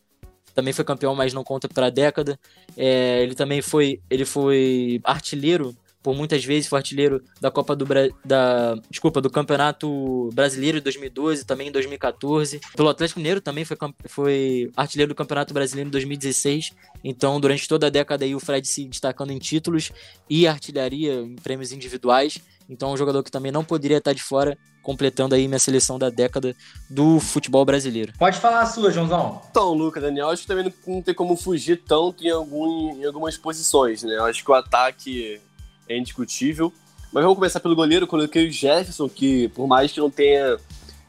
também 0.56 0.74
foi 0.74 0.84
campeão, 0.84 1.14
mas 1.14 1.36
não 1.36 1.44
conta 1.44 1.70
para 1.70 1.86
a 1.86 1.90
década. 1.92 2.40
É, 2.76 3.22
ele 3.22 3.36
também 3.36 3.62
foi, 3.62 4.02
ele 4.10 4.26
foi 4.26 5.00
artilheiro 5.04 5.78
por 6.08 6.16
muitas 6.16 6.46
vezes, 6.46 6.70
foi 6.70 6.80
artilheiro 6.80 7.22
da 7.42 7.52
Copa 7.52 7.76
do 7.76 7.86
Bra... 7.86 8.08
da 8.24 8.76
desculpa 8.90 9.20
do 9.20 9.30
Campeonato 9.30 10.30
Brasileiro 10.34 10.78
de 10.78 10.86
2012, 10.86 11.46
também 11.46 11.68
em 11.68 11.72
2014. 11.72 12.62
Pelo 12.78 12.88
Atlético 12.88 13.20
Mineiro 13.20 13.42
também 13.42 13.66
foi, 13.66 13.76
foi 14.06 14.72
artilheiro 14.78 15.10
do 15.10 15.16
Campeonato 15.16 15.54
Brasileiro 15.54 15.90
em 15.90 15.92
2016. 15.92 16.72
Então, 17.04 17.42
durante 17.42 17.68
toda 17.68 17.88
a 17.88 17.90
década 17.90 18.24
aí 18.24 18.34
o 18.34 18.40
Fred 18.40 18.66
se 18.66 18.86
destacando 18.86 19.32
em 19.32 19.38
títulos 19.38 19.92
e 20.30 20.48
artilharia 20.48 21.16
em 21.16 21.36
prêmios 21.36 21.74
individuais. 21.74 22.38
Então, 22.70 22.92
é 22.92 22.94
um 22.94 22.98
jogador 22.98 23.22
que 23.22 23.30
também 23.30 23.52
não 23.52 23.66
poderia 23.66 23.98
estar 23.98 24.14
de 24.14 24.24
fora, 24.24 24.58
completando 24.82 25.36
aí 25.36 25.46
minha 25.46 25.60
seleção 25.60 26.00
da 26.00 26.10
década 26.10 26.56
do 26.90 27.20
futebol 27.20 27.66
brasileiro. 27.66 28.14
Pode 28.18 28.40
falar 28.40 28.62
a 28.62 28.66
sua, 28.66 28.92
Joãozão. 28.92 29.42
Então, 29.52 29.74
Luca, 29.74 30.00
Daniel, 30.00 30.30
acho 30.30 30.44
que 30.44 30.48
também 30.48 30.74
não 30.88 31.02
tem 31.02 31.14
como 31.14 31.36
fugir 31.36 31.84
tanto 31.86 32.24
em, 32.24 32.30
algum, 32.30 32.96
em 32.96 33.04
algumas 33.04 33.36
posições, 33.36 34.04
né? 34.04 34.16
Eu 34.16 34.24
acho 34.24 34.42
que 34.42 34.50
o 34.50 34.54
ataque 34.54 35.42
é 35.90 35.98
indiscutível. 35.98 36.74
Mas 37.12 37.24
vamos 37.24 37.38
começar 37.38 37.60
pelo 37.60 37.76
goleiro. 37.76 38.04
Eu 38.04 38.08
coloquei 38.08 38.48
o 38.48 38.52
Jefferson, 38.52 39.08
que 39.08 39.48
por 39.50 39.68
mais 39.68 39.92
que 39.92 40.00
não 40.00 40.10
tenha 40.10 40.58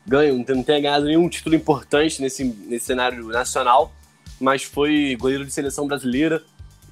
ganho, 0.06 0.38
não 0.38 0.62
tenha 0.62 0.80
ganhado 0.80 1.04
nenhum 1.04 1.28
título 1.28 1.54
importante 1.54 2.20
nesse, 2.22 2.42
nesse 2.42 2.86
cenário 2.86 3.26
nacional, 3.26 3.92
mas 4.40 4.62
foi 4.62 5.16
goleiro 5.20 5.44
de 5.44 5.52
seleção 5.52 5.86
brasileira, 5.86 6.42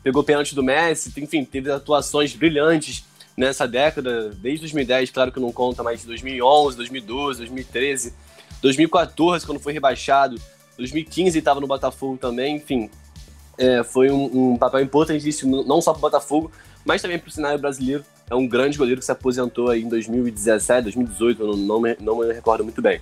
pegou 0.03 0.23
pênalti 0.23 0.55
do 0.55 0.63
Messi, 0.63 1.13
enfim, 1.17 1.45
teve 1.45 1.71
atuações 1.73 2.35
brilhantes 2.35 3.05
nessa 3.37 3.67
década, 3.67 4.31
desde 4.31 4.61
2010, 4.61 5.11
claro 5.11 5.33
que 5.33 5.41
não 5.41 5.51
conta, 5.51 5.83
mas 5.83 6.05
2011, 6.05 6.77
2012, 6.77 7.39
2013, 7.41 8.15
2014, 8.63 9.47
quando 9.47 9.61
foi 9.61 9.73
rebaixado, 9.73 10.41
2015 10.77 11.39
estava 11.39 11.61
no 11.61 11.67
Botafogo 11.67 12.17
também, 12.19 12.57
enfim, 12.57 12.91
é, 13.59 13.83
foi 13.83 14.11
um, 14.11 14.53
um, 14.53 14.57
papel 14.57 14.81
importantíssimo, 14.81 15.65
não 15.65 15.81
só 15.81 15.93
para 15.93 15.99
o 15.99 16.03
Botafogo, 16.03 16.51
mas 16.87 17.03
também 17.03 17.19
para 17.19 17.29
o 17.29 17.33
cenário 17.33 17.59
brasileiro. 17.59 18.05
É 18.31 18.35
um 18.35 18.47
grande 18.47 18.79
goleiro 18.79 19.01
que 19.01 19.05
se 19.05 19.13
aposentou 19.13 19.69
aí 19.71 19.83
em 19.83 19.89
2017, 19.89 20.85
2018, 20.85 21.43
eu 21.43 21.57
não, 21.57 21.81
me, 21.81 21.97
não 22.01 22.19
me 22.19 22.33
recordo 22.33 22.65
muito 22.65 22.81
bem. 22.81 23.01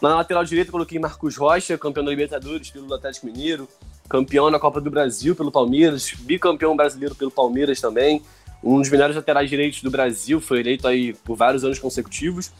Na 0.00 0.16
lateral 0.16 0.44
direita, 0.44 0.72
coloquei 0.72 0.98
Marcos 0.98 1.36
Rocha, 1.36 1.76
campeão 1.76 2.04
da 2.04 2.10
Libertadores 2.10 2.70
pelo 2.70 2.92
Atlético 2.94 3.26
Mineiro, 3.26 3.68
campeão 4.08 4.50
na 4.50 4.58
Copa 4.58 4.80
do 4.80 4.90
Brasil 4.90 5.36
pelo 5.36 5.52
Palmeiras, 5.52 6.14
bicampeão 6.20 6.74
brasileiro 6.74 7.14
pelo 7.14 7.30
Palmeiras 7.30 7.80
também, 7.80 8.22
um 8.62 8.80
dos 8.80 8.88
melhores 8.88 9.16
laterais 9.16 9.50
direitos 9.50 9.82
do 9.82 9.90
Brasil, 9.90 10.40
foi 10.40 10.60
eleito 10.60 10.86
aí 10.86 11.12
por 11.12 11.36
vários 11.36 11.64
anos 11.64 11.78
consecutivos. 11.78 12.50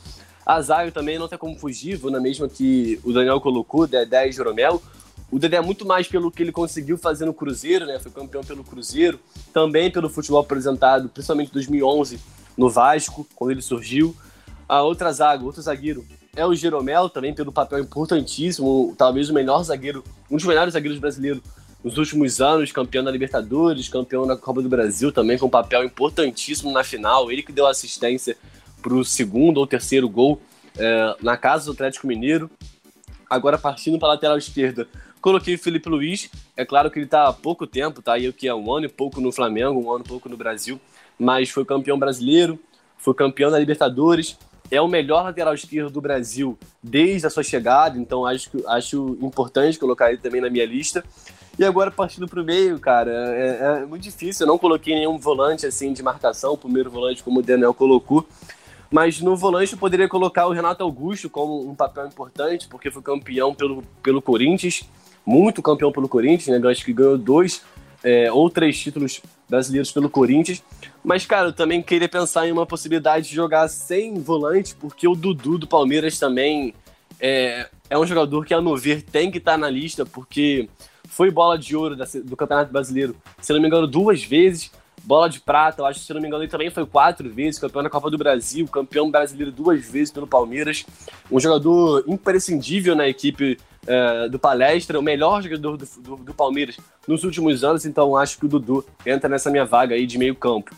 A 0.44 0.61
zaga 0.61 0.90
também 0.90 1.18
não 1.18 1.28
tem 1.28 1.38
como 1.38 1.59
fugir, 1.59 1.96
vou 1.96 2.11
na 2.11 2.20
mesma 2.20 2.48
que 2.48 2.98
o 3.05 3.12
Daniel 3.12 3.40
colocou, 3.40 3.86
Dedé 3.86 4.28
e 4.28 4.32
Joromelo. 4.32 4.82
O 5.31 5.39
Dedé 5.39 5.57
é 5.57 5.61
muito 5.61 5.87
mais 5.87 6.09
pelo 6.09 6.31
que 6.31 6.43
ele 6.43 6.51
conseguiu 6.51 6.99
fazer 6.99 7.24
no 7.24 7.33
Cruzeiro, 7.33 7.87
né? 7.87 7.99
Foi 8.01 8.11
campeão 8.11 8.43
pelo 8.43 8.64
Cruzeiro, 8.64 9.20
também 9.53 9.91
pelo 9.91 10.09
futebol 10.09 10.41
apresentado, 10.41 11.09
principalmente 11.09 11.51
em 11.51 11.55
2011 11.55 12.18
no 12.57 12.68
Vasco, 12.68 13.26
quando 13.37 13.53
ele 13.53 13.62
surgiu. 13.62 14.14
A 14.68 14.83
outra 14.83 15.12
zaga, 15.12 15.45
outro 15.45 15.62
zagueiro, 15.62 16.05
é 16.35 16.45
o 16.45 16.55
Jeromel, 16.55 17.09
também 17.09 17.35
pelo 17.35 17.53
papel 17.53 17.81
importantíssimo, 17.81 18.95
talvez 18.97 19.31
o 19.31 19.35
melhor 19.35 19.62
zagueiro, 19.62 20.05
um 20.31 20.37
dos 20.37 20.47
melhores 20.47 20.74
zagueiros 20.74 20.99
brasileiros 20.99 21.43
nos 21.83 21.97
últimos 21.97 22.41
anos, 22.41 22.70
campeão 22.72 23.03
da 23.03 23.11
Libertadores, 23.11 23.89
campeão 23.89 24.26
da 24.26 24.37
Copa 24.37 24.61
do 24.61 24.68
Brasil 24.68 25.11
também, 25.11 25.39
com 25.39 25.46
um 25.46 25.50
papel 25.50 25.84
importantíssimo 25.84 26.71
na 26.72 26.84
final. 26.84 27.30
Ele 27.30 27.42
que 27.42 27.53
deu 27.53 27.67
assistência 27.67 28.37
para 28.83 28.95
o 28.95 29.04
segundo 29.04 29.59
ou 29.59 29.67
terceiro 29.67 30.09
gol 30.09 30.41
é, 30.76 31.17
na 31.22 31.37
casa 31.37 31.67
do 31.67 31.72
Atlético 31.72 32.07
Mineiro. 32.07 32.50
Agora 33.29 33.57
partindo 33.57 33.99
para 33.99 34.09
a 34.09 34.13
lateral 34.13 34.37
esquerda, 34.37 34.88
coloquei 35.21 35.55
o 35.55 35.59
Felipe 35.59 35.88
Luiz. 35.88 36.30
É 36.57 36.64
claro 36.64 36.91
que 36.91 36.99
ele 36.99 37.07
está 37.07 37.29
há 37.29 37.33
pouco 37.33 37.67
tempo, 37.67 38.03
tá 38.03 38.14
aí 38.14 38.29
o 38.29 38.33
que 38.33 38.49
é 38.49 38.55
um 38.55 38.72
ano 38.72 38.87
e 38.87 38.88
pouco 38.88 39.21
no 39.21 39.33
Flamengo, 39.33 39.80
um 39.80 39.92
ano 39.92 40.05
e 40.05 40.09
pouco 40.09 40.29
no 40.29 40.37
Brasil, 40.37 40.80
mas 41.18 41.51
foi 41.51 41.64
campeão 41.64 41.99
brasileiro, 41.99 42.59
foi 42.97 43.14
campeão 43.14 43.51
da 43.51 43.59
Libertadores, 43.59 44.37
é 44.71 44.80
o 44.80 44.87
melhor 44.87 45.25
lateral 45.25 45.55
esquerdo 45.55 45.91
do 45.91 46.01
Brasil 46.01 46.57
desde 46.83 47.26
a 47.26 47.30
sua 47.30 47.42
chegada, 47.42 47.99
então 47.99 48.25
acho, 48.25 48.51
acho 48.68 49.18
importante 49.21 49.79
colocar 49.79 50.11
ele 50.11 50.18
também 50.18 50.41
na 50.41 50.49
minha 50.49 50.64
lista. 50.64 51.05
E 51.59 51.64
agora 51.64 51.91
partindo 51.91 52.26
pro 52.26 52.45
meio, 52.45 52.79
cara, 52.79 53.11
é, 53.11 53.83
é, 53.83 53.87
muito 53.87 54.03
difícil. 54.03 54.47
Eu 54.47 54.49
não 54.49 54.59
coloquei 54.59 54.95
nenhum 54.95 55.18
volante 55.18 55.67
assim 55.67 55.92
de 55.92 56.03
marcação, 56.03 56.57
primeiro 56.57 56.91
volante 56.91 57.22
como 57.22 57.41
o 57.41 57.42
Daniel 57.42 57.75
colocou. 57.75 58.26
Mas 58.91 59.21
no 59.21 59.37
volante 59.37 59.72
eu 59.72 59.79
poderia 59.79 60.09
colocar 60.09 60.47
o 60.47 60.53
Renato 60.53 60.83
Augusto 60.83 61.29
como 61.29 61.68
um 61.68 61.75
papel 61.75 62.07
importante, 62.07 62.67
porque 62.68 62.91
foi 62.91 63.03
campeão 63.03 63.55
pelo, 63.55 63.83
pelo 64.03 64.22
Corinthians, 64.22 64.84
muito 65.25 65.63
campeão 65.63 65.92
pelo 65.92 66.09
Corinthians, 66.09 66.61
né? 66.61 66.71
Acho 66.71 66.84
que 66.84 66.92
ganhou 66.92 67.18
dois 67.18 67.63
é, 68.03 68.30
ou 68.33 68.49
três 68.49 68.79
títulos 68.79 69.21
brasileiros 69.49 69.92
pelo 69.92 70.09
Corinthians. 70.09 70.63
Mas, 71.03 71.26
cara, 71.26 71.49
eu 71.49 71.53
também 71.53 71.83
queria 71.83 72.09
pensar 72.09 72.47
em 72.47 72.53
uma 72.53 72.67
possibilidade 72.67 73.29
de 73.29 73.34
jogar 73.34 73.68
sem 73.68 74.14
volante, 74.14 74.75
porque 74.75 75.07
o 75.07 75.14
Dudu 75.14 75.59
do 75.59 75.67
Palmeiras 75.67 76.18
também 76.18 76.75
é, 77.18 77.68
é 77.88 77.99
um 77.99 78.07
jogador 78.07 78.45
que, 78.45 78.55
a 78.55 78.61
meu 78.61 78.76
ver, 78.76 79.03
tem 79.03 79.30
que 79.30 79.38
estar 79.38 79.53
tá 79.53 79.59
na 79.59 79.71
lista, 79.71 80.07
porque 80.07 80.68
foi 81.09 81.30
bola 81.30 81.59
de 81.59 81.76
ouro 81.76 81.97
do 81.97 82.37
Campeonato 82.37 82.72
Brasileiro, 82.72 83.17
se 83.41 83.53
não 83.53 83.61
me 83.61 83.67
engano, 83.67 83.87
duas 83.87 84.22
vezes. 84.22 84.71
Bola 85.05 85.29
de 85.29 85.41
prata, 85.41 85.83
eu 85.83 85.87
acho 85.87 86.01
que, 86.01 86.07
se 86.07 86.14
não 86.14 86.21
me 86.21 86.27
engano, 86.27 86.43
ele 86.43 86.51
também 86.51 86.71
foi 86.71 86.87
quatro 86.87 87.29
vezes, 87.29 87.59
campeão 87.59 87.83
da 87.83 87.91
Copa 87.91 88.11
do 88.11 88.18
Brasil, 88.18 88.67
campeão 88.68 89.11
brasileiro 89.11 89.51
duas 89.51 89.85
vezes 89.89 90.13
pelo 90.13 90.27
Palmeiras. 90.27 90.85
Um 91.31 91.41
jogador 91.41 92.05
imprescindível 92.07 92.95
na 92.95 93.09
equipe 93.09 93.59
é, 93.87 94.29
do 94.29 94.39
Palestra, 94.39 94.99
o 94.99 95.03
melhor 95.03 95.43
jogador 95.43 95.77
do, 95.77 95.87
do, 96.01 96.17
do, 96.17 96.35
Palmeiras 96.35 96.77
nos 97.09 97.25
últimos 97.25 97.64
anos, 97.64 97.87
então 97.87 98.17
acho 98.17 98.39
que 98.39 98.45
o 98.45 98.49
Dudu 98.49 98.85
entra 99.07 99.29
nessa 99.29 99.51
minha 99.51 99.64
vaga 99.64 99.95
aí 99.95 100.07
de 100.07 100.18
meio 100.18 100.35
campo. 100.35 100.75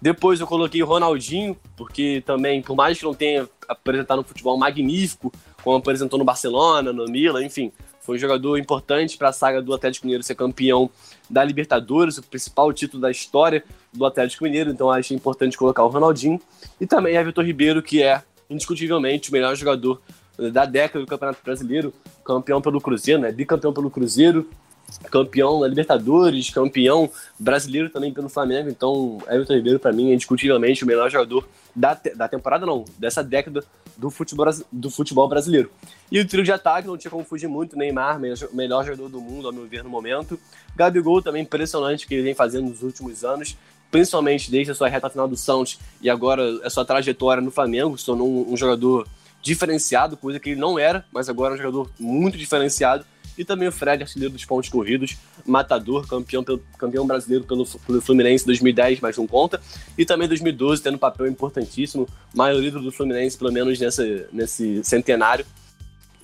Depois 0.00 0.40
eu 0.40 0.46
coloquei 0.46 0.82
o 0.82 0.86
Ronaldinho, 0.86 1.56
porque 1.76 2.22
também, 2.26 2.60
por 2.60 2.74
mais 2.74 2.98
que 2.98 3.04
não 3.04 3.14
tenha 3.14 3.48
apresentado 3.68 4.20
um 4.20 4.24
futebol 4.24 4.58
magnífico, 4.58 5.32
como 5.62 5.76
apresentou 5.76 6.18
no 6.18 6.24
Barcelona, 6.24 6.92
no 6.92 7.04
Milan, 7.06 7.44
enfim, 7.44 7.72
foi 8.02 8.16
um 8.16 8.18
jogador 8.18 8.58
importante 8.58 9.16
para 9.16 9.28
a 9.28 9.32
saga 9.32 9.62
do 9.62 9.72
Atlético 9.72 10.06
Mineiro 10.06 10.22
ser 10.22 10.34
campeão 10.34 10.90
da 11.30 11.42
Libertadores, 11.44 12.18
o 12.18 12.22
principal 12.22 12.72
título 12.72 13.00
da 13.00 13.10
história 13.10 13.64
do 13.92 14.04
Atlético 14.04 14.44
Mineiro, 14.44 14.70
então 14.70 14.90
acho 14.90 15.14
importante 15.14 15.56
colocar 15.56 15.84
o 15.84 15.88
Ronaldinho. 15.88 16.40
E 16.80 16.86
também 16.86 17.16
a 17.16 17.22
Vitor 17.22 17.44
Ribeiro, 17.44 17.82
que 17.82 18.02
é 18.02 18.22
indiscutivelmente 18.50 19.30
o 19.30 19.32
melhor 19.32 19.54
jogador 19.54 20.02
da 20.52 20.64
década 20.64 21.04
do 21.04 21.08
Campeonato 21.08 21.40
Brasileiro, 21.44 21.92
campeão 22.24 22.60
pelo 22.60 22.80
Cruzeiro, 22.80 23.20
né? 23.20 23.30
bicampeão 23.30 23.72
pelo 23.72 23.90
Cruzeiro, 23.90 24.48
campeão 25.10 25.60
da 25.60 25.68
Libertadores, 25.68 26.50
campeão 26.50 27.10
brasileiro 27.38 27.90
também 27.90 28.12
pelo 28.12 28.28
Flamengo. 28.28 28.68
Então, 28.68 29.18
Everton 29.28 29.54
Ribeiro, 29.54 29.78
para 29.78 29.92
mim, 29.92 30.10
é 30.10 30.14
indiscutivelmente 30.14 30.84
o 30.84 30.86
melhor 30.86 31.10
jogador 31.10 31.48
da, 31.74 31.98
da 32.14 32.28
temporada, 32.28 32.66
não, 32.66 32.84
dessa 32.98 33.22
década 33.22 33.64
do 33.96 34.10
futebol, 34.10 34.46
do 34.70 34.90
futebol 34.90 35.28
brasileiro. 35.28 35.70
E 36.10 36.20
o 36.20 36.26
trio 36.26 36.44
de 36.44 36.52
ataque 36.52 36.86
não 36.86 36.96
tinha 36.96 37.10
como 37.10 37.24
fugir 37.24 37.48
muito. 37.48 37.76
Neymar, 37.76 38.20
melhor 38.52 38.84
jogador 38.84 39.08
do 39.08 39.20
mundo, 39.20 39.46
ao 39.46 39.52
meu 39.52 39.66
ver, 39.66 39.82
no 39.82 39.90
momento. 39.90 40.38
Gabigol, 40.76 41.22
também 41.22 41.42
impressionante 41.42 42.06
que 42.06 42.14
ele 42.14 42.22
vem 42.22 42.34
fazendo 42.34 42.68
nos 42.68 42.82
últimos 42.82 43.24
anos, 43.24 43.56
principalmente 43.90 44.50
desde 44.50 44.72
a 44.72 44.74
sua 44.74 44.88
reta 44.88 45.10
final 45.10 45.28
do 45.28 45.36
Santos 45.36 45.78
e 46.00 46.08
agora 46.08 46.42
a 46.64 46.70
sua 46.70 46.84
trajetória 46.84 47.42
no 47.42 47.50
Flamengo, 47.50 47.96
se 47.96 48.06
tornou 48.06 48.28
um, 48.28 48.52
um 48.52 48.56
jogador 48.56 49.06
diferenciado, 49.42 50.16
coisa 50.16 50.38
que 50.38 50.50
ele 50.50 50.60
não 50.60 50.78
era, 50.78 51.04
mas 51.12 51.28
agora 51.28 51.54
é 51.54 51.54
um 51.54 51.58
jogador 51.58 51.90
muito 51.98 52.38
diferenciado. 52.38 53.04
E 53.36 53.44
também 53.44 53.68
o 53.68 53.72
Fred, 53.72 54.02
artilheiro 54.02 54.32
dos 54.32 54.44
pontos 54.44 54.68
corridos, 54.68 55.16
matador, 55.46 56.06
campeão, 56.06 56.44
campeão 56.78 57.06
brasileiro 57.06 57.44
pelo, 57.44 57.64
pelo 57.64 58.00
Fluminense 58.00 58.44
2010, 58.44 59.00
mas 59.00 59.16
não 59.16 59.26
conta. 59.26 59.60
E 59.96 60.04
também 60.04 60.28
2012, 60.28 60.82
tendo 60.82 60.96
um 60.96 60.98
papel 60.98 61.26
importantíssimo, 61.26 62.06
maior 62.34 62.60
do 62.60 62.92
Fluminense, 62.92 63.38
pelo 63.38 63.52
menos 63.52 63.78
nessa, 63.80 64.04
nesse 64.32 64.84
centenário. 64.84 65.46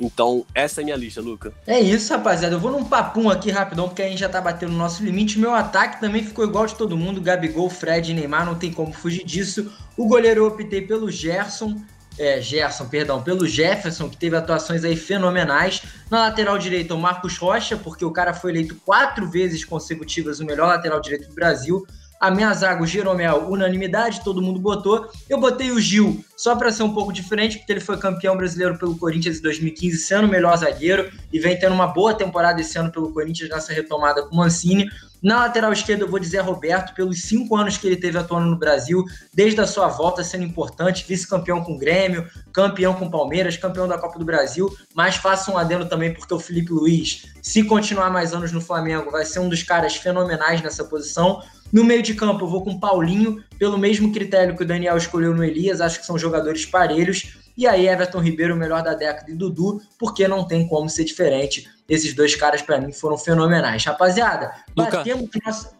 Então, 0.01 0.47
essa 0.55 0.81
é 0.81 0.83
a 0.83 0.85
minha 0.85 0.97
lista, 0.97 1.21
Luca. 1.21 1.53
É 1.67 1.81
isso, 1.81 2.13
rapaziada. 2.13 2.55
Eu 2.55 2.61
vou 2.61 2.71
num 2.71 2.85
papum 2.85 3.29
aqui 3.29 3.51
rapidão, 3.51 3.89
porque 3.89 4.03
a 4.03 4.09
gente 4.09 4.21
já 4.21 4.29
tá 4.29 4.41
batendo 4.41 4.73
no 4.73 4.79
nosso 4.79 5.03
limite. 5.03 5.39
Meu 5.39 5.53
ataque 5.53 6.01
também 6.01 6.23
ficou 6.23 6.45
igual 6.45 6.67
de 6.67 6.77
todo 6.77 6.97
mundo: 6.97 7.21
Gabigol, 7.21 7.69
Fred 7.69 8.13
e 8.13 8.15
Neymar, 8.15 8.47
não 8.47 8.55
tem 8.55 8.73
como 8.73 8.93
fugir 8.93 9.25
disso. 9.25 9.73
O 9.97 10.07
goleiro 10.07 10.43
eu 10.43 10.47
optei 10.47 10.83
pelo 10.83 11.11
Gerson 11.11 11.83
é, 12.19 12.41
Gerson, 12.41 12.87
perdão, 12.89 13.23
pelo 13.23 13.47
Jefferson, 13.47 14.09
que 14.09 14.17
teve 14.17 14.37
atuações 14.37 14.85
aí 14.85 14.97
fenomenais. 14.97 15.83
Na 16.11 16.21
lateral 16.21 16.59
direita, 16.59 16.95
o 16.95 16.99
Marcos 16.99 17.37
Rocha, 17.39 17.77
porque 17.77 18.05
o 18.05 18.11
cara 18.11 18.35
foi 18.35 18.51
eleito 18.51 18.75
quatro 18.85 19.31
vezes 19.31 19.65
consecutivas 19.65 20.41
o 20.41 20.45
melhor 20.45 20.67
lateral 20.67 21.01
direito 21.01 21.29
do 21.29 21.35
Brasil. 21.35 21.87
A 22.21 22.31
minha 22.31 22.53
zaga, 22.53 22.83
o 22.83 22.87
Jeromel, 22.87 23.49
unanimidade, 23.49 24.23
todo 24.25 24.43
mundo 24.43 24.59
botou. 24.59 25.09
Eu 25.29 25.39
botei 25.39 25.71
o 25.71 25.81
Gil 25.81 26.25
só 26.37 26.57
para 26.57 26.73
ser 26.73 26.83
um 26.83 26.93
pouco 26.93 27.13
diferente, 27.13 27.59
porque 27.59 27.73
ele 27.73 27.81
foi 27.81 27.97
campeão 27.97 28.37
brasileiro 28.37 28.79
pelo 28.79 28.97
Corinthians 28.99 29.39
em 29.39 29.43
2015, 29.43 29.99
sendo 29.99 30.27
o 30.27 30.31
melhor 30.31 30.57
zagueiro 30.57 31.11
e 31.33 31.39
vem 31.39 31.59
tendo 31.59 31.75
uma 31.75 31.87
boa 31.87 32.15
temporada 32.15 32.61
esse 32.61 32.79
ano 32.79 32.91
pelo 32.91 33.13
Corinthians 33.13 33.51
nessa 33.51 33.73
retomada 33.73 34.23
com 34.23 34.35
o 34.35 34.39
Mancini. 34.39 34.89
Na 35.21 35.41
lateral 35.41 35.73
esquerda, 35.73 36.05
eu 36.05 36.09
vou 36.09 36.21
dizer 36.21 36.39
Roberto, 36.41 36.95
pelos 36.95 37.23
cinco 37.23 37.57
anos 37.57 37.77
que 37.77 37.87
ele 37.87 37.97
teve 37.97 38.17
atuando 38.17 38.47
no 38.47 38.57
Brasil, 38.57 39.05
desde 39.35 39.61
a 39.61 39.67
sua 39.67 39.89
volta 39.89 40.23
sendo 40.23 40.45
importante, 40.45 41.05
vice-campeão 41.09 41.63
com 41.63 41.75
o 41.75 41.79
Grêmio, 41.79 42.29
campeão 42.53 42.95
com 42.95 43.07
o 43.07 43.11
Palmeiras, 43.11 43.57
campeão 43.57 43.89
da 43.89 43.99
Copa 43.99 44.17
do 44.17 44.25
Brasil, 44.25 44.73
mas 44.95 45.17
faça 45.17 45.51
um 45.51 45.59
adendo 45.59 45.87
também, 45.87 46.15
porque 46.15 46.33
o 46.33 46.39
Felipe 46.39 46.73
Luiz, 46.73 47.33
se 47.43 47.65
continuar 47.65 48.11
mais 48.11 48.33
anos 48.33 48.53
no 48.53 48.61
Flamengo, 48.61 49.11
vai 49.11 49.25
ser 49.25 49.41
um 49.41 49.49
dos 49.49 49.65
caras 49.65 49.97
fenomenais 49.97 50.63
nessa 50.63 50.85
posição. 50.85 51.43
No 51.73 51.85
meio 51.85 52.03
de 52.03 52.15
campo, 52.15 52.45
eu 52.45 52.49
vou 52.49 52.63
com 52.63 52.79
Paulinho, 52.79 53.43
pelo 53.59 53.79
mesmo 53.79 54.13
critério 54.13 54.57
que 54.57 54.63
o 54.63 54.67
Daniel 54.67 54.97
escolheu 54.97 55.35
no 55.35 55.45
Elias, 55.45 55.81
acho 55.81 56.01
que 56.01 56.07
são 56.07 56.19
jogadores 56.19 56.65
parelhos. 56.65 57.39
E 57.57 57.67
aí, 57.67 57.89
Everton 57.89 58.21
Ribeiro, 58.21 58.55
o 58.55 58.57
melhor 58.57 58.83
da 58.83 58.95
década, 58.95 59.31
e 59.31 59.35
Dudu, 59.35 59.83
porque 59.99 60.29
não 60.29 60.47
tem 60.47 60.67
como 60.67 60.89
ser 60.89 61.05
diferente. 61.05 61.69
Esses 61.89 62.15
dois 62.15 62.35
caras, 62.35 62.63
para 62.63 62.81
mim, 62.81 62.93
foram 62.93 63.19
fenomenais. 63.19 63.85
Rapaziada, 63.85 64.53
Luca, 64.77 64.99
batemos. 64.99 65.29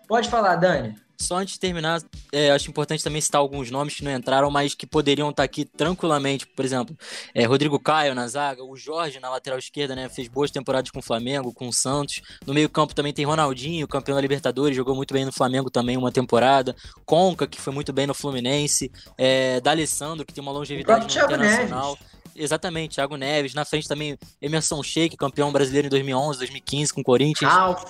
Pode 0.07 0.29
falar, 0.29 0.57
Dani. 0.57 0.97
Só 1.21 1.37
antes 1.37 1.55
de 1.55 1.61
terminar, 1.61 2.01
é, 2.33 2.51
acho 2.53 2.71
importante 2.71 3.03
também 3.03 3.21
citar 3.21 3.41
alguns 3.41 3.71
nomes 3.71 3.95
que 3.97 4.05
não 4.05 4.13
entraram, 4.13 4.51
mas 4.51 4.75
que 4.75 4.87
poderiam 4.87 5.31
estar 5.31 5.43
aqui 5.43 5.65
tranquilamente. 5.65 6.47
Por 6.47 6.65
exemplo, 6.65 6.97
é, 7.35 7.45
Rodrigo 7.45 7.79
Caio 7.79 8.15
na 8.15 8.29
zaga, 8.29 8.63
o 8.63 8.77
Jorge 8.77 9.19
na 9.19 9.29
lateral 9.29 9.59
esquerda, 9.59 9.97
né? 9.97 10.09
Fez 10.09 10.29
boas 10.29 10.51
temporadas 10.51 10.91
com 10.91 11.01
o 11.01 11.03
Flamengo, 11.03 11.53
com 11.53 11.67
o 11.69 11.73
Santos. 11.73 12.23
No 12.47 12.55
meio-campo 12.55 12.95
também 12.95 13.13
tem 13.13 13.25
Ronaldinho, 13.25 13.89
campeão 13.89 14.15
da 14.15 14.21
Libertadores, 14.21 14.77
jogou 14.77 14.95
muito 14.95 15.13
bem 15.13 15.25
no 15.25 15.33
Flamengo 15.33 15.71
também 15.71 15.97
uma 15.97 16.13
temporada. 16.13 16.77
Conca, 17.05 17.47
que 17.47 17.61
foi 17.61 17.73
muito 17.73 17.93
bem 17.93 18.07
no 18.07 18.15
Fluminense. 18.15 18.91
É, 19.17 19.61
D'Alessandro, 19.61 20.25
que 20.25 20.33
tem 20.33 20.41
uma 20.41 20.53
longevidade 20.53 21.05
internacional. 21.05 21.99
Neves. 22.01 22.19
Exatamente, 22.37 22.95
Thiago 22.95 23.17
Neves. 23.17 23.55
Na 23.55 23.65
frente 23.65 23.89
também 23.89 24.17
Emerson 24.41 24.83
Sheik, 24.83 25.17
campeão 25.17 25.51
brasileiro 25.51 25.89
em 25.89 25.91
2011, 25.91 26.39
2015 26.39 26.95
com 26.95 27.01
o 27.01 27.05
Corinthians. 27.05 27.53
Ralf. 27.53 27.85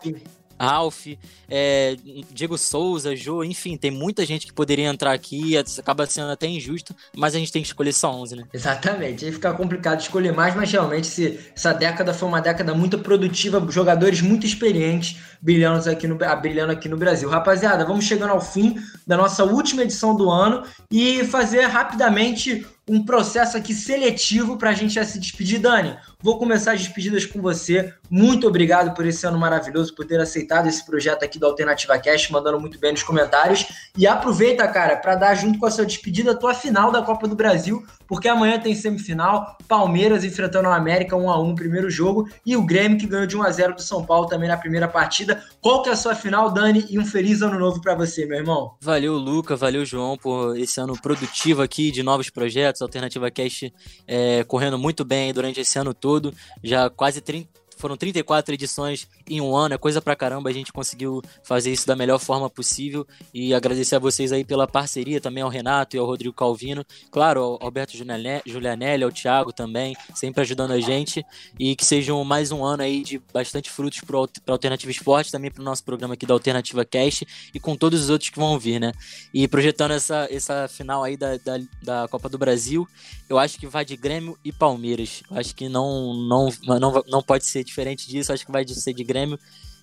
Ralph, 0.61 1.07
é, 1.49 1.97
Diego 2.31 2.59
Souza, 2.59 3.15
Jô, 3.15 3.45
enfim, 3.45 3.77
tem 3.77 3.91
muita 3.91 4.25
gente 4.27 4.47
que 4.47 4.53
poderia 4.53 4.89
entrar 4.89 5.13
aqui, 5.13 5.57
acaba 5.57 6.07
sendo 6.07 6.31
até 6.31 6.47
injusto, 6.47 6.95
mas 7.17 7.35
a 7.35 7.39
gente 7.39 7.53
tem 7.53 7.63
que 7.63 7.69
escolher 7.69 7.93
só 7.93 8.13
11, 8.13 8.37
né? 8.37 8.45
Exatamente, 8.53 9.25
aí 9.25 9.33
fica 9.33 9.53
complicado 9.53 10.01
escolher 10.01 10.33
mais, 10.33 10.55
mas 10.55 10.71
realmente 10.71 11.07
se, 11.07 11.39
essa 11.55 11.73
década 11.73 12.13
foi 12.13 12.29
uma 12.29 12.41
década 12.41 12.75
muito 12.75 12.99
produtiva, 12.99 13.65
jogadores 13.71 14.21
muito 14.21 14.47
experientes 14.47 15.17
brilhando 15.41 15.89
aqui 15.89 16.07
no, 16.07 16.17
brilhando 16.41 16.73
aqui 16.73 16.89
no 16.89 16.97
Brasil. 16.97 17.29
Rapaziada, 17.29 17.85
vamos 17.85 18.05
chegando 18.05 18.31
ao 18.31 18.41
fim 18.41 18.77
da 19.07 19.17
nossa 19.17 19.45
última 19.45 19.83
edição 19.83 20.15
do 20.15 20.31
ano 20.31 20.65
e 20.91 21.25
fazer 21.25 21.63
rapidamente 21.67 22.67
um 22.89 23.05
processo 23.05 23.57
aqui 23.57 23.75
seletivo 23.75 24.57
para 24.57 24.71
a 24.71 24.75
gente 24.75 24.95
já 24.95 25.05
se 25.05 25.19
despedir. 25.19 25.61
Dani, 25.61 25.97
vou 26.21 26.39
começar 26.39 26.73
as 26.73 26.81
despedidas 26.81 27.27
com 27.27 27.41
você. 27.41 27.93
Muito 28.11 28.47
obrigado 28.49 28.95
por 28.95 29.05
esse 29.07 29.27
ano 29.27 29.39
maravilhoso, 29.39 29.95
por 29.95 30.07
ter 30.07 30.21
aceitado 30.21 30.67
esse 30.67 30.85
projeto 30.85 31.25
aqui 31.25 31.39
do 31.39 31.47
Alternativa 31.47 31.99
Cash, 31.99 32.31
mandando 32.31 32.59
muito 32.59 32.79
bem 32.79 32.93
nos 32.93 33.03
comentários. 33.03 33.67
E 33.97 34.07
aproveita, 34.07 34.67
cara, 34.69 34.97
para 34.97 35.15
dar 35.15 35.35
junto 35.35 35.59
com 35.59 35.67
a 35.67 35.71
sua 35.71 35.85
despedida 35.85 36.33
a 36.33 36.35
tua 36.35 36.55
final 36.55 36.91
da 36.91 37.03
Copa 37.03 37.29
do 37.29 37.37
Brasil, 37.37 37.85
porque 38.07 38.29
amanhã 38.29 38.59
tem 38.59 38.75
semifinal, 38.75 39.57
Palmeiras 39.69 40.25
enfrentando 40.25 40.69
o 40.69 40.73
América 40.73 41.17
1 41.17 41.31
a 41.31 41.41
1 41.41 41.49
no 41.49 41.55
primeiro 41.55 41.91
jogo 41.91 42.29
e 42.45 42.57
o 42.57 42.65
Grêmio 42.65 42.99
que 42.99 43.07
ganhou 43.07 43.27
de 43.27 43.37
1 43.37 43.43
a 43.43 43.51
0 43.51 43.75
do 43.75 43.83
São 43.83 44.05
Paulo 44.05 44.27
também 44.27 44.49
na 44.49 44.57
primeira 44.57 44.89
partida. 44.89 45.43
Qual 45.61 45.83
que 45.83 45.91
é 45.91 45.93
a 45.93 45.97
sua 45.97 46.15
final, 46.15 46.51
Dani? 46.51 46.87
E 46.89 46.99
um 46.99 47.05
feliz 47.05 47.43
ano 47.43 47.59
novo 47.59 47.81
para 47.81 47.95
você, 47.95 48.25
meu 48.25 48.39
irmão. 48.39 48.75
Valeu, 48.81 49.15
Luca, 49.15 49.57
valeu, 49.57 49.85
João, 49.85 50.17
por 50.17 50.57
esse 50.59 50.81
ano 50.81 50.99
produtivo 51.01 51.61
aqui 51.61 51.91
de 51.91 52.03
novos 52.03 52.31
projetos, 52.31 52.81
Alternativa 52.81 53.31
Cast 53.31 53.73
é, 54.07 54.45
correndo 54.45 54.79
muito 54.79 55.05
bem 55.05 55.33
durante 55.33 55.61
esse 55.61 55.79
ano 55.79 55.93
todo, 55.93 56.33
já 56.63 56.89
quase 56.89 57.21
30 57.21 57.68
foram 57.79 57.97
34 57.97 58.55
edições 58.55 59.09
em 59.29 59.41
um 59.41 59.57
ano, 59.57 59.75
é 59.75 59.79
coisa 59.79 60.01
pra 60.01 60.17
caramba, 60.17 60.51
a 60.51 60.53
gente 60.53 60.73
conseguiu 60.73 61.23
fazer 61.43 61.73
isso 61.73 61.87
da 61.87 61.97
melhor 61.97 62.19
forma 62.19 62.51
possível. 62.51 63.07
E 63.33 63.55
agradecer 63.55 63.97
a 63.97 63.99
vocês 63.99 64.33
aí 64.33 64.45
pela 64.45 64.67
parceria 64.67 65.21
também 65.21 65.43
ao 65.43 65.49
Renato 65.49 65.97
e 65.97 65.99
ao 65.99 66.07
Rodrigo 66.07 66.35
Calvino, 66.35 66.85
claro, 67.11 67.41
ao 67.41 67.59
Alberto 67.63 67.93
Julianelli, 67.97 69.05
ao 69.05 69.13
Thiago 69.13 69.53
também, 69.53 69.97
sempre 70.15 70.43
ajudando 70.43 70.73
a 70.73 70.81
gente. 70.81 71.25
E 71.59 71.77
que 71.77 71.85
sejam 71.85 72.23
mais 72.25 72.51
um 72.51 72.65
ano 72.65 72.83
aí 72.83 73.03
de 73.03 73.21
bastante 73.33 73.71
frutos 73.71 74.01
para 74.01 74.53
Alternativa 74.53 74.91
Esporte, 74.91 75.31
também 75.31 75.51
para 75.51 75.61
o 75.61 75.65
nosso 75.65 75.85
programa 75.85 76.15
aqui 76.15 76.27
da 76.27 76.35
Alternativa 76.35 76.85
Cast 76.85 77.27
e 77.55 77.61
com 77.61 77.77
todos 77.77 78.03
os 78.03 78.11
outros 78.11 78.31
que 78.31 78.39
vão 78.39 78.59
vir, 78.59 78.81
né? 78.81 78.93
E 79.33 79.47
projetando 79.47 79.93
essa, 79.93 80.27
essa 80.31 80.69
final 80.69 81.05
aí 81.05 81.17
da, 81.17 81.37
da, 81.37 81.59
da 81.83 82.09
Copa 82.09 82.29
do 82.29 82.39
Brasil, 82.39 82.87
eu 83.29 83.39
acho 83.39 83.59
que 83.59 83.67
vai 83.67 83.85
de 83.85 83.97
Grêmio 83.97 84.39
e 84.45 84.53
Palmeiras, 84.53 85.23
eu 85.31 85.37
acho 85.37 85.55
que 85.55 85.69
não, 85.69 86.15
não, 86.15 86.49
não, 86.81 87.05
não 87.07 87.23
pode 87.23 87.47
ser 87.47 87.65
diferente 87.69 88.09
disso, 88.09 88.33
acho 88.33 88.45
que 88.45 88.53
vai 88.53 88.67
ser 88.67 88.93
de 88.93 89.05
Grêmio 89.05 89.39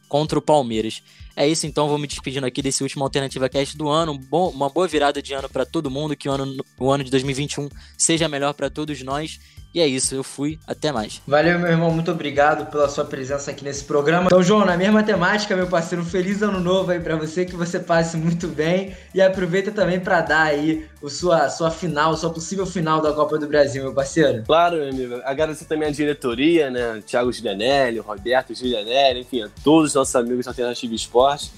contra 0.07 0.37
o 0.37 0.41
Palmeiras. 0.41 1.01
É 1.35 1.47
isso 1.47 1.65
então, 1.65 1.87
vou 1.87 1.97
me 1.97 2.07
despedindo 2.07 2.45
aqui 2.45 2.61
desse 2.61 2.83
último 2.83 3.03
Alternativa 3.03 3.49
Cast 3.49 3.77
do 3.77 3.89
ano. 3.89 4.13
Um 4.13 4.17
bom, 4.17 4.49
uma 4.49 4.69
boa 4.69 4.87
virada 4.87 5.21
de 5.21 5.33
ano 5.33 5.49
para 5.49 5.65
todo 5.65 5.89
mundo, 5.89 6.15
que 6.15 6.29
o 6.29 6.31
ano, 6.31 6.63
o 6.79 6.91
ano 6.91 7.03
de 7.03 7.11
2021 7.11 7.69
seja 7.97 8.27
melhor 8.27 8.53
para 8.53 8.69
todos 8.69 9.01
nós. 9.01 9.39
E 9.75 9.81
é 9.81 9.85
isso, 9.85 10.15
eu 10.15 10.23
fui, 10.23 10.57
até 10.65 10.89
mais. 10.89 11.21
Valeu, 11.27 11.59
meu 11.59 11.69
irmão, 11.69 11.91
muito 11.91 12.09
obrigado 12.09 12.71
pela 12.71 12.87
sua 12.87 13.03
presença 13.03 13.51
aqui 13.51 13.61
nesse 13.61 13.83
programa. 13.83 14.27
Então, 14.27 14.41
João, 14.41 14.63
na 14.63 14.77
mesma 14.77 15.03
temática, 15.03 15.53
meu 15.53 15.67
parceiro, 15.67 16.01
um 16.01 16.05
feliz 16.05 16.41
ano 16.41 16.61
novo 16.61 16.91
aí 16.91 16.99
para 17.01 17.17
você, 17.17 17.43
que 17.43 17.57
você 17.57 17.77
passe 17.77 18.15
muito 18.15 18.47
bem 18.47 18.95
e 19.13 19.21
aproveita 19.21 19.73
também 19.73 19.99
para 19.99 20.21
dar 20.21 20.43
aí 20.43 20.85
o 21.01 21.09
sua, 21.09 21.49
sua 21.49 21.69
final, 21.69 22.15
sua 22.15 22.29
possível 22.29 22.65
final 22.65 23.01
da 23.01 23.11
Copa 23.11 23.37
do 23.37 23.47
Brasil, 23.47 23.83
meu 23.83 23.93
parceiro. 23.93 24.43
Claro, 24.45 24.77
meu 24.77 24.87
amigo. 24.91 25.21
Agradecer 25.25 25.65
também 25.65 25.89
a 25.89 25.91
diretoria, 25.91 26.69
né? 26.69 27.03
Thiago 27.05 27.29
Giulianelli, 27.33 27.99
Roberto 27.99 28.55
Giulianelli, 28.55 29.19
enfim, 29.19 29.41
a 29.41 29.49
todos 29.61 29.89
os 29.89 29.95
nossos 29.95 30.15
amigos 30.15 30.45
da 30.45 30.51
Alternativa 30.51 30.95
Esporte. 30.95 31.51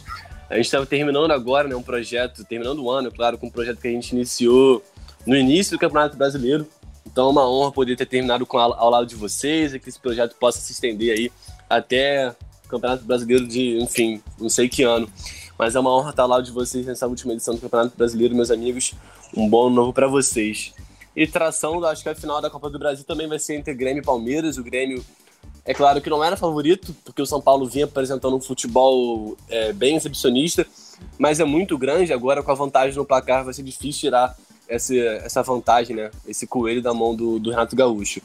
A 0.50 0.56
gente 0.56 0.66
estava 0.66 0.88
terminando 0.88 1.30
agora, 1.30 1.68
né, 1.68 1.76
um 1.76 1.84
projeto, 1.84 2.44
terminando 2.44 2.80
o 2.84 2.90
ano, 2.90 3.12
claro, 3.12 3.38
com 3.38 3.46
um 3.46 3.52
projeto 3.52 3.80
que 3.80 3.88
a 3.88 3.92
gente 3.92 4.14
iniciou 4.14 4.82
no 5.24 5.36
início 5.36 5.78
do 5.78 5.80
Campeonato 5.80 6.18
Brasileiro, 6.18 6.66
então 7.18 7.30
é 7.30 7.32
uma 7.32 7.50
honra 7.50 7.72
poder 7.72 7.96
ter 7.96 8.06
terminado 8.06 8.46
com, 8.46 8.60
ao 8.60 8.92
lado 8.92 9.08
de 9.08 9.16
vocês 9.16 9.74
e 9.74 9.80
que 9.80 9.90
esse 9.90 10.00
projeto 10.00 10.36
possa 10.36 10.60
se 10.60 10.72
estender 10.72 11.18
aí 11.18 11.32
até 11.68 12.30
o 12.64 12.70
Campeonato 12.70 13.04
Brasileiro 13.06 13.48
de, 13.48 13.80
enfim, 13.80 14.22
não 14.40 14.50
sei 14.50 14.70
que 14.70 14.84
ano. 14.84 15.10
Mas 15.58 15.76
é 15.76 15.80
uma 15.80 15.90
honra 15.98 16.12
estar 16.12 16.22
ao 16.22 16.30
lado 16.30 16.44
de 16.44 16.52
vocês 16.52 16.86
nessa 16.86 17.08
última 17.08 17.34
edição 17.34 17.56
do 17.56 17.60
Campeonato 17.60 17.98
Brasileiro, 17.98 18.36
meus 18.36 18.52
amigos. 18.52 18.94
Um 19.36 19.50
bom 19.50 19.68
novo 19.68 19.92
para 19.92 20.08
vocês. 20.08 20.76
E 21.16 21.26
tração, 21.26 21.84
acho 21.86 22.04
que 22.04 22.10
a 22.10 22.14
final 22.14 22.40
da 22.40 22.52
Copa 22.52 22.70
do 22.70 22.78
Brasil 22.78 23.04
também 23.04 23.28
vai 23.28 23.40
ser 23.40 23.56
entre 23.56 23.74
Grêmio 23.74 24.02
e 24.04 24.06
Palmeiras. 24.06 24.60
O 24.60 24.64
Grêmio, 24.64 25.04
é 25.66 25.74
claro 25.74 26.00
que 26.00 26.12
não 26.12 26.24
era 26.24 26.38
favorito, 26.38 26.96
porque 27.04 27.24
o 27.24 27.26
São 27.26 27.42
Paulo 27.42 27.66
vinha 27.66 27.86
apresentando 27.86 28.36
um 28.36 28.42
futebol 28.42 29.36
é, 29.50 29.74
bem 29.74 29.96
exibicionista, 29.96 30.68
mas 31.18 31.40
é 31.40 31.44
muito 31.44 31.80
grande. 31.80 32.14
Agora, 32.14 32.44
com 32.44 32.52
a 32.52 32.56
vantagem 32.56 32.96
no 32.96 33.04
placar, 33.04 33.44
vai 33.44 33.56
ser 33.56 33.64
difícil 33.64 34.02
tirar 34.02 34.38
essa, 34.68 34.96
essa 34.96 35.44
vantagem, 35.44 35.96
né? 35.96 36.12
Esse 36.28 36.46
coelho 36.46 36.82
da 36.82 36.94
mão 36.94 37.16
do, 37.16 37.40
do 37.40 37.50
Renato 37.50 37.76
Gaúcho. 37.76 38.22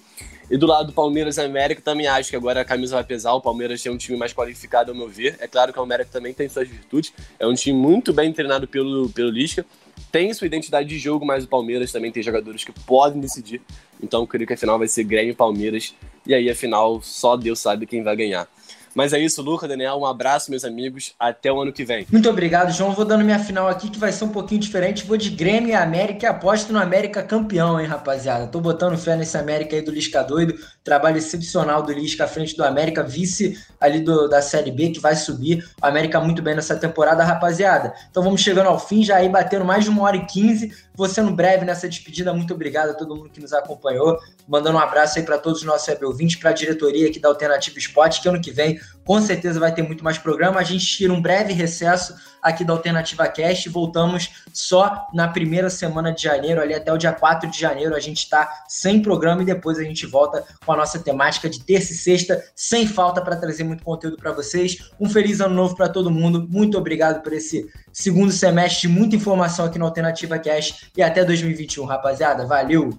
E 0.51 0.56
do 0.56 0.66
lado 0.66 0.89
do 0.89 0.93
Palmeiras 0.93 1.39
e 1.39 1.40
América, 1.40 1.81
também 1.81 2.06
acho 2.06 2.28
que 2.28 2.36
agora 2.36 2.60
a 2.60 2.64
camisa 2.64 2.94
vai 2.94 3.05
pesar. 3.05 3.32
O 3.32 3.40
Palmeiras 3.40 3.82
tem 3.82 3.90
um 3.90 3.97
time 3.97 4.19
mais 4.19 4.35
qualificado, 4.35 4.90
ao 4.90 4.97
meu 4.97 5.09
ver. 5.09 5.36
É 5.40 5.48
claro 5.48 5.73
que 5.73 5.78
o 5.78 5.82
América 5.82 6.10
também 6.12 6.35
tem 6.35 6.48
suas 6.48 6.69
virtudes. 6.69 7.12
É 7.39 7.47
um 7.47 7.55
time 7.55 7.78
muito 7.78 8.12
bem 8.12 8.32
treinado 8.32 8.69
pelo, 8.69 9.09
pelo 9.10 9.31
Lisca. 9.31 9.64
Tem 10.10 10.32
sua 10.35 10.47
identidade 10.47 10.89
de 10.89 10.98
jogo, 10.98 11.24
mas 11.24 11.44
o 11.44 11.48
Palmeiras 11.48 11.90
também 11.90 12.12
tem 12.12 12.23
jogadores 12.23 12.64
que 12.64 12.73
podem 12.86 13.19
decidir. 13.19 13.62
Então, 14.02 14.27
creio 14.27 14.47
que 14.47 14.52
a 14.52 14.56
final 14.56 14.78
vai 14.78 14.89
ser 14.89 15.05
Grêmio 15.05 15.31
e 15.31 15.35
Palmeiras. 15.35 15.94
E 16.27 16.35
aí, 16.35 16.51
a 16.51 16.55
final, 16.55 17.01
só 17.02 17.35
Deus 17.35 17.59
sabe 17.59 17.86
quem 17.86 18.02
vai 18.02 18.14
ganhar. 18.14 18.47
Mas 18.94 19.12
é 19.12 19.19
isso, 19.19 19.43
Luca, 19.43 19.66
Daniel. 19.66 19.97
Um 19.97 20.06
abraço, 20.06 20.51
meus 20.51 20.64
amigos. 20.64 21.14
Até 21.19 21.51
o 21.51 21.60
ano 21.60 21.73
que 21.73 21.85
vem. 21.85 22.06
Muito 22.10 22.28
obrigado, 22.28 22.73
João. 22.73 22.93
Vou 22.93 23.05
dando 23.05 23.24
minha 23.24 23.39
final 23.39 23.69
aqui, 23.69 23.89
que 23.89 23.98
vai 23.98 24.12
ser 24.12 24.24
um 24.24 24.28
pouquinho 24.28 24.60
diferente. 24.60 25.05
Vou 25.05 25.16
de 25.16 25.31
Grêmio 25.31 25.70
e 25.70 25.74
América 25.74 26.27
e 26.27 26.28
aposto 26.28 26.73
no 26.73 26.78
América 26.78 27.23
campeão, 27.23 27.81
hein, 27.81 27.86
rapaziada. 27.86 28.47
Tô 28.47 28.60
botando 28.60 28.98
fé 28.98 29.16
nesse 29.16 29.36
América 29.36 29.77
aí 29.77 29.82
do 29.82 29.90
Lisca 29.90 30.23
doido. 30.23 30.55
Trabalho 30.85 31.19
excepcional 31.19 31.82
do 31.82 31.93
Lisca 31.93 32.24
à 32.24 32.28
frente 32.28 32.56
do 32.56 32.64
América, 32.64 33.02
vice 33.02 33.59
ali 33.81 34.01
do, 34.01 34.28
da 34.28 34.43
Série 34.43 34.70
B, 34.70 34.90
que 34.90 35.01
vai 35.01 35.16
subir. 35.16 35.64
O 35.82 35.86
América 35.86 36.20
muito 36.20 36.43
bem 36.43 36.55
nessa 36.55 36.77
temporada, 36.77 37.24
rapaziada. 37.24 37.94
Então 38.10 38.23
vamos 38.23 38.40
chegando 38.40 38.66
ao 38.66 38.78
fim, 38.78 39.02
já 39.02 39.16
aí 39.16 39.28
batendo 39.28 39.64
mais 39.64 39.85
de 39.85 39.90
uma 39.90 40.02
hora 40.02 40.16
e 40.16 40.27
quinze. 40.27 40.73
Vou 40.94 41.09
sendo 41.09 41.32
breve 41.32 41.64
nessa 41.64 41.89
despedida. 41.89 42.32
Muito 42.35 42.52
obrigado 42.52 42.90
a 42.90 42.94
todo 42.94 43.16
mundo 43.16 43.31
que 43.31 43.40
nos 43.40 43.52
acompanhou. 43.52 44.19
Mandando 44.47 44.77
um 44.77 44.81
abraço 44.81 45.19
aí 45.19 45.24
para 45.24 45.39
todos 45.39 45.60
os 45.60 45.66
nossos 45.66 45.89
web 45.89 46.05
ouvintes, 46.05 46.36
para 46.36 46.51
a 46.51 46.52
diretoria 46.52 47.09
aqui 47.09 47.19
da 47.19 47.28
Alternativa 47.28 47.78
Esporte, 47.78 48.20
que 48.20 48.28
ano 48.28 48.40
que 48.40 48.51
vem 48.51 48.78
com 49.05 49.20
certeza 49.20 49.59
vai 49.59 49.73
ter 49.73 49.83
muito 49.83 50.05
mais 50.05 50.19
programa. 50.19 50.61
A 50.61 50.65
gente 50.65 50.87
tira 50.87 51.12
um 51.12 51.20
breve 51.20 51.53
recesso 51.53 52.15
aqui 52.43 52.65
da 52.65 52.73
Alternativa 52.73 53.29
Cast 53.29 53.69
voltamos 53.69 54.31
só 54.53 55.07
na 55.15 55.29
primeira 55.29 55.70
semana 55.70 56.12
de 56.12 56.23
janeiro, 56.23 56.61
ali 56.61 56.74
até 56.74 56.93
o 56.93 56.99
dia 56.99 57.12
4 57.12 57.49
de 57.51 57.59
janeiro. 57.59 57.95
A 57.95 58.01
gente 58.01 58.19
está 58.19 58.65
sem 58.69 59.01
programa 59.01 59.43
e 59.43 59.47
depois 59.47 59.79
a 59.79 59.85
gente 59.85 60.07
volta 60.07 60.45
com 60.65 60.73
a 60.73 60.77
nossa 60.77 60.99
temática 60.99 61.49
de 61.49 61.61
terça 61.61 61.93
e 61.93 61.97
sexta, 61.97 62.43
sem 62.55 62.87
falta, 62.87 63.20
para 63.20 63.37
trazer 63.37 63.65
muito 63.65 63.85
conteúdo 63.85 64.16
para 64.16 64.33
vocês. 64.33 64.91
Um 64.99 65.09
feliz 65.09 65.41
ano 65.41 65.55
novo 65.55 65.77
para 65.77 65.89
todo 65.89 66.11
mundo. 66.11 66.47
Muito 66.51 66.77
obrigado 66.77 67.23
por 67.23 67.33
esse 67.33 67.70
segundo 67.93 68.33
semestre 68.33 68.83
de 68.83 68.89
muita 68.89 69.16
informação 69.16 69.66
aqui 69.66 69.79
na 69.79 69.85
Alternativa 69.85 70.39
Cast 70.39 70.91
e 70.97 71.03
até 71.03 71.24
2021, 71.24 71.85
rapaziada. 71.85 72.45
Valeu! 72.47 72.99